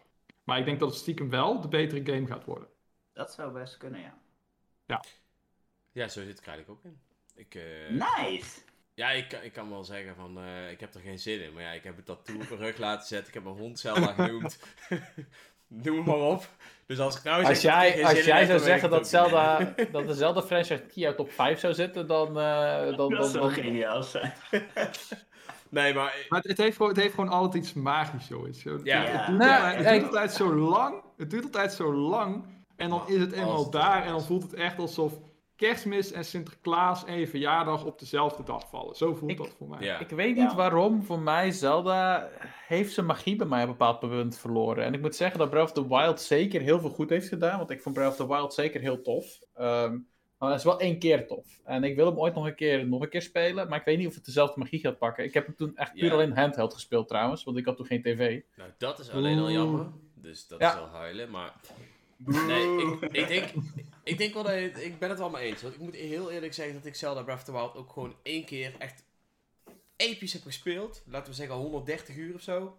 Maar 0.44 0.58
ik 0.58 0.64
denk 0.64 0.78
dat 0.78 0.88
het 0.88 0.98
stiekem 0.98 1.30
wel 1.30 1.60
de 1.60 1.68
betere 1.68 2.12
game 2.12 2.26
gaat 2.26 2.44
worden. 2.44 2.68
Dat 3.12 3.32
zou 3.32 3.52
best 3.52 3.76
kunnen, 3.76 4.00
ja. 4.00 4.18
Ja, 5.92 6.08
zo 6.08 6.20
zit 6.20 6.38
het 6.38 6.46
eigenlijk 6.46 6.70
ook 6.70 6.84
in. 6.84 7.00
Ik, 7.34 7.54
eh, 7.54 7.90
Nice! 7.90 8.60
Ja, 8.98 9.10
ik, 9.10 9.28
kan- 9.28 9.42
ik 9.42 9.52
kan 9.52 9.70
wel 9.70 9.84
zeggen 9.84 10.14
van, 10.16 10.38
eh, 10.38 10.70
ik 10.70 10.80
heb 10.80 10.94
er 10.94 11.00
geen 11.00 11.18
zin 11.18 11.42
in. 11.44 11.52
Maar 11.52 11.62
ja, 11.62 11.70
ik 11.70 11.84
heb 11.84 11.96
het 11.96 12.06
tattoo 12.06 12.34
op 12.36 12.48
mijn 12.48 12.60
rug 12.60 12.78
laten 12.78 13.06
zetten. 13.06 13.28
Ik 13.28 13.34
heb 13.34 13.44
mijn 13.44 13.56
hond 13.56 13.78
Zelda 13.78 14.06
genoemd. 14.12 14.58
Noem 15.68 15.96
het 15.96 16.06
maar 16.06 16.16
op. 16.16 16.48
Dus 16.86 16.98
als 16.98 17.16
ik 17.16 17.22
nou 17.22 17.40
zeg 17.40 17.48
Als 17.48 17.60
jij, 17.60 18.04
als 18.04 18.24
jij 18.24 18.46
zou 18.46 18.58
zeggen 18.58 18.90
dat, 18.90 19.08
Zelda, 19.08 19.74
dat 19.92 20.06
de 20.06 20.14
Zelda-franchise 20.14 20.82
niet 20.84 20.94
jouw 20.94 21.14
top 21.14 21.32
5 21.32 21.60
zou 21.60 21.74
zitten, 21.74 22.06
dan... 22.06 22.38
eh, 22.38 22.84
dan, 22.84 22.96
dan, 22.96 23.10
Dat 23.10 23.26
zou 23.30 23.40
dan- 23.44 23.52
geniaal 23.64 24.02
zijn. 24.02 24.32
Nee, 25.70 25.94
maar... 25.94 26.26
Maar 26.28 26.40
het, 26.42 26.58
heeft 26.58 26.76
gewoon, 26.76 26.92
het 26.92 27.00
heeft 27.00 27.14
gewoon 27.14 27.30
altijd 27.30 27.62
iets 27.64 27.72
magisch, 27.72 28.26
zoiets. 28.26 28.60
Zo, 28.60 28.80
Ja. 28.84 29.00
Het, 29.00 29.08
Ja. 29.08 29.32
het 29.32 29.40
altijd, 29.40 29.76
het 29.76 29.84
hey. 29.84 29.98
duurt 29.98 30.04
altijd 30.10 30.32
zo 30.32 30.54
lang. 30.54 31.02
Het 31.16 31.30
duurt 31.30 31.44
altijd 31.44 31.72
zo 31.72 31.94
lang. 31.94 32.44
En 32.76 32.88
dan 32.90 33.02
is 33.08 33.20
het 33.20 33.32
eenmaal 33.32 33.70
daar. 33.70 34.02
En 34.02 34.08
dan 34.10 34.22
voelt 34.22 34.42
het 34.42 34.54
echt 34.54 34.78
alsof 34.78 35.12
kerstmis 35.58 36.12
en 36.12 36.24
Sinterklaas 36.24 37.04
en 37.04 37.18
je 37.18 37.26
verjaardag 37.28 37.84
op 37.84 37.98
dezelfde 37.98 38.42
dag 38.42 38.68
vallen. 38.68 38.94
Zo 38.96 39.14
voelt 39.14 39.30
Ik- 39.30 39.36
dat 39.36 39.54
voor 39.58 39.68
mij. 39.68 39.80
Ja. 39.80 39.98
Ik 39.98 40.08
weet 40.08 40.36
Ja. 40.36 40.42
niet 40.44 40.54
waarom, 40.54 41.02
voor 41.02 41.18
mij, 41.18 41.50
Zelda 41.50 42.28
heeft 42.66 42.92
zijn 42.92 43.06
magie 43.06 43.36
bij 43.36 43.46
mij 43.46 43.62
op 43.62 43.68
een 43.68 43.76
bepaald 43.76 43.98
punt 44.00 44.38
verloren. 44.38 44.84
En 44.84 44.94
ik 44.94 45.00
moet 45.00 45.16
zeggen 45.16 45.38
dat 45.38 45.50
Breath 45.50 45.64
of 45.78 45.84
the 45.84 45.88
Wild 45.88 46.20
zeker 46.20 46.60
heel 46.60 46.80
veel 46.80 46.90
goed 46.90 47.10
heeft 47.10 47.28
gedaan, 47.28 47.58
want 47.58 47.70
ik 47.70 47.80
vond 47.82 47.94
Breath 47.94 48.10
of 48.10 48.16
the 48.16 48.26
Wild 48.34 48.54
zeker 48.54 48.80
heel 48.80 49.02
tof. 49.02 49.38
Ehm, 49.54 49.98
maar 50.38 50.48
het 50.50 50.58
is 50.58 50.64
wel 50.64 50.80
één 50.80 50.98
keer 50.98 51.26
tof. 51.26 51.60
En 51.64 51.84
ik 51.84 51.96
wil 51.96 52.06
hem 52.06 52.18
ooit 52.18 52.34
nog 52.34 52.46
een 52.46 52.54
keer, 52.54 52.86
nog 52.86 53.02
een 53.02 53.08
keer 53.08 53.22
spelen, 53.22 53.68
maar 53.68 53.78
ik 53.78 53.84
weet 53.84 53.98
niet 53.98 54.06
of 54.06 54.14
het 54.14 54.24
dezelfde 54.24 54.58
magie 54.58 54.80
gaat 54.80 54.98
pakken. 54.98 55.24
Ik 55.24 55.34
heb 55.34 55.46
hem 55.46 55.54
toen 55.56 55.76
echt 55.76 55.92
puur 55.92 56.04
Ja. 56.04 56.12
alleen 56.12 56.36
handheld 56.36 56.74
gespeeld 56.74 57.08
trouwens, 57.08 57.44
want 57.44 57.56
ik 57.56 57.64
had 57.64 57.76
toen 57.76 57.86
geen 57.86 58.02
tv. 58.02 58.40
Nou, 58.56 58.70
dat 58.78 58.98
is 58.98 59.10
alleen 59.10 59.38
al 59.38 59.50
jammer. 59.50 59.86
Dus 60.14 60.46
dat 60.46 60.60
Ja. 60.60 60.68
is 60.68 60.74
wel 60.74 60.88
huilen. 60.88 61.30
Maar 61.30 61.52
nee, 62.16 62.76
ik, 63.00 63.00
ik, 63.12 63.28
denk, 63.28 63.44
ik 64.08 64.18
denk 64.18 64.34
wel 64.34 64.42
dat 64.42 64.52
je, 64.52 64.84
ik 64.84 64.98
ben 64.98 65.08
het 65.08 65.18
wel 65.18 65.30
mee 65.30 65.44
eens. 65.46 65.62
Want 65.62 65.74
ik 65.74 65.80
moet 65.80 65.94
heel 65.94 66.30
eerlijk 66.30 66.54
zeggen 66.54 66.74
dat 66.74 66.86
ik 66.86 66.94
Zelda 66.94 67.22
Breath 67.22 67.38
of 67.38 67.44
the 67.44 67.52
Wild 67.52 67.74
ook 67.76 67.92
gewoon 67.92 68.16
één 68.22 68.44
keer 68.44 68.74
echt 68.78 69.04
episch 69.96 70.32
heb 70.32 70.42
gespeeld. 70.42 71.02
Laten 71.06 71.28
we 71.30 71.34
zeggen 71.36 71.56
130 71.56 72.16
uur 72.16 72.34
of 72.34 72.40
zo. 72.40 72.78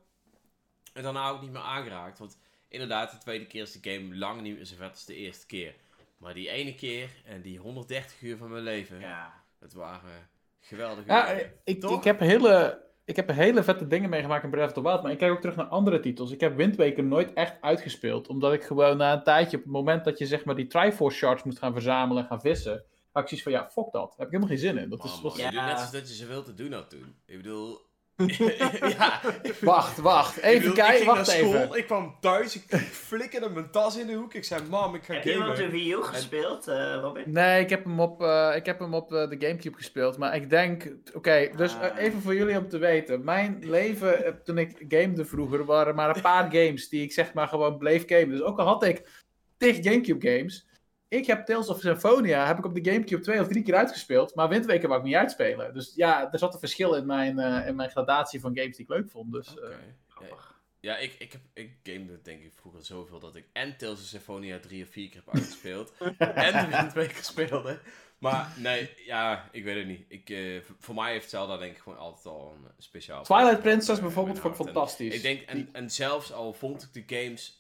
En 0.94 1.04
daarna 1.04 1.30
ook 1.30 1.42
niet 1.42 1.52
meer 1.52 1.62
aangeraakt. 1.62 2.20
Want 2.20 2.38
inderdaad, 2.68 3.12
de 3.12 3.18
tweede 3.18 3.46
keer 3.48 3.62
is 3.62 3.72
de 3.82 3.92
game 3.92 4.16
lang 4.16 4.42
niet 4.42 4.56
meer 4.56 4.66
zo 4.66 4.76
vet 4.76 4.90
als 4.92 5.06
de 5.06 5.16
eerste 5.16 5.46
keer. 5.46 5.76
Maar 6.18 6.34
die 6.34 6.50
ene 6.50 6.76
keer 6.76 7.10
en 7.26 7.42
die 7.42 7.58
130 7.60 8.22
uur 8.22 8.38
van 8.38 8.50
mijn 8.52 8.64
leven, 8.64 9.00
Ja. 9.00 9.44
dat 9.60 9.74
waren 9.74 10.30
geweldige 10.60 11.08
Ja, 11.08 11.34
uren. 11.34 11.54
ik, 11.64 11.80
Toch? 11.80 11.98
ik, 11.98 12.04
heb 12.04 12.20
hele, 12.20 12.82
ik 13.10 13.16
heb 13.16 13.30
hele 13.32 13.64
vette 13.64 13.88
dingen 13.88 14.10
meegemaakt 14.10 14.44
in 14.44 14.50
Breath 14.50 14.68
of 14.68 14.74
the 14.74 14.82
Wild, 14.82 15.02
maar 15.04 15.12
ik 15.12 15.18
kijk 15.18 15.32
ook 15.32 15.40
terug 15.42 15.56
naar 15.56 15.66
andere 15.66 16.00
titels. 16.00 16.32
Ik 16.32 16.40
heb 16.40 16.56
Wind 16.56 16.76
Waker 16.76 17.04
nooit 17.04 17.34
echt 17.34 17.56
uitgespeeld, 17.62 18.28
omdat 18.28 18.54
ik 18.54 18.64
gewoon 18.64 18.98
na 18.98 19.14
een 19.14 19.24
tijdje, 19.24 19.58
op 19.58 19.64
het 19.64 19.72
moment 19.72 20.06
dat 20.06 20.18
je 20.18 20.26
zeg 20.26 20.46
maar 20.46 20.56
die 20.56 20.68
Triforce 20.68 21.18
shards 21.18 21.44
moest 21.44 21.58
gaan 21.60 21.74
verzamelen 21.74 22.24
en 22.24 22.30
gaan 22.30 22.42
vissen, 22.42 22.84
had 23.12 23.24
ik 23.24 23.30
zoiets 23.30 23.44
van, 23.44 23.52
ja, 23.52 23.70
fuck 23.70 23.92
dat. 23.92 23.94
Daar 23.94 24.18
heb 24.18 24.26
ik 24.28 24.32
helemaal 24.34 24.48
geen 24.48 24.58
zin 24.58 24.78
in. 24.78 24.90
Dat 24.90 25.04
is, 25.04 25.12
Man, 25.14 25.22
was- 25.24 25.38
man, 25.38 25.46
je 25.48 25.54
Ja. 25.54 25.60
doet 25.60 25.70
net 25.70 25.78
alsof 25.80 25.90
dat 26.00 26.10
je 26.10 26.16
zoveel 26.16 26.44
te 26.44 26.54
doen 26.54 26.72
had 26.72 26.90
toen. 26.90 27.16
Ik 27.26 27.38
bedoel... 27.38 27.88
ja, 28.98 29.22
Wacht, 29.62 29.98
wacht. 29.98 30.38
Even 30.38 30.58
bedoel, 30.58 30.72
ik 30.72 30.76
kijken, 30.76 30.96
ging 30.96 31.06
wacht 31.06 31.28
naar 31.28 31.36
school, 31.36 31.54
even. 31.56 31.78
Ik 31.78 31.86
kwam 31.86 32.16
thuis, 32.20 32.56
ik 32.56 32.76
flikkerde 32.92 33.50
mijn 33.50 33.72
tas 33.72 33.98
in 33.98 34.08
de 34.08 34.14
hoek. 34.14 34.34
Ik 34.34 34.44
zei, 34.44 34.62
mam, 34.70 34.96
ik 34.96 35.04
ga 35.04 35.14
Heb 35.14 35.24
je 35.24 35.34
iemand 35.34 35.56
de 35.56 35.64
gamen. 35.64 35.72
Wii 35.72 35.92
U 35.92 36.04
gespeeld, 36.04 36.68
eh, 36.68 36.96
Robin? 37.02 37.24
Nee, 37.26 37.62
ik 37.62 37.70
heb 37.70 37.84
hem 37.84 38.00
op, 38.00 38.22
eh, 38.22 38.52
ik 38.56 38.66
heb 38.66 38.80
hem 38.80 38.94
op 38.94 39.14
eh, 39.14 39.30
de 39.30 39.36
Gamecube 39.40 39.78
gespeeld. 39.78 40.18
Maar 40.18 40.36
ik 40.36 40.50
denk, 40.50 40.92
oké, 41.14 41.50
dus 41.56 41.76
Ah. 41.76 41.98
even 41.98 42.22
voor 42.22 42.36
jullie 42.36 42.58
om 42.58 42.70
te 42.70 42.78
weten. 42.78 43.24
Mijn 43.24 43.58
leven, 43.62 44.42
toen 44.44 44.58
ik 44.58 44.86
gamede 44.90 45.26
vroeger, 45.26 45.66
waren 45.66 45.96
maar 45.96 46.16
een 46.16 46.22
paar 46.22 46.44
games 46.52 46.90
die 46.90 47.04
ik 47.04 47.12
zeg 47.12 47.34
maar 47.34 47.48
gewoon 47.48 47.78
bleef 47.78 48.04
gamen. 48.08 48.30
Dus 48.30 48.42
ook 48.42 48.60
al 48.60 48.66
had 48.66 48.84
ik 48.84 49.10
tig 49.58 49.78
Gamecube 49.82 50.30
games. 50.30 50.68
Ik 51.10 51.26
heb 51.26 51.46
Tales 51.46 51.68
of 51.68 51.80
Symphonia, 51.80 52.46
heb 52.46 52.58
ik 52.58 52.66
op 52.66 52.74
de 52.74 52.92
Gamecube 52.92 53.22
twee 53.22 53.42
of 53.42 53.48
drie 53.48 53.64
keer 53.64 53.76
uitgespeeld. 53.76 54.36
Maar 54.36 54.50
Wind 54.50 54.66
Waker 54.66 54.88
wou 54.88 55.00
ik 55.00 55.06
niet 55.06 55.16
uitspelen. 55.16 55.74
Dus 55.74 55.94
ja, 55.96 56.32
er 56.32 56.40
zat 56.40 56.54
een 56.54 56.60
verschil 56.60 56.94
in 56.96 57.06
mijn, 57.06 57.40
eh, 57.40 57.68
in 57.68 57.76
mijn 57.76 57.90
gradatie 57.90 58.40
van 58.40 58.58
games 58.58 58.76
die 58.76 58.86
ik 58.86 58.92
leuk 58.92 59.10
vond. 59.10 59.32
Dus, 59.32 59.48
eh, 59.48 59.70
Oké. 60.16 60.26
Ja, 60.26 60.38
Ja, 60.80 60.98
ik, 60.98 61.16
ik, 61.20 61.32
heb, 61.32 61.42
ik 61.54 61.78
gamede 61.84 62.22
denk 62.22 62.44
ik 62.44 62.54
vroeger 62.54 62.86
zoveel 62.86 63.20
dat 63.20 63.36
ik 63.36 63.46
en 63.54 63.78
Tales 63.78 64.00
of 64.00 64.06
Symphonia 64.06 64.60
drie 64.60 64.84
of 64.84 64.90
vier 64.90 65.10
keer 65.10 65.22
heb 65.26 65.34
uitgespeeld. 65.34 65.94
en 66.18 66.70
de 66.70 66.78
Wind 66.78 66.94
Waker 66.94 67.24
speelde. 67.24 67.80
Maar 68.18 68.54
nee, 68.58 68.90
ja, 69.06 69.50
ik 69.52 69.64
weet 69.64 69.78
het 69.78 69.88
niet. 69.88 70.06
Ik, 70.08 70.30
eh, 70.30 70.62
voor 70.80 70.96
mij 70.96 71.12
heeft 71.12 71.30
Zelda 71.30 71.58
denk 71.58 71.72
ik 71.76 71.82
gewoon 71.82 71.98
altijd 71.98 72.26
al 72.26 72.54
een 72.56 72.72
speciaal... 72.78 73.24
Twilight 73.24 73.60
Princess 73.60 74.02
bijvoorbeeld 74.02 74.36
in 74.36 74.42
vond 74.42 74.54
ik. 74.56 74.60
En 74.60 74.66
fantastisch. 74.66 75.16
Ik 75.16 75.22
denk, 75.22 75.42
en, 75.42 75.70
en 75.72 75.90
zelfs 75.90 76.34
al 76.34 76.54
vond 76.54 76.84
ik 76.84 77.08
de 77.08 77.16
games 77.16 77.59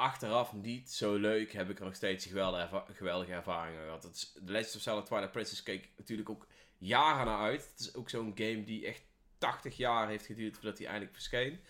achteraf 0.00 0.52
niet 0.52 0.90
zo 0.90 1.14
leuk, 1.16 1.52
heb 1.52 1.70
ik 1.70 1.78
er 1.78 1.84
nog 1.84 1.94
steeds 1.94 2.26
geweldige, 2.26 2.62
erva- 2.62 2.86
geweldige 2.92 3.32
ervaringen 3.32 3.84
gehad. 3.84 4.04
Is, 4.12 4.32
The 4.32 4.52
Legend 4.52 4.74
of 4.76 4.80
Zelda 4.82 5.02
Twilight 5.02 5.32
Princess 5.32 5.62
keek 5.62 5.88
natuurlijk 5.96 6.30
ook 6.30 6.46
jaren 6.78 7.26
naar 7.26 7.38
uit. 7.40 7.68
Het 7.70 7.80
is 7.80 7.94
ook 7.94 8.10
zo'n 8.10 8.32
game 8.34 8.64
die 8.64 8.86
echt 8.86 9.02
80 9.38 9.76
jaar 9.76 10.08
heeft 10.08 10.26
geduurd 10.26 10.54
voordat 10.54 10.78
hij 10.78 10.86
eindelijk 10.86 11.14
verscheen. 11.14 11.60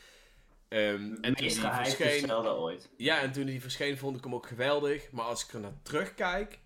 Ehm, 0.69 0.83
en 1.13 1.21
toen 1.23 1.35
die 1.35 1.51
gehypte 1.51 1.91
verscheen, 1.97 2.27
Zelda 2.27 2.51
ooit. 2.51 2.89
ja, 2.97 3.21
en 3.21 3.33
toen 3.33 3.47
die 3.47 3.61
verscheen 3.61 3.99
vond 3.99 4.17
ik 4.17 4.25
hem 4.25 4.35
ook 4.35 4.47
geweldig. 4.47 5.11
Maar 5.11 5.25
als 5.25 5.45
ik 5.45 5.53
er 5.53 5.61
naar 5.61 5.83
terugkijk, 5.83 6.59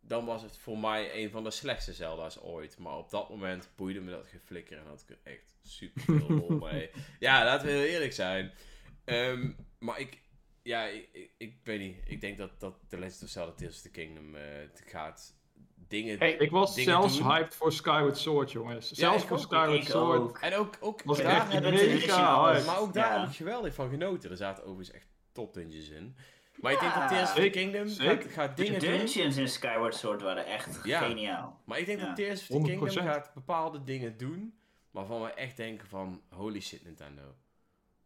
dan 0.00 0.24
was 0.24 0.42
het 0.42 0.58
voor 0.58 0.78
mij 0.78 1.14
een 1.22 1.30
van 1.30 1.44
de 1.44 1.50
slechtste 1.50 1.92
Zelda's 1.92 2.40
ooit. 2.40 2.78
Maar 2.78 2.96
op 2.96 3.10
dat 3.10 3.28
moment 3.30 3.68
boeide 3.76 4.00
me 4.00 4.10
dat 4.10 4.26
geflikker 4.26 4.78
en 4.78 4.86
had 4.86 5.04
ik 5.08 5.10
er 5.10 5.32
echt 5.32 5.54
super 5.62 6.02
veel 6.02 6.28
lol 6.28 6.58
mee. 6.58 6.90
Ja, 7.18 7.44
laten 7.44 7.66
we 7.66 7.72
heel 7.72 7.82
eerlijk 7.84 8.12
zijn. 8.12 8.52
Ehm, 9.04 9.50
maar 9.78 10.00
ik, 10.00 10.18
ja, 10.62 10.84
ik, 10.84 11.08
ik, 11.12 11.30
ik 11.38 11.54
weet 11.64 11.80
niet. 11.80 11.96
Ik 12.04 12.20
denk 12.20 12.38
dat, 12.38 12.60
dat 12.60 12.74
The 12.88 12.98
Legend 12.98 13.22
of 13.22 13.28
Zelda 13.28 13.52
Tears 13.52 13.74
of 13.76 13.80
the 13.82 13.90
Kingdom 13.90 14.34
eh, 14.34 14.42
gaat 14.86 15.34
dingen... 15.88 16.18
Hey, 16.18 16.32
Ik 16.32 16.50
was 16.50 16.74
Dingen 16.74 16.90
zelfs 16.92 17.18
doen. 17.18 17.26
hyped 17.30 17.54
voor 17.54 17.72
Skyward 17.72 18.18
Sword, 18.18 18.52
jongens. 18.52 18.90
Zelfs 18.90 19.24
voor 19.24 19.36
ook. 19.36 19.42
Skyward 19.42 19.84
Sword. 19.84 20.20
ook. 20.20 20.38
En 20.38 20.54
ook, 20.54 20.76
ook 20.80 21.02
Was 21.04 21.18
ik 21.18 21.24
daar 21.24 21.36
echt 21.36 21.52
hebben 21.52 21.72
mega 21.74 22.44
hyped. 22.50 22.66
Maar 22.66 22.78
ook 22.78 22.92
daar 22.92 23.12
Ja. 23.14 23.20
heb 23.20 23.28
ik 23.30 23.36
geweldig 23.36 23.74
van 23.74 23.90
genoten. 23.90 24.30
Er 24.30 24.36
zaten 24.36 24.64
overigens 24.64 24.96
echt 24.96 25.08
top 25.32 25.54
dungeons 25.54 25.88
in. 25.88 26.16
Maar 26.56 26.72
ik 26.72 26.80
denk 26.80 26.92
Ja. 26.92 27.00
dat 27.00 27.08
Tears 27.08 27.30
of 27.30 27.36
the 27.36 27.50
Kingdom 27.50 27.88
gaat, 27.88 28.24
gaat 28.24 28.56
De 28.56 28.62
dingen 28.62 28.80
doen. 28.80 28.90
dungeons 28.90 29.36
in 29.36 29.48
Skyward 29.48 29.94
Sword 29.94 30.22
waren 30.22 30.46
echt 30.46 30.80
Ja. 30.84 31.00
geniaal. 31.00 31.60
Maar 31.64 31.78
ik 31.78 31.86
denk 31.86 32.00
Ja. 32.00 32.06
dat 32.06 32.16
Tears 32.16 32.40
of 32.40 32.46
the 32.46 32.52
100%. 32.52 32.78
Kingdom 32.94 33.12
gaat 33.12 33.34
bepaalde 33.34 33.82
dingen 33.82 34.16
doen. 34.16 34.54
Waarvan 34.90 35.22
we 35.22 35.30
echt 35.32 35.56
denken 35.56 35.88
van, 35.88 36.22
holy 36.28 36.60
shit 36.60 36.84
Nintendo. 36.84 37.22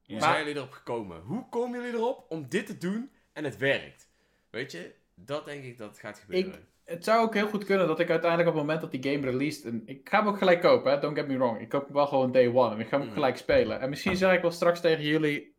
Hoe 0.07 0.21
zijn 0.21 0.39
jullie 0.39 0.55
erop 0.57 0.71
gekomen? 0.73 1.21
Hoe 1.21 1.49
komen 1.49 1.81
jullie 1.81 1.97
erop 1.97 2.25
om 2.29 2.49
dit 2.49 2.67
te 2.67 2.79
doen 2.79 3.11
en 3.33 3.45
het 3.45 3.57
werkt? 3.57 4.09
Weet 4.51 4.73
je, 4.73 4.95
dat 5.15 5.45
denk 5.45 5.65
ik 5.65 5.79
dat 5.79 5.89
het 5.89 5.99
gaat 5.99 6.19
gebeuren. 6.19 6.69
Het 6.85 7.05
zou 7.05 7.23
ook 7.27 7.35
heel 7.35 7.49
goed 7.49 7.65
kunnen 7.65 7.87
dat 7.87 8.01
ik 8.01 8.11
uiteindelijk 8.11 8.49
op 8.51 8.55
het 8.55 8.65
moment 8.65 8.81
dat 8.81 8.91
die 9.03 9.13
game 9.13 9.31
released... 9.31 9.65
En 9.65 9.83
ik 9.87 10.09
ga 10.09 10.19
hem 10.19 10.29
ook 10.29 10.39
gelijk 10.39 10.61
kopen, 10.61 10.93
hè? 10.93 11.01
don't 11.01 11.17
get 11.19 11.27
me 11.29 11.37
wrong. 11.37 11.61
Ik 11.61 11.69
koop 11.69 11.85
hem 11.85 11.93
wel 11.95 12.07
gewoon 12.07 12.33
day 12.33 12.47
one 12.55 12.75
en 12.75 12.81
ik 12.81 12.87
ga 12.89 12.91
hem 12.91 13.01
ook 13.01 13.07
Mhm. 13.07 13.15
gelijk 13.15 13.37
spelen. 13.37 13.81
En 13.81 13.89
misschien 13.89 14.17
zeg 14.17 14.33
ik 14.33 14.43
wel 14.43 14.51
straks 14.51 14.81
tegen 14.81 15.05
jullie... 15.05 15.55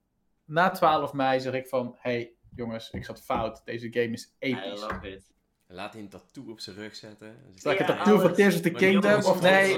Na 0.45 0.69
12 0.71 1.13
mei 1.13 1.39
zeg 1.39 1.53
ik 1.53 1.67
van... 1.67 1.95
Hey 1.99 2.33
jongens, 2.55 2.91
ik 2.91 3.05
zat 3.05 3.21
fout. 3.21 3.61
Deze 3.65 3.87
game 3.93 4.09
is 4.11 4.25
I 4.25 4.35
episch. 4.39 4.81
love 4.81 5.09
it. 5.11 5.33
Laat 5.67 5.93
hij 5.93 6.01
een 6.01 6.09
tattoo 6.09 6.49
op 6.49 6.59
zijn 6.59 6.75
rug 6.75 6.95
zetten. 6.95 7.27
En 7.27 7.51
Zal 7.55 7.71
ik 7.71 7.79
een 7.79 7.85
tattoo 7.85 8.19
van. 8.19 8.33
Tears 8.33 8.55
of 8.55 8.61
the 8.61 8.69
Kingdom? 8.71 9.23
Of 9.23 9.41
nee, 9.41 9.77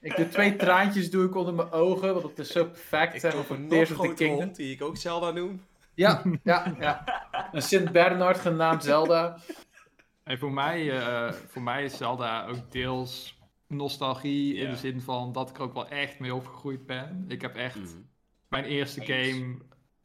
ik 0.00 0.16
doe 0.16 0.28
twee 0.28 0.56
traantjes 0.56 1.10
doe 1.10 1.24
ik 1.26 1.34
onder 1.34 1.54
mijn 1.54 1.70
ogen. 1.70 2.12
Want 2.14 2.22
het 2.26 2.38
is 2.38 2.50
zo 2.50 2.64
perfect. 2.64 3.24
Ik 3.24 3.30
koop 3.30 3.50
een 3.50 3.68
Tears 3.68 3.90
of 3.90 4.06
the 4.06 4.14
Kingdom. 4.14 4.38
hond 4.44 4.56
die 4.56 4.72
ik 4.74 4.82
ook 4.82 4.96
Zelda 4.96 5.30
noem. 5.30 5.62
Ja, 5.94 6.22
ja, 6.42 6.74
ja. 6.80 7.04
Een 7.52 7.62
Sint 7.62 7.92
Bernard 7.92 8.38
genaamd 8.38 8.84
Zelda. 8.84 9.38
En 10.22 10.38
voor 10.38 10.52
mij, 10.52 10.98
eh, 11.00 11.32
voor 11.32 11.62
mij 11.62 11.84
is 11.84 11.96
Zelda 11.96 12.46
ook 12.46 12.70
deels 12.72 13.38
nostalgie 13.68 14.54
in 14.54 14.70
de 14.70 14.76
zin 14.76 15.00
van 15.00 15.32
dat 15.32 15.50
ik 15.50 15.56
er 15.56 15.62
ook 15.62 15.74
wel 15.74 15.88
echt 15.88 16.18
mee 16.18 16.34
opgegroeid 16.34 16.86
ben. 16.86 17.24
Ik 17.28 17.40
heb 17.40 17.56
echt 17.56 17.76
Mhm. 17.76 17.86
mijn 18.48 18.64
eerste 18.64 19.00
Eens. 19.00 19.32
game. 19.34 19.56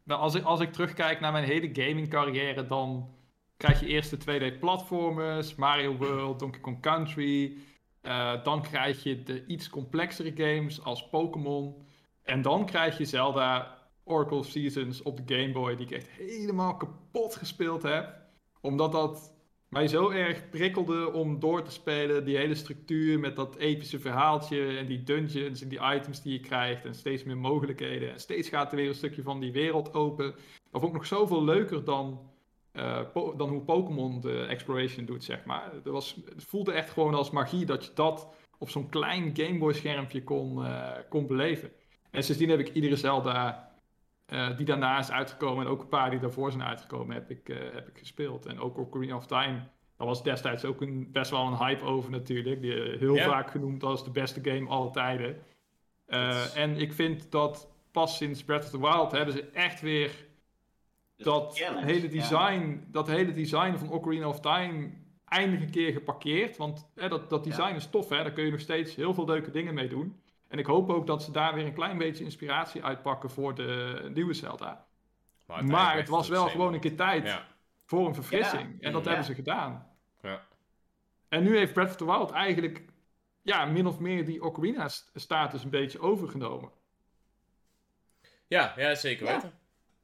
Nou, 0.03 0.21
als, 0.21 0.35
ik, 0.35 0.43
als 0.43 0.59
ik 0.59 0.71
terugkijk 0.73 1.19
naar 1.19 1.31
mijn 1.31 1.43
hele 1.45 1.69
gaming 1.73 2.09
carrière, 2.09 2.67
dan 2.67 3.09
krijg 3.61 3.79
je 3.79 3.85
eerst 3.85 4.25
de 4.25 4.51
2D 4.53 4.59
platformers, 4.59 5.55
Mario 5.55 5.95
World, 5.95 6.39
Donkey 6.39 6.61
Kong 6.61 6.81
Country. 6.81 7.57
Eh, 8.01 8.43
dan 8.43 8.61
krijg 8.61 9.03
je 9.03 9.23
de 9.23 9.45
iets 9.45 9.69
complexere 9.69 10.31
games 10.35 10.83
als 10.83 11.09
Pokémon. 11.09 11.75
En 12.23 12.41
dan 12.41 12.65
krijg 12.65 12.97
je 12.97 13.05
Zelda 13.05 13.77
Oracle 14.03 14.43
Seasons 14.43 15.01
op 15.01 15.27
de 15.27 15.35
Game 15.35 15.51
Boy, 15.51 15.75
die 15.75 15.85
ik 15.85 15.91
echt 15.91 16.09
helemaal 16.09 16.77
kapot 16.77 17.35
gespeeld 17.35 17.83
heb. 17.83 18.15
Omdat 18.61 18.91
dat 18.91 19.33
mij 19.69 19.87
zo 19.87 20.09
erg 20.09 20.49
prikkelde 20.49 21.11
om 21.11 21.39
door 21.39 21.63
te 21.63 21.71
spelen. 21.71 22.25
Die 22.25 22.37
hele 22.37 22.55
structuur 22.55 23.19
met 23.19 23.35
dat 23.35 23.55
epische 23.55 23.99
verhaaltje 23.99 24.77
en 24.77 24.85
die 24.85 25.03
dungeons 25.03 25.61
en 25.61 25.69
die 25.69 25.93
items 25.95 26.21
die 26.21 26.33
je 26.33 26.39
krijgt. 26.39 26.85
En 26.85 26.95
steeds 26.95 27.23
meer 27.23 27.37
mogelijkheden. 27.37 28.11
En 28.11 28.19
steeds 28.19 28.49
gaat 28.49 28.71
er 28.71 28.77
weer 28.77 28.87
een 28.87 28.95
stukje 28.95 29.21
van 29.23 29.39
die 29.39 29.51
wereld 29.51 29.93
open. 29.93 30.35
Dat 30.71 30.81
vond 30.81 30.85
ik 30.85 30.93
nog 30.93 31.05
zoveel 31.05 31.43
leuker 31.43 31.83
dan, 31.83 32.30
dan 33.13 33.49
hoe 33.49 33.61
Pokémon 33.61 34.21
de 34.21 34.45
exploration 34.45 35.05
doet, 35.05 35.23
zeg 35.23 35.45
maar. 35.45 35.71
Het, 35.73 35.85
was, 35.85 36.15
het 36.25 36.43
voelde 36.43 36.71
echt 36.71 36.89
gewoon 36.89 37.13
als 37.13 37.31
magie 37.31 37.65
dat 37.65 37.85
je 37.85 37.91
dat 37.93 38.27
op 38.57 38.69
zo'n 38.69 38.89
klein 38.89 39.31
Game 39.33 39.57
Boy 39.57 39.73
schermpje 39.73 40.23
kon, 40.23 40.65
eh, 40.65 40.89
kon 41.09 41.27
beleven. 41.27 41.71
En 42.11 42.23
sindsdien 42.23 42.49
heb 42.49 42.59
ik 42.59 42.73
iedere 42.73 42.95
Zelda 42.95 43.69
eh, 44.25 44.57
die 44.57 44.65
daarna 44.65 44.99
is 44.99 45.11
uitgekomen 45.11 45.65
en 45.65 45.71
ook 45.71 45.81
een 45.81 45.87
paar 45.87 46.09
die 46.09 46.19
daarvoor 46.19 46.51
zijn 46.51 46.63
uitgekomen, 46.63 47.15
heb 47.15 47.29
ik, 47.29 47.49
eh, 47.49 47.57
heb 47.73 47.87
ik 47.87 47.97
gespeeld. 47.97 48.45
En 48.45 48.59
ook 48.59 48.77
Ocarina 48.77 49.15
of 49.15 49.25
Time 49.25 49.59
Daar 49.97 50.09
was 50.09 50.23
destijds 50.23 50.65
ook 50.65 50.81
een, 50.81 51.11
best 51.11 51.31
wel 51.31 51.45
een 51.47 51.57
hype 51.57 51.83
over 51.83 52.11
natuurlijk. 52.11 52.61
Die, 52.61 52.83
eh, 52.83 52.99
heel 52.99 53.15
vaak 53.25 53.51
genoemd 53.51 53.83
als 53.83 54.03
de 54.03 54.11
beste 54.11 54.39
game 54.43 54.69
aller 54.69 54.91
tijden. 54.91 55.37
Eh, 56.05 56.27
Dat 56.29 56.35
is- 56.45 56.53
En 56.53 56.77
ik 56.77 56.93
vind 56.93 57.31
dat 57.31 57.71
pas 57.91 58.17
sinds 58.17 58.43
Breath 58.43 58.63
of 58.63 58.69
the 58.69 58.79
Wild 58.79 59.11
hebben 59.11 59.33
ze 59.33 59.43
echt 59.53 59.81
weer 59.81 60.11
dat 61.23 61.57
challenge, 61.57 61.85
hele 61.85 62.01
ja. 62.01 62.07
design, 62.09 62.83
dat 62.87 63.07
hele 63.07 63.31
design 63.31 63.77
van 63.77 63.89
Ocarina 63.89 64.27
of 64.27 64.39
Time 64.39 64.91
eindelijk 65.25 65.63
een 65.63 65.71
keer 65.71 65.91
geparkeerd. 65.91 66.57
Want 66.57 66.89
hè, 66.95 67.09
dat, 67.09 67.29
dat 67.29 67.43
design 67.43 67.75
is 67.75 67.85
tof, 67.89 68.09
hè? 68.09 68.15
daar 68.17 68.31
kun 68.31 68.45
je 68.45 68.51
nog 68.51 68.59
steeds 68.59 68.95
heel 68.95 69.13
veel 69.13 69.25
leuke 69.25 69.51
dingen 69.51 69.73
mee 69.73 69.87
doen. 69.89 70.21
En 70.47 70.59
ik 70.59 70.65
hoop 70.65 70.89
ook 70.89 71.07
dat 71.07 71.23
ze 71.23 71.31
daar 71.31 71.53
weer 71.53 71.65
een 71.65 71.73
klein 71.73 71.97
beetje 71.97 72.23
inspiratie 72.23 72.83
uitpakken 72.83 73.29
voor 73.29 73.55
de 73.55 74.09
nieuwe 74.13 74.33
Zelda. 74.33 74.85
Maar 75.61 75.95
het 75.95 76.09
was 76.09 76.27
wel 76.29 76.47
gewoon 76.49 76.73
een 76.73 76.79
keer 76.79 76.95
tijd 76.95 77.25
Ja, 77.27 77.47
voor 77.85 78.07
een 78.07 78.13
verfrissing. 78.13 78.81
En 78.81 78.91
dat 78.91 79.01
Ja. 79.03 79.07
hebben 79.07 79.25
ze 79.27 79.35
gedaan. 79.35 79.87
ja. 80.21 80.47
En 81.29 81.43
nu 81.43 81.57
heeft 81.57 81.73
Breath 81.73 81.89
of 81.89 81.95
the 81.95 82.05
Wild 82.05 82.31
eigenlijk 82.31 82.83
ja, 83.41 83.65
min 83.65 83.87
of 83.87 83.99
meer 83.99 84.25
die 84.25 84.43
Ocarina-status 84.43 85.63
een 85.63 85.69
beetje 85.69 85.99
overgenomen. 85.99 86.71
ja, 88.47 88.73
ja 88.77 88.95
zeker 88.95 89.25
Ja. 89.25 89.33
weten. 89.33 89.53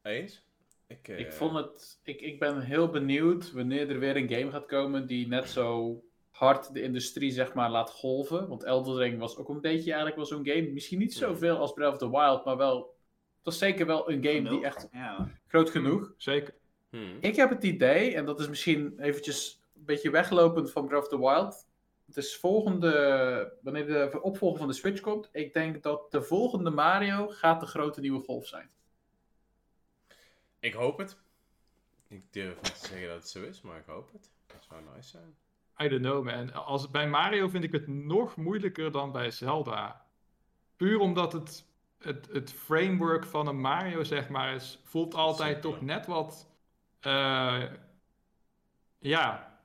Eens. 0.02 0.46
Ik, 0.88 1.08
eh, 1.08 1.20
Ik, 1.20 1.32
vond 1.32 1.56
het, 1.56 2.00
ik, 2.04 2.22
ik 2.22 2.40
ben 2.40 2.62
heel 2.62 2.90
benieuwd 2.90 3.52
wanneer 3.52 3.90
er 3.90 4.00
weer 4.00 4.16
een 4.16 4.30
game 4.30 4.52
gaat 4.52 4.66
komen 4.66 5.08
die 5.08 5.28
net 5.28 5.50
zo 5.50 6.02
hard 6.30 6.74
de 6.74 6.82
industrie 6.82 7.32
zeg 7.32 7.54
maar 7.54 7.70
laat 7.70 7.92
golven. 7.92 8.48
Want 8.48 8.64
Elden 8.64 8.98
Ring 8.98 9.20
was 9.20 9.38
ook 9.38 9.50
een 9.50 9.62
beetje 9.62 9.86
eigenlijk 9.92 10.16
wel 10.16 10.26
zo'n 10.26 10.46
game. 10.48 10.70
Misschien 10.70 11.00
niet 11.00 11.14
zoveel 11.14 11.58
als 11.58 11.74
Breath 11.74 11.92
of 11.92 11.98
the 11.98 12.10
Wild, 12.10 12.46
maar 12.46 12.58
wel... 12.58 12.96
Het 13.36 13.56
was 13.56 13.58
zeker 13.58 13.86
wel 13.86 14.12
een 14.12 14.24
game 14.24 14.50
die 14.50 14.64
echt 14.66 14.88
Ja. 14.92 15.32
groot 15.48 15.70
genoeg. 15.70 16.14
Zeker. 16.18 16.54
hmm. 16.90 17.18
Ik 17.22 17.36
heb 17.36 17.50
het 17.50 17.64
idee, 17.64 18.16
en 18.16 18.26
dat 18.26 18.40
is 18.40 18.48
misschien 18.50 19.00
eventjes 19.00 19.62
een 19.76 19.86
beetje 19.86 20.10
weglopend 20.10 20.72
van 20.72 20.88
Breath 20.88 21.04
of 21.04 21.10
the 21.10 21.20
Wild. 21.20 21.68
Het 22.06 22.18
is 22.18 22.36
volgende, 22.36 23.54
wanneer 23.62 23.88
de 23.88 24.22
opvolger 24.22 24.58
van 24.58 24.68
de 24.68 24.74
Switch 24.74 25.02
komt, 25.02 25.30
ik 25.32 25.54
denk 25.54 25.84
dat 25.84 26.12
de 26.12 26.22
volgende 26.22 26.70
Mario 26.70 27.28
gaat 27.28 27.60
de 27.60 27.66
grote 27.66 28.00
nieuwe 28.00 28.24
golf 28.24 28.48
zijn. 28.48 28.70
Ik 30.68 30.74
hoop 30.74 30.98
het. 30.98 31.18
Ik 32.08 32.34
durf 32.34 32.56
niet 32.56 32.82
te 32.82 32.88
zeggen 32.88 33.08
dat 33.08 33.18
het 33.18 33.30
zo 33.30 33.44
is, 33.44 33.62
maar 33.62 33.78
ik 33.78 33.86
hoop 33.86 34.12
het. 34.12 34.32
Dat 34.46 34.66
zou 34.70 34.82
nice 34.96 35.10
zijn. 35.10 35.36
I 35.82 35.88
don't 35.88 36.02
know, 36.02 36.24
man. 36.24 36.54
Als, 36.54 36.92
bij 36.92 37.08
Mario 37.08 37.48
vind 37.48 37.64
ik 37.64 37.72
het 37.72 37.88
nog 37.88 38.36
moeilijker 38.36 38.92
dan 38.92 39.12
bij 39.12 39.32
Zelda. 39.32 40.06
Puur 40.76 41.00
omdat 41.00 41.34
het, 41.34 41.66
het, 42.00 42.28
het 42.32 42.54
framework 42.54 43.26
van 43.26 43.48
een 43.48 43.60
Mario, 43.60 44.04
zeg 44.04 44.30
maar, 44.30 44.54
is, 44.54 44.80
voelt 44.84 45.14
altijd 45.14 45.62
toch 45.62 45.82
net 45.82 46.06
wat... 46.06 46.50
eh, 47.00 47.64
ja, 49.00 49.60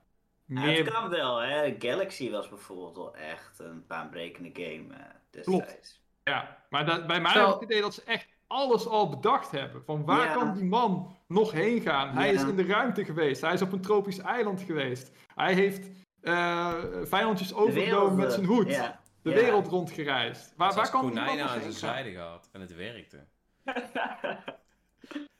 meer... 0.45 0.77
het 0.77 0.93
kan 0.93 1.09
wel, 1.09 1.37
hè. 1.37 1.75
Galaxy 1.79 2.29
was 2.29 2.49
bijvoorbeeld 2.49 2.95
wel 2.95 3.15
echt 3.15 3.59
een 3.59 3.87
baanbrekende 3.87 4.49
game 4.53 4.95
destijds. 5.29 6.01
Ja, 6.23 6.65
maar 6.69 6.85
dat, 6.85 7.07
bij 7.07 7.21
Mario 7.21 7.45
heb 7.45 7.53
ik 7.55 7.59
het 7.59 7.69
idee 7.69 7.81
dat 7.81 7.93
ze 7.93 8.03
echt 8.03 8.32
alles 8.47 8.87
al 8.87 9.09
bedacht 9.09 9.51
hebben. 9.51 9.83
Van 9.85 10.05
waar 10.05 10.25
Ja. 10.27 10.33
kan 10.33 10.53
die 10.53 10.63
man 10.63 11.15
nog 11.27 11.51
heen 11.51 11.81
gaan? 11.81 12.09
Hij 12.09 12.27
Ja. 12.27 12.33
is 12.33 12.43
in 12.47 12.55
de 12.55 12.65
ruimte 12.65 13.05
geweest. 13.05 13.41
Hij 13.41 13.53
is 13.53 13.61
op 13.61 13.71
een 13.71 13.81
tropisch 13.81 14.19
eiland 14.19 14.61
geweest. 14.61 15.11
Hij 15.35 15.53
heeft 15.53 15.89
eh, 16.21 16.73
vijandjes 17.03 17.53
overgenomen 17.53 18.15
met 18.15 18.25
eh, 18.25 18.31
zijn 18.33 18.45
hoed. 18.45 18.69
Ja. 18.69 19.01
De 19.21 19.29
Ja. 19.29 19.35
wereld 19.35 19.67
rondgereisd. 19.67 20.53
Waar, 20.57 20.73
waar 20.73 20.89
kan 20.89 21.05
die 21.05 21.13
man 21.15 21.23
nog 21.23 21.31
aan 21.31 21.37
heen 21.37 21.47
zijn 21.47 21.61
gaan? 21.61 21.71
zijde 21.73 22.11
gehad. 22.11 22.49
En 22.51 22.61
het 22.61 22.75
werkte. 22.75 23.25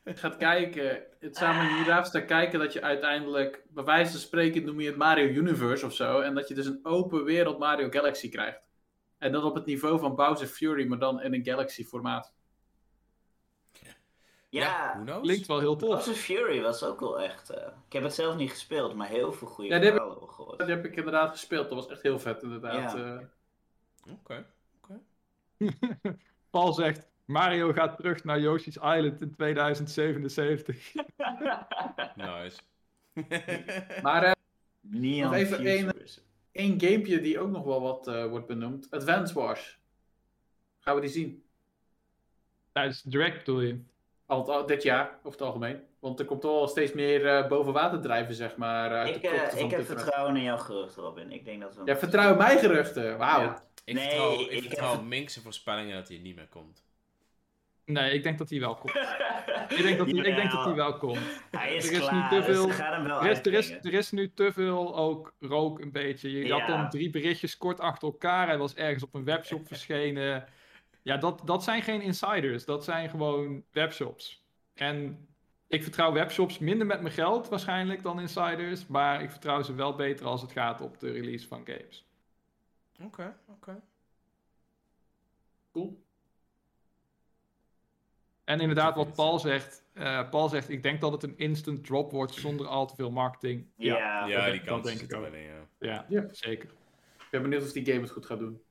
Je 0.04 0.16
gaat 0.16 0.38
kijken, 0.38 1.02
het 1.20 1.36
samen 1.36 1.76
hiernaast 1.76 2.12
te 2.12 2.26
kijken 2.26 2.60
dat 2.60 2.74
je 2.74 2.82
uiteindelijk, 2.82 3.64
bij 3.70 3.84
wijze 3.84 4.12
van 4.12 4.20
spreken 4.20 4.66
noem 4.66 4.80
je 4.80 4.88
het 4.88 4.98
Mario 4.98 5.26
Universe 5.28 5.86
of 5.86 5.94
zo, 5.94 6.20
en 6.20 6.36
dat 6.36 6.48
je 6.48 6.54
dus 6.54 6.66
een 6.66 6.80
open 6.84 7.24
wereld 7.24 7.60
Mario 7.60 7.90
Galaxy 7.90 8.30
krijgt. 8.30 8.62
En 9.18 9.32
dan 9.32 9.44
op 9.44 9.56
het 9.56 9.66
niveau 9.66 10.00
van 10.00 10.16
Bowser 10.16 10.48
Fury, 10.48 10.88
maar 10.88 11.00
dan 11.00 11.22
in 11.22 11.34
een 11.34 11.44
Galaxy 11.46 11.84
formaat. 11.84 12.34
Ja, 14.54 15.02
knows? 15.04 15.22
Klinkt 15.22 15.48
wel 15.48 15.60
heel 15.60 15.76
tof. 15.76 15.90
Bowser 15.90 16.14
Fury 16.14 16.62
was 16.62 16.84
ook 16.84 17.00
wel 17.00 17.20
echt... 17.22 17.50
eh, 17.50 17.68
ik 17.88 17.94
heb 17.94 18.04
het 18.04 18.14
zelf 18.14 18.36
niet 18.36 18.50
gespeeld, 18.50 18.96
maar 18.96 19.08
heel 19.08 19.34
veel 19.34 19.48
goede 19.48 19.70
Ja, 19.74 19.80
heb 19.80 20.02
gehoord. 20.28 20.58
Dat 20.60 20.68
heb 20.68 20.86
ik 20.86 20.96
inderdaad 20.96 21.32
gespeeld, 21.32 21.70
dat 21.70 21.74
was 21.78 21.88
echt 21.88 22.02
heel 22.02 22.20
vet 22.20 22.44
inderdaad. 22.44 22.94
Ja. 22.94 23.20
eh. 24.06 24.14
Oké. 24.14 24.46
Paul 26.50 26.74
zegt, 26.74 27.08
Mario 27.26 27.74
gaat 27.74 27.98
terug 27.98 28.24
naar 28.24 28.40
Yoshi's 28.40 28.76
Island 28.76 29.22
in 29.22 29.32
2077. 29.36 30.94
Nice. 32.16 32.60
Maar 34.02 34.24
eh, 34.24 34.32
Neon 34.82 35.24
Nog 35.32 35.34
even 35.34 35.58
Futures. 35.58 36.22
één 36.52 36.80
gamepje 36.82 37.22
die 37.22 37.40
ook 37.40 37.50
nog 37.50 37.64
wel 37.64 37.82
wat 37.82 38.08
eh, 38.08 38.26
wordt 38.26 38.48
benoemd, 38.48 38.88
Advance 38.92 39.34
Wars. 39.34 39.80
Gaan 40.80 40.96
we 40.96 41.02
die 41.02 41.10
zien? 41.10 41.44
Tijdens 42.72 43.02
de 43.02 43.10
direct 43.10 43.38
bedoel 43.38 43.62
je? 43.62 43.80
Al, 44.26 44.52
al- 44.54 44.66
dit 44.66 44.84
jaar, 44.84 45.10
over 45.18 45.32
het 45.32 45.42
algemeen. 45.42 45.82
Want 46.00 46.20
er 46.20 46.26
komt 46.26 46.42
toch 46.42 46.52
wel 46.58 46.68
steeds 46.68 46.94
meer 46.94 47.26
eh, 47.28 47.48
boven 47.48 47.74
water 47.74 48.02
drijven, 48.02 48.36
zeg 48.36 48.56
maar. 48.56 48.90
uit 48.92 49.16
Ik, 49.16 49.22
de 49.22 49.28
eh, 49.28 49.60
ik 49.64 49.72
heb 49.72 49.86
vertrouwen 49.86 50.36
in 50.36 50.44
jouw 50.44 50.58
gerucht, 50.58 50.96
Robin. 50.96 51.32
Ik 51.32 51.46
denk 51.46 51.62
dat 51.62 51.76
we... 51.76 51.82
Ja, 51.86 51.98
vertrouw 51.98 52.36
mij 52.36 52.58
geruchten. 52.58 53.18
Wauw. 53.18 53.42
Ja. 53.42 53.64
Ik 53.86 53.94
Nee, 53.96 54.04
vertrouw, 54.04 54.32
ik 54.34 54.40
ik 54.40 54.52
heb- 54.52 54.64
vertrouw 54.64 55.02
Mink's 55.02 55.38
voorspellingen 55.44 55.96
dat 55.96 56.08
hij 56.08 56.18
niet 56.18 56.36
meer 56.36 56.48
komt. 56.48 56.84
Nee, 57.86 58.14
ik 58.14 58.24
denk 58.24 58.38
dat 58.38 58.50
hij 58.50 58.60
wel 58.60 58.76
komt. 58.76 58.96
Ik 59.70 59.82
denk 59.84 59.98
dat 59.98 60.08
hij, 60.12 60.16
ik 60.20 60.36
denk 60.36 60.52
dat 60.52 60.66
hij 60.66 60.74
wel 60.74 60.98
komt. 60.98 61.20
Hij 61.52 61.76
is, 61.76 61.88
Er 61.88 61.94
is 62.02 62.10
nu 62.10 62.22
te 62.30 62.36
dus 62.36 62.46
veel- 62.46 62.70
Er 62.70 63.30
is, 63.30 63.38
er, 63.40 63.54
is, 63.54 63.66
uitbrengen. 63.72 63.82
er 63.84 63.94
is 63.94 64.12
nu 64.12 64.34
te 64.34 64.52
veel 64.54 64.96
ook 64.96 65.34
rook 65.40 65.80
een 65.80 65.92
beetje. 65.92 66.32
Je 66.32 66.46
Ja. 66.46 66.58
had 66.60 66.68
dan 66.68 66.90
drie 66.90 67.10
berichtjes 67.10 67.58
kort 67.58 67.80
achter 67.80 68.08
elkaar. 68.08 68.48
Hij 68.48 68.58
was 68.58 68.76
ergens 68.76 69.04
op 69.04 69.14
een 69.14 69.24
webshop 69.24 69.68
verschenen. 69.74 70.46
Ja, 71.04 71.18
dat, 71.18 71.42
dat 71.46 71.64
zijn 71.64 71.82
geen 71.82 72.02
insiders. 72.02 72.66
Dat 72.66 72.84
zijn 72.84 73.10
gewoon 73.10 73.64
webshops. 73.72 74.46
En 74.74 75.28
ik 75.68 75.84
vertrouw 75.84 76.12
webshops 76.12 76.60
minder 76.60 76.88
met 76.88 77.02
mijn 77.02 77.14
geld 77.14 77.50
waarschijnlijk 77.50 78.02
dan 78.04 78.20
insiders. 78.20 78.88
Maar 78.88 79.22
ik 79.22 79.32
vertrouw 79.32 79.62
ze 79.62 79.74
wel 79.76 79.96
beter 79.96 80.26
als 80.26 80.42
het 80.42 80.52
gaat 80.52 80.82
op 80.82 81.00
de 81.00 81.12
release 81.12 81.48
van 81.48 81.66
games. 81.66 82.06
Oké, 83.02 83.36
oké. 83.48 83.82
Cool. 85.72 86.02
En 88.44 88.60
inderdaad, 88.60 88.96
wat 88.96 89.16
Paul 89.16 89.40
zegt. 89.40 89.84
eh, 89.94 90.30
Paul 90.30 90.50
zegt, 90.50 90.70
ik 90.70 90.84
denk 90.84 91.02
dat 91.02 91.12
het 91.12 91.24
een 91.24 91.38
instant 91.38 91.86
drop 91.86 92.12
wordt 92.12 92.34
zonder 92.34 92.68
al 92.68 92.88
te 92.88 92.96
veel 92.96 93.12
marketing. 93.12 93.66
Ja, 93.76 94.26
Ja, 94.28 94.52
die 94.52 94.62
kans 94.62 94.84
denk 94.88 95.00
ik 95.02 95.12
er 95.12 95.18
ook. 95.18 95.26
in, 95.34 95.40
ja. 95.42 95.68
Ja, 95.80 96.06
Ja. 96.10 96.28
zeker. 96.32 96.70
Ik 97.18 97.28
ben 97.32 97.42
benieuwd 97.42 97.62
of 97.64 97.72
die 97.72 97.86
game 97.86 98.00
het 98.02 98.10
goed 98.12 98.26
gaat 98.26 98.40
doen. 98.40 98.62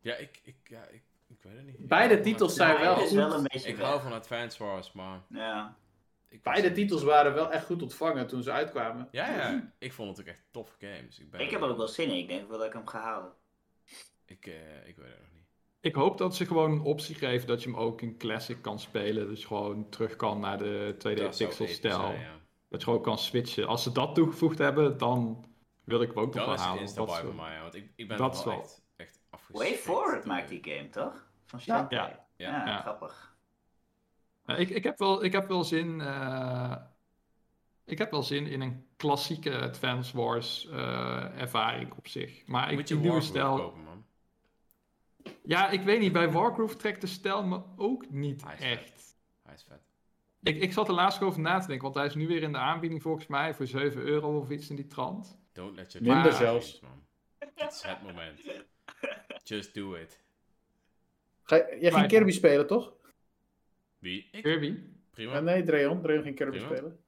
Ja, 0.00 0.14
ik, 0.14 0.40
ik, 0.44 0.56
ja, 0.64 0.82
ik, 0.86 1.02
ik 1.26 1.42
weet 1.42 1.56
het 1.56 1.66
niet. 1.66 1.88
Beide 1.88 2.20
titels 2.20 2.54
zijn 2.54 2.80
wel 2.80 3.00
is 3.00 3.08
goed. 3.08 3.16
wel 3.16 3.34
een 3.34 3.42
beetje 3.42 3.68
Ik 3.68 3.76
weg. 3.76 3.86
hou 3.86 4.00
van 4.00 4.12
Advance 4.12 4.64
Wars, 4.64 4.92
maar... 4.92 5.22
Ja. 5.28 5.76
Ik 6.28 6.42
Beide 6.42 6.72
titels 6.72 7.02
waren 7.02 7.34
wel 7.34 7.52
echt 7.52 7.64
goed 7.64 7.82
ontvangen 7.82 8.26
toen 8.26 8.42
ze 8.42 8.50
uitkwamen. 8.50 9.08
Ja, 9.10 9.30
ja. 9.30 9.72
Ik 9.78 9.92
vond 9.92 10.08
het 10.16 10.20
ook 10.20 10.32
echt 10.32 10.42
toffe 10.50 10.74
games. 10.78 11.18
Ik, 11.18 11.30
ben 11.30 11.40
Ik 11.40 11.50
heb 11.50 11.60
er 11.62 11.68
ook 11.68 11.76
wel 11.76 11.88
zin 11.88 12.10
in. 12.10 12.18
Ik 12.18 12.28
denk 12.28 12.48
wel 12.48 12.58
dat 12.58 12.66
ik 12.66 12.72
hem 12.72 12.86
ga 12.86 13.00
halen. 13.00 13.32
Ik, 14.26 14.46
eh, 14.46 14.88
ik 14.88 14.96
weet 14.96 15.08
het 15.08 15.18
nog 15.20 15.32
niet. 15.32 15.46
Ik 15.80 15.94
hoop 15.94 16.18
dat 16.18 16.36
ze 16.36 16.46
gewoon 16.46 16.70
een 16.70 16.80
optie 16.80 17.14
geven 17.14 17.46
dat 17.46 17.62
je 17.62 17.70
hem 17.70 17.78
ook 17.78 18.02
in 18.02 18.18
Classic 18.18 18.62
kan 18.62 18.78
spelen. 18.78 19.28
Dus 19.28 19.44
gewoon 19.44 19.88
terug 19.88 20.16
kan 20.16 20.40
naar 20.40 20.58
de 20.58 20.94
2D 20.98 21.00
Dat 21.20 21.38
ja. 21.38 22.38
Je 22.68 22.80
gewoon 22.80 23.02
kan 23.02 23.18
switchen. 23.18 23.66
Als 23.66 23.82
ze 23.82 23.92
dat 23.92 24.14
toegevoegd 24.14 24.58
hebben, 24.58 24.98
dan 24.98 25.44
wil 25.84 26.02
ik 26.02 26.08
hem 26.08 26.18
ook 26.18 26.34
nog 26.34 26.44
wel 26.44 26.54
is 26.54 26.60
het 26.60 26.68
halen. 26.68 26.94
Dat 26.94 27.08
is- 27.24 27.34
mij, 27.36 27.54
ja, 27.54 27.62
want 27.62 27.74
ik, 27.74 27.92
ik 27.96 28.08
ben 28.08 28.16
dat 28.16 28.44
wel 28.44 28.54
wel- 28.54 28.62
echt. 28.62 28.79
Way 29.52 29.74
Forward 29.74 30.24
maakt 30.24 30.48
die 30.48 30.60
game, 30.64 30.88
toch? 30.88 31.28
Van 31.46 31.60
Ja. 31.64 31.86
Ja. 31.88 32.26
Ja, 32.36 32.66
Ja. 32.66 32.80
grappig. 32.80 33.36
Ja, 34.46 34.56
ik, 34.56 34.68
ik, 34.70 34.84
heb 34.84 34.98
wel, 34.98 35.24
ik 35.24 35.32
heb 35.32 35.48
wel 35.48 35.64
zin. 35.64 36.00
eh, 36.00 36.76
ik 37.84 37.98
heb 37.98 38.10
wel 38.10 38.22
zin 38.22 38.46
in 38.46 38.60
een 38.60 38.86
klassieke 38.96 39.58
Advance 39.60 40.16
Wars 40.16 40.68
eh, 40.68 41.40
ervaring 41.40 41.92
op 41.92 42.08
zich. 42.08 42.46
Maar 42.46 42.70
ik 42.70 42.78
Moet 42.78 42.88
je 42.88 42.94
die 42.94 43.02
nieuwe 43.02 43.20
stijl. 43.20 43.56
kopen, 43.56 43.82
man. 43.82 44.04
Ja, 45.42 45.68
ik 45.68 45.80
weet 45.82 46.00
niet. 46.00 46.12
Bij 46.12 46.30
Wargroove 46.30 46.76
trekt 46.76 47.00
de 47.00 47.06
stijl 47.06 47.44
me 47.44 47.60
ook 47.76 48.10
niet 48.10 48.44
Hij 48.44 48.54
is 48.54 48.60
echt. 48.60 49.16
Hij 49.42 49.54
is 49.54 49.64
vet. 49.68 49.80
Ik, 50.42 50.56
ik 50.62 50.72
zat 50.72 50.88
er 50.88 50.94
laatst 50.94 51.22
over 51.22 51.40
na 51.40 51.58
te 51.58 51.66
denken, 51.66 51.82
want 51.84 51.94
hij 51.94 52.06
is 52.06 52.14
nu 52.14 52.26
weer 52.26 52.42
in 52.42 52.52
de 52.52 52.58
aanbieding 52.58 53.02
volgens 53.02 53.26
mij 53.26 53.54
voor 53.54 53.66
7 53.66 54.00
euro 54.02 54.38
of 54.38 54.50
iets 54.50 54.70
in 54.70 54.76
die 54.76 54.86
trant. 54.86 55.38
Don't 55.52 55.74
let 55.76 55.92
your 55.92 56.06
Minder 56.06 56.32
zelfs. 56.32 56.80
man. 56.80 57.04
Het 57.38 57.72
is 57.72 57.82
het 57.82 58.02
moment. 58.02 58.40
Just 59.44 59.74
do 59.74 59.94
it. 59.94 60.18
Ga, 61.42 61.56
jij 61.80 61.92
ging 61.92 62.06
Kirby 62.06 62.30
spelen, 62.30 62.66
toch? 62.66 62.92
Wie? 63.98 64.28
Ik? 64.32 64.42
Kirby? 64.42 64.74
Prima. 65.10 65.32
Ja, 65.32 65.40
nee, 65.40 65.62
Dreon. 65.62 66.02
Dreon 66.02 66.22
ging 66.22 66.36
Kirby 66.36 66.56
Prima. 66.58 66.74
spelen. 66.76 66.98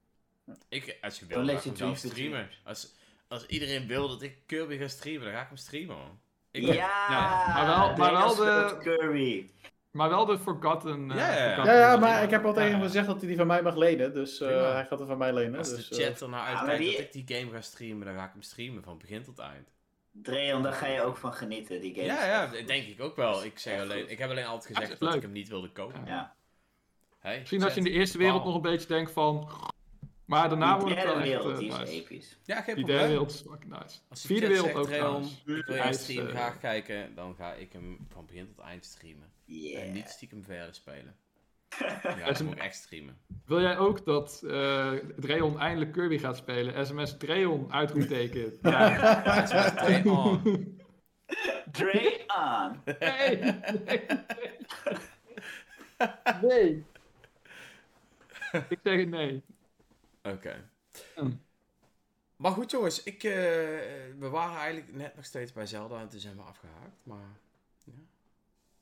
Ik, 0.69 0.99
als 1.01 1.19
je 1.19 1.27
wil, 1.27 1.37
Don't 1.47 1.61
ga 1.61 1.71
ik 1.71 1.77
hem 1.79 1.95
streamen. 1.95 2.49
Als, 2.65 2.95
als 3.29 3.47
iedereen 3.47 3.87
wil 3.87 4.09
dat 4.09 4.23
ik 4.23 4.37
Kirby 4.47 4.77
ga 4.77 4.89
streamen, 4.89 5.25
dan 5.25 5.33
ga 5.33 5.41
ik 5.41 5.49
hem 5.49 5.57
streamen, 5.57 5.97
man. 5.97 6.21
Ik, 6.51 6.63
Ja, 6.63 6.73
Ja, 6.75 7.53
maar 7.55 7.67
wel- 7.67 7.97
maar 7.97 8.13
wel 8.13 8.35
de- 8.35 8.77
Kirby. 8.83 9.51
Maar 9.91 10.09
wel 10.09 10.25
de 10.25 10.39
Forgotten. 10.39 11.11
eh, 11.11 11.17
Ja, 11.17 11.33
ja, 11.33 11.39
ja. 11.45 11.47
Forgotten 11.49 11.75
Ja, 11.75 11.81
ja, 11.81 11.89
Land. 11.89 12.01
maar 12.01 12.23
ik 12.23 12.31
heb 12.31 12.45
al 12.45 12.53
tegen 12.53 12.71
hem 12.71 12.81
gezegd 12.83 13.07
dat 13.07 13.19
hij 13.19 13.29
die 13.29 13.37
van 13.37 13.47
mij 13.47 13.63
mag 13.63 13.77
lenen. 13.77 14.15
Dus 14.15 14.41
eh, 14.41 14.73
hij 14.73 14.87
gaat 14.87 15.01
er 15.01 15.07
van 15.07 15.19
mij 15.19 15.33
lenen. 15.33 15.59
Als 15.59 15.69
Dus, 15.75 15.89
de 15.89 15.97
eh, 15.97 16.07
chat 16.09 16.21
ernaar 16.23 16.41
maar 16.53 16.57
uitkijkt 16.57 16.83
die- 16.83 16.97
dat 16.97 17.01
ik 17.15 17.27
die 17.27 17.37
game 17.39 17.51
ga 17.53 17.61
streamen, 17.61 18.07
dan 18.07 18.15
ga 18.15 18.25
ik 18.25 18.33
hem 18.33 18.43
streamen 18.43 18.83
van 18.83 18.99
begin 18.99 19.23
tot 19.23 19.39
eind. 19.39 19.69
Dreon, 20.13 20.63
daar 20.63 20.73
ga 20.73 20.87
je 20.87 21.03
ook 21.03 21.17
van 21.17 21.33
genieten, 21.33 21.81
die 21.81 21.95
game. 21.95 22.07
Ja, 22.07 22.25
ja, 22.27 22.47
goed. 22.47 22.67
denk 22.67 22.87
ik 22.87 23.01
ook 23.01 23.17
wel. 23.17 23.45
Ik, 23.45 23.59
zeg 23.59 23.81
alleen, 23.81 24.01
goed. 24.01 24.11
ik 24.11 24.19
heb 24.19 24.31
alleen 24.31 24.45
altijd 24.45 24.77
gezegd 24.77 25.01
dat 25.01 25.15
ik 25.15 25.23
hem 25.23 25.33
niet 25.33 25.49
wilde 25.49 25.71
kopen. 25.73 26.03
Ja. 26.07 26.35
Hey, 27.19 27.39
Misschien 27.39 27.63
als 27.63 27.73
je 27.73 27.79
in 27.79 27.85
de 27.85 27.91
eerste 27.91 28.19
wereld 28.19 28.45
nog 28.45 28.55
een 28.55 28.63
beetje 28.63 28.89
denkt 28.89 29.11
van. 29.11 29.51
Maar 30.25 30.49
daarna 30.49 30.79
wordt 30.79 30.95
het 30.95 31.05
wel 31.05 31.15
echt 31.15 31.23
wereld, 31.23 31.53
eh, 31.53 31.59
die 31.59 31.69
is 31.69 31.79
nice. 31.79 31.93
episch. 31.93 32.39
Ja, 32.45 32.55
geen 32.55 32.65
Die 32.65 32.75
probleem. 32.75 32.97
derde 32.97 33.09
wereld 33.09 33.31
is 33.31 33.41
fucking 33.41 33.79
nice. 33.79 33.99
Als 34.09 34.21
de 34.23 34.27
Vierde 34.27 34.47
wereld 34.47 34.67
zegt, 34.67 34.79
ook 34.79 34.87
Dreon, 34.87 35.23
ik 35.57 35.67
wil 35.67 35.85
is, 35.85 36.03
stream 36.03 36.27
eh, 36.27 36.33
graag 36.35 36.59
kijken, 36.59 37.15
dan 37.15 37.35
ga 37.35 37.53
ik 37.53 37.73
hem 37.73 38.07
van 38.09 38.27
begin 38.27 38.47
tot 38.47 38.65
eind 38.65 38.85
streamen. 38.85 39.33
Yeah. 39.45 39.83
En 39.83 39.93
niet 39.93 40.09
stiekem 40.09 40.45
verder 40.45 40.75
spelen. 40.75 41.17
Ja, 41.79 42.15
dat 42.27 42.41
een- 42.41 42.47
moet 42.47 42.59
echt 42.59 42.75
streamen. 42.77 43.19
Wil 43.47 43.61
jij 43.61 43.79
ook 43.79 44.05
dat 44.05 44.43
eh 44.47 44.93
Dreon 45.17 45.59
eindelijk 45.59 45.93
Kirby 45.93 46.19
gaat 46.19 46.37
spelen? 46.37 46.87
SMS 46.87 47.17
Dreon 47.17 47.73
uitroepteken. 47.73 48.59
Ja. 48.63 48.89
Ja, 49.49 49.71
Dreon. 49.71 50.41
Dre 51.73 52.25
on! 52.27 52.81
Nee! 52.99 53.61
Nee! 56.43 56.85
Ik 58.69 58.79
zeg 58.83 59.07
nee. 59.07 59.43
Oké. 60.23 60.71
Hmm. 61.15 61.41
Maar 62.37 62.53
goed 62.53 62.71
jongens, 62.71 63.03
ik, 63.03 63.23
eh, 63.23 63.31
we 64.19 64.29
waren 64.31 64.57
eigenlijk 64.57 64.93
net 64.97 65.17
nog 65.17 65.25
steeds 65.25 65.53
bij 65.53 65.67
Zelda 65.67 66.01
en 66.01 66.09
toen 66.09 66.21
zijn 66.21 66.37
we 66.37 66.43
afgehaakt. 66.43 66.97
Maar 67.03 67.37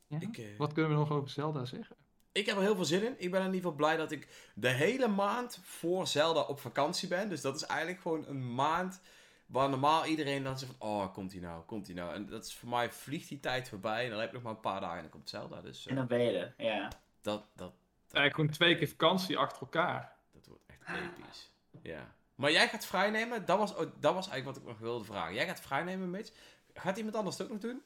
Ja? 0.07 0.21
ik, 0.21 0.39
eh, 0.39 0.45
Wat 0.59 0.73
kunnen 0.73 0.91
we 0.93 0.97
nog 0.99 1.11
over 1.11 1.31
Zelda 1.31 1.65
zeggen? 1.65 1.97
Ik 2.33 2.47
heb 2.47 2.57
er 2.57 2.63
heel 2.63 2.75
veel 2.75 2.85
zin 2.85 3.05
in. 3.05 3.15
Ik 3.19 3.31
ben 3.31 3.41
in 3.41 3.47
ieder 3.47 3.61
geval 3.61 3.77
blij 3.77 3.97
dat 3.97 4.11
ik 4.11 4.29
de 4.55 4.69
hele 4.69 5.09
maand 5.09 5.61
voor 5.63 6.07
Zelda 6.07 6.41
op 6.41 6.61
vakantie 6.61 7.09
ben. 7.09 7.29
Dus 7.29 7.41
dat 7.41 7.57
is 7.57 7.63
eigenlijk 7.63 8.01
gewoon 8.01 8.27
een 8.27 8.55
maand 8.55 9.01
waar 9.47 9.69
normaal 9.69 10.07
iedereen 10.07 10.43
dan 10.43 10.59
zegt 10.59 10.73
van... 10.79 10.89
Oh, 10.89 11.13
komt 11.13 11.33
hij 11.33 11.41
nou, 11.41 11.63
komt 11.63 11.87
hij 11.87 11.97
nou. 11.97 12.15
En 12.15 12.27
dat 12.27 12.45
is 12.45 12.55
voor 12.55 12.69
mij 12.69 12.91
vliegt 12.91 13.29
die 13.29 13.41
tijd 13.41 13.69
voorbij 13.69 14.05
en 14.05 14.11
dan 14.11 14.19
heb 14.19 14.29
ik 14.29 14.35
nog 14.35 14.43
maar 14.43 14.53
een 14.53 14.61
paar 14.61 14.81
dagen 14.81 14.97
en 14.97 15.03
dan 15.03 15.11
komt 15.11 15.31
Zelda. 15.31 15.61
Dus 15.61 15.85
eh, 15.85 15.91
En 15.91 15.97
dan 15.97 16.07
ben 16.07 16.21
je 16.21 16.39
er, 16.39 16.55
ja. 16.57 16.89
dat, 17.21 17.45
dat, 17.55 17.73
Eigenlijk 18.01 18.35
gewoon 18.35 18.51
twee 18.51 18.77
keer 18.77 18.89
vakantie 18.89 19.39
achter 19.39 19.61
elkaar. 19.61 20.17
dat 20.33 20.47
wordt 20.47 20.63
echt 20.67 20.99
episch. 20.99 21.51
Ja. 21.83 22.15
Maar 22.35 22.53
jij 22.53 22.69
gaat 22.69 22.87
vrijnemen, 22.87 23.45
dat 23.45 23.59
was, 23.59 23.75
dat 23.77 24.15
was 24.15 24.29
eigenlijk 24.29 24.45
wat 24.45 24.57
ik 24.57 24.65
nog 24.65 24.79
wilde 24.79 25.05
vragen. 25.05 25.35
Jij 25.35 25.47
gaat 25.47 25.61
vrijnemen, 25.61 26.11
Mitch. 26.11 26.31
Gaat 26.75 26.97
iemand 26.97 27.17
anders 27.17 27.39
het 27.39 27.47
ook 27.47 27.53
nog 27.53 27.63
doen? 27.63 27.83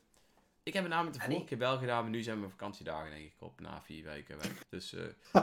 Ik 0.64 0.72
heb 0.72 0.82
het 0.82 0.92
namelijk 0.92 1.16
de 1.16 1.24
vorige 1.24 1.44
keer 1.44 1.58
wel 1.58 1.78
gedaan, 1.78 2.02
maar 2.02 2.10
nu 2.10 2.22
zijn 2.22 2.38
mijn 2.38 2.50
vakantiedagen 2.50 3.10
denk 3.10 3.24
ik 3.24 3.34
op 3.38 3.60
na 3.60 3.82
vier 3.82 4.04
weken 4.04 4.38
weg. 4.38 4.64
Dus 4.68 4.94
eh, 4.94 5.02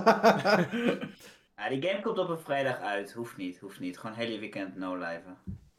ja. 1.57 1.69
Die 1.69 1.81
game 1.81 2.01
komt 2.01 2.17
op 2.17 2.29
een 2.29 2.39
vrijdag 2.39 2.77
uit. 2.77 3.13
Hoeft 3.13 3.37
niet, 3.37 3.59
hoeft 3.59 3.79
niet. 3.79 3.99
Gewoon 3.99 4.15
hele 4.15 4.39
weekend 4.39 4.75
no 4.75 4.95
live. 4.95 5.23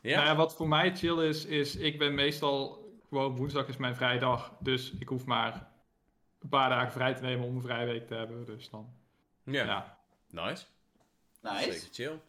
ja. 0.00 0.14
Nou 0.16 0.26
ja, 0.26 0.36
wat 0.36 0.56
voor 0.56 0.68
mij 0.68 0.96
chill 0.96 1.28
is, 1.28 1.44
is 1.44 1.76
ik 1.76 1.98
ben 1.98 2.14
meestal 2.14 2.82
gewoon 3.08 3.36
woensdag 3.36 3.68
is 3.68 3.76
mijn 3.76 3.96
vrije 3.96 4.18
dag. 4.18 4.52
Dus 4.60 4.92
ik 4.98 5.08
hoef 5.08 5.24
maar 5.24 5.68
een 6.40 6.48
paar 6.48 6.68
dagen 6.68 6.92
vrij 6.92 7.14
te 7.14 7.22
nemen 7.22 7.46
om 7.46 7.56
een 7.56 7.62
vrije 7.62 7.86
week 7.86 8.06
te 8.06 8.14
hebben. 8.14 8.44
Dus 8.44 8.70
dan, 8.70 8.94
ja. 9.44 9.64
ja. 9.64 9.98
Nice. 10.30 10.64
Nice. 11.40 11.72
Zeker 11.72 11.88
chill. 11.92 12.20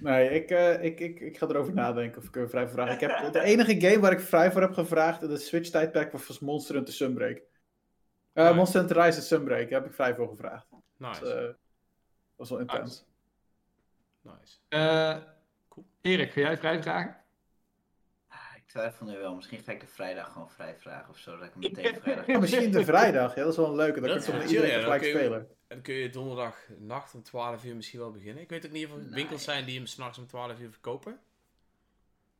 Nee, 0.00 0.30
ik, 0.30 0.50
eh, 0.50 0.82
ik, 0.84 1.00
ik, 1.00 1.20
ik 1.20 1.38
ga 1.38 1.46
erover 1.46 1.74
nadenken 1.74 2.20
of 2.20 2.26
ik 2.28 2.36
er 2.36 2.48
vrij 2.48 2.64
voor 2.64 2.72
vraag. 2.74 2.94
Ik 2.94 3.00
heb, 3.00 3.32
de 3.32 3.40
enige 3.52 3.80
game 3.80 4.00
waar 4.00 4.12
ik 4.12 4.20
vrij 4.20 4.52
voor 4.52 4.60
heb 4.60 4.72
gevraagd 4.72 5.22
in 5.22 5.30
het 5.30 5.42
Switch-tijdperk 5.42 6.12
was 6.12 6.38
Monster 6.38 6.74
Hunter 6.74 6.94
Sunbreak. 6.94 7.36
Eh 8.32 8.42
Nice. 8.44 8.54
Monster 8.56 8.80
Hunter 8.80 9.02
Rise 9.02 9.20
Sunbreak, 9.22 9.70
daar 9.70 9.80
heb 9.80 9.88
ik 9.88 9.94
vrij 9.94 10.14
voor 10.14 10.28
gevraagd. 10.28 10.66
Nice. 10.96 11.20
Dat 11.20 11.32
eh, 11.36 11.48
was 12.36 12.50
wel 12.50 12.58
intens. 12.58 13.04
nice. 14.22 14.56
Eh, 14.68 15.16
Cool. 15.68 15.86
Erik, 16.00 16.32
ga 16.32 16.40
jij 16.40 16.56
vrij 16.58 16.82
vragen? 16.82 17.16
Ah, 18.28 18.38
Ik 18.56 18.66
twijfel 18.66 19.06
nu 19.06 19.18
wel. 19.18 19.34
Misschien 19.34 19.58
ga 19.58 19.72
ik 19.72 19.80
de 19.80 19.86
vrijdag 19.86 20.32
gewoon 20.32 20.50
vrij 20.50 20.76
vragen 20.78 21.08
of 21.10 21.18
zo. 21.18 21.36
Dat 21.36 21.46
ik 21.46 21.52
hem 21.52 21.60
meteen 21.72 22.00
vrijdag 22.00 22.26
Ja, 22.26 22.38
misschien 22.38 22.70
de 22.70 22.84
vrijdag, 22.84 23.34
ja, 23.34 23.42
dat 23.42 23.50
is 23.52 23.56
wel 23.58 23.66
een 23.68 23.76
leuke. 23.76 24.00
Dan 24.00 24.08
Dat 24.08 24.24
kun 24.24 24.26
je 24.26 24.30
toch 24.32 24.40
met 24.42 24.50
iedereen 24.50 25.00
je- 25.00 25.08
spelen. 25.18 25.48
En 25.68 25.76
dan 25.76 25.82
kun 25.82 25.94
je 25.94 26.10
donderdag 26.10 26.56
nacht 26.78 27.14
om 27.14 27.22
12 27.22 27.64
uur 27.64 27.76
misschien 27.76 27.98
wel 27.98 28.10
beginnen. 28.10 28.42
Ik 28.42 28.48
weet 28.48 28.66
ook 28.66 28.72
niet 28.72 28.86
of 28.86 28.92
er 28.92 29.10
winkels 29.10 29.44
zijn 29.44 29.64
die 29.64 29.76
hem 29.76 29.86
s'nachts 29.86 30.18
om 30.18 30.26
12 30.26 30.58
uur 30.60 30.70
verkopen. 30.70 31.18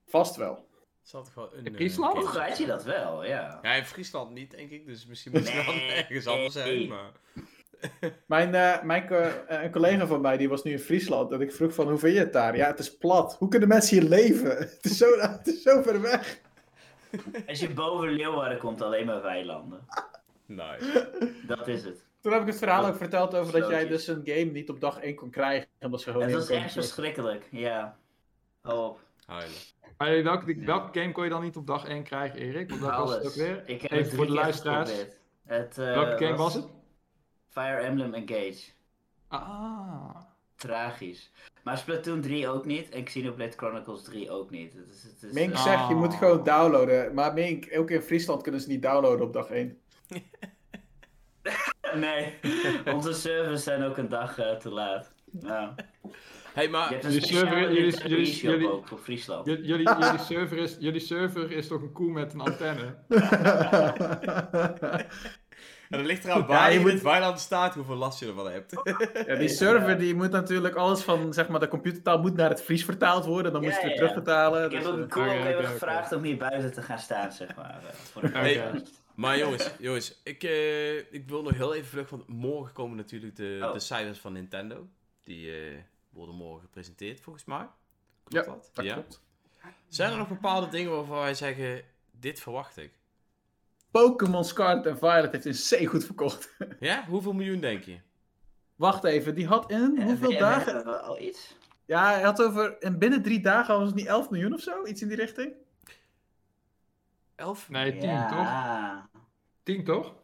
Vast 0.06 0.36
wel. 0.36 0.66
Zal 1.02 1.24
toch 1.24 1.34
wel 1.34 1.52
een... 1.54 1.58
In 1.64 1.66
eh, 1.66 1.74
Friesland? 1.74 2.16
Vroeger 2.16 2.40
had 2.48 2.58
je 2.58 2.66
dat 2.66 2.84
wel, 2.84 3.24
ja. 3.24 3.58
Ja, 3.62 3.72
in 3.74 3.84
Friesland 3.84 4.30
niet, 4.30 4.50
denk 4.50 4.70
ik. 4.70 4.86
Dus 4.86 5.06
misschien 5.06 5.32
moet 5.32 5.48
je 5.48 5.54
Nee, 5.54 5.64
wel 5.64 5.96
ergens 5.96 6.26
anders 6.26 6.52
zijn. 6.54 6.68
nee. 6.68 6.88
Maar... 6.88 7.10
Mijn, 8.26 8.54
eh, 8.54 8.82
mijn 8.82 9.06
co- 9.06 9.14
eh, 9.14 9.62
een 9.62 9.70
collega 9.70 10.06
van 10.06 10.20
mij, 10.20 10.36
die 10.36 10.48
was 10.48 10.62
nu 10.62 10.72
in 10.72 10.78
Friesland. 10.78 11.32
En 11.32 11.40
ik 11.40 11.52
vroeg 11.52 11.74
van, 11.74 11.88
hoe 11.88 11.98
vind 11.98 12.14
je 12.14 12.20
het 12.20 12.32
daar? 12.32 12.56
Ja, 12.56 12.66
het 12.66 12.78
is 12.78 12.96
plat. 12.96 13.36
Hoe 13.38 13.48
kunnen 13.48 13.68
mensen 13.68 13.98
hier 14.00 14.08
leven? 14.08 14.56
Het 14.58 14.78
is 14.84 14.96
zo, 14.96 15.18
het 15.18 15.46
is 15.46 15.62
zo 15.62 15.82
ver 15.82 16.00
weg. 16.00 16.40
Als 17.46 17.60
je 17.60 17.70
boven 17.70 18.08
Leeuwarden 18.08 18.58
komt, 18.58 18.82
alleen 18.82 19.06
maar 19.06 19.22
weilanden. 19.22 19.86
Nice. 20.46 21.10
Dat 21.46 21.68
is 21.68 21.84
het. 21.84 22.06
Toen 22.20 22.32
heb 22.32 22.40
ik 22.40 22.46
het 22.46 22.58
verhaal 22.58 22.86
ook 22.86 22.96
verteld 22.96 23.34
over 23.34 23.60
dat 23.60 23.70
jij 23.70 23.86
dus 23.86 24.06
een 24.06 24.20
game 24.24 24.44
niet 24.44 24.70
op 24.70 24.80
dag 24.80 24.98
1 25.00 25.14
kon 25.14 25.30
krijgen. 25.30 25.68
Omdat 25.80 26.00
ze 26.00 26.10
gewoon 26.10 26.22
Het 26.26 26.36
niet 26.36 26.48
was 26.48 26.56
echt 26.56 26.72
verschrikkelijk, 26.72 27.48
ja. 27.50 27.98
Hou 28.60 28.88
op. 28.88 29.00
Huilen. 29.26 29.56
Maar 29.98 30.22
welke, 30.22 30.54
welke 30.64 31.00
game 31.00 31.12
kon 31.12 31.24
je 31.24 31.30
dan 31.30 31.42
niet 31.42 31.56
op 31.56 31.66
dag 31.66 31.84
1 31.84 32.02
krijgen, 32.02 32.38
Erik? 32.38 32.68
Want 32.70 32.82
dat 32.82 32.96
was 32.96 33.14
het 33.14 33.26
ook 33.26 33.32
weer. 33.32 33.62
Ik 33.66 33.80
heb 33.82 33.90
Even 33.90 34.04
het 34.04 34.14
voor 34.14 34.26
de 34.26 34.32
luisteraars. 34.32 34.90
Het, 35.44 35.78
eh, 35.78 35.84
welke 35.94 36.24
game 36.24 36.36
was 36.36 36.54
het? 36.54 36.66
Fire 37.48 37.76
Emblem 37.80 38.14
Engage. 38.14 38.70
Ah. 39.28 40.16
Tragisch. 40.56 41.30
Maar 41.62 41.78
Splatoon 41.78 42.20
3 42.20 42.48
ook 42.48 42.64
niet 42.64 42.88
en 42.88 43.04
Xenoblade 43.04 43.52
Chronicles 43.56 44.02
3 44.02 44.30
ook 44.30 44.50
niet. 44.50 44.72
Het 44.74 44.88
is, 44.88 45.02
het 45.02 45.22
is, 45.22 45.32
Mink 45.32 45.52
eh, 45.52 45.62
zegt, 45.62 45.88
je 45.88 45.94
moet 45.94 46.12
Ah. 46.12 46.18
gewoon 46.18 46.44
downloaden. 46.44 47.14
Maar 47.14 47.32
Mink, 47.32 47.68
ook 47.78 47.90
in 47.90 48.02
Friesland 48.02 48.42
kunnen 48.42 48.60
ze 48.60 48.68
niet 48.68 48.82
downloaden 48.82 49.26
op 49.26 49.32
dag 49.32 49.50
1. 49.50 49.78
Nee, 52.06 52.34
onze 52.94 53.12
servers 53.12 53.62
zijn 53.62 53.82
ook 53.82 53.96
een 53.96 54.08
dag 54.08 54.38
eh, 54.38 54.50
te 54.56 54.70
laat. 54.70 55.12
Nou, 55.30 55.70
hey, 56.52 56.64
je 56.64 56.70
maar... 56.70 56.88
hebt 56.88 57.04
een 57.04 57.10
Jullie 57.12 57.26
server- 57.26 57.72
jullie- 57.72 58.08
jullie- 58.08 58.36
jullie- 58.40 58.70
ook 58.72 58.88
voor 58.88 58.98
Friesland. 58.98 59.46
Jullie, 59.46 59.66
jullie, 59.68 60.18
server 60.18 60.58
is, 60.58 60.76
jullie 60.78 61.00
server 61.00 61.50
is 61.52 61.66
toch 61.68 61.82
een 61.82 61.92
koe 61.92 62.10
met 62.12 62.32
een 62.32 62.40
antenne? 62.40 62.94
En 65.88 65.98
dat 65.98 66.06
ligt 66.06 66.24
eraan 66.24 66.38
Ja, 66.38 66.46
waar 66.46 66.66
je 66.66 66.70
je 66.72 66.76
in 66.78 66.82
moet- 66.82 66.92
het 66.92 67.02
weiland 67.02 67.40
staat, 67.40 67.74
hoeveel 67.74 67.94
last 67.96 68.20
je 68.20 68.26
ervan 68.26 68.50
hebt. 68.50 68.72
ja, 69.26 69.34
die 69.34 69.48
server 69.48 69.98
die 69.98 70.14
moet 70.14 70.30
natuurlijk 70.30 70.74
alles 70.74 71.02
van, 71.02 71.32
zeg 71.32 71.48
maar, 71.48 71.60
de 71.60 71.68
computertaal 71.68 72.18
moet 72.18 72.36
naar 72.36 72.48
het 72.50 72.62
Fries 72.62 72.84
vertaald 72.84 73.24
worden. 73.24 73.52
Dan 73.52 73.62
moet 73.62 73.70
je 73.74 73.76
Ja, 73.80 73.82
het 73.86 73.92
weer 73.98 74.02
ja. 74.02 74.08
terugvertalen. 74.08 74.64
Ik 74.64 74.72
heb 74.72 74.82
dus, 74.82 74.90
ook 74.92 74.98
eh, 75.00 75.08
Koen 75.08 75.28
ook 75.28 75.54
oké. 75.54 75.66
gevraagd 75.66 76.12
om 76.12 76.22
hier 76.22 76.36
buiten 76.36 76.72
te 76.72 76.82
gaan 76.82 76.98
staan, 76.98 77.32
zeg 77.32 77.54
maar. 77.56 77.78
eh, 77.88 77.94
voor 78.12 78.22
de 78.22 78.28
Hey. 78.38 78.82
Maar 79.18 79.38
jongens, 79.38 79.70
jongens 79.78 80.20
ik, 80.24 80.42
eh, 80.42 80.96
ik 81.12 81.28
wil 81.28 81.42
nog 81.42 81.52
heel 81.52 81.74
even 81.74 81.88
vlug, 81.88 82.10
want 82.10 82.28
morgen 82.28 82.72
komen 82.74 82.96
natuurlijk 82.96 83.36
de, 83.36 83.60
Oh. 83.62 83.72
de 83.72 83.78
cijfers 83.78 84.18
van 84.18 84.32
Nintendo. 84.32 84.88
Die 85.22 85.52
eh, 85.52 85.78
worden 86.10 86.34
morgen 86.34 86.60
gepresenteerd, 86.60 87.20
volgens 87.20 87.44
mij. 87.44 87.66
Klopt 88.24 88.46
Ja, 88.46 88.52
dat? 88.52 88.70
dat 88.74 88.84
ja. 88.84 88.92
klopt. 88.94 89.22
Zijn 89.88 90.12
er 90.12 90.18
nog 90.18 90.28
bepaalde 90.28 90.68
dingen 90.68 90.90
waarvan 90.92 91.18
wij 91.18 91.34
zeggen, 91.34 91.82
dit 92.10 92.40
verwacht 92.40 92.76
ik? 92.76 92.92
Pokémon 93.90 94.44
Scarlet 94.44 94.86
en 94.86 94.98
Violet 94.98 95.32
heeft 95.32 95.70
een 95.70 95.78
C 95.86 95.88
goed 95.88 96.04
verkocht. 96.04 96.56
Ja? 96.80 97.04
Hoeveel 97.08 97.32
miljoen 97.32 97.60
denk 97.60 97.84
je? 97.84 97.98
Wacht 98.76 99.04
even, 99.04 99.34
die 99.34 99.46
had 99.46 99.70
in 99.70 99.96
En- 99.98 100.02
hoeveel 100.06 100.30
en- 100.32 100.38
dagen? 100.38 101.02
al 101.02 101.20
iets? 101.20 101.56
Ja, 101.86 102.12
hij 102.12 102.22
had 102.22 102.42
over, 102.42 102.78
en 102.78 102.98
binnen 102.98 103.22
drie 103.22 103.40
dagen 103.40 103.78
was 103.78 103.86
het 103.86 103.94
niet 103.96 104.06
11 104.06 104.30
miljoen 104.30 104.52
of 104.54 104.60
zo? 104.60 104.84
Iets 104.86 105.02
in 105.02 105.08
die 105.08 105.16
richting? 105.16 105.52
11? 107.38 107.68
Nee, 107.68 107.90
10 107.90 108.00
toch? 108.00 108.10
ja, 108.30 109.10
10 109.62 109.84
toch? 109.84 110.14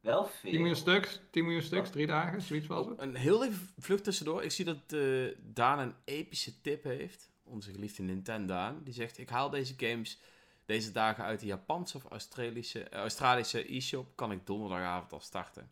wel 0.00 0.30
10 0.42 0.50
miljoen 0.50 0.66
veel. 0.66 0.74
stuks, 0.74 1.20
10 1.30 1.42
miljoen 1.44 1.62
stuks, 1.62 1.90
drie 1.90 2.06
dagen, 2.06 2.42
zoiets 2.42 2.66
was 2.66 2.86
het. 2.86 3.00
Een 3.00 3.14
heel 3.14 3.44
even 3.44 3.68
vlug 3.78 4.00
tussendoor. 4.00 4.42
Ik 4.42 4.50
zie 4.50 4.64
dat 4.64 4.92
eh, 4.92 5.36
Daan 5.42 5.78
een 5.78 5.94
epische 6.04 6.60
tip 6.60 6.84
heeft. 6.84 7.30
Onze 7.42 7.70
geliefde 7.70 8.02
Nintendo 8.02 8.54
Daan. 8.54 8.80
Die 8.84 8.94
zegt, 8.94 9.18
ik 9.18 9.28
haal 9.28 9.50
deze 9.50 9.74
games 9.76 10.20
deze 10.66 10.92
dagen 10.92 11.24
uit 11.24 11.40
de 11.40 11.46
Japanse 11.46 11.96
of 11.96 12.04
Australische, 12.04 12.82
eh, 12.82 13.00
Australische 13.00 13.74
e-shop. 13.74 14.06
Kan 14.14 14.32
ik 14.32 14.46
donderdagavond 14.46 15.12
al 15.12 15.20
starten. 15.20 15.70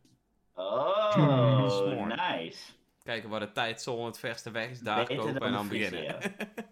Oh, 0.54 2.06
nice. 2.16 2.72
Kijken 3.04 3.28
waar 3.30 3.40
de 3.40 3.52
tijdzone 3.52 4.06
het 4.06 4.18
verste 4.18 4.50
weg 4.50 4.70
is. 4.70 4.80
Daar 4.80 4.96
Beter 5.06 5.16
kopen 5.16 5.34
dan 5.40 5.48
en 5.48 5.52
dan 5.54 5.68
beginnen. 5.68 6.02
ja. 6.02 6.18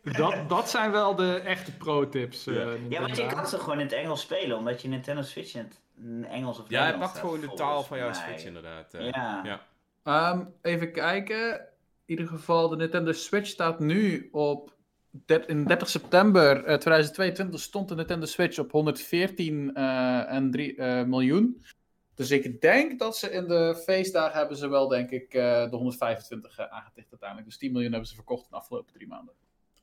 Dat, 0.18 0.48
dat 0.48 0.70
zijn 0.70 0.90
wel 0.90 1.14
de 1.14 1.34
echte 1.38 1.72
pro-tips. 1.76 2.46
eh, 2.46 2.54
Ja. 2.54 2.76
Ja, 2.88 3.00
want 3.00 3.16
je 3.16 3.26
kan 3.26 3.46
ze 3.46 3.58
gewoon 3.58 3.78
in 3.78 3.84
het 3.84 3.92
Engels 3.94 4.20
spelen, 4.20 4.56
omdat 4.56 4.82
je 4.82 4.88
Nintendo 4.88 5.22
Switch 5.22 5.54
in 5.54 5.60
het 5.60 5.80
Engels 6.30 6.58
of 6.58 6.64
Ja, 6.68 6.76
hij 6.76 6.84
Nederlands 6.84 7.12
pakt 7.12 7.24
gewoon 7.26 7.40
de 7.40 7.52
taal 7.54 7.82
van 7.82 7.98
jouw 7.98 8.10
mij. 8.10 8.18
Switch 8.18 8.44
inderdaad. 8.44 8.94
eh. 8.94 9.10
Ja. 9.10 9.40
ja. 9.44 9.60
Ehm, 10.04 10.44
even 10.62 10.92
kijken. 10.92 11.54
In 11.54 12.16
ieder 12.16 12.26
geval, 12.26 12.68
de 12.68 12.76
Nintendo 12.76 13.12
Switch 13.12 13.48
staat 13.48 13.78
nu 13.80 14.28
op. 14.32 14.74
in 15.46 15.64
30 15.64 15.88
september 15.88 16.64
eh, 16.64 16.76
2022 16.76 17.60
stond 17.60 17.88
de 17.88 17.94
Nintendo 17.94 18.26
Switch 18.26 18.58
op 18.58 18.70
114 18.72 19.74
eh, 19.74 20.32
en 20.32 20.50
drie, 20.50 20.76
eh, 20.76 21.04
miljoen. 21.04 21.64
Dus 22.20 22.30
ik 22.30 22.60
denk 22.60 22.98
dat 22.98 23.16
ze 23.16 23.30
in 23.30 23.48
de 23.48 23.80
feestdagen 23.84 24.38
hebben 24.38 24.56
ze 24.56 24.68
wel, 24.68 24.88
denk 24.88 25.10
ik, 25.10 25.34
eh, 25.34 25.70
de 25.70 25.76
125 25.76 26.58
uh, 26.58 26.66
aangetikt 26.66 27.10
uiteindelijk. 27.10 27.48
Dus 27.48 27.58
10 27.58 27.72
miljoen 27.72 27.90
hebben 27.90 28.08
ze 28.08 28.14
verkocht 28.14 28.42
in 28.42 28.48
de 28.50 28.56
afgelopen 28.56 28.92
drie 28.92 29.06
maanden. 29.06 29.34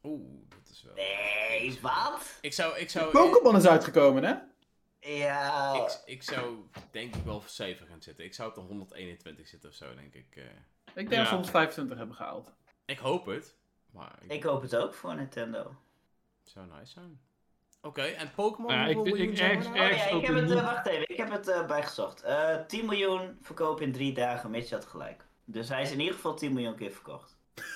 Oeh, 0.03 0.49
dat 0.49 0.69
is 0.71 0.83
wel... 0.83 0.93
Nee, 0.95 1.79
wat? 1.81 2.37
Ik 2.41 2.53
zou... 2.53 2.77
Ik 2.77 2.89
zou 2.89 3.11
Pokémon 3.11 3.55
is 3.55 3.65
uitgekomen, 3.67 4.23
hè? 4.23 4.35
Ja. 5.15 5.73
Ik, 5.83 6.01
ik 6.05 6.23
zou 6.23 6.55
denk 6.91 7.15
ik 7.15 7.23
wel 7.23 7.41
voor 7.41 7.49
7 7.49 7.87
gaan 7.87 8.01
zitten. 8.01 8.25
Ik 8.25 8.33
zou 8.33 8.49
op 8.49 8.55
de 8.55 8.61
121 8.61 9.47
zitten 9.47 9.69
of 9.69 9.75
zo, 9.75 9.95
denk 9.95 10.13
ik. 10.13 10.35
eh. 10.35 10.43
Ik 10.85 10.93
denk 10.93 11.11
Ja. 11.11 11.17
dat 11.17 11.27
ze 11.27 11.33
125 11.33 11.97
hebben 11.97 12.15
gehaald. 12.15 12.53
ik 12.85 12.97
hoop 12.97 13.25
het. 13.25 13.55
Maar 13.91 14.15
ik, 14.21 14.31
Ik 14.31 14.43
hoop 14.43 14.61
het 14.61 14.75
ook 14.75 14.93
voor 14.93 15.15
Nintendo. 15.15 15.75
zou 16.43 16.67
nice 16.67 16.91
zijn. 16.91 17.19
Oké, 17.81 18.01
en 18.01 18.31
Pokémon? 18.35 18.71
Ja, 18.71 18.85
ik 18.85 18.97
ik 19.05 19.39
ergens- 19.39 19.67
nou? 19.67 19.79
Oh 19.79 19.97
ja, 19.97 20.05
ik 20.05 20.25
heb 20.25 20.35
het, 20.35 20.51
eh, 20.51 20.63
wacht 20.63 20.85
even, 20.87 21.09
ik 21.09 21.17
heb 21.17 21.31
het 21.31 21.47
eh, 21.47 21.65
bijgezocht. 21.65 22.21
Eh 22.21 22.55
10 22.55 22.85
miljoen 22.85 23.37
verkopen 23.41 23.85
in 23.85 23.91
drie 23.91 24.13
dagen, 24.13 24.51
Mitch 24.51 24.69
had 24.69 24.85
gelijk. 24.85 25.25
Dus 25.45 25.69
hij 25.69 25.81
is 25.81 25.91
in 25.91 25.99
ieder 25.99 26.13
geval 26.15 26.35
10 26.35 26.53
miljoen 26.53 26.75
keer 26.75 26.91
verkocht. 26.91 27.37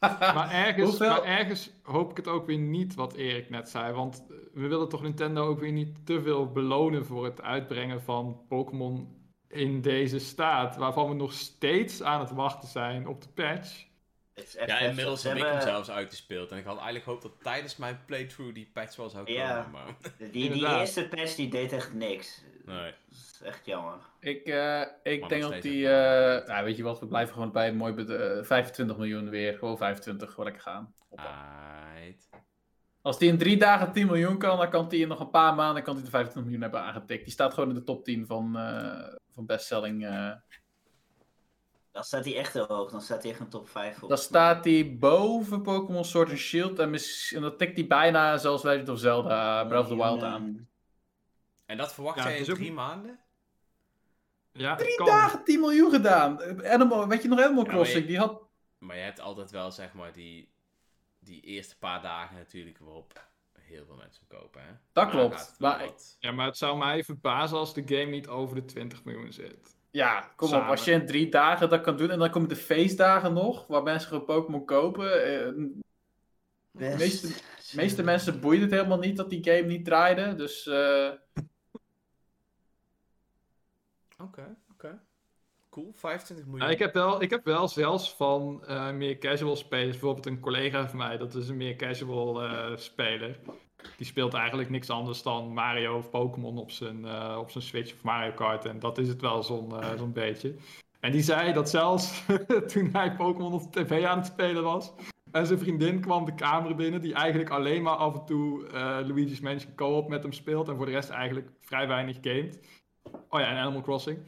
Maar 0.34 0.50
ergens, 0.50 0.98
maar 0.98 1.22
ergens 1.22 1.70
hoop 1.82 2.10
ik 2.10 2.16
het 2.16 2.28
ook 2.28 2.46
weer 2.46 2.58
niet 2.58 2.94
wat 2.94 3.14
Erik 3.14 3.50
net 3.50 3.68
zei. 3.68 3.92
Want 3.92 4.24
we 4.52 4.66
willen 4.66 4.88
toch 4.88 5.02
Nintendo 5.02 5.46
ook 5.46 5.60
weer 5.60 5.72
niet 5.72 6.06
te 6.06 6.22
veel 6.22 6.52
belonen 6.52 7.06
voor 7.06 7.24
het 7.24 7.42
uitbrengen 7.42 8.02
van 8.02 8.40
Pokémon 8.48 9.20
in 9.48 9.80
deze 9.80 10.18
staat. 10.18 10.76
Waarvan 10.76 11.08
we 11.08 11.14
nog 11.14 11.32
steeds 11.32 12.02
aan 12.02 12.20
het 12.20 12.30
wachten 12.30 12.68
zijn 12.68 13.06
op 13.06 13.22
de 13.22 13.28
patch. 13.28 13.86
Het 14.42 14.50
is 14.54 14.56
echt 14.56 14.68
Ja, 14.68 14.74
heftig. 14.74 14.90
inmiddels 14.90 15.22
heb 15.22 15.36
ik 15.36 15.42
hem 15.42 15.60
zelfs 15.60 15.90
uitgespeeld. 15.90 16.50
En 16.50 16.58
ik 16.58 16.64
had 16.64 16.74
eigenlijk 16.74 17.04
gehoopt 17.04 17.22
dat 17.22 17.32
tijdens 17.42 17.76
mijn 17.76 18.00
playthrough 18.06 18.54
die 18.54 18.70
patch 18.72 18.96
wel 18.96 19.08
zou 19.10 19.24
komen. 19.24 19.40
Ja. 19.42 19.68
Maar 19.72 19.84
Die, 20.32 20.66
eerste 20.66 21.08
patch 21.08 21.34
die 21.34 21.48
deed 21.50 21.72
echt 21.72 21.92
niks. 21.94 22.42
nee. 22.64 22.90
Dat 23.08 23.18
is 23.18 23.40
echt 23.44 23.66
jammer. 23.66 23.94
Ik, 24.20 24.46
eh, 24.46 24.80
ik 25.02 25.28
denk 25.28 25.42
dat 25.42 25.62
die. 25.62 25.88
eh 25.88 26.46
nou, 26.46 26.64
weet 26.64 26.76
je 26.76 26.82
wat, 26.82 27.00
we 27.00 27.06
blijven 27.06 27.34
gewoon 27.34 27.52
bij 27.52 27.68
een 27.68 27.76
mooi 27.76 27.92
bed- 27.92 28.10
eh, 28.10 28.42
25 28.44 28.96
miljoen 28.96 29.28
weer. 29.30 29.58
Gewoon 29.58 29.76
25, 29.76 30.28
gewoon 30.30 30.44
lekker 30.44 30.62
gaan. 30.62 30.94
Als 33.02 33.18
die 33.18 33.28
in 33.28 33.38
drie 33.38 33.56
dagen 33.56 33.92
10 33.92 34.06
miljoen 34.06 34.38
kan, 34.38 34.58
dan 34.58 34.70
kan 34.70 34.88
die 34.88 35.00
in 35.00 35.08
nog 35.08 35.20
een 35.20 35.30
paar 35.30 35.54
maanden 35.54 35.82
kan 35.82 35.94
die 35.94 36.04
de 36.04 36.10
25 36.10 36.42
miljoen 36.42 36.62
hebben 36.62 36.80
aangetikt. 36.80 37.24
Die 37.24 37.32
staat 37.32 37.54
gewoon 37.54 37.68
in 37.68 37.74
de 37.74 37.84
top 37.84 38.04
10 38.04 38.26
van, 38.26 38.56
eh 38.58 39.14
van 39.34 39.46
bestselling. 39.46 40.06
Eh. 41.92 41.98
Dan 41.98 42.04
staat 42.04 42.24
hij 42.24 42.36
echt 42.36 42.52
heel 42.52 42.66
hoog, 42.66 42.90
dan 42.90 43.00
staat 43.00 43.22
hij 43.22 43.30
echt 43.30 43.40
in 43.40 43.48
top 43.48 43.68
5 43.68 44.02
op. 44.02 44.08
Dan 44.08 44.18
staat 44.18 44.64
hij 44.64 44.96
boven 44.98 45.62
Pokémon 45.62 46.04
Sword 46.04 46.28
and 46.28 46.38
Shield. 46.38 46.78
En, 46.78 46.94
en 47.34 47.40
dan 47.42 47.56
tikt 47.56 47.76
hij 47.76 47.86
bijna 47.86 48.36
zelfs 48.36 48.62
Legend 48.62 48.88
of 48.88 48.98
Zelda 48.98 49.64
Breath 49.64 49.82
of 49.82 49.88
the 49.88 49.96
Wild 49.96 50.22
aan. 50.22 50.68
En 51.66 51.76
dat 51.76 51.94
verwacht 51.94 52.18
Ja, 52.18 52.28
in 52.30 52.50
ook 52.50 52.56
drie 52.56 52.72
maanden? 52.72 53.20
Ja, 54.52 54.74
Drie 54.76 54.94
kan. 54.96 55.06
dagen 55.06 55.44
10 55.44 55.60
miljoen 55.60 55.90
gedaan. 55.90 56.42
Animal, 56.66 57.08
weet 57.08 57.22
je 57.22 57.28
nog 57.28 57.38
Animal 57.38 57.58
Ja, 57.64 57.66
maar 57.66 57.74
Crossing? 57.74 58.00
je- 58.00 58.06
Die 58.06 58.18
had. 58.18 58.42
Maar 58.78 58.96
je 58.96 59.02
hebt 59.02 59.20
altijd 59.20 59.50
wel, 59.50 59.70
zeg 59.70 59.92
maar, 59.92 60.12
die, 60.12 60.52
die 61.18 61.40
eerste 61.40 61.78
paar 61.78 62.02
dagen 62.02 62.36
natuurlijk 62.36 62.78
waarop 62.78 63.26
heel 63.60 63.84
veel 63.86 63.96
mensen 63.96 64.26
kopen, 64.26 64.62
hè? 64.62 64.72
Dat 64.92 65.10
klopt, 65.10 65.54
maar- 65.58 65.88
Ja, 66.18 66.32
maar 66.32 66.46
het 66.46 66.56
zou 66.56 66.78
mij 66.78 67.04
verbazen 67.04 67.58
als 67.58 67.74
de 67.74 67.82
game 67.86 68.10
niet 68.10 68.28
over 68.28 68.54
de 68.54 68.64
20 68.64 69.04
miljoen 69.04 69.32
zit. 69.32 69.76
Ja, 69.92 70.30
kom 70.36 70.48
Samen. 70.48 70.64
op. 70.64 70.70
Als 70.70 70.84
je 70.84 70.92
in 70.92 71.06
drie 71.06 71.28
dagen 71.28 71.68
dat 71.68 71.80
kan 71.80 71.96
doen. 71.96 72.10
En 72.10 72.18
dan 72.18 72.30
komen 72.30 72.48
de 72.48 72.56
feestdagen 72.56 73.32
nog. 73.32 73.66
Waar 73.66 73.82
mensen 73.82 74.08
gewoon 74.08 74.24
Pokémon 74.24 74.64
kopen. 74.64 75.24
eh. 75.24 75.52
De 76.70 76.94
meeste, 76.98 77.28
meeste 77.76 78.02
mensen 78.02 78.40
boeit 78.40 78.60
het 78.60 78.70
helemaal 78.70 78.98
niet 78.98 79.16
dat 79.16 79.30
die 79.30 79.44
game 79.44 79.66
niet 79.66 79.84
draaide. 79.84 80.34
Dus 80.34 80.66
eh, 80.66 81.10
Oké, 84.18 84.56
oké. 84.72 85.00
Cool, 85.70 85.92
25 85.94 86.46
miljoen. 86.46 86.66
Ja, 86.66 86.72
ik, 86.72 86.78
heb 86.78 86.94
wel, 86.94 87.22
ik 87.22 87.30
heb 87.30 87.44
wel 87.44 87.68
zelfs 87.68 88.14
van 88.14 88.64
eh, 88.66 88.90
meer 88.90 89.18
casual 89.18 89.56
spelers, 89.56 89.90
bijvoorbeeld 89.90 90.26
een 90.26 90.40
collega 90.40 90.88
van 90.88 90.98
mij, 90.98 91.16
dat 91.16 91.34
is 91.34 91.48
een 91.48 91.56
meer 91.56 91.76
casual 91.76 92.42
eh, 92.42 92.76
speler. 92.76 93.38
Die 93.96 94.06
speelt 94.06 94.34
eigenlijk 94.34 94.70
niks 94.70 94.90
anders 94.90 95.22
dan 95.22 95.52
Mario 95.52 95.96
of 95.96 96.10
Pokémon 96.10 96.58
op 96.58 96.70
zijn, 96.70 97.04
eh, 97.04 97.36
op 97.38 97.50
zijn 97.50 97.64
Switch 97.64 97.92
of 97.92 98.02
Mario 98.02 98.32
Kart. 98.32 98.64
En 98.64 98.78
dat 98.78 98.98
is 98.98 99.08
het 99.08 99.20
wel 99.20 99.42
zo'n 99.42 99.80
eh, 99.80 99.98
zo'n 99.98 100.12
beetje. 100.12 100.54
En 101.00 101.12
die 101.12 101.22
zei 101.22 101.52
dat 101.52 101.70
zelfs 101.70 102.24
toen 102.72 102.88
hij 102.92 103.12
Pokémon 103.12 103.52
op 103.52 103.72
de 103.72 103.84
tv 103.84 104.04
aan 104.04 104.18
het 104.18 104.26
spelen 104.26 104.62
was. 104.62 104.92
En 105.32 105.46
zijn 105.46 105.58
vriendin 105.58 106.00
kwam 106.00 106.24
de 106.24 106.34
kamer 106.34 106.74
binnen, 106.74 107.02
die 107.02 107.14
eigenlijk 107.14 107.50
alleen 107.50 107.82
maar 107.82 107.96
af 107.96 108.14
en 108.14 108.24
toe 108.24 108.66
eh, 108.66 108.98
Luigi's 109.06 109.40
Mansion 109.40 109.74
Co-op 109.74 110.08
met 110.08 110.22
hem 110.22 110.32
speelt. 110.32 110.68
En 110.68 110.76
voor 110.76 110.86
de 110.86 110.92
rest 110.92 111.10
eigenlijk 111.10 111.48
vrij 111.60 111.88
weinig 111.88 112.16
gamet. 112.20 112.60
Oh 113.28 113.40
ja, 113.40 113.46
en 113.46 113.56
Animal 113.56 113.82
Crossing. 113.82 114.18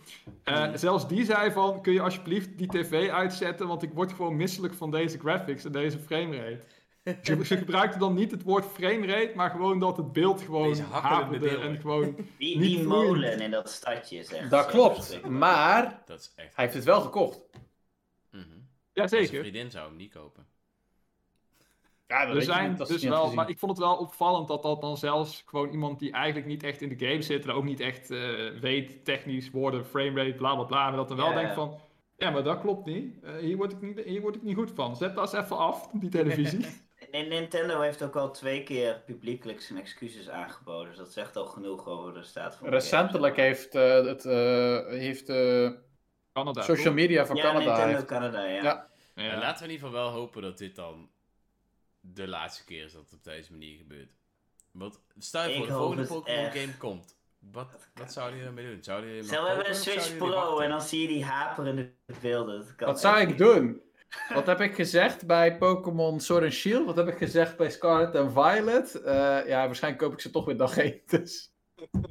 Eh, 0.44 0.70
zelfs 0.74 1.08
die 1.08 1.24
zei 1.24 1.52
van, 1.52 1.82
kun 1.82 1.92
je 1.92 2.00
alsjeblieft 2.00 2.58
die 2.58 2.68
tv 2.68 3.10
uitzetten, 3.10 3.66
want 3.66 3.82
ik 3.82 3.92
word 3.92 4.12
gewoon 4.12 4.36
misselijk 4.36 4.74
van 4.74 4.90
deze 4.90 5.18
graphics 5.18 5.64
en 5.64 5.72
deze 5.72 5.98
framerate. 5.98 6.66
Ze, 7.22 7.44
ze 7.44 7.56
gebruikten 7.56 8.00
dan 8.00 8.14
niet 8.14 8.30
het 8.30 8.42
woord 8.42 8.64
framerate, 8.66 9.32
maar 9.34 9.50
gewoon 9.50 9.78
dat 9.78 9.96
het 9.96 10.12
beeld 10.12 10.40
gewoon 10.40 10.78
haperde 10.78 11.58
en 11.58 11.80
gewoon... 11.80 12.14
Die, 12.38 12.58
Niet 12.58 12.60
die 12.70 12.82
vloeiend. 12.82 13.12
molen 13.12 13.40
in 13.40 13.50
dat 13.50 13.70
stadje 13.70 14.18
is 14.18 14.32
echt 14.32 14.50
dat 14.50 14.66
klopt. 14.66 15.28
Maar 15.28 16.02
Dat 16.06 16.20
is 16.20 16.32
echt... 16.36 16.56
hij 16.56 16.64
heeft 16.64 16.76
het 16.76 16.84
wel 16.84 17.00
gekocht. 17.00 17.40
Mhm. 18.30 18.42
Ja, 18.92 19.06
Zijn 19.06 19.26
vriendin 19.28 19.70
zou 19.70 19.88
hem 19.88 19.96
niet 19.96 20.12
kopen. 20.12 20.46
Ja, 22.06 22.18
dat 22.20 22.28
Er 22.28 22.34
weet 22.34 22.44
je 22.46 22.52
zijn 22.52 22.68
niet 22.68 22.78
dus 22.78 22.88
niet 22.90 23.02
wel, 23.10 23.20
gezien. 23.20 23.36
maar 23.36 23.48
ik 23.48 23.58
vond 23.58 23.72
het 23.72 23.80
wel 23.80 23.96
opvallend 23.96 24.48
dat 24.48 24.62
dat 24.62 24.80
dan 24.80 24.96
zelfs 24.96 25.42
gewoon 25.46 25.70
iemand 25.70 25.98
die 25.98 26.12
eigenlijk 26.12 26.46
niet 26.46 26.62
echt 26.62 26.80
in 26.82 26.88
de 26.96 27.06
game 27.06 27.22
zit 27.22 27.44
en 27.44 27.50
ook 27.50 27.64
niet 27.64 27.80
echt 27.80 28.10
eh, 28.10 28.18
weet 28.60 29.04
technisch 29.04 29.50
woorden, 29.50 29.84
framerate, 29.86 30.34
bla 30.34 30.54
bla 30.54 30.64
bla, 30.64 30.88
maar 30.88 30.96
dat 30.96 31.08
dan 31.08 31.16
wel 31.16 31.28
Ja, 31.28 31.34
denkt 31.34 31.54
van, 31.54 31.78
ja, 32.16 32.30
maar 32.30 32.42
dat 32.42 32.60
klopt 32.60 32.86
niet. 32.86 33.22
Eh, 33.22 33.36
hier, 33.36 33.56
word 33.56 33.72
ik 33.72 33.80
niet 33.80 34.00
hier 34.04 34.20
word 34.20 34.36
ik 34.36 34.42
niet 34.42 34.56
goed 34.56 34.70
van. 34.74 34.96
Zet 34.96 35.14
dat 35.14 35.32
eens 35.34 35.44
even 35.44 35.56
af, 35.58 35.88
die 35.92 36.10
televisie. 36.10 36.66
En 37.14 37.28
Nintendo 37.28 37.80
heeft 37.80 38.02
ook 38.02 38.16
al 38.16 38.30
twee 38.32 38.62
keer 38.62 39.02
publiekelijk 39.06 39.60
zijn 39.60 39.78
excuses 39.78 40.28
aangeboden. 40.28 40.88
Dus 40.88 40.96
dat 40.96 41.12
zegt 41.12 41.36
al 41.36 41.46
genoeg 41.46 41.86
over 41.86 42.14
de 42.14 42.22
staat 42.22 42.56
van 42.56 42.68
Recentelijk 42.68 43.36
heeft, 43.36 43.74
eh, 43.74 44.04
het, 44.04 44.24
eh, 44.24 44.86
heeft 44.86 45.28
eh, 45.28 45.70
Canada. 46.32 46.62
social 46.62 46.94
media 46.94 47.26
van 47.26 47.36
ja, 47.36 47.42
Canada... 47.42 47.64
Nintendo 47.66 47.94
heeft- 47.94 48.04
Canada, 48.06 48.44
ja. 48.44 48.62
Ja. 48.62 48.88
En 49.14 49.24
Ja. 49.24 49.38
laten 49.38 49.58
we 49.58 49.64
in 49.64 49.70
ieder 49.74 49.86
geval 49.88 50.02
wel 50.04 50.12
hopen 50.12 50.42
dat 50.42 50.58
dit 50.58 50.76
dan 50.76 51.10
de 52.00 52.28
laatste 52.28 52.64
keer 52.64 52.84
is 52.84 52.92
dat 52.92 53.02
het 53.02 53.12
op 53.12 53.24
deze 53.24 53.52
manier 53.52 53.76
gebeurt. 53.76 54.10
Want 54.70 55.00
stel 55.18 55.48
je 55.48 55.56
voor, 55.56 55.66
de 55.66 55.72
volgende 55.72 56.06
Pokémon 56.06 56.50
game 56.50 56.76
komt. 56.78 57.16
Wat, 57.38 57.88
wat 57.94 58.12
zouden 58.12 58.38
jullie 58.38 58.56
ermee 58.56 58.72
doen? 58.74 58.82
Zouden 58.84 59.10
jullie 59.10 59.24
Stel, 59.24 59.42
we 59.42 59.48
hebben 59.48 59.68
een 59.68 59.74
Switch 59.74 60.16
Pro 60.16 60.58
en 60.58 60.68
dan 60.70 60.82
zie 60.82 61.00
je 61.00 61.08
die 61.08 61.24
haperende 61.24 61.90
beelden. 62.20 62.58
Dat 62.58 62.74
kan 62.76 62.86
Wat 62.88 63.00
zou 63.00 63.20
ik 63.20 63.28
niet. 63.28 63.38
doen? 63.38 63.82
Wat 64.34 64.46
heb 64.46 64.60
ik 64.60 64.74
gezegd 64.74 65.26
bij 65.26 65.56
Pokémon 65.58 66.20
Sword 66.20 66.42
and 66.42 66.52
Shield? 66.52 66.86
Wat 66.86 66.96
heb 66.96 67.08
ik 67.08 67.16
gezegd 67.16 67.56
bij 67.56 67.70
Scarlet 67.70 68.14
and 68.16 68.32
Violet? 68.32 69.02
Eh, 69.02 69.14
ja, 69.46 69.66
waarschijnlijk 69.66 70.02
koop 70.02 70.12
ik 70.12 70.20
ze 70.20 70.30
toch 70.30 70.44
weer 70.44 70.56
dag 70.56 70.76
één. 70.78 71.00
Dus. 71.06 71.52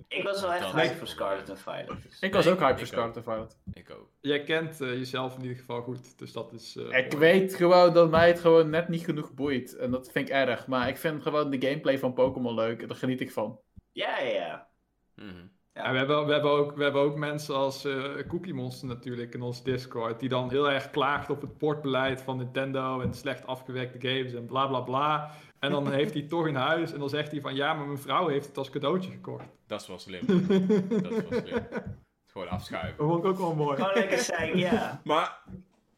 Ik 0.07 0.23
was 0.23 0.41
wel 0.41 0.53
echt 0.53 0.71
hype 0.71 0.95
voor 0.95 1.07
Scarlet 1.07 1.49
and 1.49 1.59
Violet. 1.59 2.03
dus. 2.03 2.19
Ik 2.19 2.33
was 2.33 2.47
ook 2.47 2.59
hyped 2.59 2.71
ik 2.71 2.77
voor 2.77 2.87
Scarlet 2.87 3.15
and 3.15 3.25
Violet. 3.25 3.57
Ik 3.73 3.91
ook. 3.91 4.09
Jij 4.21 4.43
kent 4.43 4.81
eh, 4.81 4.87
jezelf 4.89 5.35
in 5.35 5.41
ieder 5.41 5.57
geval 5.57 5.81
goed, 5.81 6.17
dus 6.19 6.31
dat 6.31 6.53
is... 6.53 6.75
eh, 6.75 6.83
Ik 6.97 7.13
mooi. 7.13 7.17
weet 7.17 7.55
gewoon 7.55 7.93
dat 7.93 8.09
mij 8.09 8.27
het 8.27 8.39
gewoon 8.39 8.69
net 8.69 8.87
niet 8.87 9.03
genoeg 9.05 9.33
boeit. 9.33 9.75
En 9.75 9.91
dat 9.91 10.11
vind 10.11 10.27
ik 10.27 10.33
erg. 10.33 10.67
Maar 10.67 10.87
ik 10.87 10.97
vind 10.97 11.21
gewoon 11.21 11.49
de 11.49 11.67
gameplay 11.67 11.99
van 11.99 12.13
Pokémon 12.13 12.53
leuk. 12.53 12.81
En 12.81 12.87
daar 12.87 12.97
geniet 12.97 13.21
ik 13.21 13.31
van. 13.31 13.59
Ja, 13.91 14.19
ja, 14.19 14.29
ja. 14.33 14.67
Mhm. 15.15 15.45
Ja, 15.73 15.91
we, 15.91 15.97
hebben, 15.97 16.25
we, 16.25 16.31
hebben 16.31 16.51
ook, 16.51 16.75
we 16.75 16.83
hebben 16.83 17.01
ook 17.01 17.15
mensen 17.15 17.55
als 17.55 17.85
eh 17.85 18.27
Cookie 18.27 18.53
Monster 18.53 18.87
natuurlijk 18.87 19.33
in 19.33 19.41
ons 19.41 19.63
Discord, 19.63 20.19
die 20.19 20.29
dan 20.29 20.49
heel 20.49 20.71
erg 20.71 20.89
klaagt 20.89 21.29
op 21.29 21.41
het 21.41 21.57
portbeleid 21.57 22.21
van 22.21 22.37
Nintendo 22.37 23.01
en 23.01 23.13
slecht 23.13 23.45
afgewerkte 23.45 24.07
games 24.07 24.33
en 24.33 24.45
bla 24.45 24.67
bla 24.67 24.79
bla. 24.79 25.31
En 25.59 25.71
dan 25.71 25.91
heeft 25.99 26.13
hij 26.13 26.23
toch 26.23 26.47
in 26.47 26.55
huis 26.55 26.93
en 26.93 26.99
dan 26.99 27.09
zegt 27.09 27.31
hij 27.31 27.41
van 27.41 27.55
ja, 27.55 27.73
maar 27.73 27.85
mijn 27.85 27.97
vrouw 27.97 28.27
heeft 28.27 28.47
het 28.47 28.57
als 28.57 28.69
cadeautje 28.69 29.11
gekocht. 29.11 29.45
Dat 29.67 29.81
is 29.81 29.87
wel 29.87 29.99
slim. 29.99 30.25
dat 30.27 31.11
is 31.11 31.29
wel 31.29 31.41
slim. 31.41 31.67
Gewoon 32.31 32.49
afschuiven. 32.49 32.97
Dat 32.97 33.07
vond 33.07 33.23
ik 33.23 33.29
ook 33.29 33.37
wel 33.37 33.55
mooi. 33.55 33.75
Gewoon 33.75 33.93
lekker 33.93 34.17
zijn, 34.17 34.57
ja. 34.57 35.01
Maar, 35.03 35.39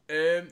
ehm 0.06 0.46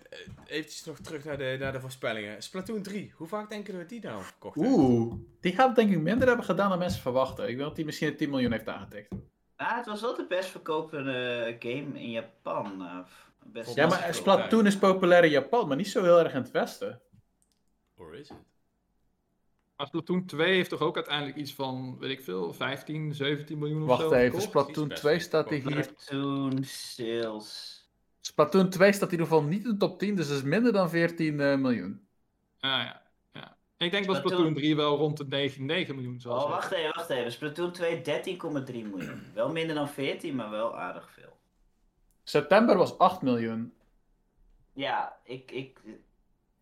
eventjes 0.47 0.85
nog 0.85 0.98
terug 0.98 1.24
naar 1.24 1.39
de, 1.39 1.56
naar 1.59 1.72
de 1.72 1.81
voorspellingen. 1.81 2.43
Splatoon 2.43 2.82
3, 2.82 3.12
hoe 3.16 3.26
vaak 3.26 3.51
denken 3.51 3.72
we 3.72 3.78
dat 3.78 3.89
die 3.89 4.01
nou 4.01 4.22
verkocht 4.22 4.60
heeft? 4.60 4.68
Oeh. 4.68 5.14
Die 5.40 5.52
gaat 5.52 5.76
denk 5.76 5.90
ik 5.93 6.01
minder 6.01 6.26
hebben 6.26 6.44
gedaan 6.44 6.68
dan 6.68 6.78
mensen 6.78 7.02
verwachten. 7.02 7.48
Ik 7.48 7.56
weet 7.56 7.66
dat 7.66 7.76
die 7.76 7.85
misschien 7.85 8.09
een 8.09 8.16
10 8.16 8.31
miljoen 8.31 8.52
heeft 8.52 8.68
aangetikt. 8.68 9.09
Ah, 9.56 9.76
het 9.76 9.86
was 9.86 10.01
wel 10.01 10.16
de 10.16 10.26
best 10.26 10.48
verkopende 10.48 11.56
game 11.59 12.01
in 12.01 12.10
Japan. 12.10 12.82
eh, 12.82 12.98
best 13.43 13.74
Ja, 13.74 13.86
maar 13.86 14.06
het 14.06 14.14
Splatoon 14.14 14.66
is 14.66 14.78
populair 14.78 15.24
in 15.24 15.31
Japan, 15.31 15.68
maar 15.68 15.76
niet 15.76 15.89
zo 15.89 16.02
heel 16.02 16.18
erg 16.18 16.32
in 16.32 16.43
het 16.43 16.51
westen. 16.51 17.01
Or 17.97 18.14
is 18.14 18.31
it? 18.31 18.36
Maar 19.76 19.86
Splatoon 19.86 20.26
2 20.26 20.55
heeft 20.55 20.70
toch 20.70 20.81
ook 20.81 20.97
uiteindelijk 20.97 21.36
iets 21.36 21.55
van, 21.55 21.97
weet 21.98 22.10
ik 22.10 22.24
veel, 22.24 22.52
15, 22.52 23.14
17 23.14 23.59
miljoen 23.59 23.82
of 23.82 23.89
Wacht 23.89 24.01
zo 24.01 24.12
even, 24.12 24.40
verkocht? 24.40 24.44
Splatoon 24.44 24.89
Best 24.89 25.01
2 25.01 25.18
staat 25.18 25.51
hier. 25.51 25.85
Splatoon 25.85 26.64
sales. 26.64 27.73
Splatoon 28.26 28.68
2 28.70 28.92
staat 28.92 29.12
in 29.12 29.18
ieder 29.18 29.26
geval 29.26 29.42
niet 29.42 29.64
in 29.64 29.70
de 29.70 29.76
top 29.76 29.98
10, 29.98 30.14
dus 30.14 30.28
dat 30.28 30.36
is 30.36 30.42
minder 30.42 30.72
dan 30.72 30.90
14 30.90 31.40
eh, 31.40 31.56
miljoen. 31.56 32.06
Ah, 32.60 32.70
ja, 32.70 33.02
ja. 33.32 33.56
Ik 33.78 33.90
denk 33.90 34.06
dat 34.06 34.16
Splatoon- 34.16 34.38
Splatoon 34.38 34.55
3 34.55 34.76
wel 34.76 34.96
rond 34.96 35.16
de 35.16 35.26
9, 35.26 35.64
9 35.64 35.94
miljoen 35.94 36.20
zal 36.20 36.32
Oh, 36.34 36.40
zijn. 36.40 36.51
wacht 36.52 36.70
even, 36.72 36.94
wacht 36.94 37.10
even. 37.10 37.32
Splatoon 37.32 37.72
2, 37.72 38.02
13,3 38.02 38.72
miljoen. 38.72 39.22
Wel 39.34 39.52
minder 39.52 39.74
dan 39.74 39.88
14, 39.88 40.34
maar 40.34 40.51
wel 40.51 40.78
aardig 40.78 41.10
veel. 41.10 41.36
September 42.22 42.76
was 42.76 42.98
8 42.98 43.22
miljoen. 43.22 43.72
Ja, 44.72 45.16
ik... 45.24 45.51
ik 45.51 45.80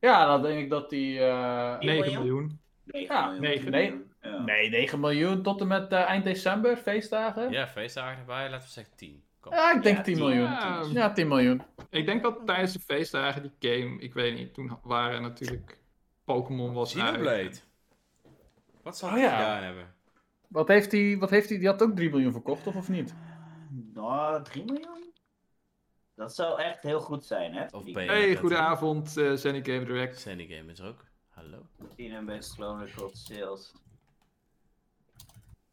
Ja, 0.00 0.26
dan 0.26 0.42
denk 0.42 0.60
ik 0.60 0.70
dat 0.70 0.90
die... 0.90 1.20
eh, 1.20 1.78
9 1.78 1.86
miljoen? 2.02 2.18
miljoen. 2.18 2.60
9 2.84 3.14
Ja, 3.14 3.24
miljoen. 3.26 3.40
negen. 3.42 3.62
10 3.62 3.70
Nee. 3.70 3.90
miljoen, 3.90 4.12
ja. 4.22 4.42
Nee, 4.44 4.68
9 4.70 5.00
miljoen 5.00 5.42
tot 5.42 5.60
en 5.60 5.66
met 5.66 5.92
eh, 5.92 6.00
eind 6.00 6.24
december, 6.24 6.76
feestdagen. 6.76 7.42
Ja, 7.42 7.58
Ja, 7.60 7.66
feestdagen 7.68 8.18
erbij, 8.18 8.50
laten 8.50 8.66
we 8.66 8.72
zeggen 8.72 8.96
10. 8.96 9.22
Kom. 9.42 9.52
ik 9.52 9.82
denk 9.82 9.96
Ja, 9.96 10.02
10 10.02 10.14
tien. 10.14 10.24
miljoen. 10.24 10.42
Ja. 10.50 10.82
Ja, 10.92 11.12
10 11.12 11.28
miljoen. 11.28 11.62
Ik 11.90 12.06
denk 12.06 12.22
dat 12.22 12.46
tijdens 12.46 12.72
de 12.72 12.80
feestdagen 12.80 13.42
die 13.42 13.70
game, 13.72 14.00
ik 14.00 14.14
weet 14.14 14.34
niet, 14.34 14.54
toen 14.54 14.78
waren 14.82 15.22
natuurlijk 15.22 15.78
Pokémon 16.24 16.72
was 16.72 16.98
uit. 16.98 17.04
Xenoblade. 17.10 17.52
Wat 18.82 18.98
zal 18.98 19.08
Oh, 19.08 19.14
hij 19.14 19.24
ja. 19.24 19.36
gedaan 19.36 19.62
hebben? 19.62 19.94
Wat 20.48 20.68
heeft 20.68 20.92
hij? 20.92 21.16
Wat 21.18 21.30
heeft 21.30 21.48
hij? 21.48 21.58
Die 21.58 21.66
had 21.68 21.82
ook 21.82 21.96
3 21.96 22.10
miljoen 22.10 22.32
verkocht, 22.32 22.66
of, 22.66 22.76
of 22.76 22.88
niet? 22.88 23.14
Nou, 23.94 24.42
3 24.44 24.64
miljoen? 24.64 25.12
Dat 26.14 26.34
zou 26.34 26.60
echt 26.60 26.82
heel 26.82 27.00
goed 27.00 27.24
zijn, 27.24 27.54
hè? 27.54 27.66
Of 27.70 27.84
ben 27.92 28.06
Hey, 28.06 28.36
goedenavond, 28.36 29.16
eh 29.16 29.32
Zenny 29.32 29.64
Game 29.64 29.84
Direct. 29.84 30.20
Sandy 30.20 30.54
Game 30.56 30.72
is 30.72 30.78
er 30.78 30.86
ook. 30.88 31.04
Hallo. 31.28 31.66
zien 31.96 32.12
en 32.12 32.24
best 32.24 32.56
record 32.58 33.16
sales. 33.16 33.72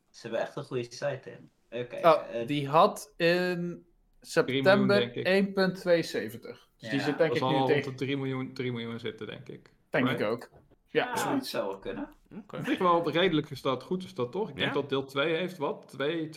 Ze 0.09 0.21
hebben 0.21 0.39
echt 0.39 0.55
een 0.55 0.63
goede 0.63 0.83
site, 0.83 1.21
hè? 1.29 1.37
Oh, 1.71 2.21
eh, 2.31 2.47
die 2.47 2.67
had 2.67 3.13
in 3.17 3.85
september 4.21 4.99
denk 4.99 5.13
ik. 5.15 5.27
1,72. 5.27 6.67
Dus 6.77 6.89
die 6.89 6.99
zit 6.99 7.17
denk 7.17 7.33
ik 7.33 7.41
nu 7.41 7.65
tegen... 7.65 7.91
de 7.91 7.97
3 7.97 8.17
miljoen, 8.17 8.53
3 8.53 8.71
miljoen 8.71 8.99
zitten, 8.99 9.27
denk 9.27 9.49
ik. 9.49 9.73
Denk 9.89 10.05
Right? 10.05 10.19
ik 10.19 10.27
ook. 10.27 10.49
Ja, 10.87 11.03
ja, 11.03 11.09
dat 11.13 11.19
zoiets. 11.19 11.49
zou 11.49 11.67
wel 11.67 11.79
kunnen. 11.79 12.09
Op 12.47 12.59
zich 12.65 12.77
wel 12.77 13.09
redelijk 13.11 13.47
gestart, 13.47 13.83
goed 13.83 14.03
is 14.03 14.13
dat 14.13 14.31
toch? 14.31 14.49
Ik 14.49 14.55
denk 14.55 14.73
dat 14.73 14.89
deel 14.89 15.05
2 15.05 15.35
heeft 15.35 15.57
wat? 15.57 15.87
2, 15.87 16.29
2,5 16.29 16.31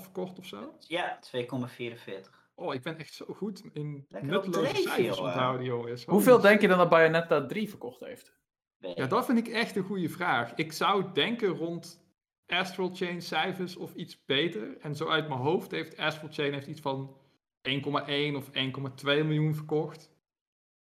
verkocht 0.00 0.38
of 0.38 0.46
zo? 0.46 0.74
Ja, 0.78 1.18
2,44. 1.36 2.36
Oh, 2.54 2.74
ik 2.74 2.82
ben 2.82 2.98
echt 2.98 3.14
zo 3.14 3.24
goed 3.28 3.62
in 3.72 4.06
Lekker 4.08 4.30
nutteloze 4.30 4.74
cijfers 4.74 5.16
joh. 5.16 5.24
onthouden, 5.26 5.66
jongens. 5.66 6.04
Hoeveel 6.04 6.40
denk 6.40 6.60
je 6.60 6.68
dan 6.68 6.78
dat 6.78 6.88
Bayonetta 6.88 7.46
3 7.46 7.68
verkocht 7.68 8.00
heeft? 8.00 8.36
Nee. 8.78 8.92
Ja, 8.96 9.06
dat 9.06 9.24
vind 9.24 9.38
ik 9.38 9.48
echt 9.48 9.76
een 9.76 9.82
goede 9.84 10.08
vraag. 10.08 10.54
Ik 10.54 10.72
zou 10.72 11.04
denken 11.12 11.48
rond 11.48 12.06
Astral 12.48 12.90
Chain 12.94 13.22
cijfers 13.22 13.76
of 13.76 13.94
iets 13.94 14.24
beter. 14.24 14.76
En 14.80 14.94
zo 14.96 15.08
uit 15.08 15.28
mijn 15.28 15.40
hoofd 15.40 15.70
heeft 15.70 15.96
Astral 15.96 16.30
Chain 16.32 16.52
heeft 16.52 16.66
iets 16.66 16.80
van 16.80 17.16
1,1 17.62 18.36
of 18.36 18.50
1,2 18.52 19.04
miljoen 19.04 19.54
verkocht. 19.54 20.10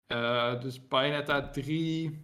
Eh, 0.07 0.61
dus 0.61 0.87
Bayonetta 0.87 1.49
3 1.49 2.23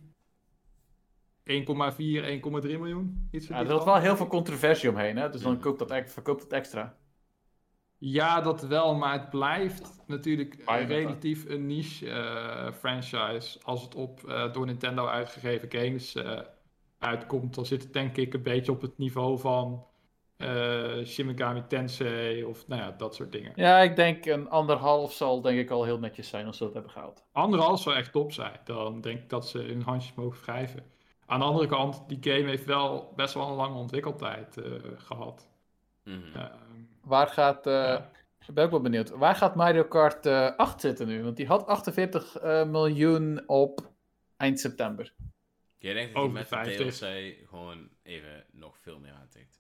1,4, 1.44 2.24
1,3 2.24 2.80
miljoen. 2.80 3.28
Iets 3.32 3.48
Ja, 3.48 3.60
er 3.60 3.66
trant. 3.66 3.84
wel 3.84 3.96
heel 4.00 4.16
veel 4.18 4.28
controversie 4.28 4.90
omheen, 4.90 5.18
hè? 5.18 5.30
dus 5.30 5.42
dan 5.42 5.52
Mhm. 5.54 5.62
koopt 5.62 5.80
dat, 5.80 6.12
verkoopt 6.12 6.42
het 6.44 6.54
extra. 6.54 6.98
Ja, 7.98 8.42
dat 8.42 8.62
wel, 8.62 8.96
maar 8.96 9.20
het 9.20 9.30
blijft 9.30 10.02
natuurlijk 10.08 10.64
relatief 10.88 11.46
een 11.50 11.66
niche 11.66 12.10
eh, 12.10 12.72
franchise. 12.74 13.60
Als 13.64 13.82
het 13.84 13.96
op 13.96 14.24
eh, 14.28 14.54
door 14.54 14.66
Nintendo 14.66 15.06
uitgegeven 15.08 15.72
games 15.72 16.16
uitkomt, 17.02 17.56
dan 17.56 17.65
zit 17.65 17.84
het 17.84 17.94
denk 17.94 18.18
ik 18.18 18.34
een 18.34 18.44
beetje 18.44 18.72
op 18.72 18.82
het 18.82 18.98
niveau 18.98 19.40
van 19.40 19.86
eh 20.38 21.03
Shin 21.06 21.26
Megami 21.26 21.64
Tensei 21.68 22.44
of 22.44 22.68
nou 22.68 22.82
ja, 22.82 22.91
dat 22.91 23.15
soort 23.15 23.32
dingen. 23.32 23.52
Ja, 23.56 23.80
ik 23.80 23.95
denk 23.95 24.26
een 24.26 24.49
anderhalf 24.49 25.14
zal 25.14 25.41
denk 25.41 25.60
ik 25.60 25.69
al 25.69 25.84
heel 25.84 25.99
netjes 25.99 26.28
zijn 26.30 26.45
als 26.45 26.57
ze 26.57 26.64
dat 26.64 26.73
hebben 26.73 26.91
gehaald. 26.91 27.23
Anderhalf 27.32 27.80
zou 27.82 27.95
echt 27.95 28.11
top 28.11 28.32
zijn. 28.32 28.60
Dan 28.64 29.02
denk 29.02 29.19
ik 29.19 29.30
dat 29.30 29.48
ze 29.48 29.57
hun 29.60 29.82
handjes 29.82 30.14
mogen 30.15 30.41
wrijven. 30.44 30.84
Aan 31.26 31.40
de 31.40 31.45
andere 31.45 31.68
kant, 31.68 32.03
die 32.07 32.18
game 32.22 32.49
heeft 32.49 32.65
wel 32.65 33.14
best 33.15 33.34
wel 33.34 33.48
een 33.48 33.56
lange 33.56 33.78
ontwikkeltijd 33.78 34.57
eh, 34.57 34.72
gehad. 34.95 35.48
Mhm. 36.03 36.15
Ehm, 36.36 36.49
Waar 37.03 37.28
gaat, 37.28 37.68
eh, 37.68 37.73
Ja. 37.73 38.10
ik 38.48 38.53
ben 38.53 38.64
ook 38.65 38.72
wel 38.72 38.82
benieuwd, 38.82 39.10
waar 39.10 39.36
gaat 39.36 39.56
Mario 39.56 39.84
Kart 39.84 40.26
eh 40.26 40.56
8 40.57 40.82
zitten 40.82 41.07
nu? 41.07 41.23
Want 41.23 41.38
die 41.38 41.48
had 41.48 41.68
48 41.68 42.36
eh, 42.38 42.64
miljoen 42.65 43.44
op 43.48 43.90
eind 44.38 44.60
september. 44.60 45.14
Jij 45.82 45.94
denkt 45.94 46.14
dat 46.14 46.24
hij 46.24 46.32
met 46.32 46.49
de 46.49 46.56
de 46.56 46.64
50. 46.76 46.98
DLC 46.98 47.48
gewoon 47.49 47.90
even 48.03 48.45
nog 48.52 48.78
veel 48.80 48.99
meer 48.99 49.14
aantikt. 49.14 49.60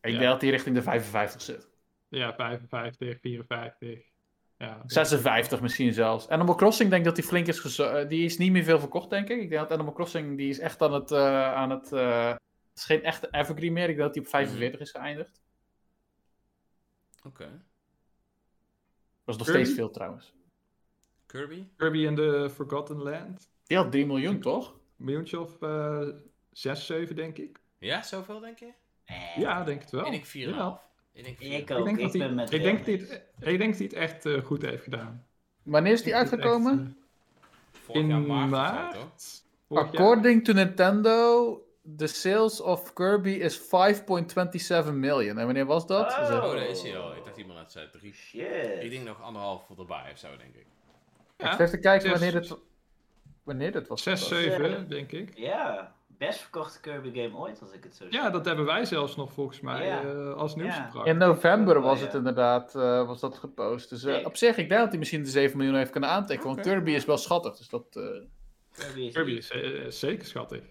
Ik 0.00 0.10
Ja. 0.10 0.18
denk 0.18 0.30
dat 0.30 0.40
die 0.40 0.50
richting 0.50 0.74
de 0.74 0.82
55 0.82 1.42
zit. 1.42 1.68
ja, 2.08 2.34
55, 2.34 3.20
54. 3.20 4.08
Ja, 4.58 4.82
56 4.86 5.60
misschien 5.60 5.92
zelfs. 5.92 6.28
Animal 6.28 6.54
Crossing 6.54 6.88
denk 6.90 7.00
ik 7.00 7.06
dat 7.06 7.16
die 7.16 7.24
flink 7.24 7.46
is 7.46 7.78
eh, 7.78 8.08
Die 8.08 8.24
is 8.24 8.38
niet 8.38 8.52
meer 8.52 8.64
veel 8.64 8.78
verkocht, 8.78 9.10
denk 9.10 9.28
ik. 9.28 9.40
Ik 9.40 9.48
denk 9.50 9.60
dat 9.62 9.72
Animal 9.72 9.92
Crossing 9.92 10.36
die 10.36 10.48
is 10.48 10.58
echt 10.58 10.82
aan 10.82 10.92
het... 10.92 11.10
eh, 11.10 11.52
aan 11.52 11.70
het 11.70 11.92
eh, 11.92 12.28
het 12.28 12.78
is 12.78 12.84
geen 12.84 13.02
echte 13.02 13.28
evergreen 13.30 13.72
meer. 13.72 13.82
Ik 13.88 13.96
denk 13.96 13.98
dat 14.00 14.12
die 14.12 14.22
op 14.22 14.28
45 14.28 14.80
is 14.80 14.90
geëindigd. 14.90 15.40
Oké. 17.24 17.44
Dat 19.24 19.34
is 19.34 19.36
nog 19.36 19.46
Kirby? 19.46 19.62
steeds 19.62 19.74
veel 19.78 19.90
trouwens. 19.90 20.34
Kirby? 21.26 21.66
Kirby 21.76 22.06
and 22.06 22.16
the 22.16 22.50
Forgotten 22.54 23.02
Land. 23.02 23.50
Die 23.66 23.76
had 23.76 23.90
3 23.92 24.06
miljoen, 24.06 24.40
toch? 24.40 24.79
Miljoentje 25.00 25.40
of 25.40 25.62
eh 25.62 26.08
6, 26.52 26.86
7 26.86 27.16
denk 27.16 27.38
ik. 27.38 27.60
Ja, 27.78 28.02
zoveel 28.02 28.40
denk 28.40 28.58
je? 28.58 28.72
Eh, 29.04 29.36
Ja, 29.36 29.64
denk 29.64 29.80
het 29.80 29.90
wel. 29.90 30.04
Ik 30.06 30.10
denk 30.10 30.24
4,5. 30.26 30.30
Ja. 30.32 30.80
Ik 31.12 31.24
denk 31.24 31.36
4,5. 31.36 31.40
Ik 31.40 31.52
Ik 31.70 31.70
ook. 31.76 31.84
denk, 31.84 31.96
Ik 31.98 32.02
dat 32.02 32.12
hij, 32.12 32.20
ben 32.26 32.34
met 32.34 32.52
ik, 32.52 32.62
denk 32.62 32.76
dat 32.78 32.86
hij 32.86 32.94
Real 32.96 33.08
het, 33.08 33.48
ik 33.48 33.58
denk 33.58 33.70
dat 33.70 33.78
hij 33.78 33.86
het 33.86 33.92
echt 34.12 34.26
eh, 34.26 34.42
goed 34.44 34.62
heeft 34.62 34.82
gedaan. 34.82 35.26
Wanneer 35.62 35.92
is 35.92 36.02
die 36.02 36.12
Ik 36.12 36.18
denk 36.18 36.30
dat 36.30 36.40
hij 36.40 36.48
het 36.50 36.56
uitgekomen? 36.62 36.96
echt, 37.82 37.88
eh, 37.88 37.94
jaar 38.08 38.20
in 38.20 38.26
maart, 38.26 38.94
jaar. 39.68 39.78
According 39.78 40.44
to 40.44 40.52
Nintendo, 40.52 41.54
the 41.96 42.06
sales 42.06 42.60
of 42.60 42.92
Kirby 42.92 43.30
is 43.30 43.58
5.27 43.58 44.92
million. 44.94 45.38
En 45.38 45.44
wanneer 45.44 45.66
was 45.66 45.86
dat? 45.86 46.10
Oh. 46.10 46.18
Het- 46.18 46.28
Oh, 46.30 46.42
daar 46.52 46.66
is 46.68 46.82
hij 46.82 46.98
al. 46.98 47.16
Ik 47.16 47.24
dacht 47.24 47.36
iemand 47.36 47.58
had 47.58 47.72
zei 47.72 47.90
3. 47.90 48.12
Shit. 48.14 48.82
Ik 48.82 48.90
denk 48.90 49.04
nog 49.06 49.22
anderhalf 49.22 49.66
voor 49.66 49.78
erbij 49.78 50.10
of 50.12 50.18
zo, 50.18 50.28
denk 50.36 50.54
ik. 50.54 50.66
Ja, 51.36 51.52
Ik 51.52 51.58
even 51.58 51.80
kijken 51.80 52.10
zes- 52.10 52.20
wanneer 52.20 52.40
dit, 52.40 52.56
wanneer 53.42 53.72
dit 53.72 53.88
was. 53.88 54.02
6, 54.02 54.26
verkocht. 54.28 54.60
7 54.60 54.88
denk 54.88 55.12
ik. 55.12 55.38
Ja, 55.38 55.94
best 56.06 56.38
verkochte 56.40 56.80
Kirby 56.80 57.20
game 57.22 57.36
ooit, 57.36 57.60
als 57.62 57.72
ik 57.72 57.84
het 57.84 57.96
zo 57.96 58.04
zeg. 58.04 58.12
Ja, 58.12 58.30
dat 58.30 58.44
hebben 58.44 58.64
wij 58.64 58.84
zelfs 58.84 59.16
nog 59.16 59.32
volgens 59.32 59.60
mij 59.60 59.86
Ja. 59.86 60.02
eh, 60.02 60.32
als 60.34 60.54
nieuws 60.54 60.74
Ja. 60.76 60.84
gebracht. 60.84 61.06
In 61.06 61.16
november 61.16 61.76
Oh, 61.76 61.82
was 61.84 61.98
ja. 61.98 62.04
het 62.04 62.14
inderdaad 62.14 62.74
eh, 62.74 63.06
was 63.06 63.20
dat 63.20 63.38
gepost. 63.38 63.88
Dus 63.90 64.04
eh, 64.04 64.12
Nee. 64.14 64.24
op 64.26 64.36
zich, 64.36 64.56
ik 64.56 64.68
denk 64.68 64.80
dat 64.80 64.88
hij 64.88 64.98
misschien 64.98 65.22
de 65.22 65.28
7 65.28 65.56
miljoen 65.56 65.76
heeft 65.76 65.90
kunnen 65.90 66.10
aantikken. 66.10 66.46
Want. 66.46 66.60
Kirby 66.60 66.90
is 66.90 67.04
wel 67.04 67.16
schattig. 67.18 67.56
Dus 67.56 67.68
dat 67.68 67.84
eh 67.96 68.02
Kirby 68.84 69.00
is, 69.00 69.14
Kirby 69.14 69.30
is 69.86 69.98
zeker 69.98 70.26
schattig. 70.26 70.62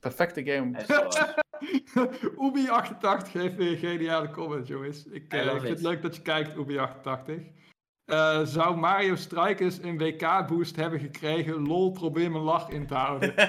perfecte 0.00 0.44
game. 0.44 0.70
Hij 0.72 0.82
is 0.82 0.86
wel- 0.86 1.36
Ubi88 2.52 3.30
geeft 3.30 3.56
weer 3.56 3.70
een 3.70 3.76
geniale 3.78 4.30
comment, 4.30 4.66
jongens. 4.66 5.06
Ik, 5.06 5.14
ik 5.14 5.32
vind 5.60 5.68
het 5.68 5.80
leuk 5.82 6.02
dat 6.02 6.16
je 6.16 6.22
kijkt, 6.22 6.50
Ubi88. 6.56 7.32
Eh, 8.08 8.44
zou 8.44 8.76
Mario 8.76 9.16
Strikers 9.16 9.82
een 9.82 9.98
WK-boost 9.98 10.76
hebben 10.76 11.00
gekregen? 11.00 11.66
Lol, 11.66 11.90
probeer 11.92 12.30
mijn 12.30 12.42
lach 12.44 12.68
in 12.68 12.86
te 12.86 12.94
houden. 12.94 13.34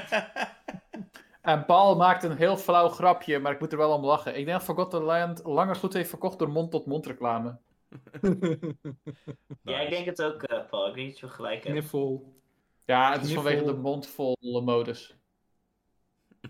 En 1.41 1.65
Paul 1.65 1.95
maakt 1.95 2.23
een 2.23 2.37
heel 2.37 2.57
flauw 2.57 2.89
grapje, 2.89 3.39
maar 3.39 3.51
ik 3.51 3.59
moet 3.59 3.71
er 3.71 3.77
wel 3.77 3.93
om 3.93 4.05
lachen. 4.05 4.37
Ik 4.37 4.45
denk 4.45 4.57
dat 4.57 4.63
Forgotten 4.67 5.01
Land 5.01 5.41
langer 5.43 5.75
goed 5.75 5.93
heeft 5.93 6.09
verkocht 6.09 6.39
door 6.39 6.49
mond-tot-mond 6.49 7.05
reclame. 7.05 7.57
Ja, 9.63 9.79
ik 9.79 9.89
denk 9.89 10.05
het 10.05 10.21
ook, 10.23 10.43
eh, 10.43 10.65
Paul. 10.69 10.87
Ik 10.87 10.93
denk 10.95 11.07
dat 11.09 11.19
je 11.19 11.25
wel 11.25 11.35
gelijk 11.35 11.63
hebt. 11.63 11.77
Kniffel. 11.77 12.33
Ja, 12.85 13.11
het 13.11 13.21
is 13.21 13.31
Kniffel. 13.31 13.43
vanwege 13.43 13.65
de 13.65 13.77
mondvol 13.81 14.37
modus. 14.41 15.17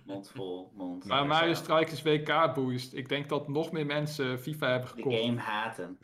Mond 0.06 0.32
vol, 0.36 0.72
mond. 0.76 1.06
Maar 1.06 1.26
Mario 1.26 1.54
Strikers 1.54 2.02
WK-boost. 2.02 2.94
Ik 2.94 3.10
denk 3.10 3.30
dat 3.30 3.48
nog 3.48 3.72
meer 3.72 3.86
mensen 3.86 4.40
FIFA 4.40 4.68
hebben 4.70 4.90
De 4.90 4.96
gekocht. 4.96 5.18
game 5.22 5.40
haten. 5.40 5.98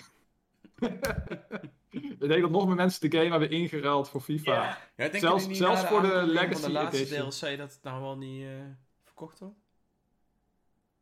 Ik 2.19 2.27
denk 2.30 2.41
dat 2.41 2.51
nog 2.51 2.67
meer 2.67 2.76
mensen 2.76 3.09
de 3.09 3.17
game 3.17 3.30
hebben 3.30 3.49
ingeruild 3.49 4.09
voor 4.09 4.22
FIFA. 4.22 4.53
Ja. 4.95 5.09
Zelfs- 5.09 5.22
jullie 5.22 5.47
niet 5.47 5.57
zelfs 5.57 5.81
voor 5.81 6.01
de 6.01 6.07
aankondiging 6.07 6.39
Legacy 6.39 6.61
van 6.61 6.72
de 6.72 6.77
laatste 6.77 7.01
Edition. 7.01 7.30
DLC 7.30 7.57
dat 7.57 7.73
het 7.73 7.84
nou 7.84 8.01
wel 8.01 8.17
niet 8.17 8.43
eh, 8.43 8.49
verkocht 9.03 9.39
wordt? 9.39 9.55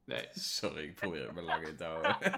Nee. 0.06 0.28
Sorry, 0.60 0.84
ik 0.84 0.96
probeer 0.96 1.26
het 1.26 1.34
me 1.36 1.42
lang 1.42 1.68
in 1.68 1.76
te 1.76 1.84
houden. 1.84 2.18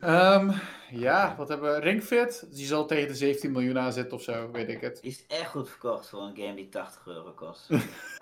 Ehm, 0.00 0.50
ja, 0.90 1.34
wat 1.36 1.48
hebben 1.48 1.72
we? 1.72 1.80
Ringfit? 1.80 2.46
Die 2.56 2.66
zal 2.66 2.86
tegen 2.86 3.08
de 3.08 3.14
17 3.14 3.52
miljoen 3.52 3.78
aan 3.78 3.92
zitten 3.92 4.16
of 4.16 4.22
zo, 4.22 4.50
weet 4.50 4.68
ik 4.68 4.80
het. 4.80 5.00
Die 5.02 5.10
is 5.10 5.26
echt 5.26 5.50
goed 5.50 5.68
verkocht 5.68 6.08
voor 6.08 6.22
een 6.22 6.36
game 6.36 6.54
die 6.54 6.68
80 6.68 7.06
euro 7.06 7.32
kost. 7.32 7.68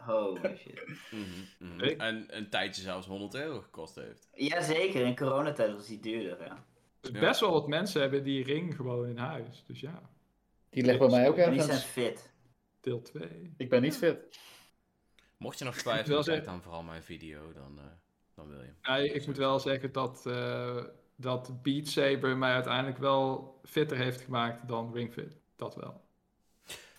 Holy 0.06 0.56
shit. 0.56 0.82
Mhm, 1.10 1.72
mhm. 1.74 2.00
En 2.00 2.26
een 2.36 2.48
tijdje 2.50 2.82
zelfs 2.82 3.06
100 3.06 3.34
euro 3.34 3.60
gekost 3.60 3.94
heeft. 3.94 4.28
Jazeker, 4.32 5.06
in 5.06 5.16
coronatijd 5.16 5.74
was 5.74 5.86
die 5.86 6.00
duurder, 6.00 6.44
ja. 6.44 6.64
Dus 7.00 7.10
Ja. 7.10 7.20
best 7.20 7.40
wel 7.40 7.52
wat 7.52 7.68
mensen 7.68 8.00
hebben 8.00 8.22
die 8.22 8.44
ring 8.44 8.74
gewoon 8.76 9.08
in 9.08 9.16
huis. 9.18 9.64
Dus 9.66 9.80
ja, 9.80 10.02
Die 10.70 10.84
ligt 10.84 10.98
bij 10.98 11.08
mij 11.08 11.28
ook 11.28 11.36
En 11.36 11.50
die 11.50 11.60
zijn 11.60 11.70
ergens. 11.70 11.90
fit. 11.90 12.30
deel 12.80 13.02
2. 13.02 13.54
Ik 13.56 13.68
ben 13.68 13.82
niet 13.82 13.96
fit. 13.96 14.38
Mocht 15.36 15.58
je 15.58 15.64
nog 15.64 15.76
twijfelen, 15.76 16.24
kijk 16.24 16.44
dan 16.44 16.62
vooral 16.62 16.82
mijn 16.82 17.02
video, 17.02 17.52
dan, 17.52 17.78
eh, 17.78 17.84
dan 18.34 18.48
wil 18.48 18.60
je. 18.62 18.72
Nee, 18.82 19.12
ik 19.12 19.26
moet 19.26 19.36
wel 19.36 19.58
zeggen 19.60 19.92
dat, 19.92 20.26
eh, 20.26 20.84
dat 21.16 21.62
Beat 21.62 21.86
Saber 21.88 22.36
mij 22.36 22.52
uiteindelijk 22.52 22.98
wel 22.98 23.60
fitter 23.64 23.96
heeft 23.96 24.20
gemaakt 24.20 24.68
dan 24.68 24.92
Ring 24.92 25.12
Fit. 25.12 25.36
Dat 25.56 25.74
wel. 25.74 26.00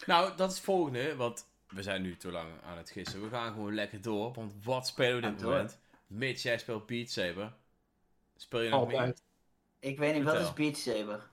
Nou, 0.06 0.36
dat 0.38 0.50
is 0.50 0.56
het 0.56 0.66
volgende, 0.66 1.16
want 1.16 1.48
we 1.68 1.84
zijn 1.84 2.02
nu 2.02 2.18
te 2.18 2.32
lang 2.32 2.50
aan 2.64 2.78
het 2.78 2.90
gissen. 2.90 3.22
We 3.22 3.30
gaan 3.30 3.54
gewoon 3.54 3.74
lekker 3.74 4.02
door, 4.02 4.34
want 4.34 4.54
wat 4.64 4.88
spelen 4.88 5.22
we 5.22 5.28
dit 5.30 5.42
moment? 5.42 5.80
Mitch, 6.08 6.42
jij 6.44 6.58
speelt 6.58 6.86
Beat 6.86 7.10
Saber. 7.10 7.54
Speel 8.36 8.62
je 8.62 8.70
nog 8.70 8.88
mee? 8.88 8.98
Altijd. 8.98 9.24
Ik 9.80 9.98
weet 9.98 10.14
niet, 10.16 10.24
wat 10.24 10.40
is 10.40 10.54
Beat 10.54 10.78
Saber? 10.78 11.30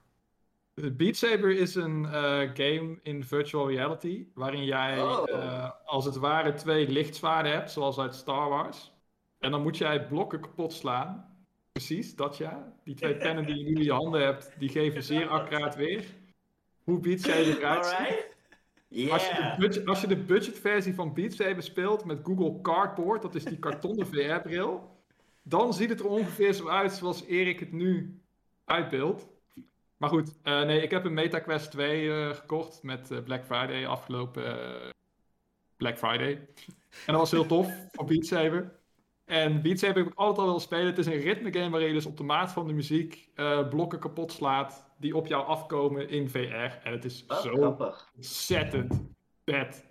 Beat 0.75 1.17
Saber 1.17 1.51
is 1.57 1.75
een 1.75 2.05
eh, 2.05 2.41
game 2.55 2.99
in 3.03 3.25
virtual 3.25 3.69
reality, 3.71 4.27
waarin 4.35 4.65
jij 4.65 5.03
Oh. 5.03 5.31
eh, 5.31 5.71
als 5.85 6.05
het 6.05 6.17
ware 6.17 6.53
twee 6.53 6.89
lichtzwaarden 6.89 7.53
hebt, 7.53 7.71
zoals 7.71 7.99
uit 7.99 8.15
Star 8.15 8.49
Wars. 8.49 8.93
En 9.39 9.51
dan 9.51 9.63
moet 9.63 9.79
jij 9.79 10.07
blokken 10.07 10.41
kapot 10.41 10.73
slaan. 10.73 11.35
Precies, 11.73 12.15
dat 12.15 12.37
ja. 12.37 12.73
Die 12.85 12.95
twee 12.95 13.17
pennen 13.25 13.47
die 13.47 13.57
je 13.57 13.65
nu 13.65 13.75
in 13.75 13.83
je 13.83 13.93
handen 13.93 14.21
hebt, 14.25 14.55
die 14.59 14.69
geven 14.69 15.03
zeer 15.03 15.29
accuraat 15.29 15.77
weer 15.77 16.05
hoe 16.85 17.01
Beat 17.01 17.21
Saber 17.21 17.59
eruit 17.59 17.87
ziet. 17.87 18.35
Als 19.11 19.29
je, 19.29 19.35
de 19.35 19.55
budget, 19.59 19.87
als 19.87 20.01
je 20.01 20.07
de 20.07 20.17
budgetversie 20.17 20.95
van 20.95 21.15
Beat 21.15 21.33
Saber 21.33 21.63
speelt 21.63 22.05
met 22.05 22.19
Google 22.23 22.61
Cardboard, 22.61 23.23
dat 23.23 23.35
is 23.35 23.45
die 23.45 23.59
kartonnen 23.59 24.07
VR-bril, 24.07 24.91
dan 25.43 25.75
ziet 25.75 25.89
het 25.89 26.01
er 26.01 26.07
ongeveer 26.09 26.53
zo 26.53 26.69
uit 26.69 26.93
zoals 26.93 27.25
Erik 27.25 27.61
het 27.61 27.73
nu 27.73 28.21
uitbeeldt. 28.67 29.27
Maar 29.97 30.09
goed, 30.09 30.33
eh, 30.43 30.63
nee, 30.63 30.83
ik 30.83 30.91
heb 30.91 31.05
een 31.05 31.15
MetaQuest 31.15 31.71
2 31.71 32.11
eh, 32.11 32.35
gekocht 32.35 32.83
met 32.83 33.11
eh, 33.11 33.19
Black 33.23 33.45
Friday, 33.45 33.87
afgelopen 33.87 34.45
Black 35.77 35.99
Friday. 35.99 36.31
En 37.07 37.13
dat 37.13 37.17
was 37.17 37.31
heel 37.31 37.47
tof 37.47 37.73
voor 37.93 38.05
Beat 38.05 38.27
Saber. 38.27 38.79
En 39.25 39.63
Beat 39.63 39.79
Saber 39.79 39.97
heb 39.97 40.07
ik 40.07 40.19
altijd 40.19 40.39
al 40.39 40.45
willen 40.45 40.61
spelen. 40.61 40.87
Het 40.87 40.99
is 40.99 41.07
een 41.07 41.21
ritme 41.21 41.53
game 41.53 41.71
waarin 41.71 41.89
je 41.89 41.95
dus 41.95 42.07
op 42.07 42.17
de 42.17 42.23
maat 42.23 42.53
van 42.53 42.67
de 42.67 42.73
muziek 42.73 43.29
blokken 43.71 43.99
kapot 43.99 44.33
slaat 44.33 44.85
die 44.99 45.17
op 45.17 45.27
jou 45.27 45.47
afkomen 45.47 46.09
in 46.09 46.29
VR. 46.31 46.79
En 46.83 46.93
het 46.93 47.05
is 47.05 47.25
Wat 47.27 47.43
zo 47.43 47.53
grappig. 47.53 48.11
ontzettend 48.17 49.03
vet. 49.45 49.85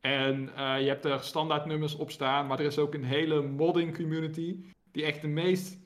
En 0.00 0.40
je 0.54 0.88
hebt 0.88 1.04
er 1.04 1.20
standaard 1.20 1.66
nummers 1.66 1.94
op 1.94 2.10
staan, 2.10 2.46
maar 2.46 2.58
er 2.58 2.66
is 2.66 2.78
ook 2.78 2.94
een 2.94 3.04
hele 3.04 3.42
modding 3.42 3.96
community 3.96 4.64
die 4.92 5.04
echt 5.04 5.20
de 5.20 5.28
meest 5.28 5.78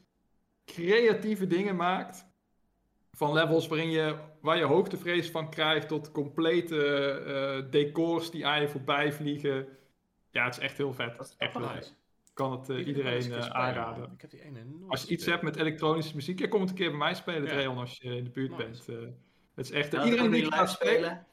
creatieve 0.65 1.47
dingen 1.47 1.77
maakt. 1.77 2.30
Van 3.17 3.33
levels 3.33 3.67
waarin 3.69 3.91
je, 3.91 4.17
waar 4.41 4.57
je 4.57 4.65
hoogtevrees 4.65 5.31
van 5.31 5.51
krijgt 5.51 5.89
tot 5.89 6.11
complete 6.13 6.87
eh, 7.65 7.71
decors 7.71 8.31
die 8.31 8.47
aan 8.47 8.61
je 8.61 8.69
voorbij 8.69 9.13
vliegen. 9.13 9.69
Ja, 10.31 10.45
het 10.45 10.57
is 10.57 10.63
echt 10.63 10.77
heel 10.77 10.93
vet. 10.95 11.17
Dat 11.17 11.27
is 11.27 11.35
Echt 11.39 11.53
heel 11.53 11.63
Nice. 11.63 11.75
vet. 11.75 11.87
Ik 12.27 12.35
kan 12.35 12.53
het 12.53 12.69
eh, 12.69 12.87
iedereen 12.87 13.15
eh, 13.17 13.23
spelen, 13.23 13.55
aanraden. 13.55 14.13
Ik 14.15 14.21
heb 14.21 14.31
die 14.31 14.43
ene 14.45 14.65
nooit 14.65 14.91
Als 14.91 15.03
je 15.03 15.09
iets 15.09 15.27
hebt 15.27 15.43
met 15.43 15.57
elektronische 15.57 16.15
muziek, 16.15 16.39
ja, 16.39 16.49
kom 16.49 16.61
het 16.61 16.71
een 16.71 16.77
keer 16.77 16.89
bij 16.89 16.99
mij 16.99 17.15
spelen, 17.15 17.43
Ja. 17.43 17.49
Dreon, 17.49 17.79
als 17.79 17.99
je 18.03 18.17
in 18.17 18.25
de 18.25 18.31
buurt 18.31 18.51
Nice. 18.51 18.63
bent. 18.87 18.89
eh. 18.89 19.09
het 19.55 19.65
is 19.65 19.71
echt... 19.71 19.93
Nou, 19.93 20.05
iedereen 20.05 20.31
die 20.31 20.43
je 20.43 20.49
laat 20.49 20.61
live 20.61 20.73
spelen... 20.73 21.27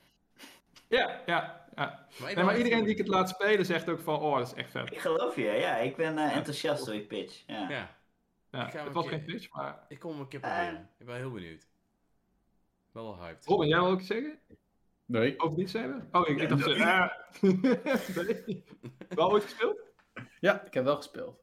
Ja, 0.89 1.21
ja, 1.25 1.65
ja. 1.75 2.05
Maar 2.35 2.45
Nee, 2.45 2.57
iedereen 2.57 2.83
die 2.83 2.91
ik 2.91 2.97
het 2.97 3.07
laat 3.07 3.29
spelen 3.29 3.65
zegt 3.65 3.89
ook 3.89 3.99
van, 3.99 4.19
oh, 4.19 4.37
dat 4.37 4.47
is 4.47 4.53
echt 4.53 4.71
vet. 4.71 4.91
Ik 4.91 4.99
geloof 4.99 5.35
je, 5.35 5.41
ja. 5.43 5.75
Ik 5.77 5.95
ben 5.95 6.17
enthousiast 6.17 6.85
door 6.85 6.95
je 6.95 7.01
pitch. 7.05 7.43
Ja. 7.47 7.69
Ja, 7.69 7.95
Ja, 8.51 8.65
Ik 8.65 8.71
ga 8.71 8.83
het 8.83 8.93
was 8.93 9.07
keer- 9.07 9.17
geen 9.17 9.25
pitch, 9.25 9.51
maar... 9.51 9.85
ik 9.87 9.99
kom 9.99 10.11
hem 10.11 10.19
een 10.19 10.27
keer 10.27 10.39
proberen. 10.39 10.89
Ik 10.99 11.05
ben 11.05 11.15
heel 11.15 11.31
benieuwd. 11.31 11.66
Wel 12.97 13.17
wel 13.17 13.25
hyped. 13.25 13.45
Robin, 13.45 13.67
jij 13.67 13.79
wil 13.79 13.89
ook 13.89 13.99
iets 13.99 14.07
zeggen? 14.07 14.39
Nee. 15.05 15.39
Over 15.39 15.57
niet 15.57 15.69
zeggen? 15.69 16.07
Oh, 16.11 16.27
ik, 16.27 16.41
ik 16.41 16.49
dacht... 16.49 16.65
nee. 18.27 18.63
Wel 19.15 19.31
ooit 19.31 19.43
gespeeld? 19.43 19.79
Ja, 20.39 20.65
ik 20.65 20.73
heb 20.73 20.83
wel 20.83 20.95
gespeeld. 20.95 21.39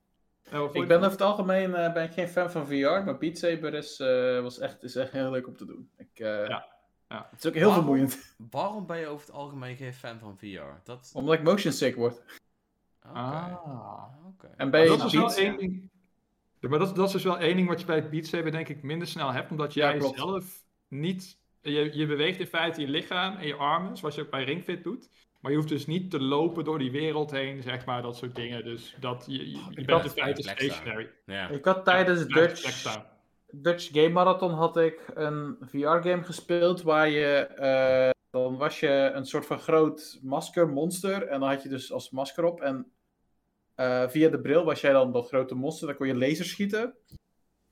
Ik 0.72 0.88
ben 0.88 0.98
over 0.98 1.10
het 1.10 1.20
algemeen 1.20 1.74
eh, 1.74 1.92
ben 1.92 2.04
ik 2.04 2.12
geen 2.12 2.28
fan 2.28 2.50
van 2.50 2.66
VR, 2.66 2.72
maar 3.04 3.18
Beat 3.18 3.38
Saber 3.38 3.74
is, 3.74 4.00
eh, 4.00 4.40
was 4.40 4.58
echt, 4.58 4.82
is 4.82 4.96
echt 4.96 5.12
heel 5.12 5.30
leuk 5.30 5.46
om 5.46 5.56
te 5.56 5.64
doen. 5.64 5.90
Ik, 5.96 6.18
eh, 6.18 6.46
Ja, 6.46 6.66
ja. 7.08 7.28
Het 7.30 7.44
is 7.44 7.46
ook 7.46 7.54
heel 7.54 7.66
Waarom? 7.66 7.84
vermoeiend, 7.84 8.34
Waarom 8.50 8.86
ben 8.86 8.98
je 8.98 9.06
over 9.06 9.26
het 9.26 9.34
algemeen 9.34 9.76
geen 9.76 9.94
fan 9.94 10.18
van 10.18 10.38
VR? 10.38 10.82
Dat... 10.84 11.10
omdat 11.14 11.34
ik 11.34 11.42
motion 11.42 11.72
sick 11.72 11.96
word. 11.96 12.22
Ah. 13.00 14.06
Oké. 14.26 14.46
En 14.46 14.54
Maar 14.56 14.70
bij 14.70 14.86
dat 14.86 14.96
is 14.96 15.02
dus 15.02 15.12
wel 15.12 15.26
Beat 15.26 15.36
één 15.36 15.56
ding... 15.56 15.90
Ja, 16.58 16.68
maar 16.68 16.78
dat, 16.78 16.96
dat 16.96 17.06
is 17.06 17.12
dus 17.12 17.24
wel 17.24 17.38
één 17.38 17.56
ding 17.56 17.68
wat 17.68 17.80
je 17.80 17.86
bij 17.86 18.08
Beat 18.08 18.26
Saber 18.26 18.52
denk 18.52 18.68
ik 18.68 18.82
minder 18.82 19.08
snel 19.08 19.32
hebt, 19.32 19.50
omdat 19.50 19.74
jij 19.74 20.00
zelf 20.00 20.64
niet... 20.88 21.42
Je, 21.72 21.90
je 21.92 22.06
beweegt 22.06 22.38
in 22.40 22.46
feite 22.46 22.80
je 22.80 22.88
lichaam 22.88 23.36
en 23.36 23.46
je 23.46 23.54
armen, 23.54 23.96
zoals 23.96 24.14
je 24.14 24.22
ook 24.22 24.30
bij 24.30 24.44
Ring 24.44 24.62
Fit 24.62 24.82
doet. 24.82 25.08
Maar 25.40 25.50
je 25.52 25.58
hoeft 25.58 25.70
dus 25.70 25.86
niet 25.86 26.10
te 26.10 26.20
lopen 26.20 26.64
door 26.64 26.78
die 26.78 26.90
wereld 26.90 27.30
heen, 27.30 27.62
zeg 27.62 27.86
maar, 27.86 28.02
dat 28.02 28.16
soort 28.16 28.34
dingen. 28.34 28.64
Dus 28.64 28.96
dat, 29.00 29.24
je, 29.26 29.50
je, 29.50 29.60
je 29.70 29.84
bent 29.84 30.04
in 30.04 30.10
feite 30.10 30.42
stationary. 30.42 31.10
Ja. 31.26 31.48
Ik 31.48 31.64
had 31.64 31.84
tijdens 31.84 32.20
Ja, 32.20 32.26
Dutch. 32.26 33.02
Dutch 33.50 33.88
Game 33.92 34.08
Marathon 34.08 34.50
had 34.50 34.76
ik 34.76 35.00
een 35.14 35.56
VR-game 35.60 36.22
gespeeld 36.22 36.82
waar 36.82 37.08
je, 37.08 37.36
eh, 37.36 38.10
dan 38.30 38.56
was 38.56 38.80
je 38.80 39.10
een 39.14 39.26
soort 39.26 39.46
van 39.46 39.58
groot 39.58 40.18
masker, 40.22 40.68
monster, 40.68 41.26
en 41.26 41.40
dan 41.40 41.48
had 41.48 41.62
je 41.62 41.68
dus 41.68 41.92
als 41.92 42.10
masker 42.10 42.44
op 42.44 42.60
en 42.60 42.92
eh, 43.74 44.08
via 44.08 44.28
de 44.28 44.40
bril 44.40 44.64
was 44.64 44.80
jij 44.80 44.92
dan 44.92 45.12
dat 45.12 45.28
grote 45.28 45.54
monster, 45.54 45.86
dan 45.86 45.96
kon 45.96 46.06
je 46.06 46.16
laser 46.16 46.44
schieten. 46.44 46.94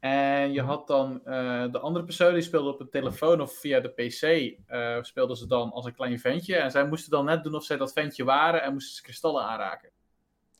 En 0.02 0.52
je 0.52 0.62
had 0.62 0.86
dan 0.86 1.24
eh, 1.24 1.64
de 1.72 1.78
andere 1.78 2.04
persoon 2.04 2.32
die 2.32 2.42
speelde 2.42 2.72
op 2.72 2.80
een 2.80 2.90
telefoon 2.90 3.40
of 3.40 3.52
via 3.52 3.80
de 3.80 3.88
PC, 3.88 4.22
eh 4.66 5.02
speelden 5.02 5.36
ze 5.36 5.46
dan 5.46 5.72
als 5.72 5.84
een 5.84 5.94
klein 5.94 6.18
ventje. 6.18 6.56
En 6.56 6.70
zij 6.70 6.86
moesten 6.86 7.10
dan 7.10 7.24
net 7.24 7.44
doen 7.44 7.54
of 7.54 7.64
zij 7.64 7.76
dat 7.76 7.92
ventje 7.92 8.24
waren 8.24 8.62
en 8.62 8.72
moesten 8.72 8.94
ze 8.94 9.02
kristallen 9.02 9.44
aanraken. 9.44 9.90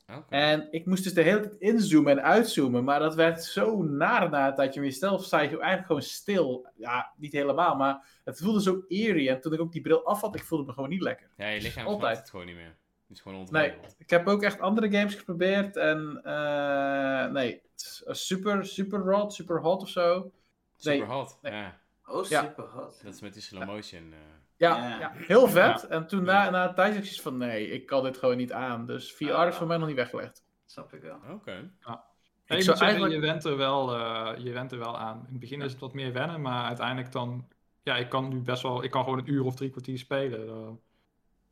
Oké. 0.07 0.35
En 0.35 0.69
ik 0.71 0.87
moest 0.87 1.05
dus 1.05 1.15
de 1.15 1.23
hele 1.23 1.41
tijd 1.41 1.55
inzoomen 1.59 2.13
en 2.13 2.23
uitzoomen, 2.23 2.85
maar 2.85 2.99
dat 2.99 3.15
werd 3.15 3.45
zo 3.45 3.83
naar 3.83 4.31
na 4.31 4.47
het 4.47 4.57
tijdje. 4.57 4.81
Maar 4.81 4.89
jezelf 4.89 5.25
sta 5.25 5.41
je 5.41 5.49
eigenlijk 5.49 5.87
gewoon 5.87 6.03
stil. 6.03 6.69
Ja, 6.77 7.13
niet 7.17 7.33
helemaal, 7.33 7.77
maar 7.77 8.21
het 8.25 8.39
voelde 8.39 8.63
zo 8.63 8.85
eerie. 8.89 9.29
En 9.29 9.41
toen 9.41 9.53
ik 9.53 9.61
ook 9.61 9.73
die 9.73 9.81
bril 9.83 10.05
af 10.05 10.21
had, 10.21 10.35
ik 10.35 10.45
voelde 10.45 10.65
me 10.65 10.73
gewoon 10.73 10.89
niet 10.89 11.03
lekker. 11.03 11.31
Ja, 11.37 11.49
je 11.49 11.61
lichaam 11.61 11.87
Altijd. 11.87 12.19
het 12.19 12.31
gewoon 12.31 12.47
niet 12.47 12.57
meer. 12.57 12.77
Het 13.13 13.21
is 13.27 13.33
gewoon 13.33 13.49
Nee, 13.51 13.75
ik 13.99 14.11
heb 14.11 14.27
ook 14.29 14.43
echt 14.43 14.61
andere 14.61 14.91
games 14.91 15.15
geprobeerd 15.15 15.77
en 15.77 16.21
eh, 16.25 17.27
nee, 17.33 17.53
het 17.73 17.81
is, 17.83 18.03
eh, 18.07 18.15
super, 18.15 18.67
super 18.67 18.99
rot, 18.99 19.33
super 19.35 19.61
hot 19.61 19.83
of 19.83 19.89
zo. 19.89 20.33
Super 20.77 21.07
hot. 21.07 21.39
nee. 21.43 21.53
Ja. 21.53 21.79
Oh, 22.07 22.27
Ja. 22.29 22.41
super 22.43 22.65
hot. 22.65 23.01
Dat 23.05 23.15
is 23.15 23.21
met 23.21 23.33
die 23.33 23.43
slow 23.43 23.65
motion. 23.67 24.13
eh. 24.13 24.19
Ja, 24.57 24.77
Ja. 24.77 24.99
ja. 24.99 25.11
heel 25.15 25.49
vet. 25.49 25.87
En 25.87 26.07
toen 26.07 26.25
na, 26.25 26.51
na 26.51 26.69
een 26.69 26.75
tijdje 26.75 27.23
van, 27.23 27.37
nee, 27.37 27.69
ik 27.71 27.87
kan 27.87 28.03
dit 28.03 28.17
gewoon 28.19 28.37
niet 28.37 28.53
aan. 28.53 28.87
Dus 28.87 29.13
VR 29.13 29.31
Ah. 29.31 29.49
is 29.49 29.55
voor 29.57 29.67
mij 29.67 29.77
nog 29.77 29.87
niet 29.87 29.97
weggelegd. 29.97 30.45
Snap 30.67 30.93
ik 30.95 31.03
wel. 31.03 31.19
Oké. 31.31 31.53
Nee, 31.53 31.61
Ik 31.61 32.59
ik 32.59 32.63
zou 32.63 32.63
zeggen, 32.63 32.87
eigenlijk- 32.87 33.15
je, 33.15 33.21
went 33.21 33.45
er 33.45 33.57
wel, 33.57 33.95
eh, 33.97 34.45
je 34.45 34.53
went 34.53 34.73
er 34.73 34.79
wel 34.79 34.99
aan. 34.99 35.17
In 35.19 35.31
het 35.31 35.39
begin 35.41 35.61
is 35.63 35.71
het 35.73 35.81
wat 35.81 35.93
meer 35.95 36.13
wennen, 36.13 36.41
maar 36.41 36.65
uiteindelijk 36.65 37.13
dan... 37.13 37.49
Ja, 37.83 37.97
ik 37.97 38.09
kan 38.09 38.29
nu 38.29 38.41
best 38.41 38.63
wel... 38.63 38.83
Ik 38.85 38.91
kan 38.91 39.05
gewoon 39.05 39.19
een 39.19 39.31
uur 39.33 39.45
of 39.45 39.55
drie 39.57 39.71
kwartier 39.71 39.99
spelen. 39.99 40.49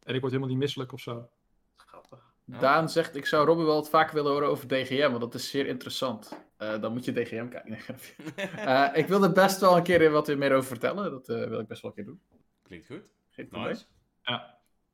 en 0.03 0.15
ik 0.15 0.21
word 0.21 0.33
helemaal 0.33 0.53
niet 0.53 0.63
misselijk 0.63 0.93
of 0.93 1.01
zo. 1.01 1.29
Ja. 2.51 2.59
Daan 2.59 2.89
zegt, 2.89 3.17
ik 3.17 3.27
zou 3.27 3.47
Robin 3.47 3.65
wel 3.65 3.75
wat 3.75 3.91
vaker 3.91 4.15
willen 4.15 4.33
horen 4.33 4.49
over 4.49 4.69
DGM, 4.69 5.09
want 5.09 5.21
dat 5.21 5.35
is 5.35 5.51
zeer 5.51 5.67
interessant. 5.67 6.39
Eh, 6.57 6.81
dan 6.81 6.93
moet 6.93 7.05
je 7.05 7.13
DGM 7.13 7.49
kijken. 7.49 7.79
Eh, 8.57 8.89
ik 8.95 9.07
wil 9.07 9.23
er 9.23 9.33
best 9.33 9.61
wel 9.61 9.77
een 9.77 9.83
keer 9.83 10.11
wat 10.11 10.37
meer 10.37 10.55
over 10.55 10.69
vertellen. 10.69 11.11
Dat 11.11 11.29
eh, 11.29 11.49
wil 11.49 11.61
ik 11.61 11.67
best 11.67 11.83
wel 11.83 11.91
een 11.91 11.97
keer 11.97 12.07
doen. 12.07 12.21
Klinkt 12.63 12.87
goed. 12.87 13.03
Geen 13.31 13.49
probleem. 13.49 13.71
Nice. 13.73 13.85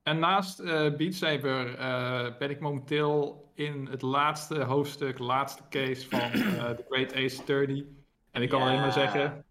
En 0.03 0.19
naast 0.19 0.59
eh 0.61 0.97
Beat 0.97 1.15
Saber 1.15 1.75
eh, 1.75 2.37
ben 2.39 2.51
ik 2.51 2.61
momenteel 2.61 3.51
in 3.55 3.87
het 3.91 4.03
laatste 4.03 4.63
hoofdstuk, 4.63 5.19
laatste 5.19 5.63
case 5.69 6.09
van 6.09 6.21
eh 6.21 6.71
The 6.79 6.85
Great 6.89 7.15
Ace 7.15 7.41
Attorney. 7.41 7.87
En 8.31 8.43
ik 8.43 8.49
kan 8.49 8.61
Ja. 8.61 8.67
alleen 8.67 8.81
maar 8.81 8.93
zeggen, 8.93 9.45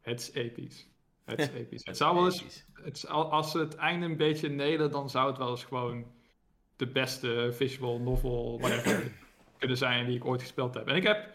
het 0.00 0.20
is 0.20 0.32
episch. 0.32 0.88
Het 1.24 1.38
is 1.38 1.48
episch. 1.62 1.84
Het 1.84 1.96
zou 1.96 2.14
wel 2.14 2.24
eens, 2.24 2.64
het, 2.72 3.08
als 3.08 3.50
ze 3.50 3.58
het 3.58 3.74
einde 3.74 4.06
een 4.06 4.16
beetje 4.16 4.48
nelen, 4.48 4.90
dan 4.90 5.10
zou 5.10 5.28
het 5.28 5.38
wel 5.38 5.50
eens 5.50 5.64
gewoon 5.64 6.06
de 6.76 6.86
beste 6.86 7.48
visual 7.52 7.98
novel 8.00 8.58
whatever, 8.60 9.12
kunnen 9.58 9.76
zijn 9.76 10.06
die 10.06 10.16
ik 10.16 10.24
ooit 10.24 10.40
gespeeld 10.40 10.74
heb. 10.74 10.88
En 10.88 10.96
ik 10.96 11.02
heb 11.02 11.32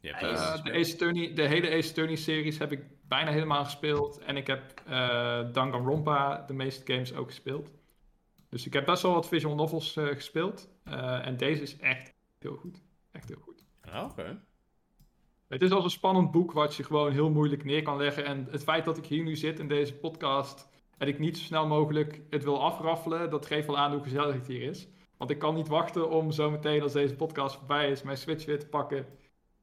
Eh, 0.00 0.62
de. 0.64 0.72
Ace 0.72 0.92
Attorney, 0.92 1.34
de 1.34 1.42
hele 1.48 1.70
Ace 1.76 1.88
Attorney 1.88 2.16
series 2.16 2.58
heb 2.58 2.72
ik 2.72 2.84
bijna 3.08 3.30
helemaal 3.30 3.64
gespeeld. 3.64 4.18
En 4.18 4.36
ik 4.36 4.46
heb 4.46 4.82
eh 4.86 5.40
Danganronpa, 5.52 6.44
de 6.46 6.52
meeste 6.54 6.92
games, 6.92 7.14
ook 7.14 7.26
gespeeld. 7.28 7.70
Dus 8.48 8.66
ik 8.66 8.72
heb 8.72 8.84
best 8.84 9.02
wel 9.02 9.12
wat 9.12 9.28
visual 9.28 9.54
novels 9.54 9.96
eh, 9.96 10.06
gespeeld. 10.06 10.68
En 10.84 11.36
deze 11.36 11.62
is 11.62 11.76
echt 11.76 12.12
heel 12.38 12.56
goed. 12.56 12.82
Echt 13.12 13.28
heel 13.28 13.40
goed. 13.40 13.64
Ah, 13.80 14.04
Oké. 14.10 14.42
Het 15.48 15.62
is 15.62 15.70
als 15.70 15.84
een 15.84 15.90
spannend 15.90 16.30
boek 16.30 16.52
wat 16.52 16.74
je 16.74 16.84
gewoon 16.84 17.12
heel 17.12 17.30
moeilijk 17.30 17.64
neer 17.64 17.82
kan 17.82 17.96
leggen. 17.96 18.24
En 18.24 18.46
het 18.50 18.62
feit 18.62 18.84
dat 18.84 18.96
ik 18.98 19.06
hier 19.06 19.22
nu 19.22 19.36
zit 19.36 19.58
in 19.58 19.68
deze 19.68 19.94
podcast 19.94 20.68
en 20.98 21.08
ik 21.08 21.18
niet 21.18 21.38
zo 21.38 21.44
snel 21.44 21.66
mogelijk 21.66 22.20
het 22.30 22.44
wil 22.44 22.62
afraffelen, 22.62 23.30
dat 23.30 23.46
geeft 23.46 23.66
wel 23.66 23.78
aan 23.78 23.92
hoe 23.92 24.02
gezellig 24.02 24.34
het 24.34 24.46
hier 24.46 24.62
is. 24.62 24.88
Want 25.18 25.30
ik 25.30 25.38
kan 25.38 25.54
niet 25.54 25.68
wachten 25.68 26.10
om 26.10 26.30
zo 26.32 26.50
meteen 26.50 26.82
als 26.82 26.92
deze 26.92 27.14
podcast 27.14 27.56
voorbij 27.56 27.90
is, 27.90 28.02
mijn 28.02 28.16
Switch 28.16 28.44
weer 28.44 28.58
te 28.58 28.66
pakken 28.68 29.06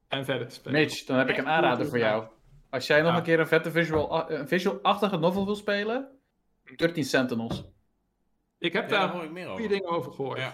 en 0.07 0.25
verder 0.25 0.47
te 0.47 0.53
spelen. 0.53 0.79
Mitch, 0.81 1.03
dan 1.05 1.17
heb 1.17 1.29
ik 1.29 1.37
een 1.37 1.47
aanrader 1.47 1.87
voor 1.87 1.97
jou. 1.97 2.25
Als 2.69 2.87
jij 2.87 3.01
nog 3.01 3.11
Ja. 3.11 3.17
een 3.17 3.23
keer 3.23 3.39
een 3.39 3.47
vette 3.47 3.71
visual, 3.71 4.31
een 4.31 4.47
visual-achtige 4.47 5.17
novel 5.17 5.45
wil 5.45 5.55
spelen, 5.55 6.07
13 6.75 7.03
Sentinels. 7.03 7.63
Ik 8.57 8.73
heb 8.73 8.89
Ja, 8.89 9.07
daar 9.07 9.31
meer 9.31 9.47
goede 9.47 9.63
over. 9.63 9.67
dingen 9.69 9.89
over 9.89 10.11
gehoord. 10.11 10.37
Ja. 10.37 10.53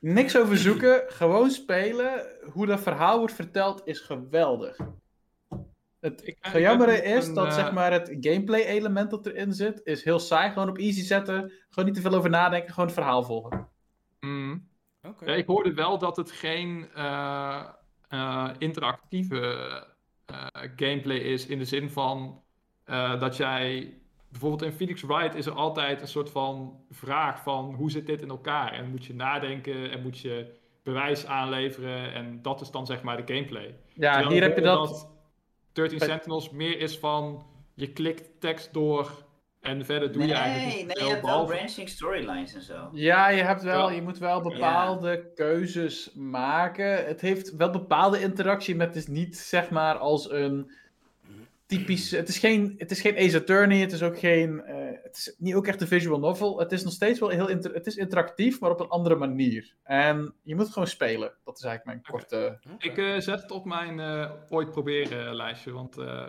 Niks 0.00 0.36
over 0.38 0.56
zoeken, 0.56 1.02
gewoon 1.06 1.50
spelen. 1.50 2.26
Hoe 2.52 2.66
dat 2.66 2.80
verhaal 2.80 3.18
wordt 3.18 3.34
verteld 3.34 3.82
is 3.84 4.00
geweldig. 4.00 4.76
Het 6.04 6.26
Ik- 6.26 6.36
heb 6.40 6.80
is 6.88 7.26
een, 7.26 7.34
dat 7.34 7.46
eh, 7.46 7.52
zeg 7.54 7.72
maar, 7.72 7.92
het 7.92 8.16
gameplay 8.20 8.60
element 8.64 9.10
dat 9.10 9.26
erin 9.26 9.52
zit, 9.52 9.80
is 9.84 10.04
heel 10.04 10.18
saai. 10.18 10.50
Gewoon 10.52 10.68
op 10.68 10.78
easy 10.78 11.02
zetten, 11.02 11.52
gewoon 11.68 11.84
niet 11.84 11.94
te 11.94 12.00
veel 12.00 12.14
over 12.14 12.30
nadenken, 12.30 12.70
gewoon 12.70 12.84
het 12.86 12.94
verhaal 12.94 13.22
volgen. 13.22 13.68
Mm. 14.20 14.68
Oké. 15.02 15.24
Ja, 15.24 15.32
ik 15.36 15.46
hoorde 15.46 15.74
wel 15.74 15.98
dat 15.98 16.16
het 16.16 16.30
geen 16.30 16.86
eh, 16.94 17.62
eh, 18.08 18.50
interactieve 18.58 19.66
eh, 20.26 20.46
gameplay 20.76 21.16
is 21.16 21.46
in 21.46 21.58
de 21.58 21.64
zin 21.64 21.90
van 21.90 22.42
eh, 22.84 23.20
dat 23.20 23.36
jij 23.36 23.98
bijvoorbeeld 24.28 24.62
in 24.62 24.72
Phoenix 24.72 25.02
Wright 25.02 25.34
is 25.34 25.46
er 25.46 25.52
altijd 25.52 26.00
een 26.00 26.08
soort 26.08 26.30
van 26.30 26.80
vraag 26.90 27.42
van 27.42 27.74
hoe 27.74 27.90
zit 27.90 28.06
dit 28.06 28.22
in 28.22 28.28
elkaar 28.28 28.72
en 28.72 28.90
moet 28.90 29.04
je 29.04 29.14
nadenken 29.14 29.90
en 29.90 30.02
moet 30.02 30.18
je 30.18 30.54
bewijs 30.82 31.26
aanleveren 31.26 32.12
en 32.12 32.42
dat 32.42 32.60
is 32.60 32.70
dan 32.70 32.86
zeg 32.86 33.02
maar 33.02 33.26
de 33.26 33.34
gameplay. 33.34 33.76
Ja, 33.94 34.12
Terwijl 34.12 34.32
hier 34.32 34.42
heb 34.42 34.56
je 34.56 34.62
dat. 34.62 35.12
13 35.74 35.98
Bij- 35.98 36.08
Sentinels 36.08 36.50
meer 36.50 36.78
is 36.78 36.98
van 36.98 37.46
je 37.74 37.92
klikt 37.92 38.40
tekst 38.40 38.72
door 38.72 39.24
en 39.60 39.84
verder 39.84 40.12
doe 40.12 40.22
nee, 40.22 40.30
je 40.30 40.34
eigenlijk 40.34 40.86
nee, 40.86 41.06
je 41.06 41.12
hebt 41.12 41.26
wel 41.26 41.44
branching 41.44 41.88
storylines 41.88 42.54
en 42.54 42.62
zo. 42.62 42.88
Ja, 42.92 43.28
je, 43.28 43.42
hebt 43.42 43.62
wel, 43.62 43.90
je 43.90 44.02
moet 44.02 44.18
wel 44.18 44.42
bepaalde 44.42 45.32
keuzes 45.34 46.10
maken. 46.14 47.06
Het 47.06 47.20
heeft 47.20 47.56
wel 47.56 47.70
bepaalde 47.70 48.20
interactie, 48.20 48.76
maar 48.76 48.86
het 48.86 48.96
is 48.96 49.06
niet 49.06 49.36
zeg 49.36 49.70
maar 49.70 49.98
als 49.98 50.30
een 50.30 50.70
typisch. 51.66 52.10
Het 52.10 52.28
is 52.28 52.38
geen, 52.38 52.74
het 52.78 52.90
is 52.90 53.00
geen 53.00 53.16
Ace 53.16 53.36
Attorney, 53.36 53.80
het 53.80 53.92
is 53.92 54.02
ook 54.02 54.18
geen. 54.18 54.62
eh, 54.64 54.82
het 55.02 55.16
is 55.16 55.34
niet 55.38 55.54
ook 55.54 55.66
echt 55.66 55.80
een 55.80 55.86
visual 55.86 56.18
novel. 56.18 56.58
Het 56.58 56.72
is 56.72 56.84
nog 56.84 56.92
steeds 56.92 57.18
wel 57.20 57.28
heel 57.28 57.48
inter- 57.48 57.74
het 57.74 57.86
is 57.86 57.96
interactief, 57.96 58.60
maar 58.60 58.70
op 58.70 58.80
een 58.80 58.88
andere 58.88 59.14
manier. 59.16 59.74
En 59.82 60.34
je 60.42 60.54
moet 60.54 60.64
het 60.64 60.72
gewoon 60.72 60.88
spelen. 60.88 61.32
Dat 61.44 61.58
is 61.58 61.64
eigenlijk 61.64 61.84
mijn 61.84 62.02
korte. 62.18 62.58
Oké. 62.74 62.86
Ik 62.86 62.98
eh, 62.98 63.18
zet 63.20 63.42
het 63.42 63.50
op 63.50 63.64
mijn 63.64 64.00
eh, 64.00 64.30
ooit 64.48 64.70
proberen 64.70 65.26
eh, 65.26 65.34
lijstje, 65.34 65.72
want 65.72 65.98
eh, 65.98 66.26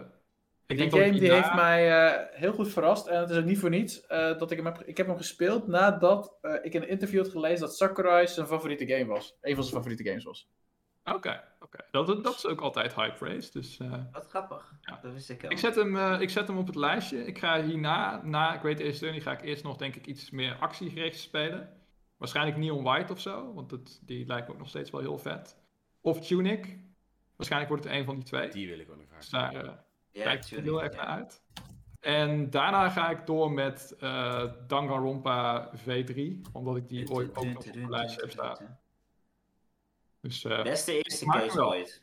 ik 0.67 0.77
Die 0.77 0.77
denk 0.77 0.91
dat 0.91 0.99
game 0.99 1.19
die 1.19 1.33
heeft 1.33 1.53
mij 1.55 1.91
eh, 1.91 2.39
heel 2.39 2.53
goed 2.53 2.71
verrast. 2.71 3.07
En 3.07 3.19
het 3.19 3.29
is 3.29 3.37
ook 3.37 3.45
niet 3.45 3.59
voor 3.59 3.69
niets 3.69 4.05
eh, 4.05 4.37
dat 4.37 4.51
ik 4.51 4.57
hem 4.57 4.65
heb... 4.65 4.81
Ik 4.85 4.97
heb 4.97 5.07
hem 5.07 5.17
gespeeld 5.17 5.67
nadat 5.67 6.37
eh, 6.41 6.53
ik 6.61 6.73
in 6.73 6.81
een 6.81 6.87
interview 6.89 7.21
had 7.21 7.31
gelezen 7.31 7.59
dat 7.59 7.75
Sakurai 7.77 8.27
zijn 8.27 8.47
favoriete 8.47 8.87
game 8.87 9.05
was. 9.05 9.37
Een 9.41 9.55
van 9.55 9.63
zijn 9.63 9.75
favoriete 9.75 10.03
games 10.09 10.23
was. 10.23 10.49
Oké, 11.05 11.43
oké. 11.59 11.77
Dat, 11.91 12.23
dat 12.23 12.35
is 12.35 12.45
ook 12.45 12.61
altijd 12.61 12.95
high 12.95 13.15
praise. 13.15 13.51
Dus 13.51 13.79
eh, 13.79 13.93
Wat 14.11 14.27
grappig. 14.27 14.73
Ja. 14.81 14.99
Dat 15.01 15.13
wist 15.13 15.29
ik 15.29 15.41
wel. 15.41 15.51
ik, 15.51 15.57
zet 15.57 15.75
hem, 15.75 15.97
eh, 15.97 16.21
ik 16.21 16.29
zet 16.29 16.47
hem 16.47 16.57
op 16.57 16.67
het 16.67 16.75
lijstje. 16.75 17.25
Ik 17.25 17.37
ga 17.37 17.63
hierna, 17.63 18.21
na 18.23 18.57
Great 18.57 18.79
Ace 18.79 18.89
Attorney, 18.89 19.21
ga 19.21 19.31
ik 19.31 19.41
eerst 19.41 19.63
nog 19.63 19.77
denk 19.77 19.95
ik 19.95 20.05
iets 20.05 20.29
meer 20.29 20.57
actiegericht 20.59 21.19
spelen. 21.19 21.69
Waarschijnlijk 22.17 22.57
Neon 22.57 22.83
White 22.83 23.13
of 23.13 23.19
zo, 23.19 23.53
want 23.53 23.71
het, 23.71 24.01
die 24.05 24.25
lijkt 24.25 24.47
me 24.47 24.53
ook 24.53 24.59
nog 24.59 24.69
steeds 24.69 24.91
wel 24.91 25.01
heel 25.01 25.17
vet. 25.17 25.57
Of 26.01 26.27
Tunic. 26.27 26.77
Waarschijnlijk 27.35 27.71
wordt 27.71 27.87
het 27.87 27.93
een 27.93 28.05
van 28.05 28.15
die 28.15 28.23
twee. 28.23 28.49
Die 28.49 28.67
wil 28.67 28.79
ik 28.79 28.89
ook 28.91 28.97
nog 28.97 29.05
graag 29.07 29.19
Dus 29.19 29.29
daar 29.29 29.55
eh, 29.55 29.71
ja, 30.11 30.23
kijk 30.23 30.45
ik 30.45 30.63
heel 30.63 30.83
erg 30.83 30.95
naar 30.95 31.05
uit. 31.05 31.43
En 31.99 32.49
daarna 32.49 32.89
ga 32.89 33.09
ik 33.09 33.25
door 33.25 33.51
met 33.51 33.95
eh 33.99 34.43
Danganronpa 34.67 35.71
V3, 35.77 36.41
omdat 36.51 36.75
ik 36.75 36.89
die 36.89 37.11
ooit 37.11 37.35
ook 37.35 37.45
nog 37.45 37.67
op 37.67 37.75
mijn 37.75 37.89
lijstje 37.89 38.21
heb 38.21 38.31
staan. 38.31 38.79
Dus, 40.25 40.43
eh, 40.43 40.63
Beste 40.63 40.93
eerste 41.03 41.25
case 41.25 41.55
wel. 41.57 41.67
ooit. 41.69 42.01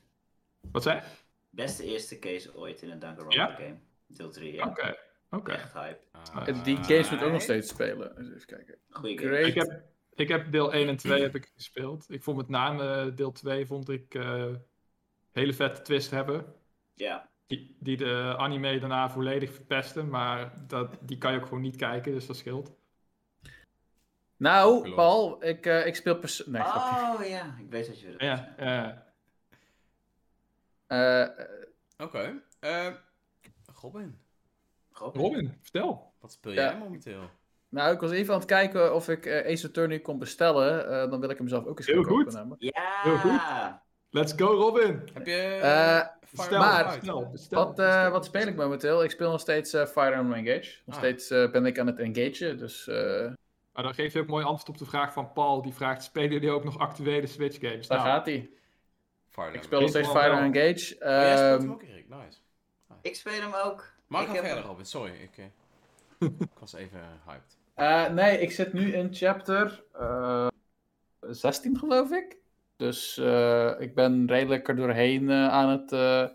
wat 0.72 0.82
zei? 0.82 1.00
Beste 1.50 1.84
eerste 1.84 2.18
case 2.18 2.56
ooit 2.56 2.82
in 2.82 2.90
een 2.90 2.98
Danganronpa 2.98 3.34
Ja? 3.48 3.54
game. 3.54 3.76
Deel 4.06 4.30
3, 4.30 4.52
ja. 4.52 4.66
Oké, 4.66 4.96
oké. 5.30 5.52
Echt 5.52 5.72
hype. 5.72 5.98
Ah, 6.32 6.48
En 6.48 6.62
die 6.62 6.76
games 6.76 7.10
moet 7.10 7.22
ook 7.22 7.32
nog 7.32 7.42
steeds 7.42 7.68
spelen. 7.68 8.14
Dus 8.16 8.28
even 8.28 8.46
kijken. 8.46 8.74
Goeie 8.90 9.18
game. 9.18 9.30
Great. 9.30 9.46
Ik 9.46 9.54
heb, 9.54 9.82
ik 10.14 10.28
heb 10.28 10.52
deel 10.52 10.72
1 10.74 10.88
en 10.88 10.96
2 10.96 11.22
heb 11.22 11.34
ik 11.34 11.50
gespeeld. 11.54 12.04
Ik 12.08 12.22
vond 12.22 12.36
met 12.36 12.48
name 12.48 12.84
eh, 13.10 13.16
deel 13.16 13.32
2 13.32 13.66
vond 13.66 13.88
ik 13.88 14.14
eh 14.14 14.46
hele 15.32 15.52
vette 15.54 15.82
twist 15.82 16.10
hebben. 16.10 16.54
Ja. 16.94 17.28
Die, 17.46 17.76
die 17.78 17.96
de 17.96 18.34
anime 18.38 18.78
daarna 18.78 19.10
volledig 19.10 19.52
verpesten, 19.52 20.08
maar 20.08 20.52
dat, 20.66 20.98
die 21.00 21.18
kan 21.18 21.32
je 21.32 21.38
ook 21.38 21.44
gewoon 21.46 21.62
niet 21.62 21.76
kijken, 21.76 22.12
dus 22.12 22.26
dat 22.26 22.36
scheelt. 22.36 22.72
Nou. 24.42 24.94
Paul, 24.94 25.44
ik, 25.44 25.66
eh, 25.66 25.86
ik 25.86 25.96
speel 25.96 26.18
pers... 26.18 26.46
Nee, 26.46 26.62
grapje. 26.62 27.24
Oh 27.24 27.28
ja, 27.28 27.54
ik 27.58 27.70
weet 27.70 27.88
wat 27.88 28.00
je 28.00 28.04
bedoelt. 28.06 28.22
Ja, 28.22 28.54
ja. 28.58 29.04
Eh, 30.86 31.44
Oké. 32.06 32.42
Eh, 32.60 32.86
Robin, 33.80 34.18
Robin. 34.92 35.20
Robin, 35.22 35.58
vertel. 35.62 36.12
wat 36.20 36.32
speel 36.32 36.52
Ja. 36.52 36.62
jij 36.62 36.78
momenteel? 36.78 37.30
nou, 37.68 37.94
ik 37.94 38.00
was 38.00 38.10
even 38.10 38.32
aan 38.34 38.38
het 38.40 38.48
kijken 38.48 38.94
of 38.94 39.08
ik 39.08 39.26
eh, 39.26 39.52
Ace 39.52 39.66
Attorney 39.66 40.00
kon 40.00 40.18
bestellen. 40.18 40.88
Eh, 40.90 41.10
dan 41.10 41.20
wil 41.20 41.30
ik 41.30 41.38
hem 41.38 41.48
zelf 41.48 41.64
ook 41.66 41.78
eens 41.78 41.86
Heel 41.86 41.96
gaan 42.02 42.04
kopen. 42.04 42.24
goed. 42.24 42.32
namelijk. 42.34 42.62
Ja! 42.62 43.00
Heel 43.02 43.16
goed. 43.18 43.40
Let's 44.10 44.32
go, 44.36 44.46
Robin! 44.46 45.08
Heb 45.12 45.26
je... 45.26 45.36
Eh, 45.62 46.06
Fire 46.26 46.42
Stel, 46.46 46.58
maar- 46.58 46.84
bestel, 46.84 47.28
bestel, 47.30 47.64
Wat, 47.64 47.78
eh, 47.78 48.10
wat 48.10 48.24
speel 48.24 48.46
ik 48.46 48.56
momenteel? 48.56 49.04
Ik 49.04 49.10
speel 49.10 49.30
nog 49.30 49.40
steeds 49.40 49.72
eh, 49.72 49.86
Fire 49.86 50.12
Emblem 50.12 50.46
Engage. 50.46 50.78
Nog 50.86 50.94
Ah. 50.94 51.02
steeds 51.02 51.30
eh, 51.30 51.50
ben 51.50 51.66
ik 51.66 51.78
aan 51.78 51.86
het 51.86 51.98
engagen, 51.98 52.58
dus... 52.58 52.90
eh, 53.72 53.74
Maar 53.74 53.82
dan 53.84 53.94
geef 53.94 54.12
je 54.12 54.20
ook 54.20 54.26
mooi 54.26 54.44
antwoord 54.44 54.68
op 54.68 54.78
de 54.78 54.90
vraag 54.90 55.12
van 55.12 55.32
Paul. 55.32 55.62
Die 55.62 55.74
vraagt, 55.74 56.02
spelen 56.02 56.30
jullie 56.32 56.50
ook 56.50 56.64
nog 56.64 56.78
actuele 56.78 57.26
Switch 57.26 57.60
games? 57.60 57.86
daar 57.86 57.98
Nou, 57.98 58.10
gaat 58.10 58.26
hij. 58.26 58.50
Ik 59.52 59.62
speel 59.62 59.80
nog 59.80 59.88
steeds 59.88 60.08
Fire 60.08 60.36
Engage. 60.36 60.94
Oh, 60.94 61.00
jij 61.00 61.36
speelt 61.36 61.60
hem 61.60 61.60
Ehm, 61.60 61.70
ook, 61.70 61.82
Erik. 61.82 62.08
Nice. 62.08 62.38
Ik 63.00 63.16
speel 63.16 63.40
hem 63.40 63.54
ook. 63.54 63.92
Maar 64.06 64.22
Ik 64.22 64.28
ga 64.28 64.34
verder, 64.34 64.64
Robin. 64.64 64.84
Sorry, 64.86 65.12
ik, 65.12 65.38
eh, 65.38 65.44
ik 66.40 66.58
was 66.60 66.72
even 66.72 67.00
hyped. 67.26 67.56
eh, 67.74 68.08
nee, 68.08 68.38
ik 68.38 68.50
zit 68.52 68.72
nu 68.72 68.92
in 68.94 69.14
chapter 69.14 69.84
eh 69.92 70.46
16, 71.20 71.78
geloof 71.78 72.10
ik. 72.10 72.36
Dus 72.76 73.18
eh, 73.18 73.72
ik 73.80 73.94
ben 73.94 74.26
redelijk 74.28 74.68
er 74.68 74.76
doorheen 74.76 75.30
eh, 75.30 75.48
aan 75.48 75.68
het 75.68 75.92
eh, 75.92 76.26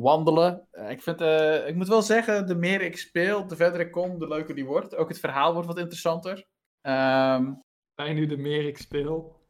wandelen. 0.00 0.66
Eh, 0.70 0.90
ik, 0.90 1.02
vind, 1.02 1.20
eh, 1.20 1.68
ik 1.68 1.74
moet 1.74 1.88
wel 1.88 2.02
zeggen, 2.02 2.46
de 2.46 2.54
meer 2.54 2.82
ik 2.82 2.96
speel, 2.98 3.46
de 3.46 3.56
verder 3.56 3.80
ik 3.80 3.92
kom, 3.92 4.18
de 4.18 4.28
leuker 4.28 4.54
die 4.54 4.64
wordt. 4.64 4.96
Ook 4.96 5.08
het 5.08 5.18
verhaal 5.18 5.52
wordt 5.52 5.68
wat 5.68 5.78
interessanter. 5.78 6.44
Ehm, 6.80 7.52
Zijn 7.94 8.14
nu 8.14 8.26
de 8.26 8.36
meer 8.36 8.66
ik 8.66 8.78
speel? 8.78 9.40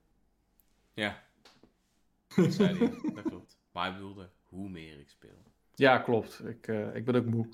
Ja. 0.94 1.23
Dat 2.36 2.52
zei 2.52 2.78
hij. 2.78 3.12
Dat 3.14 3.24
klopt. 3.24 3.59
Maar 3.73 3.85
hij 3.85 3.93
bedoelde 3.93 4.31
hoe 4.43 4.68
meer 4.68 4.98
ik 4.98 5.09
speel. 5.09 5.43
Ja, 5.74 5.98
klopt. 5.98 6.43
Ik, 6.47 6.68
eh, 6.68 6.94
ik 6.94 7.05
ben 7.05 7.14
ook 7.14 7.24
moe. 7.24 7.48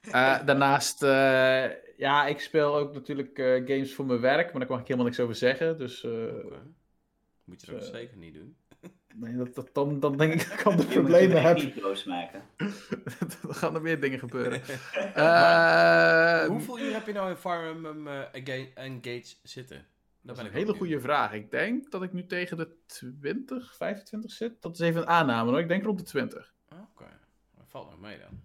Eh, 0.00 0.44
daarnaast, 0.46 1.02
eh, 1.02 1.64
ja, 1.96 2.26
ik 2.26 2.40
speel 2.40 2.76
ook 2.76 2.94
natuurlijk 2.94 3.38
eh, 3.38 3.54
games 3.54 3.94
voor 3.94 4.06
mijn 4.06 4.20
werk, 4.20 4.50
maar 4.50 4.58
daar 4.58 4.66
kan 4.68 4.78
ik 4.78 4.86
helemaal 4.86 5.06
niks 5.06 5.20
over 5.20 5.34
zeggen. 5.34 5.78
Dus 5.78 6.04
eh. 6.04 6.10
Moet 7.44 7.60
je 7.60 7.72
dat 7.72 7.84
zeker 7.84 8.16
niet 8.16 8.34
doen. 8.34 8.56
Nee, 9.14 9.36
dat, 9.36 9.54
dat, 9.54 9.68
dan, 9.72 10.00
dan 10.00 10.16
denk 10.16 10.32
ik 10.32 10.48
dat 10.48 10.58
ik 10.60 10.66
andere 10.66 10.88
problemen 10.88 11.42
heb. 11.42 11.56
maken. 12.06 12.42
dan 13.42 13.54
gaan 13.54 13.74
er 13.74 13.82
meer 13.82 14.00
dingen 14.00 14.18
gebeuren. 14.18 14.60
Eh, 15.14 16.44
Hoeveel 16.46 16.78
uur 16.78 16.92
heb 16.92 17.06
je 17.06 17.12
nou 17.12 17.30
in 17.30 17.36
Fire 17.36 17.68
Emblem 17.68 18.08
eh, 18.08 18.20
Enga- 18.32 18.72
Engage 18.74 19.34
zitten? 19.42 19.76
Daar 19.76 19.86
dat 20.22 20.36
is 20.36 20.42
ben 20.42 20.44
een 20.52 20.58
ik 20.58 20.66
hele 20.66 20.78
goede 20.78 21.00
vraag. 21.00 21.32
Ik 21.32 21.50
denk 21.50 21.90
dat 21.90 22.02
ik 22.02 22.12
nu 22.12 22.26
tegen 22.26 22.56
de 22.56 22.68
20, 22.86 23.76
25 23.76 24.30
zit. 24.32 24.62
Dat 24.62 24.72
is 24.74 24.80
even 24.80 25.00
een 25.00 25.08
aanname 25.08 25.50
hoor. 25.50 25.60
Ik 25.60 25.68
denk 25.68 25.84
rond 25.84 25.98
de 25.98 26.04
20. 26.04 26.54
benieuwd. 26.68 26.86
Ah, 26.86 26.90
Oké. 27.02 27.10
Dat 27.56 27.66
valt 27.68 27.90
nog 27.90 28.00
mee 28.00 28.18
dan. 28.18 28.40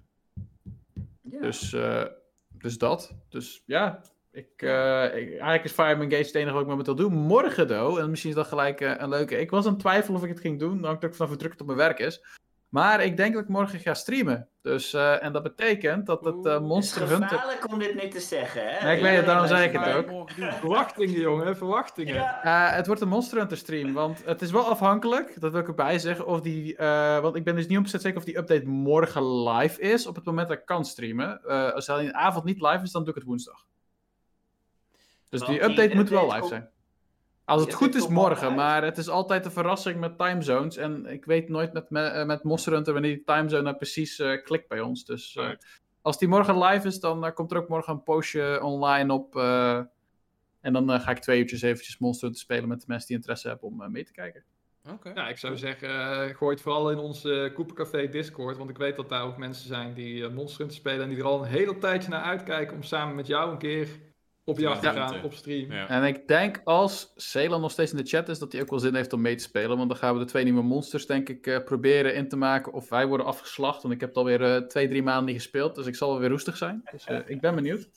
Ja. 1.21 1.41
Dus, 1.41 1.73
eh, 1.73 2.05
dus 2.49 2.77
dat. 2.77 3.15
Dus 3.29 3.63
ja, 3.65 4.01
ik, 4.33 4.47
eh, 4.57 5.03
ik- 5.03 5.29
eigenlijk 5.29 5.63
is 5.63 5.71
Fire 5.71 5.89
Emblem 5.89 6.09
Engage 6.09 6.25
het 6.27 6.35
enige 6.35 6.53
wat 6.53 6.61
ik 6.61 6.67
momenteel 6.67 6.95
doe. 6.95 7.09
Morgen, 7.09 7.67
though, 7.67 7.99
en 7.99 8.09
misschien 8.09 8.29
is 8.29 8.35
dat 8.35 8.47
gelijk 8.47 8.81
eh, 8.81 8.91
een 8.97 9.09
leuke... 9.09 9.39
Ik 9.39 9.49
was 9.49 9.65
aan 9.65 9.71
het 9.71 9.79
twijfelen 9.81 10.17
of 10.17 10.23
ik 10.23 10.29
het 10.29 10.39
ging 10.39 10.59
doen. 10.59 10.75
Dan 10.77 10.85
hangt 10.85 11.05
ook 11.05 11.15
vanaf 11.15 11.29
hoe 11.29 11.39
druk 11.39 11.51
het 11.51 11.61
op 11.61 11.67
mijn 11.67 11.79
werk 11.79 11.99
is. 11.99 12.25
Maar 12.69 13.03
ik 13.03 13.17
denk 13.17 13.33
dat 13.33 13.43
ik 13.43 13.49
morgen 13.49 13.79
ga 13.79 13.93
streamen. 13.93 14.47
Dus, 14.61 14.93
eh, 14.93 15.23
en 15.23 15.33
dat 15.33 15.43
betekent 15.43 16.05
dat 16.05 16.25
het 16.25 16.33
eh, 16.33 16.39
Oeh. 16.41 16.53
Het 16.53 16.61
is 16.61 16.67
Monster 16.67 17.07
Hunter... 17.07 17.27
gevaarlijk 17.27 17.71
om 17.71 17.79
dit 17.79 18.01
nu 18.03 18.07
te 18.09 18.19
zeggen, 18.19 18.61
hè? 18.67 18.85
Nee, 18.85 18.95
ik 18.95 19.01
weet 19.01 19.15
het, 19.15 19.25
daarom 19.25 19.47
zei 19.47 19.67
ik 19.67 19.79
het 19.79 19.95
ook. 19.95 20.29
Verwachtingen, 20.59 21.19
jongen, 21.19 21.57
verwachtingen. 21.57 22.13
Ja. 22.13 22.71
Het 22.73 22.87
wordt 22.87 23.01
een 23.01 23.07
Monster 23.07 23.37
Hunter 23.37 23.57
stream, 23.57 23.93
want 23.93 24.25
het 24.25 24.41
is 24.41 24.51
wel 24.51 24.65
afhankelijk, 24.65 25.41
dat 25.41 25.51
wil 25.51 25.61
ik 25.61 25.67
erbij 25.67 25.99
zeggen, 25.99 26.25
of 26.25 26.41
die, 26.41 26.75
eh, 26.75 27.19
want 27.19 27.35
ik 27.35 27.43
ben 27.43 27.55
dus 27.55 27.67
niet 27.67 27.77
op 27.77 27.87
zeker 27.87 28.17
of 28.17 28.23
die 28.23 28.37
update 28.37 28.65
morgen 28.65 29.43
live 29.49 29.81
is, 29.81 30.07
op 30.07 30.15
het 30.15 30.25
moment 30.25 30.47
dat 30.47 30.57
ik 30.57 30.65
kan 30.65 30.85
streamen. 30.85 31.41
Eh, 31.45 31.71
als 31.71 31.87
hij 31.87 31.99
in 31.99 32.05
de 32.05 32.13
avond 32.13 32.45
niet 32.45 32.61
live 32.61 32.83
is, 32.83 32.91
dan 32.91 33.01
doe 33.01 33.09
ik 33.09 33.19
het 33.19 33.27
woensdag. 33.27 33.65
Dus 35.33 35.41
Want 35.41 35.51
die 35.59 35.61
die 35.61 35.69
update 35.69 35.95
moet 35.95 36.09
wel 36.09 36.25
live 36.25 36.37
komt- 36.39 36.49
zijn. 36.51 36.69
Als 37.45 37.59
het 37.61 37.69
Die 37.69 37.77
goed 37.79 37.95
is 37.95 38.07
morgen 38.07 38.55
maar 38.55 38.83
het 38.83 38.97
is 38.97 39.09
altijd 39.09 39.45
een 39.45 39.51
verrassing 39.51 39.99
met 39.99 40.17
timezones. 40.17 40.77
En 40.77 41.05
ik 41.05 41.25
weet 41.25 41.49
nooit 41.49 41.73
met, 41.73 41.89
me- 41.89 42.01
eh, 42.07 42.25
met 42.25 42.43
Monster 42.43 42.73
Hunter 42.73 42.93
wanneer 42.93 43.13
die 43.15 43.23
timezone 43.23 43.61
nou 43.61 43.75
precies 43.75 44.19
eh, 44.19 44.43
klikt 44.43 44.67
bij 44.67 44.79
ons. 44.81 45.05
Dus 45.05 45.35
eh, 45.35 45.43
Right. 45.45 45.65
als 46.01 46.17
die 46.17 46.27
morgen 46.27 46.57
live 46.63 46.87
is, 46.87 46.99
dan 46.99 47.33
komt 47.33 47.51
er 47.51 47.57
ook 47.57 47.67
morgen 47.69 47.93
een 47.93 48.03
postje 48.03 48.59
online 48.63 49.13
op. 49.13 49.35
eh, 49.35 49.79
en 50.61 50.73
dan 50.73 50.99
ga 51.01 51.11
ik 51.11 51.19
twee 51.19 51.39
uurtjes 51.39 51.61
eventjes 51.61 51.97
Monster 51.97 52.23
Hunter 52.23 52.41
spelen 52.43 52.67
met 52.67 52.79
de 52.79 52.85
mensen 52.87 53.07
die 53.07 53.15
interesse 53.15 53.47
hebben 53.47 53.67
om 53.67 53.91
mee 53.91 54.05
te 54.05 54.11
kijken. 54.11 54.43
Oké. 54.91 55.11
Ja, 55.15 55.27
ik 55.27 55.37
zou 55.37 55.57
zeggen, 55.57 55.89
gooi 56.35 56.53
het 56.53 56.61
vooral 56.63 56.91
in 56.91 56.97
onze 56.97 57.51
Koepencafé 57.53 58.07
Discord. 58.09 58.57
Want 58.57 58.69
ik 58.69 58.77
weet 58.77 58.95
dat 58.95 59.09
daar 59.09 59.23
ook 59.23 59.37
mensen 59.37 59.67
zijn 59.67 59.93
die 59.93 60.29
Monster 60.29 60.59
Hunter 60.59 60.77
spelen. 60.77 61.01
En 61.01 61.09
die 61.09 61.17
er 61.17 61.23
al 61.25 61.39
een 61.43 61.49
hele 61.49 61.77
tijdje 61.77 62.09
naar 62.09 62.21
uitkijken 62.23 62.75
om 62.75 62.83
samen 62.83 63.15
met 63.15 63.27
jou 63.27 63.51
een 63.51 63.57
keer 63.57 63.87
op 64.45 64.57
jacht 64.59 64.81
te 64.81 64.85
Ja. 64.87 64.93
gaan 64.93 65.23
op 65.23 65.33
stream. 65.33 65.71
Ja. 65.71 65.87
En 65.87 66.03
ik 66.03 66.27
denk 66.27 66.61
als 66.63 67.13
Celan 67.15 67.61
nog 67.61 67.71
steeds 67.71 67.91
in 67.91 67.97
de 67.97 68.03
chat 68.05 68.29
is, 68.29 68.39
dat 68.39 68.51
hij 68.51 68.61
ook 68.61 68.69
wel 68.69 68.79
zin 68.79 68.95
heeft 68.95 69.13
om 69.13 69.21
mee 69.21 69.35
te 69.35 69.43
spelen. 69.43 69.77
Want 69.77 69.89
dan 69.89 69.97
gaan 69.97 70.13
we 70.13 70.19
de 70.19 70.25
twee 70.25 70.43
nieuwe 70.43 70.61
monsters, 70.61 71.05
denk 71.05 71.29
ik, 71.29 71.47
eh, 71.47 71.63
proberen 71.63 72.15
in 72.15 72.27
te 72.29 72.35
maken. 72.35 72.73
Of 72.73 72.89
wij 72.89 73.07
worden 73.07 73.25
afgeslacht. 73.25 73.81
Want 73.81 73.93
ik 73.93 73.99
heb 73.99 74.09
het 74.09 74.17
alweer 74.17 74.43
eh, 74.55 74.61
twee, 74.61 74.87
drie 74.87 75.03
maanden 75.03 75.25
niet 75.25 75.41
gespeeld. 75.41 75.75
Dus 75.75 75.85
ik 75.85 75.95
zal 75.95 76.09
wel 76.09 76.19
weer 76.19 76.29
roestig 76.29 76.57
zijn. 76.57 76.81
Dus 76.91 77.05
eh, 77.05 77.19
ik 77.25 77.41
ben 77.41 77.55
benieuwd. 77.55 77.89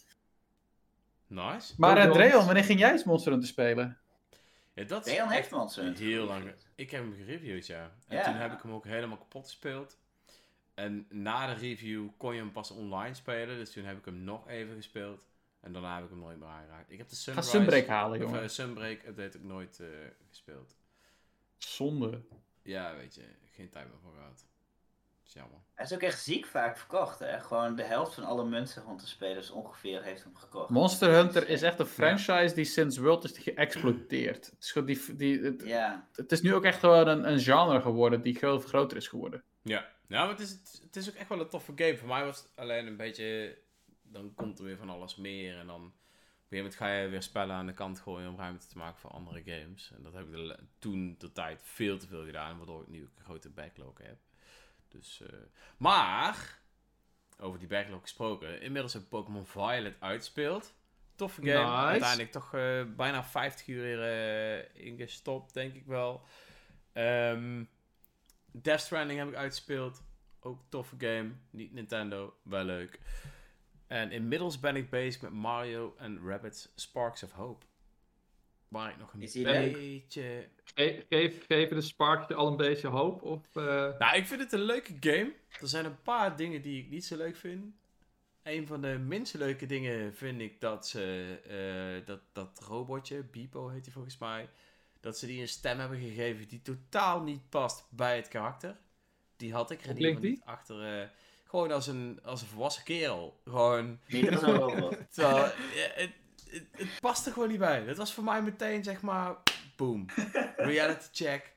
Nice. 1.27 1.75
Maar 1.77 2.07
uh. 2.07 2.13
Dreon, 2.13 2.45
wanneer 2.45 2.65
ging 2.65 2.79
jij 2.79 2.91
eens 2.93 3.05
Monster 3.05 3.31
Hunter 3.33 3.49
spelen? 3.49 3.99
Ja, 4.75 4.85
dat 4.85 5.07
is 5.07 5.13
Leon 5.13 5.29
heeft 5.31 5.51
Monster 5.51 5.83
Hunter 5.85 6.05
heel 6.05 6.25
lang. 6.27 6.53
Ik 6.75 6.91
heb 6.91 7.03
hem 7.03 7.15
gereviewd, 7.15 7.67
ja. 7.67 7.91
En 8.09 8.17
Ja. 8.17 8.25
toen 8.25 8.35
heb 8.35 8.53
ik 8.53 8.63
hem 8.63 8.73
ook 8.73 8.85
helemaal 8.85 9.17
kapot 9.17 9.45
gespeeld. 9.45 9.97
En 10.75 11.07
na 11.11 11.47
de 11.55 11.61
review 11.61 12.09
kon 12.17 12.35
je 12.35 12.41
hem 12.41 12.53
pas 12.53 12.71
online 12.71 13.15
spelen. 13.15 13.57
Dus 13.57 13.73
toen 13.73 13.85
heb 13.85 13.99
ik 13.99 14.05
hem 14.05 14.25
nog 14.25 14.49
even 14.49 14.75
gespeeld. 14.77 15.25
En 15.67 15.73
daarna 15.73 15.95
heb 15.95 16.05
ik 16.05 16.11
hem 16.11 16.19
nooit 16.19 16.39
meer 16.39 16.49
aangeraakt. 16.49 16.91
Ik 16.91 16.99
heb 16.99 17.09
de 17.09 17.17
Ga. 17.17 17.41
Sunbreak 17.43 17.87
halen, 17.87 18.19
Of, 18.19 18.25
jongen. 18.25 18.43
eh, 18.43 18.49
Sunbreak 18.49 19.03
update 19.07 19.39
ook 19.39 19.45
nooit 19.45 19.81
eh, 19.81 19.87
gespeeld. 20.29 20.77
Zonde. 21.59 22.21
Ja, 22.63 22.95
weet 22.97 23.15
je. 23.15 23.23
Geen 23.55 23.71
tijd 23.71 23.87
meer 23.89 23.99
voor 24.03 24.13
gehad. 24.17 24.45
is 25.27 25.33
jammer. 25.33 25.59
Hij 25.75 25.85
is 25.85 25.95
ook 25.95 26.01
echt 26.01 26.23
ziek 26.23 26.47
vaak 26.47 26.77
verkocht, 26.79 27.19
hè? 27.19 27.41
Gewoon 27.41 27.77
de 27.77 27.83
helft 27.83 28.15
van 28.15 28.25
alle 28.25 28.45
Monster 28.45 28.83
Hunter 28.87 29.09
spelers 29.09 29.51
ongeveer 29.51 30.03
heeft 30.03 30.23
hem 30.25 30.37
gekocht. 30.37 30.71
Monster 30.71 31.11
Hunter 31.13 31.49
is 31.49 31.63
echt 31.63 31.79
een 31.79 31.87
franchise 31.87 32.55
die 32.55 32.65
sinds 32.65 32.97
World 32.99 33.25
is 33.25 33.39
geëxploiteerd. 33.39 34.47
Het 34.47 34.65
is, 34.65 34.73
die, 34.85 35.17
die, 35.17 35.41
het, 35.41 35.63
Ja, 35.65 36.09
het 36.13 36.33
is 36.33 36.41
nu 36.43 36.55
ook 36.55 36.65
echt 36.65 36.79
gewoon 36.79 37.09
een, 37.09 37.29
een 37.31 37.41
genre 37.41 37.81
geworden 37.81 38.23
die 38.23 38.39
veel 38.39 38.59
groter 38.61 38.97
is 38.97 39.09
geworden. 39.09 39.43
Ja, 39.63 39.89
nou, 40.07 40.27
maar 40.29 40.37
het 40.37 40.41
is, 40.47 40.59
het 40.83 40.97
is 40.97 41.09
ook 41.09 41.15
echt 41.15 41.29
wel 41.29 41.41
een 41.41 41.49
toffe 41.49 41.73
game. 41.77 41.97
Voor 41.97 42.09
mij 42.09 42.25
was 42.25 42.39
het 42.39 42.49
alleen 42.55 42.87
een 42.87 42.97
beetje. 42.97 43.59
Dan 44.13 44.35
komt 44.35 44.59
er 44.59 44.65
weer 44.65 44.77
van 44.77 44.91
alles 44.91 45.17
meer. 45.17 45.59
En 45.59 45.67
dan 45.67 45.85
op 45.85 45.93
een 45.93 45.93
gegeven 46.49 46.57
moment 46.57 46.75
ga 46.75 46.93
je 46.93 47.09
weer 47.09 47.23
spellen 47.23 47.57
aan 47.57 47.67
de 47.67 47.73
kant 47.73 48.01
gooien 48.01 48.29
om 48.29 48.37
ruimte 48.37 48.67
te 48.67 48.79
maken 48.79 49.01
voor 49.01 49.11
andere 49.11 49.43
games. 49.45 49.93
En 49.97 50.03
dat 50.03 50.13
heb 50.13 50.27
ik 50.27 50.33
de, 50.33 50.59
toen 50.79 51.15
de 51.19 51.33
tijd 51.33 51.61
veel 51.65 51.99
te 51.99 52.07
veel 52.07 52.25
gedaan, 52.25 52.57
waardoor 52.57 52.83
ik 52.83 52.89
nu 52.89 53.01
een 53.01 53.25
grote 53.25 53.51
backlog 53.51 53.99
heb. 53.99 54.19
Dus, 54.89 55.21
eh, 55.21 55.39
maar, 55.77 56.59
over 57.39 57.59
die 57.59 57.69
backlog 57.69 58.01
gesproken, 58.01 58.61
inmiddels 58.61 58.93
heb 58.93 59.09
Pokémon 59.09 59.47
Violet 59.47 59.97
uitspeelt. 60.01 60.75
Toffe 61.15 61.43
game. 61.43 61.65
Nice. 61.65 61.87
Uiteindelijk 61.87 62.33
toch 62.33 62.55
eh, 62.55 62.83
bijna 62.97 63.25
50 63.25 63.67
uur 63.67 63.83
weer 63.83 64.03
eh, 64.03 64.87
ingestopt, 64.87 65.55
denk 65.55 65.75
ik 65.75 65.87
wel. 65.87 66.25
Ehm 66.93 67.65
Death 68.63 68.81
Stranding 68.81 69.19
heb 69.19 69.29
ik 69.29 69.35
uitgespeeld. 69.35 70.03
Ook 70.41 70.61
toffe 70.69 70.95
game. 70.99 71.31
Niet 71.51 71.73
Nintendo. 71.73 72.37
Wel 72.43 72.65
leuk. 72.65 73.01
En 73.87 74.11
inmiddels 74.11 74.61
ben 74.61 74.77
ik 74.77 74.91
bezig 74.91 75.21
met 75.23 75.33
Mario 75.33 75.95
en 75.99 76.21
Rabbids 76.27 76.69
Sparks 76.75 77.23
of 77.23 77.33
Hope. 77.33 77.67
Waar 78.69 78.91
ik 78.91 78.99
nog 78.99 79.13
een 79.13 79.23
Is 79.23 79.33
die 79.33 79.45
leuk? 79.45 79.73
beetje... 79.73 80.49
Ge- 80.65 81.05
geef, 81.09 81.47
geven 81.47 81.77
de 81.77 81.83
Spark 81.83 82.29
je 82.29 82.35
al 82.35 82.47
een 82.47 82.57
beetje 82.57 82.89
hoop? 82.89 83.23
Of, 83.23 83.57
eh, 83.57 83.65
Nou, 83.99 84.17
ik 84.17 84.27
vind 84.27 84.41
het 84.41 84.53
een 84.53 84.63
leuke 84.63 84.97
game. 85.01 85.33
Er 85.61 85.69
zijn 85.69 85.85
een 85.85 86.03
paar 86.03 86.37
dingen 86.37 86.63
die 86.63 86.83
ik 86.83 86.91
niet 86.91 87.05
zo 87.05 87.17
leuk 87.17 87.37
vind. 87.37 87.75
Een 88.43 88.67
van 88.67 88.81
de 88.81 88.99
minst 88.99 89.35
leuke 89.35 89.67
dingen 89.67 90.15
vind 90.15 90.41
ik 90.41 90.61
dat 90.61 90.89
ze... 90.89 91.37
eh, 92.01 92.07
dat, 92.07 92.21
dat 92.33 92.61
robotje, 92.69 93.23
Beepo 93.23 93.69
heet 93.69 93.85
hij 93.85 93.93
volgens 93.95 94.19
mij... 94.19 94.49
Dat 95.01 95.19
ze 95.19 95.27
die 95.27 95.41
een 95.41 95.49
stem 95.49 95.79
hebben 95.79 95.99
gegeven 96.01 96.49
die 96.49 96.63
totaal 96.63 97.23
niet 97.23 97.49
past 97.49 97.87
bij 97.91 98.17
het 98.17 98.29
karakter. 98.29 98.77
Die 99.37 99.53
had 99.53 99.71
ik 99.71 99.85
er 99.85 99.95
niet 99.95 100.41
achter... 100.45 101.01
eh, 101.03 101.09
gewoon 101.57 101.75
als 101.75 101.87
een, 101.87 102.19
als 102.23 102.41
een 102.41 102.47
volwassen 102.47 102.85
kerel. 102.85 103.41
Gewoon... 103.45 103.99
een. 104.07 104.39
Terwijl, 105.11 105.45
het, 105.95 106.11
het, 106.51 106.63
het 106.71 106.89
past 107.01 107.27
er 107.27 107.33
gewoon 107.33 107.49
niet 107.49 107.59
bij. 107.59 107.85
Dat 107.85 107.97
was 107.97 108.15
voor 108.15 108.25
mij 108.25 108.43
meteen, 108.43 108.85
zeg 108.85 109.01
maar, 109.01 109.37
boom. 109.77 110.07
Reality 110.57 111.07
check. 111.13 111.53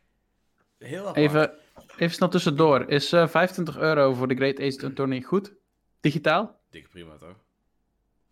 Heel 0.77 1.01
apart. 1.01 1.17
Even, 1.17 1.51
even 1.97 2.15
snel 2.15 2.29
tussendoor. 2.29 2.89
Is 2.89 3.11
eh 3.11 3.27
25 3.27 3.77
euro 3.77 4.13
voor 4.13 4.27
de 4.27 4.35
Great 4.35 4.59
Ace 4.59 4.93
Tourney 4.93 5.21
goed? 5.21 5.53
Digitaal? 5.99 6.59
Dikke 6.69 6.89
prima, 6.89 7.17
toch? 7.17 7.35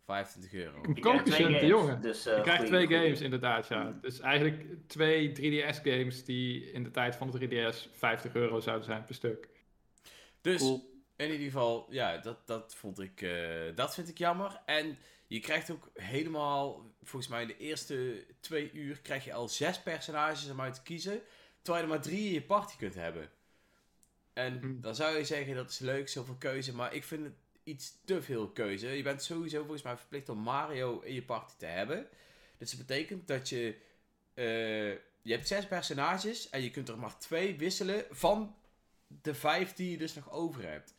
25 0.04 0.52
euro. 0.52 0.82
Een 0.82 0.94
Je 0.94 1.00
krijgt 1.00 1.00
koopje 1.00 1.32
twee 1.32 1.46
cent, 1.46 1.54
games, 1.54 1.68
jongen. 1.68 2.00
Dus, 2.00 2.26
eh, 2.26 2.36
je 2.36 2.42
krijgt 2.42 2.66
twee 2.66 2.86
goeie. 2.86 3.02
games 3.02 3.20
inderdaad, 3.20 3.68
ja. 3.68 3.98
Dus 4.00 4.20
eigenlijk 4.20 4.64
twee 4.86 5.32
3DS-games 5.32 6.24
die 6.24 6.72
in 6.72 6.82
de 6.82 6.90
tijd 6.90 7.16
van 7.16 7.30
de 7.30 7.38
3DS 7.38 7.88
50 7.92 8.34
euro 8.34 8.60
zouden 8.60 8.84
zijn 8.84 9.04
per 9.04 9.14
stuk. 9.14 9.48
Dus, 10.40 10.60
Cool. 10.60 10.97
In 11.26 11.30
ieder 11.32 11.46
geval, 11.46 11.86
ja, 11.90 12.18
dat, 12.18 12.46
dat 12.46 12.74
vond 12.74 13.00
ik, 13.00 13.22
eh, 13.22 13.74
dat 13.74 13.94
vind 13.94 14.08
ik 14.08 14.18
jammer. 14.18 14.60
En 14.66 14.98
je 15.26 15.40
krijgt 15.40 15.70
ook 15.70 15.90
helemaal, 15.94 16.90
volgens 17.02 17.30
mij 17.30 17.42
in 17.42 17.48
de 17.48 17.56
eerste 17.58 18.26
twee 18.40 18.72
uur, 18.72 19.00
krijg 19.00 19.24
je 19.24 19.32
al 19.32 19.48
zes 19.48 19.82
personages 19.82 20.50
om 20.50 20.60
uit 20.60 20.74
te 20.74 20.82
kiezen. 20.82 21.20
Terwijl 21.62 21.84
je 21.86 21.90
er 21.92 21.96
maar 21.98 22.06
drie 22.08 22.26
in 22.26 22.32
je 22.32 22.42
party 22.42 22.76
kunt 22.76 22.94
hebben. 22.94 23.30
En 24.32 24.58
Hm. 24.60 24.80
dan 24.80 24.94
zou 24.94 25.16
je 25.16 25.24
zeggen, 25.24 25.54
dat 25.54 25.70
is 25.70 25.78
leuk, 25.78 26.08
zoveel 26.08 26.34
keuze. 26.38 26.74
Maar 26.74 26.94
ik 26.94 27.04
vind 27.04 27.24
het 27.24 27.34
iets 27.64 27.94
te 28.04 28.22
veel 28.22 28.48
keuze. 28.48 28.86
Je 28.88 29.02
bent 29.02 29.22
sowieso 29.22 29.58
volgens 29.60 29.82
mij 29.82 29.96
verplicht 29.96 30.28
om 30.28 30.38
Mario 30.38 31.00
in 31.00 31.14
je 31.14 31.22
party 31.24 31.54
te 31.58 31.66
hebben. 31.66 32.08
Dus 32.58 32.70
dat 32.70 32.86
betekent 32.86 33.28
dat 33.28 33.48
je... 33.48 33.76
eh, 34.34 34.90
je 35.22 35.34
hebt 35.34 35.46
zes 35.48 35.66
personages 35.66 36.50
en 36.50 36.62
je 36.62 36.70
kunt 36.70 36.88
er 36.88 36.98
maar 36.98 37.18
twee 37.18 37.56
wisselen 37.58 38.04
van 38.10 38.56
de 39.22 39.34
vijf 39.34 39.72
die 39.74 39.90
je 39.90 39.96
dus 39.98 40.14
nog 40.14 40.30
over 40.32 40.62
hebt. 40.70 40.94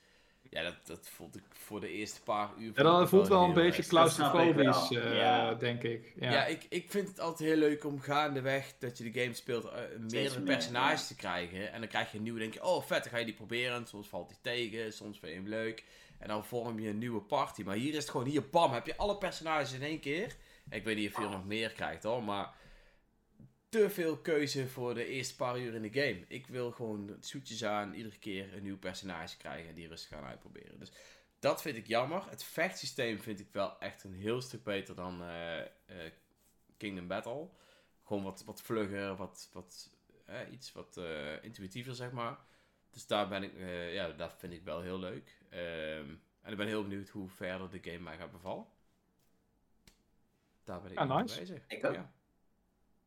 Ja, 0.49 0.63
dat, 0.63 0.75
dat 0.83 1.09
vond 1.09 1.35
ik 1.35 1.43
voor 1.53 1.79
de 1.79 1.91
eerste 1.91 2.21
paar 2.21 2.49
uur... 2.57 2.71
En 2.75 2.83
dan 2.83 2.99
dat 2.99 3.09
voelt 3.09 3.27
wel 3.27 3.43
een 3.43 3.53
beetje 3.53 3.83
claustrofobisch, 3.83 4.91
eh, 4.91 5.15
Ja. 5.15 5.53
denk 5.53 5.83
ik. 5.83 6.13
Ja. 6.19 6.31
Ja, 6.31 6.45
ik, 6.45 6.65
ik 6.69 6.91
vind 6.91 7.07
het 7.07 7.19
altijd 7.19 7.49
heel 7.49 7.57
leuk 7.57 7.85
om 7.85 7.99
gaandeweg 8.01 8.73
dat 8.79 8.97
je 8.97 9.11
de 9.11 9.21
game 9.21 9.33
speelt, 9.33 9.65
eh, 9.65 9.81
meerdere 10.11 10.39
meer, 10.39 10.55
personages 10.55 11.01
ja. 11.01 11.07
te 11.07 11.15
krijgen. 11.15 11.71
En 11.71 11.79
dan 11.79 11.89
krijg 11.89 12.11
je 12.11 12.17
een 12.17 12.23
nieuwe, 12.23 12.39
denk 12.39 12.53
je, 12.53 12.63
oh 12.63 12.83
vet, 12.83 13.03
dan 13.03 13.11
ga 13.11 13.17
je 13.17 13.25
die 13.25 13.33
proberen. 13.33 13.75
En 13.75 13.87
soms 13.87 14.07
valt 14.07 14.29
die 14.29 14.37
tegen, 14.41 14.93
soms 14.93 15.19
vind 15.19 15.31
je 15.31 15.37
hem 15.37 15.47
leuk. 15.47 15.83
En 16.17 16.27
dan 16.27 16.45
vorm 16.45 16.79
je 16.79 16.89
een 16.89 16.97
nieuwe 16.97 17.21
party. 17.21 17.63
Maar 17.63 17.75
hier 17.75 17.93
is 17.93 18.01
het 18.01 18.09
gewoon, 18.09 18.27
hier, 18.27 18.49
bam, 18.49 18.71
heb 18.73 18.85
je 18.85 18.97
alle 18.97 19.17
personages 19.17 19.73
in 19.73 19.81
één 19.81 19.99
keer. 19.99 20.35
Ik 20.69 20.83
weet 20.83 20.95
niet 20.95 21.09
of 21.09 21.17
je 21.17 21.23
er 21.23 21.31
nog 21.31 21.45
meer 21.45 21.71
krijgt 21.71 22.03
hoor, 22.03 22.23
maar 22.23 22.53
te 23.69 23.89
veel 23.89 24.17
keuze 24.17 24.67
voor 24.67 24.93
de 24.93 25.05
eerste 25.05 25.35
paar 25.35 25.59
uur 25.59 25.73
in 25.73 25.81
de 25.81 26.01
game. 26.01 26.25
Ik 26.27 26.47
wil 26.47 26.71
gewoon 26.71 27.17
zoetjes 27.19 27.63
aan, 27.63 27.93
iedere 27.93 28.17
keer 28.17 28.53
een 28.53 28.63
nieuw 28.63 28.77
personage 28.77 29.37
krijgen 29.37 29.69
en 29.69 29.75
die 29.75 29.87
rustig 29.87 30.09
gaan 30.09 30.27
uitproberen. 30.27 30.79
Dus 30.79 30.91
dat 31.39 31.61
vind 31.61 31.77
ik 31.77 31.87
jammer. 31.87 32.29
Het 32.29 32.43
vechtsysteem 32.43 33.19
vind 33.19 33.39
ik 33.39 33.47
wel 33.51 33.79
echt 33.79 34.03
een 34.03 34.13
heel 34.13 34.41
stuk 34.41 34.63
beter 34.63 34.95
dan 34.95 35.21
eh, 35.23 35.59
eh, 35.59 35.67
Kingdom 36.77 37.07
Battle. 37.07 37.49
Gewoon 38.03 38.23
wat, 38.23 38.43
wat 38.45 38.61
vlugger, 38.61 39.15
wat, 39.15 39.49
wat, 39.53 39.89
eh, 40.25 40.51
iets 40.51 40.71
wat 40.71 40.97
eh, 40.97 41.43
intuïtiever, 41.43 41.95
zeg 41.95 42.11
maar. 42.11 42.37
Dus 42.91 43.07
daar 43.07 43.27
ben 43.27 43.43
ik, 43.43 43.55
eh, 43.55 43.93
ja, 43.93 44.09
dat 44.09 44.35
vind 44.37 44.53
ik 44.53 44.63
wel 44.63 44.81
heel 44.81 44.99
leuk. 44.99 45.37
Ehm, 45.49 46.09
en 46.41 46.51
ik 46.51 46.57
ben 46.57 46.67
heel 46.67 46.81
benieuwd 46.83 47.09
hoe 47.09 47.29
verder 47.29 47.69
de 47.69 47.79
game 47.81 47.99
mij 48.03 48.17
gaat 48.17 48.31
bevallen. 48.31 48.65
Daar 50.63 50.81
ben 50.81 50.91
ik 50.91 50.97
Ja, 50.97 51.05
mee 51.05 51.17
nice. 51.17 51.39
bezig. 51.39 51.63
Ik 51.67 51.85
ook. 51.85 51.93
Ja. 51.93 52.11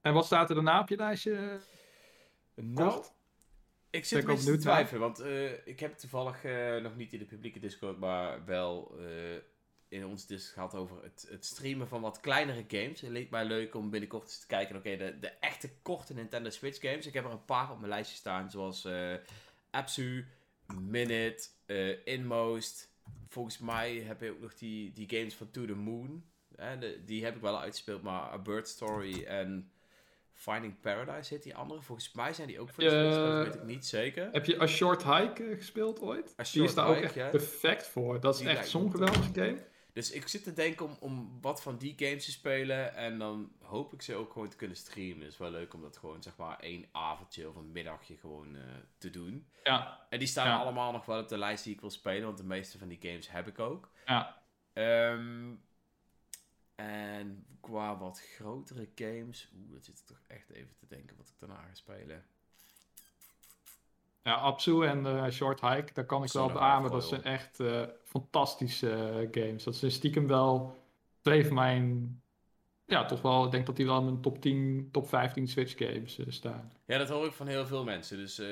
En 0.03 0.12
wat 0.12 0.24
staat 0.24 0.49
er 0.49 0.55
daarna 0.55 0.81
op 0.81 0.89
je 0.89 0.97
lijstje? 0.97 1.61
Nou, 2.55 2.91
Kort? 2.91 3.12
ik 3.91 4.05
zit 4.05 4.29
ook 4.29 4.39
te 4.39 4.57
twijfelen, 4.57 5.01
want 5.01 5.19
eh, 5.19 5.66
ik 5.66 5.81
heb 5.81 5.95
toevallig 5.95 6.45
eh, 6.45 6.77
nog 6.77 6.97
niet 6.97 7.12
in 7.12 7.19
de 7.19 7.24
publieke 7.24 7.59
Discord, 7.59 7.99
maar 7.99 8.45
wel 8.45 8.95
eh, 8.99 9.37
in 9.89 10.07
ons 10.07 10.27
Discord 10.27 10.53
gehad 10.55 10.74
over 10.74 11.03
het, 11.03 11.27
het 11.31 11.45
streamen 11.45 11.89
van 11.89 12.01
wat 12.01 12.20
kleinere 12.20 12.65
games. 12.69 13.01
Het 13.01 13.11
leek 13.11 13.31
mij 13.31 13.45
leuk 13.45 13.74
om 13.74 13.91
binnenkort 13.91 14.23
eens 14.23 14.41
te 14.41 14.47
kijken, 14.47 14.77
oké, 14.77 14.97
de, 14.97 15.19
de 15.19 15.29
echte 15.29 15.70
korte 15.83 16.15
Nintendo 16.15 16.51
Switch 16.51 16.81
games. 16.81 17.07
Ik 17.07 17.15
heb 17.15 17.24
er 17.24 17.31
een 17.31 17.45
paar 17.45 17.70
op 17.70 17.79
mijn 17.79 17.91
lijstje 17.91 18.16
staan, 18.16 18.51
zoals 18.51 18.85
eh 18.85 19.15
Apsu, 19.70 20.27
Minute, 20.81 21.49
eh, 21.66 22.07
Inmost. 22.07 22.91
Volgens 23.29 23.59
mij 23.59 23.95
heb 23.95 24.20
je 24.20 24.31
ook 24.31 24.41
nog 24.41 24.55
die, 24.55 24.93
die 24.93 25.09
games 25.19 25.35
van 25.35 25.51
To 25.51 25.66
The 25.66 25.74
Moon. 25.74 26.24
De- 26.79 27.03
die 27.05 27.24
heb 27.24 27.35
ik 27.35 27.41
wel 27.41 27.61
uitgespeeld, 27.61 28.03
maar 28.03 28.20
A 28.33 28.39
Bird 28.39 28.69
Story 28.69 29.24
en 29.24 29.70
Finding 30.43 30.81
Paradise 30.81 31.35
heet 31.35 31.43
die 31.43 31.55
andere. 31.56 31.82
Volgens 31.82 32.12
mij 32.12 32.32
zijn 32.32 32.48
die 32.48 32.60
ook 32.60 32.69
voor 32.69 32.82
de. 32.85 32.90
Switch, 32.90 33.14
dat 33.16 33.44
weet 33.44 33.55
ik 33.55 33.62
niet 33.64 33.86
zeker. 33.86 34.28
Heb 34.32 34.44
je 34.47 34.60
A 34.62 34.66
Short 34.66 35.02
Hike 35.05 35.44
eh, 35.44 35.56
gespeeld 35.56 36.01
ooit? 36.01 36.35
A 36.40 36.44
Die 36.52 36.62
is 36.62 36.74
daar 36.74 36.86
ook 36.89 36.97
echt 36.97 37.14
ja. 37.14 37.28
perfect 37.28 37.86
voor. 37.86 38.20
Dat 38.20 38.35
is 38.35 38.40
Die 38.40 38.48
echt 38.51 38.69
zo'n 38.69 38.90
geweldige 38.90 39.32
game. 39.35 39.70
Dus 39.93 40.10
ik 40.10 40.28
zit 40.28 40.44
te 40.44 40.52
denken 40.52 40.86
om, 40.86 40.97
om 41.01 41.39
wat 41.40 41.62
van 41.62 41.77
die 41.77 41.94
games 41.97 42.24
te 42.24 42.31
spelen. 42.31 42.94
En 42.94 43.19
dan 43.19 43.52
hoop 43.62 43.93
ik 43.93 44.02
ze 44.02 44.14
ook 44.14 44.32
gewoon 44.32 44.48
te 44.48 44.56
kunnen 44.56 44.77
streamen. 44.77 45.20
Het 45.23 45.32
is 45.32 45.39
wel 45.39 45.51
leuk 45.51 45.74
om 45.74 45.82
dat 45.82 45.97
gewoon 45.97 46.23
zeg 46.23 46.36
maar 46.36 46.59
één 46.60 46.86
avondje 46.93 47.48
of 47.48 47.56
een 47.56 47.73
middagje 47.73 48.16
gewoon 48.16 48.56
eh, 48.56 48.62
te 48.98 49.10
doen. 49.10 49.47
Ja, 49.62 50.06
En 50.09 50.19
die 50.19 50.28
staan 50.28 50.47
Ja. 50.47 50.56
allemaal 50.59 50.93
nog 50.93 51.05
wel 51.06 51.20
op 51.20 51.28
de 51.28 51.39
lijst 51.39 51.64
die 51.64 51.74
ik 51.74 51.81
wil 51.81 51.90
spelen. 51.90 52.24
Want 52.24 52.39
de 52.39 52.44
meeste 52.44 52.78
van 52.78 52.89
die 52.89 52.98
games 53.02 53.31
heb 53.31 53.47
ik 53.47 53.59
ook. 53.59 53.90
ja. 54.06 54.40
Ehm, 54.73 55.51
en 56.74 57.47
qua 57.61 57.99
wat 57.99 58.20
grotere 58.20 58.89
games. 58.94 59.49
Oeh, 59.55 59.73
dat 59.73 59.85
zit 59.85 59.99
ik 59.99 60.07
toch 60.07 60.23
echt 60.27 60.51
even 60.51 60.77
te 60.77 60.86
denken 60.89 61.16
wat 61.16 61.28
ik 61.28 61.35
daarna 61.39 61.62
ga 61.62 61.74
spelen. 61.74 62.24
Ja, 64.23 64.35
Apsu 64.35 64.86
en 64.86 65.07
eh, 65.07 65.31
Short 65.31 65.61
Hike, 65.61 65.93
daar 65.93 66.07
kan 66.07 66.24
ik 66.24 66.32
wel 66.32 66.53
beamen. 66.53 66.90
Dat 66.90 67.05
zijn 67.05 67.23
echt 67.23 67.61
eh, 67.61 67.82
fantastische 68.05 68.90
eh, 68.90 69.43
games. 69.43 69.65
Dat 69.65 69.77
zijn 69.77 69.90
stiekem 69.90 70.27
wel 70.27 70.82
twee 71.20 71.47
van 71.47 71.55
mijn 71.55 72.23
ja, 72.93 73.05
toch 73.05 73.23
wel, 73.23 73.44
ik 73.44 73.51
denk 73.51 73.66
dat 73.66 73.77
die 73.77 73.86
wel 73.86 73.99
in 73.99 74.05
mijn 74.05 74.20
top 74.20 74.40
10, 74.40 74.89
top 74.93 75.09
15 75.09 75.49
Switch 75.49 75.78
games 75.78 76.19
staan. 76.28 76.73
Ja, 76.86 76.99
dat 76.99 77.09
hoor 77.09 77.27
ik 77.27 77.32
van 77.32 77.47
heel 77.47 77.66
veel 77.66 77.85
mensen. 77.85 78.16
Dus 78.16 78.39
eh, 78.39 78.49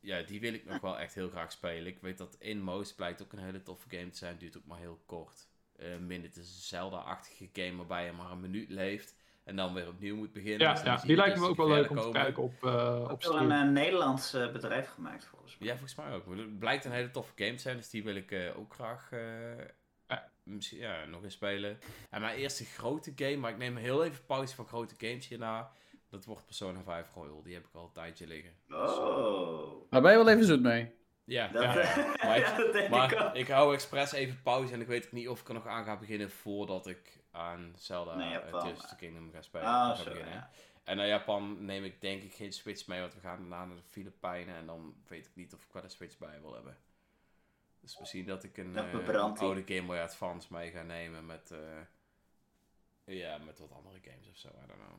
ja, 0.00 0.22
die 0.22 0.40
wil 0.40 0.54
ik 0.54 0.64
nog 0.64 0.80
wel 0.80 0.98
echt 0.98 1.14
heel 1.14 1.28
graag 1.28 1.52
spelen. 1.52 1.86
Ik 1.86 2.00
weet 2.00 2.18
dat 2.18 2.36
Inmost 2.38 2.96
blijkt 2.96 3.22
ook 3.22 3.32
een 3.32 3.38
hele 3.38 3.62
toffe 3.62 3.88
game 3.88 4.10
te 4.10 4.16
zijn. 4.16 4.38
Duurt 4.38 4.56
ook 4.56 4.66
maar 4.66 4.78
heel 4.78 5.00
kort. 5.06 5.48
Eh 5.80 5.86
min, 5.98 6.22
het 6.22 6.36
is 6.36 6.48
een 6.48 6.62
Zelda-achtige 6.62 7.48
game 7.52 7.76
waarbij 7.76 8.04
je 8.04 8.12
maar 8.12 8.30
een 8.30 8.40
minuut 8.40 8.68
leeft. 8.70 9.18
En 9.44 9.56
dan 9.56 9.74
weer 9.74 9.88
opnieuw 9.88 10.16
moet 10.16 10.32
beginnen. 10.32 10.66
Ja, 10.66 10.72
Dus 10.72 10.82
ja 10.82 10.96
die 10.96 11.16
lijkt 11.16 11.38
me 11.38 11.46
ook 11.46 11.56
wel 11.56 11.68
leuk 11.68 11.90
om 11.90 11.96
te 11.96 12.08
kijken 12.12 12.42
op, 12.42 12.64
eh 12.64 13.08
op 13.10 13.22
door 13.22 13.36
een 13.40 13.50
eh, 13.52 13.68
Nederlands 13.68 14.34
eh, 14.34 14.52
bedrijf 14.52 14.88
gemaakt, 14.88 15.24
volgens 15.24 15.58
mij. 15.58 15.68
Ja, 15.68 15.74
volgens 15.74 15.94
mij 15.94 16.12
ook. 16.14 16.26
Maar 16.26 16.36
Het 16.38 16.58
blijkt 16.58 16.84
een 16.84 16.92
hele 16.92 17.10
toffe 17.10 17.32
game 17.36 17.54
te 17.54 17.60
zijn, 17.62 17.76
dus 17.76 17.90
die 17.90 18.04
wil 18.04 18.14
ik 18.14 18.30
eh, 18.30 18.58
ook 18.58 18.74
graag 18.74 19.12
eh, 19.12 19.20
Ja. 20.08 20.30
misschien, 20.42 20.78
ja, 20.78 21.04
nog 21.04 21.22
eens 21.24 21.34
spelen. 21.34 21.78
En 22.10 22.20
mijn 22.20 22.36
eerste 22.36 22.64
grote 22.64 23.12
game, 23.16 23.36
maar 23.36 23.50
ik 23.50 23.58
neem 23.58 23.76
heel 23.76 24.04
even 24.04 24.24
pauze 24.26 24.54
van 24.54 24.66
grote 24.66 24.94
games 24.98 25.28
hierna. 25.28 25.70
Dat 26.08 26.24
wordt 26.24 26.44
Persona 26.46 26.82
5 26.82 27.10
Royal. 27.14 27.42
Die 27.42 27.54
heb 27.54 27.64
ik 27.66 27.74
al 27.74 27.84
een 27.84 27.92
tijdje 27.92 28.26
liggen. 28.26 28.52
Oh. 28.70 29.90
Daar 29.90 30.02
ben 30.02 30.10
je 30.10 30.16
wel 30.16 30.28
even 30.28 30.44
zoet 30.44 30.62
mee. 30.62 30.94
Ja, 31.30 31.48
Dat, 31.48 31.62
ja, 31.62 31.80
ja. 31.80 32.14
Maar, 32.26 32.36
ik, 32.38 32.46
ja, 32.46 32.56
dat 32.56 32.72
denk 32.72 32.84
ik 32.84 32.90
maar 32.90 33.26
ook. 33.26 33.34
ik 33.34 33.48
hou 33.48 33.74
expres 33.74 34.12
even 34.12 34.42
pauze 34.42 34.72
en 34.72 34.80
ik 34.80 34.86
weet 34.86 35.12
niet 35.12 35.28
of 35.28 35.40
ik 35.40 35.48
er 35.48 35.54
nog 35.54 35.66
aan 35.66 35.84
ga 35.84 35.96
beginnen 35.96 36.30
voordat 36.30 36.86
ik 36.86 37.18
aan 37.30 37.72
Zelda 37.76 38.14
Nee, 38.14 38.30
Japan, 38.30 38.70
of 38.70 38.86
the 38.86 38.96
Kingdom 38.96 39.30
ga 39.32 39.42
spelen. 39.42 39.66
Ah, 39.66 39.98
ga. 39.98 40.50
En 40.84 40.96
naar 40.96 41.06
Japan 41.06 41.64
neem 41.64 41.84
ik 41.84 42.00
denk 42.00 42.22
ik 42.22 42.34
geen 42.34 42.52
Switch 42.52 42.86
mee, 42.86 43.00
want 43.00 43.14
we 43.14 43.20
gaan 43.20 43.38
daarna 43.38 43.64
naar 43.64 43.76
de 43.76 43.82
Filipijnen 43.82 44.54
en 44.56 44.66
dan 44.66 44.94
weet 45.08 45.26
ik 45.26 45.34
niet 45.34 45.54
of 45.54 45.62
ik 45.64 45.72
wel 45.72 45.82
een 45.84 45.90
Switch 45.90 46.18
bij 46.18 46.40
wil 46.40 46.54
hebben. 46.54 46.76
Dus 47.80 47.98
misschien 47.98 48.26
dat 48.26 48.44
ik 48.44 48.56
een 48.56 48.72
Dat 48.72 48.84
eh, 48.84 49.24
oude 49.40 49.62
Game 49.66 49.82
Boy 49.86 49.98
Advance 49.98 50.48
mee 50.50 50.70
ga 50.70 50.82
nemen 50.82 51.26
met, 51.26 51.50
eh, 51.50 51.58
ja, 53.16 53.38
met 53.38 53.58
wat 53.58 53.72
andere 53.72 53.98
games 54.02 54.28
of 54.28 54.36
zo, 54.36 54.48
I 54.48 54.66
don't 54.66 54.80
know. 54.80 54.98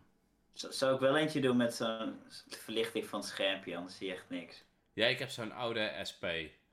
Z- 0.54 0.78
Zou 0.78 0.94
ik 0.94 1.00
wel 1.00 1.18
eentje 1.18 1.42
doen 1.42 1.58
met 1.58 1.74
zo'n 1.76 2.20
verlichting 2.50 3.06
van 3.06 3.20
het 3.20 3.28
schermpje, 3.30 3.76
anders 3.78 3.98
zie 3.98 4.08
je 4.08 4.14
echt 4.14 4.30
niks. 4.30 4.64
Ja, 4.94 5.08
ik 5.08 5.20
heb 5.20 5.30
zo'n 5.30 5.52
oude 5.52 5.92
SP, 6.10 6.26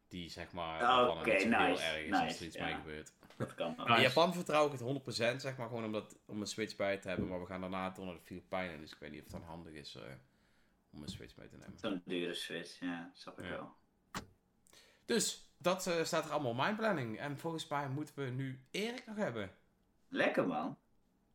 die 0.08 0.30
zeg 0.30 0.52
maar 0.52 0.82
Oh, 0.82 1.16
oké, 1.18 1.30
heel 1.30 1.52
erg 1.52 2.04
is 2.04 2.12
als 2.12 2.40
er 2.40 2.46
iets 2.46 2.56
ja. 2.56 2.64
mee 2.64 2.74
gebeurt. 2.74 3.12
Dat 3.36 3.54
kan. 3.54 3.76
In 3.96 4.00
Japan 4.00 4.34
vertrouw 4.34 4.66
ik 4.66 4.72
het 4.72 5.36
100%, 5.36 5.36
zeg 5.36 5.56
maar, 5.56 5.68
gewoon 5.68 5.84
omdat, 5.84 6.16
om 6.26 6.40
een 6.40 6.46
Switch 6.46 6.76
bij 6.76 6.96
te 6.96 7.08
hebben. 7.08 7.28
Maar 7.28 7.40
we 7.40 7.46
gaan 7.46 7.60
daarna 7.60 7.90
door 7.90 8.04
naar 8.04 8.14
de 8.14 8.20
Filipijnen, 8.20 8.80
dus 8.80 8.92
ik 8.92 8.98
weet 8.98 9.10
niet 9.10 9.18
of 9.24 9.32
het 9.32 9.40
dan 9.40 9.48
handig 9.48 9.72
is 9.72 9.94
eh, 9.94 10.02
om 10.92 11.02
een 11.02 11.08
Switch 11.08 11.36
mee 11.36 11.48
te 11.48 11.56
nemen. 11.56 11.78
Zo'n 11.78 12.02
dure 12.04 12.34
Switch, 12.34 12.80
ja, 12.80 13.10
snap 13.14 13.38
ik 13.38 13.44
Ja. 13.44 13.50
wel. 13.50 13.72
Dus, 15.04 15.50
dat 15.56 15.86
eh, 15.86 16.04
staat 16.04 16.24
er 16.24 16.30
allemaal 16.30 16.50
op 16.50 16.56
mijn 16.56 16.76
planning. 16.76 17.18
En 17.18 17.38
volgens 17.38 17.68
mij 17.68 17.88
moeten 17.88 18.14
we 18.14 18.30
nu 18.30 18.60
Erik 18.70 19.06
nog 19.06 19.16
hebben. 19.16 19.50
Lekker 20.08 20.46
man. 20.46 20.78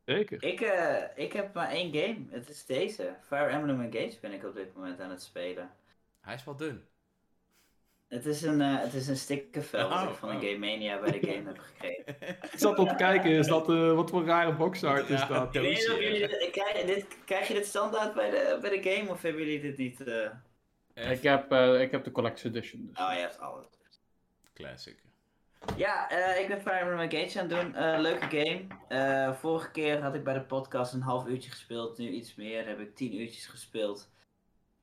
Zeker. 0.04 0.42
Ik, 0.42 0.60
eh, 0.60 1.24
ik 1.24 1.32
heb 1.32 1.54
maar 1.54 1.68
één 1.68 1.94
game. 1.94 2.26
Het 2.30 2.48
is 2.48 2.66
deze. 2.66 3.16
Fire 3.26 3.46
Emblem 3.46 3.80
Engage 3.80 4.18
ben 4.20 4.32
ik 4.32 4.44
op 4.44 4.54
dit 4.54 4.74
moment 4.74 5.00
aan 5.00 5.10
het 5.10 5.22
spelen. 5.22 5.70
Hij 6.24 6.34
is 6.34 6.44
wel 6.44 6.56
dun. 6.56 6.84
Het 8.08 8.26
is 8.26 8.42
een, 8.42 8.60
eh, 8.60 8.80
het 8.80 8.94
is 8.94 9.08
een 9.08 9.16
stickervel 9.16 9.86
Oh, 9.86 10.06
ik 10.10 10.14
van 10.14 10.28
een 10.28 10.36
oh. 10.36 10.42
Game 10.42 10.58
Mania 10.58 11.00
bij 11.00 11.10
de 11.20 11.26
game 11.32 11.46
heb 11.46 11.58
gekregen. 11.58 12.16
Ik 12.52 12.58
zat 12.58 12.78
op 12.78 12.88
te 12.88 12.94
kijken, 12.94 13.30
is 13.30 13.46
dat, 13.46 13.68
eh, 13.68 13.94
wat 13.94 14.10
voor 14.10 14.24
rare 14.24 14.54
boxart 14.54 15.08
is 15.08 15.20
Ja, 15.20 15.26
dat? 15.26 15.54
Ik 15.54 15.60
weet 15.60 15.70
niet 15.70 15.78
of 15.78 15.94
Doosje, 15.94 16.02
jullie 16.02 16.28
dit, 16.28 16.50
krijg, 16.50 16.84
dit, 16.86 17.06
krijg 17.24 17.48
je 17.48 17.54
dit 17.54 17.66
standaard 17.66 18.14
bij 18.14 18.30
de, 18.30 18.58
bij 18.60 18.80
de 18.80 18.90
game 18.90 19.10
of 19.10 19.22
hebben 19.22 19.42
jullie 19.42 19.60
dit 19.60 19.76
niet? 19.76 20.00
eh? 20.00 21.10
Ik 21.10 21.22
heb, 21.22 21.52
eh, 21.52 21.80
ik 21.80 21.90
heb 21.90 22.04
de 22.04 22.10
Collector's 22.12 22.44
Edition. 22.44 22.86
Dus. 22.86 22.98
Oh, 23.06 23.12
je 23.12 23.20
hebt 23.20 23.38
alles. 23.38 23.66
Classic. 24.54 25.02
Ja, 25.76 26.10
eh, 26.10 26.40
ik 26.40 26.48
ben 26.48 26.60
Fire 26.60 26.76
Emblem 26.76 26.98
Engage 26.98 27.40
aan 27.40 27.48
het 27.50 27.60
doen. 27.60 27.74
Eh, 27.74 28.00
leuke 28.00 28.26
game. 28.30 28.66
Eh, 28.88 29.34
vorige 29.34 29.70
keer 29.70 30.00
had 30.02 30.14
ik 30.14 30.24
bij 30.24 30.34
de 30.34 30.42
podcast 30.42 30.92
een 30.92 31.00
half 31.00 31.26
uurtje 31.26 31.50
gespeeld. 31.50 31.98
Nu 31.98 32.08
iets 32.08 32.34
meer. 32.34 32.66
Heb 32.66 32.80
ik 32.80 32.94
tien 32.96 33.14
uurtjes 33.20 33.46
gespeeld. 33.46 34.10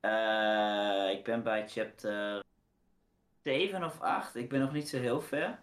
Eh, 0.02 1.10
ik 1.10 1.24
ben 1.24 1.42
bij 1.42 1.68
chapter 1.68 2.42
7 3.42 3.84
of 3.84 4.00
8. 4.00 4.34
Ik 4.36 4.48
ben 4.48 4.60
nog 4.60 4.72
niet 4.72 4.88
zo 4.88 4.98
heel 4.98 5.20
ver. 5.20 5.58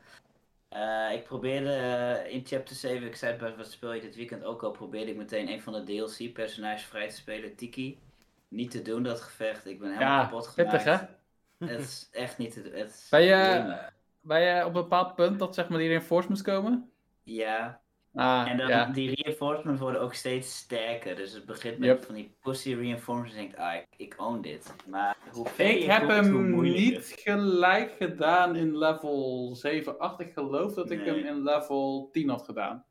Eh, 0.69 1.13
ik 1.13 1.23
probeerde 1.23 1.73
eh, 1.73 2.33
in 2.33 2.45
chapter 2.45 2.75
7, 2.75 3.07
ik 3.07 3.15
zei 3.15 3.37
bij 3.37 3.55
wat 3.55 3.71
speel 3.71 3.93
je 3.93 4.01
dit 4.01 4.15
weekend 4.15 4.43
ook 4.43 4.63
al, 4.63 4.71
probeerde 4.71 5.11
ik 5.11 5.17
meteen 5.17 5.49
een 5.49 5.61
van 5.61 5.73
de 5.73 5.83
DLC-personages 5.83 6.83
vrij 6.83 7.09
te 7.09 7.15
spelen, 7.15 7.55
Tiki. 7.55 7.99
Niet 8.47 8.71
te 8.71 8.81
doen 8.81 9.03
dat 9.03 9.21
gevecht, 9.21 9.65
ik 9.65 9.79
ben 9.79 9.91
helemaal 9.91 10.17
Ja, 10.17 10.23
kapot 10.23 10.53
pittig, 10.55 10.81
gemaakt. 10.81 11.11
Het 11.57 11.79
is 11.79 12.09
echt 12.11 12.37
niet 12.37 12.53
te 12.53 12.61
doen. 12.61 12.87
Ben 13.09 13.21
je, 13.21 13.77
ben 14.21 14.41
je 14.41 14.59
op 14.59 14.67
een 14.67 14.81
bepaald 14.81 15.15
punt 15.15 15.39
dat 15.39 15.55
zeg 15.55 15.69
maar 15.69 15.79
die 15.79 15.87
reinforcements 15.87 16.41
komen? 16.41 16.91
Ja, 17.23 17.81
Ah, 18.13 18.49
En 18.49 18.57
dan, 18.57 18.67
ja. 18.67 18.85
die 18.85 19.15
reinforcements 19.21 19.81
worden 19.81 20.01
ook 20.01 20.13
steeds 20.13 20.57
sterker. 20.57 21.15
Dus 21.15 21.33
het 21.33 21.45
begint 21.45 21.77
met 21.77 21.87
Yep. 21.89 22.03
van 22.05 22.15
die 22.15 22.35
pussy 22.41 22.73
reinforcements. 22.73 23.33
En 23.35 23.41
je 23.41 23.47
denkt, 23.47 23.61
ah, 23.61 23.73
ik, 23.75 23.87
ik 23.97 24.13
own 24.17 24.41
dit. 24.41 24.73
Maar 24.87 25.17
hoe 25.31 25.47
ver 25.47 25.69
Ik 25.69 25.79
je 25.81 25.91
heb 25.91 26.07
hem 26.07 26.61
niet 26.61 27.13
gelijk 27.19 27.91
gedaan 27.99 28.55
in 28.55 28.77
level 28.77 29.49
7, 29.55 29.99
8. 29.99 30.19
Ik 30.19 30.33
geloof 30.33 30.73
dat 30.73 30.91
ik 30.91 31.05
hem 31.05 31.15
in 31.15 31.43
level 31.43 32.09
10 32.11 32.29
had 32.29 32.41
gedaan. 32.41 32.85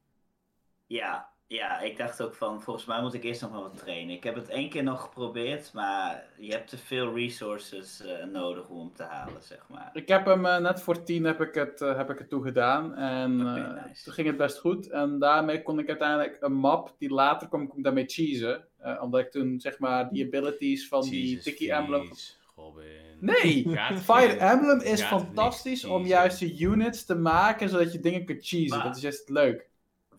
Ja, 0.86 1.28
ja, 1.48 1.80
ik 1.80 1.96
dacht 1.96 2.22
ook 2.22 2.34
van, 2.34 2.62
volgens 2.62 2.86
mij 2.86 3.00
moet 3.00 3.14
ik 3.14 3.24
eerst 3.24 3.40
nog 3.40 3.50
maar 3.50 3.60
wat 3.60 3.78
trainen. 3.78 4.14
Ik 4.14 4.24
heb 4.24 4.34
het 4.34 4.48
één 4.48 4.68
keer 4.68 4.82
nog 4.82 5.02
geprobeerd, 5.02 5.70
maar 5.72 6.24
je 6.38 6.52
hebt 6.52 6.68
te 6.68 6.78
veel 6.78 7.14
resources 7.14 8.00
eh, 8.00 8.24
nodig 8.24 8.68
om 8.68 8.78
hem 8.78 8.92
te 8.94 9.02
halen, 9.02 9.42
zeg 9.42 9.64
maar. 9.68 9.90
Ik 9.92 10.08
heb 10.08 10.24
hem 10.24 10.46
eh, 10.46 10.58
net 10.58 10.80
voor 10.82 11.02
10 11.04 11.24
heb 11.24 11.40
ik 11.40 11.54
het, 11.54 11.80
eh, 11.80 11.96
heb 11.96 12.10
ik 12.10 12.18
het 12.18 12.28
toegedaan. 12.28 12.94
En 12.94 13.40
eh, 13.40 13.84
nice. 13.86 14.04
toen 14.04 14.12
ging 14.12 14.26
het 14.26 14.36
best 14.36 14.58
goed. 14.58 14.88
En 14.90 15.18
daarmee 15.18 15.62
kon 15.62 15.78
ik 15.78 15.88
uiteindelijk 15.88 16.36
een 16.40 16.52
map 16.52 16.94
die 16.98 17.10
later 17.10 17.48
kwam, 17.48 17.68
kon 17.68 17.78
ik 17.78 17.84
daarmee 17.84 18.06
cheesen. 18.06 18.64
Eh, 18.78 19.02
omdat 19.02 19.20
ik 19.20 19.30
toen 19.30 19.60
zeg 19.60 19.78
maar 19.78 20.10
die 20.10 20.26
abilities 20.26 20.88
van 20.88 21.02
die 21.02 21.38
Tiki 21.38 21.70
Emblem. 21.70 22.10
Nee! 23.20 23.64
Gaat 23.76 24.00
Fire 24.00 24.36
Emblem 24.36 24.80
is 24.80 25.02
gaat 25.02 25.20
fantastisch 25.20 25.84
om 25.84 26.06
juist 26.06 26.38
de 26.38 26.58
units 26.58 27.04
te 27.04 27.14
maken 27.14 27.68
zodat 27.68 27.92
je 27.92 28.00
dingen 28.00 28.24
kunt 28.24 28.46
cheesen. 28.46 28.76
Maar- 28.76 28.86
Dat 28.86 28.96
is 28.96 29.02
juist 29.02 29.28
leuk. 29.28 29.67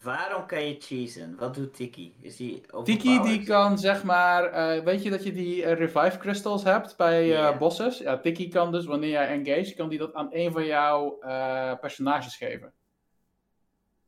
Waarom 0.04 0.46
kan 0.46 0.66
je 0.66 0.76
cheesen? 0.80 1.36
Wat 1.40 1.56
doet 1.56 1.74
Tiki? 1.74 2.16
Is 2.22 2.36
die 2.36 2.62
Tiki 2.84 3.22
die 3.22 3.44
kan 3.44 3.78
zeg 3.78 4.04
maar, 4.04 4.44
eh, 4.44 4.84
weet 4.84 5.04
je 5.04 5.10
dat 5.10 5.24
je 5.24 5.32
die 5.32 5.64
eh, 5.64 5.78
revive 5.78 6.18
crystals 6.18 6.64
hebt 6.64 6.98
bij 6.98 7.26
Ja. 7.28 7.58
bosses? 7.58 7.98
Ja, 7.98 8.18
Tiki 8.18 8.48
kan 8.48 8.72
dus 8.72 8.86
wanneer 8.86 9.10
jij 9.10 9.28
engage, 9.28 9.74
kan 9.76 9.90
die 9.90 10.00
dat 10.00 10.14
aan 10.14 10.28
een 10.32 10.52
van 10.52 10.66
jouw 10.66 11.20
eh, 11.20 11.74
personages 11.80 12.36
geven. 12.38 12.74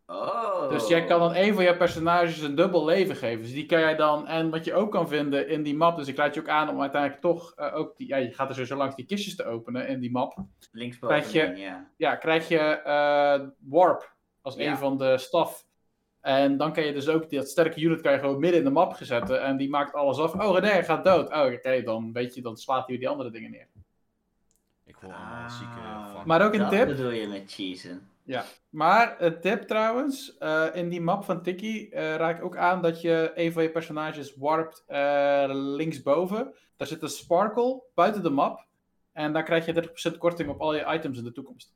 Oh. 0.06 0.70
Dus 0.70 0.88
jij 0.88 1.04
kan 1.06 1.22
aan 1.22 1.36
een 1.36 1.54
van 1.54 1.64
jouw 1.64 1.78
personages 1.78 2.42
een 2.42 2.56
dubbel 2.56 2.86
leven 2.86 3.16
geven. 3.16 3.42
Dus 3.42 3.54
die 3.54 3.66
kan 3.66 3.80
jij 3.80 3.96
dan, 3.96 4.28
en 4.28 4.50
wat 4.50 4.66
je 4.66 4.74
ook 4.74 4.92
kan 4.92 5.08
vinden 5.08 5.48
in 5.48 5.64
die 5.64 5.76
map, 5.76 5.98
dus 5.98 6.08
ik 6.08 6.18
raad 6.18 6.34
je 6.34 6.40
ook 6.40 6.48
aan 6.50 6.70
om 6.70 6.82
uiteindelijk 6.82 7.22
toch 7.22 7.58
ook, 7.58 7.98
die, 7.98 8.08
ja, 8.08 8.16
je 8.18 8.32
gaat 8.34 8.48
er 8.48 8.54
sowieso 8.54 8.76
langs 8.76 8.96
die 8.96 9.06
kistjes 9.06 9.36
te 9.36 9.46
openen 9.46 9.88
in 9.88 10.00
die 10.00 10.12
map. 10.12 10.38
Linksboven, 10.72 11.18
krijg 11.18 11.32
je- 11.32 11.62
ja. 11.62 11.90
Ja, 11.98 12.16
krijg 12.16 12.48
je 12.48 12.82
warp 13.60 14.14
als 14.42 14.56
Ja. 14.56 14.72
een 14.72 14.78
van 14.78 14.98
de 14.98 15.18
staf. 15.18 15.66
En 16.22 16.58
dan 16.58 16.74
kan 16.74 16.84
je 16.84 16.94
dus 16.94 17.08
ook, 17.08 17.30
dat 17.30 17.50
sterke 17.50 17.82
unit 17.82 18.02
kan 18.02 18.12
je 18.12 18.20
gewoon 18.20 18.40
midden 18.40 18.60
in 18.60 18.66
de 18.66 18.72
map 18.72 18.96
zetten 19.00 19.42
en 19.44 19.58
die 19.58 19.70
maakt 19.70 19.94
alles 19.94 20.18
af. 20.18 20.34
Oh 20.34 20.54
René, 20.56 20.68
hij 20.68 20.84
gaat 20.84 21.04
dood. 21.04 21.30
Oh 21.34 21.46
oké, 21.46 21.82
dan 21.84 22.14
weet 22.14 22.36
je, 22.36 22.42
dan 22.42 22.58
slaat 22.58 22.88
hij 22.88 22.98
die 22.98 23.10
andere 23.10 23.32
dingen 23.32 23.52
neer. 23.52 23.68
Ik 24.86 24.96
hoor 24.96 25.14
allemaal 25.14 25.46
Ah. 25.46 25.58
zieke 25.58 26.26
Maar 26.26 26.46
ook 26.46 26.54
een 26.54 26.60
dat 26.60 26.70
tip. 26.70 26.88
bedoel 26.88 27.12
je 27.12 27.28
met 27.28 27.52
cheesen. 27.54 28.10
Maar 28.70 29.16
een 29.22 29.40
tip 29.42 29.62
trouwens, 29.62 30.38
eh, 30.38 30.66
in 30.74 30.90
die 30.90 31.02
map 31.02 31.24
van 31.24 31.42
Tiki 31.42 31.90
eh, 31.90 32.16
raak 32.16 32.38
ik 32.38 32.44
ook 32.44 32.58
aan 32.58 32.82
dat 32.82 33.02
je 33.02 33.32
een 33.36 33.52
van 33.52 33.64
je 33.64 33.72
personages 33.72 34.36
warpt 34.36 34.84
eh, 34.88 35.46
linksboven. 35.50 36.54
Daar 36.76 36.88
zit 36.88 37.02
een 37.02 37.10
sparkle 37.10 37.84
buiten 37.94 38.24
de 38.24 38.30
map. 38.30 38.66
En 39.12 39.34
dan 39.34 39.44
krijg 39.44 39.66
je 39.66 39.74
30% 39.74 40.18
korting 40.18 40.50
op 40.50 40.60
al 40.62 40.76
je 40.76 40.86
items 40.94 41.18
in 41.18 41.24
de 41.24 41.32
toekomst. 41.32 41.74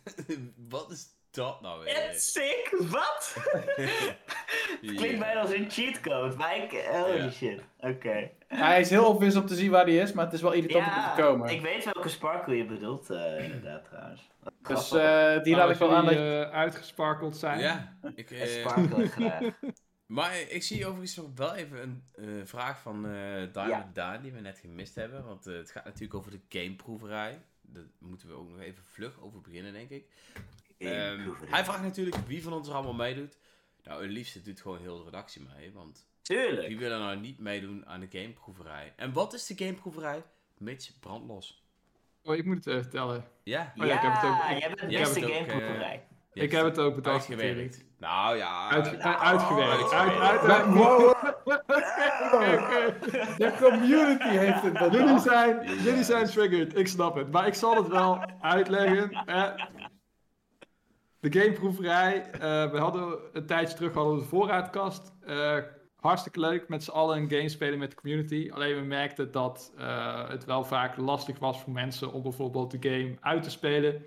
Wat 0.68 0.90
is 0.90 1.06
dat 1.34 1.60
nou 1.60 1.84
weer? 1.84 2.10
It's 2.10 2.32
sick! 2.32 2.74
Wat? 2.78 3.34
Het 4.80 4.94
klinkt 4.94 5.18
bijna 5.18 5.40
als 5.40 5.52
een 5.52 5.70
cheatcode, 5.70 6.36
maar 6.36 6.56
ik... 6.56 6.70
Holy 6.90 7.16
Ja. 7.16 7.30
shit. 7.30 7.60
Oké. 7.78 8.30
Hij 8.48 8.80
is 8.80 8.90
heel 8.90 9.06
obvious 9.06 9.36
om 9.36 9.46
te 9.46 9.54
zien 9.54 9.70
waar 9.70 9.84
hij 9.84 9.96
is, 9.96 10.12
maar 10.12 10.24
het 10.24 10.34
is 10.34 10.40
wel 10.42 10.52
irritant 10.52 10.86
om 10.86 10.90
Ja, 10.92 11.14
te 11.14 11.22
komen. 11.22 11.50
ik 11.50 11.60
weet 11.60 11.84
welke 11.84 12.08
sparkle 12.08 12.56
je 12.56 12.64
bedoelt, 12.64 13.10
eh, 13.10 13.44
inderdaad 13.44 13.84
trouwens. 13.84 14.30
Dus 14.62 14.92
eh, 14.92 15.42
die 15.42 15.54
raad 15.54 15.70
ik 15.70 15.76
wel 15.76 15.94
aan 15.94 16.04
dat 16.04 16.14
je... 16.14 16.46
eh, 16.50 16.56
uitgesparkeld 16.58 17.36
zijn. 17.36 17.58
Ja, 17.58 17.96
ik, 18.14 18.28
sparkle 18.44 19.08
graag. 19.16 19.42
maar 20.06 20.40
ik 20.40 20.62
zie 20.62 20.86
overigens 20.86 21.16
nog 21.16 21.26
wel 21.34 21.54
even 21.54 21.80
een 21.82 22.04
eh, 22.40 22.46
vraag 22.46 22.80
van 22.80 23.06
eh 23.06 23.12
Diamond 23.52 23.68
Ja. 23.68 23.90
Daan 23.92 24.22
die 24.22 24.32
we 24.32 24.40
net 24.40 24.58
gemist 24.58 24.94
hebben. 24.94 25.24
Want 25.24 25.44
het 25.44 25.70
gaat 25.70 25.84
natuurlijk 25.84 26.14
over 26.14 26.30
de 26.30 26.40
gameproeverij. 26.48 27.42
Daar 27.60 27.84
moeten 27.98 28.28
we 28.28 28.34
ook 28.34 28.48
nog 28.48 28.60
even 28.60 28.84
vlug 28.84 29.20
over 29.20 29.40
beginnen, 29.40 29.72
denk 29.72 29.90
ik. 29.90 30.04
Ehm, 30.90 31.28
hij 31.46 31.64
vraagt 31.64 31.82
natuurlijk 31.82 32.16
wie 32.26 32.42
van 32.42 32.52
ons 32.52 32.68
er 32.68 32.74
allemaal 32.74 32.92
meedoet. 32.94 33.38
Nou, 33.84 34.02
het 34.02 34.10
liefste 34.10 34.42
doet 34.42 34.60
gewoon 34.60 34.78
heel 34.78 34.98
de 34.98 35.04
redactie 35.04 35.42
mee. 35.56 35.72
Want 35.72 36.06
Tuurlijk. 36.22 36.66
wie 36.68 36.78
wil 36.78 36.90
er 36.90 36.98
nou 36.98 37.16
niet 37.16 37.38
meedoen 37.38 37.86
aan 37.86 38.00
de 38.00 38.08
gameproeverij? 38.18 38.92
En 38.96 39.12
wat 39.12 39.32
is 39.32 39.46
de 39.46 39.64
gameproeverij? 39.64 40.22
Mitch, 40.58 40.90
brandlos. 41.00 41.62
Oh, 42.24 42.34
ik 42.36 42.44
moet 42.44 42.56
het 42.56 42.66
even 42.66 42.82
vertellen. 42.82 43.24
Ja, 43.42 43.72
Oh 43.80 43.86
ja, 43.86 43.94
ik 43.94 44.00
heb 44.00 44.12
het 44.14 44.24
ook- 44.30 44.58
jij 44.58 44.68
bent 44.68 44.80
de 44.80 44.86
beste 44.98 45.20
het 45.20 45.28
ook, 45.28 45.34
gameproeverij. 45.34 46.04
ik 46.32 46.50
heb 46.50 46.64
het 46.64 46.78
ook 46.78 46.94
bedacht 46.94 47.14
uitgewerkt. 47.16 47.84
Nou 47.98 48.36
ja. 48.36 48.68
Uit, 48.70 48.98
nou, 48.98 49.16
uitgewerkt. 49.18 49.92
Uit, 49.92 50.40
uit, 50.50 50.66
Wow. 50.66 51.10
De 53.38 53.52
community 53.60 54.28
heeft 54.28 54.62
het. 54.62 54.92
Jullie 54.92 55.18
zijn, 55.18 55.82
jullie 55.82 56.04
zijn 56.04 56.26
triggered, 56.26 56.78
ik 56.78 56.88
snap 56.88 57.14
het. 57.14 57.30
Maar 57.30 57.46
ik 57.46 57.54
zal 57.54 57.76
het 57.76 57.88
wel 57.88 58.24
uitleggen. 58.40 59.10
Eh, 59.26 59.48
de 61.22 61.40
gameproeverij. 61.40 62.30
eh, 62.30 62.70
we 62.70 62.78
hadden 62.78 63.18
een 63.32 63.46
tijdje 63.46 63.76
terug 63.76 63.94
hadden 63.94 64.14
we 64.14 64.20
de 64.20 64.26
voorraadkast. 64.26 65.12
Eh, 65.20 65.58
hartstikke 65.96 66.40
leuk 66.40 66.68
met 66.68 66.84
z'n 66.84 66.90
allen 66.90 67.16
een 67.16 67.30
game 67.30 67.48
spelen 67.48 67.78
met 67.78 67.90
de 67.90 67.96
community. 67.96 68.50
Alleen 68.52 68.76
we 68.76 68.82
merkten 68.82 69.30
dat 69.30 69.72
eh, 69.76 70.28
het 70.28 70.44
wel 70.44 70.64
vaak 70.64 70.96
lastig 70.96 71.38
was 71.38 71.60
voor 71.60 71.72
mensen 71.72 72.12
om 72.12 72.22
bijvoorbeeld 72.22 72.70
de 72.70 72.90
game 72.90 73.16
uit 73.20 73.42
te 73.42 73.50
spelen. 73.50 74.04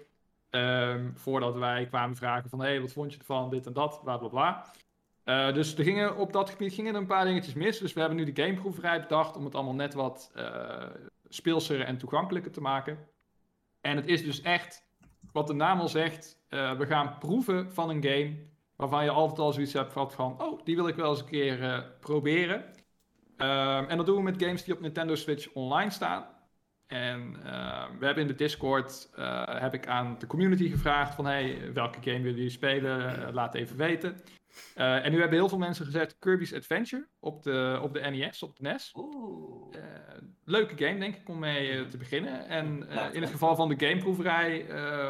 Ehm, 0.49 1.11
voordat 1.13 1.55
wij 1.55 1.85
kwamen 1.85 2.15
vragen 2.15 2.49
van, 2.49 2.59
hé, 2.59 2.65
hey, 2.65 2.81
wat 2.81 2.91
vond 2.91 3.13
je 3.13 3.19
ervan, 3.19 3.49
dit 3.49 3.65
en 3.65 3.73
dat, 3.73 4.01
bla 4.03 4.17
bla 4.17 4.27
bla. 4.27 4.65
Dus 5.51 5.77
er 5.77 5.83
gingen, 5.83 6.17
op 6.17 6.33
dat 6.33 6.49
gebied 6.49 6.73
gingen 6.73 6.93
er 6.93 7.01
een 7.01 7.07
paar 7.07 7.25
dingetjes 7.25 7.53
mis. 7.53 7.79
Dus 7.79 7.93
we 7.93 7.99
hebben 7.99 8.17
nu 8.17 8.31
de 8.31 8.41
gameproeverij 8.43 9.01
bedacht 9.01 9.37
om 9.37 9.45
het 9.45 9.55
allemaal 9.55 9.73
net 9.73 9.93
wat 9.93 10.31
eh 10.33 10.89
speelser 11.27 11.81
en 11.81 11.97
toegankelijker 11.97 12.51
te 12.51 12.61
maken. 12.61 13.07
En 13.81 13.95
het 13.95 14.07
is 14.07 14.23
dus 14.23 14.41
echt, 14.41 14.84
wat 15.31 15.47
de 15.47 15.53
naam 15.53 15.79
al 15.79 15.87
zegt, 15.87 16.43
eh, 16.49 16.77
we 16.77 16.85
gaan 16.85 17.17
proeven 17.19 17.73
van 17.73 17.89
een 17.89 18.03
game 18.03 18.53
waarvan 18.75 19.03
je 19.03 19.09
altijd 19.09 19.39
al 19.39 19.53
zoiets 19.53 19.73
hebt 19.73 19.91
gehad 19.91 20.13
van, 20.13 20.41
oh, 20.41 20.59
die 20.63 20.75
wil 20.75 20.87
ik 20.87 20.95
wel 20.95 21.09
eens 21.09 21.19
een 21.19 21.25
keer 21.25 21.63
eh, 21.63 21.79
proberen. 21.99 22.65
Ehm, 23.37 23.85
en 23.85 23.97
dat 23.97 24.05
doen 24.05 24.15
we 24.15 24.21
met 24.21 24.43
games 24.43 24.63
die 24.63 24.73
op 24.73 24.79
Nintendo 24.79 25.15
Switch 25.15 25.53
online 25.53 25.91
staan. 25.91 26.25
En 26.87 27.35
eh, 27.43 27.83
we 27.99 28.05
hebben 28.05 28.23
in 28.23 28.29
de 28.29 28.35
Discord 28.35 29.09
eh, 29.15 29.61
heb 29.61 29.73
ik 29.73 29.87
aan 29.87 30.15
de 30.19 30.27
community 30.27 30.69
gevraagd 30.69 31.15
van 31.15 31.25
hey, 31.25 31.73
welke 31.73 31.99
game 32.01 32.21
willen 32.21 32.35
jullie 32.35 32.49
spelen? 32.49 33.33
Laat 33.33 33.55
even 33.55 33.77
weten. 33.77 34.15
Eh, 34.75 35.05
en 35.05 35.11
nu 35.11 35.19
hebben 35.19 35.37
heel 35.37 35.49
veel 35.49 35.57
mensen 35.57 35.85
gezegd 35.85 36.19
Kirby's 36.19 36.53
Adventure 36.53 37.07
op 37.19 37.43
de, 37.43 37.79
op 37.81 37.93
de 37.93 37.99
NES, 37.99 38.43
op 38.43 38.57
de 38.57 38.63
NES. 38.63 38.93
Oeh. 38.95 39.75
Eh, 39.75 39.81
leuke 40.43 40.85
game, 40.85 40.99
denk 40.99 41.15
ik, 41.15 41.29
om 41.29 41.39
mee 41.39 41.71
eh, 41.71 41.81
te 41.81 41.97
beginnen. 41.97 42.47
En 42.47 42.89
in 43.13 43.21
het 43.21 43.31
geval 43.31 43.55
van 43.55 43.69
de 43.69 43.87
gameproeverij, 43.87 44.65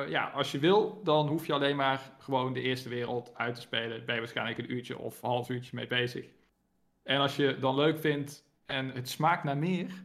ja, 0.09 0.29
als 0.29 0.51
je 0.51 0.59
wil, 0.59 1.01
dan 1.03 1.27
hoef 1.27 1.45
je 1.47 1.53
alleen 1.53 1.75
maar 1.75 2.11
gewoon 2.19 2.53
de 2.53 2.61
eerste 2.61 2.89
wereld 2.89 3.31
uit 3.35 3.55
te 3.55 3.61
spelen. 3.61 4.05
Ben 4.05 4.13
je 4.13 4.21
waarschijnlijk 4.21 4.57
een 4.57 4.71
uurtje 4.71 4.97
of 4.97 5.21
een 5.21 5.29
half 5.29 5.49
uurtje 5.49 5.75
mee 5.75 5.87
bezig. 5.87 6.25
En 7.03 7.19
als 7.19 7.35
je 7.35 7.45
het 7.45 7.61
dan 7.61 7.75
leuk 7.75 7.99
vindt 7.99 8.43
en 8.65 8.89
het 8.91 9.09
smaakt 9.09 9.43
naar 9.43 9.57
meer, 9.57 10.03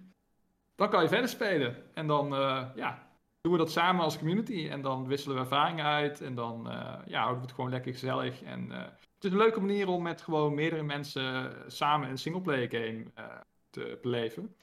dan 0.75 0.91
kan 0.91 1.03
je 1.03 1.09
verder 1.09 1.29
spelen. 1.29 1.77
En 1.95 2.07
dan, 2.07 2.29
ja, 2.75 3.09
doen 3.41 3.53
we 3.53 3.59
dat 3.59 3.71
samen 3.71 4.05
als 4.05 4.19
community. 4.19 4.69
En 4.71 4.83
dan 4.83 5.07
wisselen 5.07 5.37
we 5.37 5.43
ervaringen 5.43 5.85
uit. 5.85 6.21
En 6.21 6.35
dan, 6.35 6.69
ja, 7.07 7.19
houden 7.19 7.41
we 7.41 7.47
het 7.47 7.55
gewoon 7.55 7.71
lekker 7.71 7.93
gezellig. 7.93 8.43
En 8.43 8.73
het 9.21 9.25
is 9.25 9.31
een 9.39 9.45
leuke 9.45 9.61
manier 9.61 9.89
om 9.89 10.03
met 10.03 10.21
gewoon 10.21 10.55
meerdere 10.55 10.83
mensen 10.83 11.55
samen 11.67 12.09
een 12.09 12.19
singleplayer 12.19 12.71
game 12.71 13.05
eh, 13.15 13.25
te 13.71 13.99
beleven. 14.03 14.57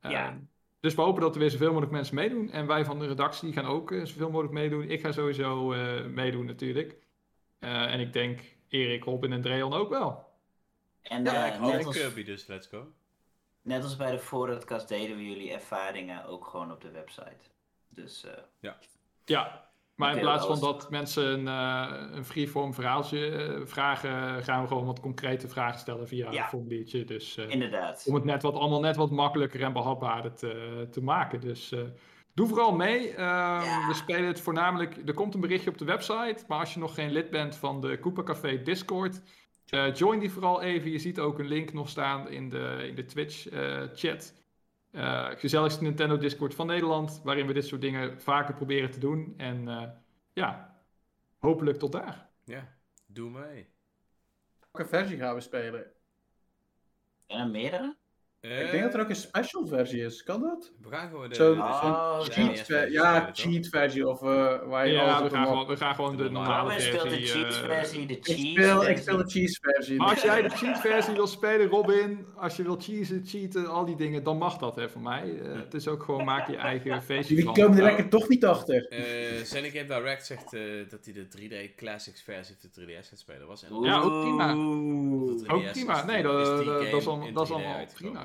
Ja. 0.00 0.26
Ehm, 0.28 0.38
dus 0.80 0.94
we 0.94 1.02
hopen 1.02 1.22
dat 1.22 1.34
er 1.34 1.40
weer 1.40 1.50
zoveel 1.50 1.68
mogelijk 1.68 1.92
mensen 1.92 2.14
meedoen. 2.14 2.50
En 2.50 2.66
wij 2.66 2.84
van 2.84 2.98
de 2.98 3.06
redactie 3.06 3.52
gaan 3.52 3.64
ook 3.66 3.92
eh, 3.92 4.04
zoveel 4.04 4.30
mogelijk 4.30 4.54
meedoen. 4.54 4.82
Ik 4.90 5.00
ga 5.00 5.12
sowieso 5.12 5.72
eh, 5.72 6.04
meedoen 6.04 6.44
natuurlijk. 6.46 6.96
Eh, 7.58 7.92
en 7.92 8.00
ik 8.00 8.12
denk 8.12 8.40
Erik, 8.68 9.04
Robin 9.04 9.32
en 9.32 9.40
Dreon 9.42 9.72
ook 9.72 9.88
wel. 9.90 10.24
En 11.02 11.24
Ja, 11.24 11.46
eh, 11.46 11.54
ik 11.54 11.60
net, 11.60 11.86
als, 11.86 11.96
Kirby, 11.96 12.24
dus 12.24 12.46
let's 12.46 12.66
go. 12.66 12.92
net 13.62 13.82
als 13.82 13.96
bij 13.96 14.10
de 14.10 14.18
voorraadkast 14.18 14.88
deden 14.88 15.16
we 15.16 15.24
jullie 15.28 15.52
ervaringen 15.52 16.24
ook 16.24 16.46
gewoon 16.46 16.72
op 16.72 16.80
de 16.80 16.90
website. 16.90 17.50
Dus 17.88 18.24
eh, 18.24 18.32
Ja, 19.24 19.70
maar 19.96 20.14
in 20.14 20.20
plaats 20.20 20.46
van 20.46 20.60
dat 20.60 20.90
mensen 20.90 21.26
een, 21.26 21.48
eh, 21.48 22.16
een 22.16 22.24
freeform 22.24 22.74
verhaaltje 22.74 23.28
eh, 23.28 23.60
vragen, 23.66 24.42
gaan 24.44 24.62
we 24.62 24.68
gewoon 24.68 24.84
wat 24.86 25.00
concrete 25.00 25.48
vragen 25.48 25.78
stellen 25.80 26.08
via 26.08 26.30
Ja. 26.32 26.42
een 26.42 26.48
formuliertje. 26.48 27.04
Dus 27.04 27.36
eh, 27.36 27.48
inderdaad. 27.50 28.04
om 28.08 28.14
het 28.14 28.24
net 28.24 28.42
wat, 28.42 28.54
allemaal 28.54 28.80
net 28.80 28.96
wat 28.96 29.10
makkelijker 29.10 29.62
en 29.62 29.72
behapbaarder 29.72 30.34
te, 30.34 30.86
te 30.90 31.02
maken. 31.02 31.40
Dus 31.40 31.72
eh, 31.72 31.80
doe 32.34 32.46
vooral 32.48 32.72
mee. 32.72 33.10
Ehm, 33.10 33.24
Ja. 33.64 33.86
We 33.88 33.94
spelen 33.94 34.26
het 34.26 34.40
voornamelijk. 34.40 34.96
Er 35.06 35.14
komt 35.14 35.34
een 35.34 35.40
berichtje 35.40 35.70
op 35.70 35.78
de 35.78 35.84
website. 35.84 36.44
Maar 36.48 36.58
als 36.58 36.74
je 36.74 36.80
nog 36.80 36.94
geen 36.94 37.10
lid 37.12 37.30
bent 37.30 37.56
van 37.56 37.80
de 37.80 37.98
Koopa 37.98 38.22
Café 38.22 38.62
Discord. 38.62 39.22
eh, 39.66 39.94
join 39.94 40.18
die 40.18 40.30
vooral 40.30 40.62
even. 40.62 40.90
Je 40.90 40.98
ziet 40.98 41.18
ook 41.20 41.38
een 41.38 41.48
link 41.48 41.72
nog 41.72 41.88
staan 41.88 42.28
in 42.30 42.48
de, 42.48 42.84
in 42.88 42.94
de 42.94 43.04
Twitch-chat. 43.04 44.34
Eh, 44.96 45.30
gezelligste 45.36 45.82
Nintendo 45.82 46.18
Discord 46.18 46.54
van 46.54 46.66
Nederland. 46.66 47.20
Waarin 47.24 47.46
we 47.46 47.52
dit 47.52 47.66
soort 47.66 47.80
dingen 47.80 48.20
vaker 48.20 48.54
proberen 48.54 48.90
te 48.90 48.98
doen. 48.98 49.34
En 49.36 49.68
eh, 49.68 49.88
ja, 50.32 50.80
hopelijk 51.38 51.78
tot 51.78 51.92
daar. 51.92 52.28
Ja, 52.44 52.76
doe 53.06 53.30
mee. 53.30 53.68
Welke 54.72 54.88
versie 54.88 55.18
gaan 55.18 55.34
we 55.34 55.40
spelen? 55.40 55.86
En 57.26 57.38
er 57.38 57.48
meerdere? 57.48 57.96
Ik 58.64 58.70
denk 58.70 58.82
dat 58.82 58.94
er 58.94 59.00
ook 59.00 59.08
een 59.08 59.16
special 59.16 59.66
versie 59.66 60.04
is. 60.04 60.22
Kan 60.22 60.40
dat? 60.40 60.72
We 60.82 60.88
gaan 60.90 61.08
gewoon 61.10 61.28
de... 61.28 61.34
Zo- 61.34 61.54
de- 61.54 61.60
Oh, 61.60 62.24
de 62.24 62.30
cheat 62.30 62.58
ver- 62.58 62.64
versie 62.64 62.92
ja, 62.92 63.30
cheat 63.32 63.66
versie 63.68 64.08
of 64.08 64.22
eh, 64.22 64.28
waar 64.68 64.86
je 64.86 64.92
Ja, 64.92 65.00
alles 65.14 65.30
we 65.30 65.36
gaan, 65.36 65.46
gewoon, 65.46 65.66
we 65.66 65.76
gaan 65.76 65.94
gewoon 65.94 66.16
de 66.16 66.30
normale 66.30 66.62
Robin 66.70 66.80
speelt 66.80 67.02
de 67.02 67.08
versie. 67.10 67.44
eh, 67.44 67.50
versie, 67.52 68.06
de 68.06 68.14
Ik 68.16 68.24
speel, 68.24 68.80
ik 68.80 68.86
versie. 68.86 68.96
speel 69.02 69.16
de 69.16 69.30
cheese 69.30 69.58
versie. 69.60 69.96
Maar 69.96 70.08
als 70.08 70.22
jij 70.22 70.42
de 70.42 70.48
cheat 70.48 70.80
versie 70.80 71.14
wil 71.14 71.26
spelen, 71.26 71.68
Robin, 71.68 72.26
als 72.36 72.56
je 72.56 72.62
wil 72.62 72.76
cheesen, 72.80 73.22
cheaten, 73.26 73.66
al 73.68 73.84
die 73.84 73.96
dingen, 73.96 74.22
dan 74.22 74.38
mag 74.38 74.56
dat 74.58 74.76
hè, 74.76 74.88
van 74.88 75.02
mij. 75.02 75.38
Eh, 75.38 75.54
het 75.56 75.74
is 75.74 75.88
ook 75.88 76.02
gewoon, 76.02 76.24
maak 76.24 76.48
je 76.50 76.56
eigen 76.56 77.02
feestje 77.02 77.34
Jullie 77.34 77.44
van. 77.44 77.54
komen 77.54 77.70
er 77.76 77.82
Nou, 77.82 77.94
lekker 77.94 78.08
toch 78.18 78.28
niet 78.28 78.44
achter. 78.44 78.86
Eh 78.88 79.44
Sonic 79.44 79.72
Game 79.76 79.84
Direct 80.00 80.26
zegt 80.26 80.52
eh, 80.54 80.60
dat 80.90 81.04
hij 81.04 81.14
de 81.14 81.26
3D 81.70 81.74
Classics 81.76 82.22
versie 82.22 82.54
op 82.64 82.74
de 82.74 82.80
3DS 82.82 83.08
gaat 83.08 83.18
spelen. 83.18 83.46
Was 83.46 83.62
en 83.64 83.80
Ja, 83.80 84.00
ook 84.00 84.20
prima. 84.20 84.52
Ook 85.54 85.70
prima. 85.72 86.04
Nee, 86.04 86.22
dat- 86.22 86.60
is 86.60 87.06
allemaal- 87.06 87.86
prima. 87.94 88.24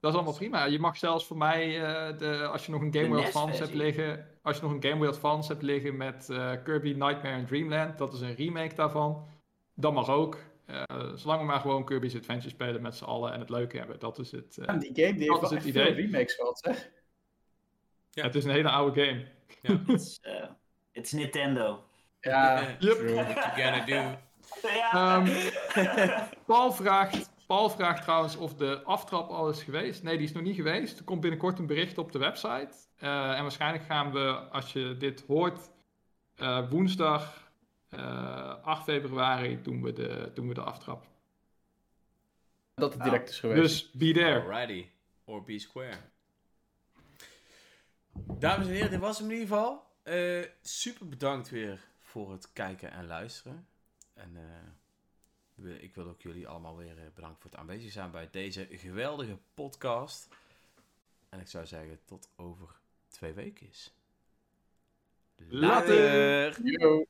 Ja. 0.00 0.06
Dat 0.08 0.10
is 0.10 0.16
allemaal 0.16 0.34
prima. 0.36 0.64
Je 0.64 0.78
mag 0.78 0.96
zelfs 0.96 1.26
voor 1.26 1.36
mij, 1.36 1.82
eh, 1.84 2.18
de, 2.18 2.46
als 2.46 2.66
je 2.66 2.72
nog 2.72 2.80
een 2.80 2.92
Game 2.94 3.08
Boy 3.08 3.16
NES 3.16 3.26
Advance 3.26 3.62
hebt 3.62 3.74
liggen, 3.74 4.26
als 4.42 4.56
je 4.56 4.62
nog 4.62 4.72
een 4.72 4.82
Game 4.82 4.96
Boy 4.96 5.06
Advance 5.08 5.48
hebt 5.52 5.62
liggen 5.62 5.96
met 5.96 6.28
eh, 6.30 6.52
Kirby 6.64 6.88
Nightmare 6.92 7.36
in 7.38 7.46
Dreamland, 7.46 7.98
dat 7.98 8.12
is 8.12 8.20
een 8.20 8.34
remake 8.34 8.74
daarvan, 8.74 9.26
dat 9.74 9.92
mag 9.92 10.08
ook. 10.08 10.38
Eh, 10.66 10.82
zolang 11.14 11.40
we 11.40 11.46
maar 11.46 11.60
gewoon 11.60 11.84
Kirby's 11.84 12.16
Adventure 12.16 12.48
spelen 12.50 12.82
met 12.82 12.96
z'n 12.96 13.04
allen 13.04 13.32
en 13.32 13.40
het 13.40 13.50
leuke 13.50 13.78
hebben, 13.78 13.98
dat 13.98 14.18
is 14.18 14.32
het. 14.32 14.58
En 14.58 14.78
die 14.78 14.90
game 14.94 15.18
die 15.18 15.26
Dat 15.28 15.40
heeft 15.40 15.42
is 15.42 15.48
wel 15.50 15.58
het 15.58 15.68
idee. 15.68 15.84
veel 15.94 15.94
remakes 16.04 16.34
gehad, 16.34 16.58
zeg. 16.58 16.90
Ja. 18.10 18.22
Het 18.22 18.34
is 18.34 18.44
een 18.44 18.50
hele 18.50 18.70
oude 18.70 19.00
game. 19.04 19.26
It's, 19.86 20.18
eh, 20.22 20.44
it's 20.92 21.12
Nintendo. 21.12 21.84
Ja, 22.20 22.60
Yep. 22.60 22.78
true. 22.80 23.14
What 23.14 23.26
you 23.34 23.50
gonna 23.62 23.84
do? 23.84 23.94
Ja. 24.62 24.92
Ehm, 24.92 25.50
Paul, 26.46 26.72
vraagt, 26.72 27.29
Paul 27.50 27.70
vraagt 27.70 28.02
trouwens 28.02 28.36
of 28.36 28.54
de 28.54 28.82
aftrap 28.82 29.30
al 29.30 29.48
is 29.48 29.62
geweest. 29.62 30.02
Nee, 30.02 30.16
die 30.16 30.26
is 30.26 30.32
nog 30.32 30.42
niet 30.42 30.56
geweest. 30.56 30.98
Er 30.98 31.04
komt 31.04 31.20
binnenkort 31.20 31.58
een 31.58 31.66
bericht 31.66 31.98
op 31.98 32.12
de 32.12 32.18
website. 32.18 32.70
Eh, 32.96 33.36
en 33.36 33.42
waarschijnlijk 33.42 33.84
gaan 33.84 34.12
we, 34.12 34.32
als 34.32 34.72
je 34.72 34.96
dit 34.98 35.24
hoort, 35.26 35.70
eh, 36.34 36.70
woensdag 36.70 37.52
eh, 37.88 38.64
8 38.64 38.82
februari 38.82 39.62
doen 39.62 39.82
we 39.82 39.92
de, 39.92 40.30
doen 40.34 40.48
we 40.48 40.54
de 40.54 40.60
aftrap. 40.60 41.06
Dat 42.74 42.92
het 42.92 43.02
direct 43.02 43.28
is 43.28 43.40
geweest. 43.40 43.60
Dus 43.60 43.90
be 43.90 44.12
there. 44.12 44.40
Alrighty. 44.40 44.86
Or 45.24 45.42
be 45.42 45.58
square. 45.58 45.98
Dames 48.38 48.66
en 48.66 48.72
heren, 48.72 48.90
dit 48.90 49.00
was 49.00 49.18
hem 49.18 49.30
in 49.30 49.32
ieder 49.32 49.48
geval. 49.48 49.86
Eh, 50.02 50.44
super 50.62 51.08
bedankt 51.08 51.48
weer 51.48 51.80
voor 51.98 52.32
het 52.32 52.52
kijken 52.52 52.90
en 52.90 53.06
luisteren. 53.06 53.66
En 54.14 54.36
eh, 54.36 54.79
ik 55.64 55.94
wil 55.94 56.08
ook 56.08 56.22
jullie 56.22 56.48
allemaal 56.48 56.76
weer 56.76 56.98
eh, 56.98 57.04
bedanken 57.14 57.40
voor 57.40 57.50
het 57.50 57.60
aanwezig 57.60 57.92
zijn 57.92 58.10
bij 58.10 58.28
deze 58.30 58.68
geweldige 58.70 59.38
podcast. 59.54 60.28
En 61.28 61.40
ik 61.40 61.48
zou 61.48 61.66
zeggen, 61.66 61.98
tot 62.04 62.28
over 62.36 62.68
twee 63.08 63.32
weken. 63.32 63.70
Later. 65.48 66.60
Yo. 66.62 67.06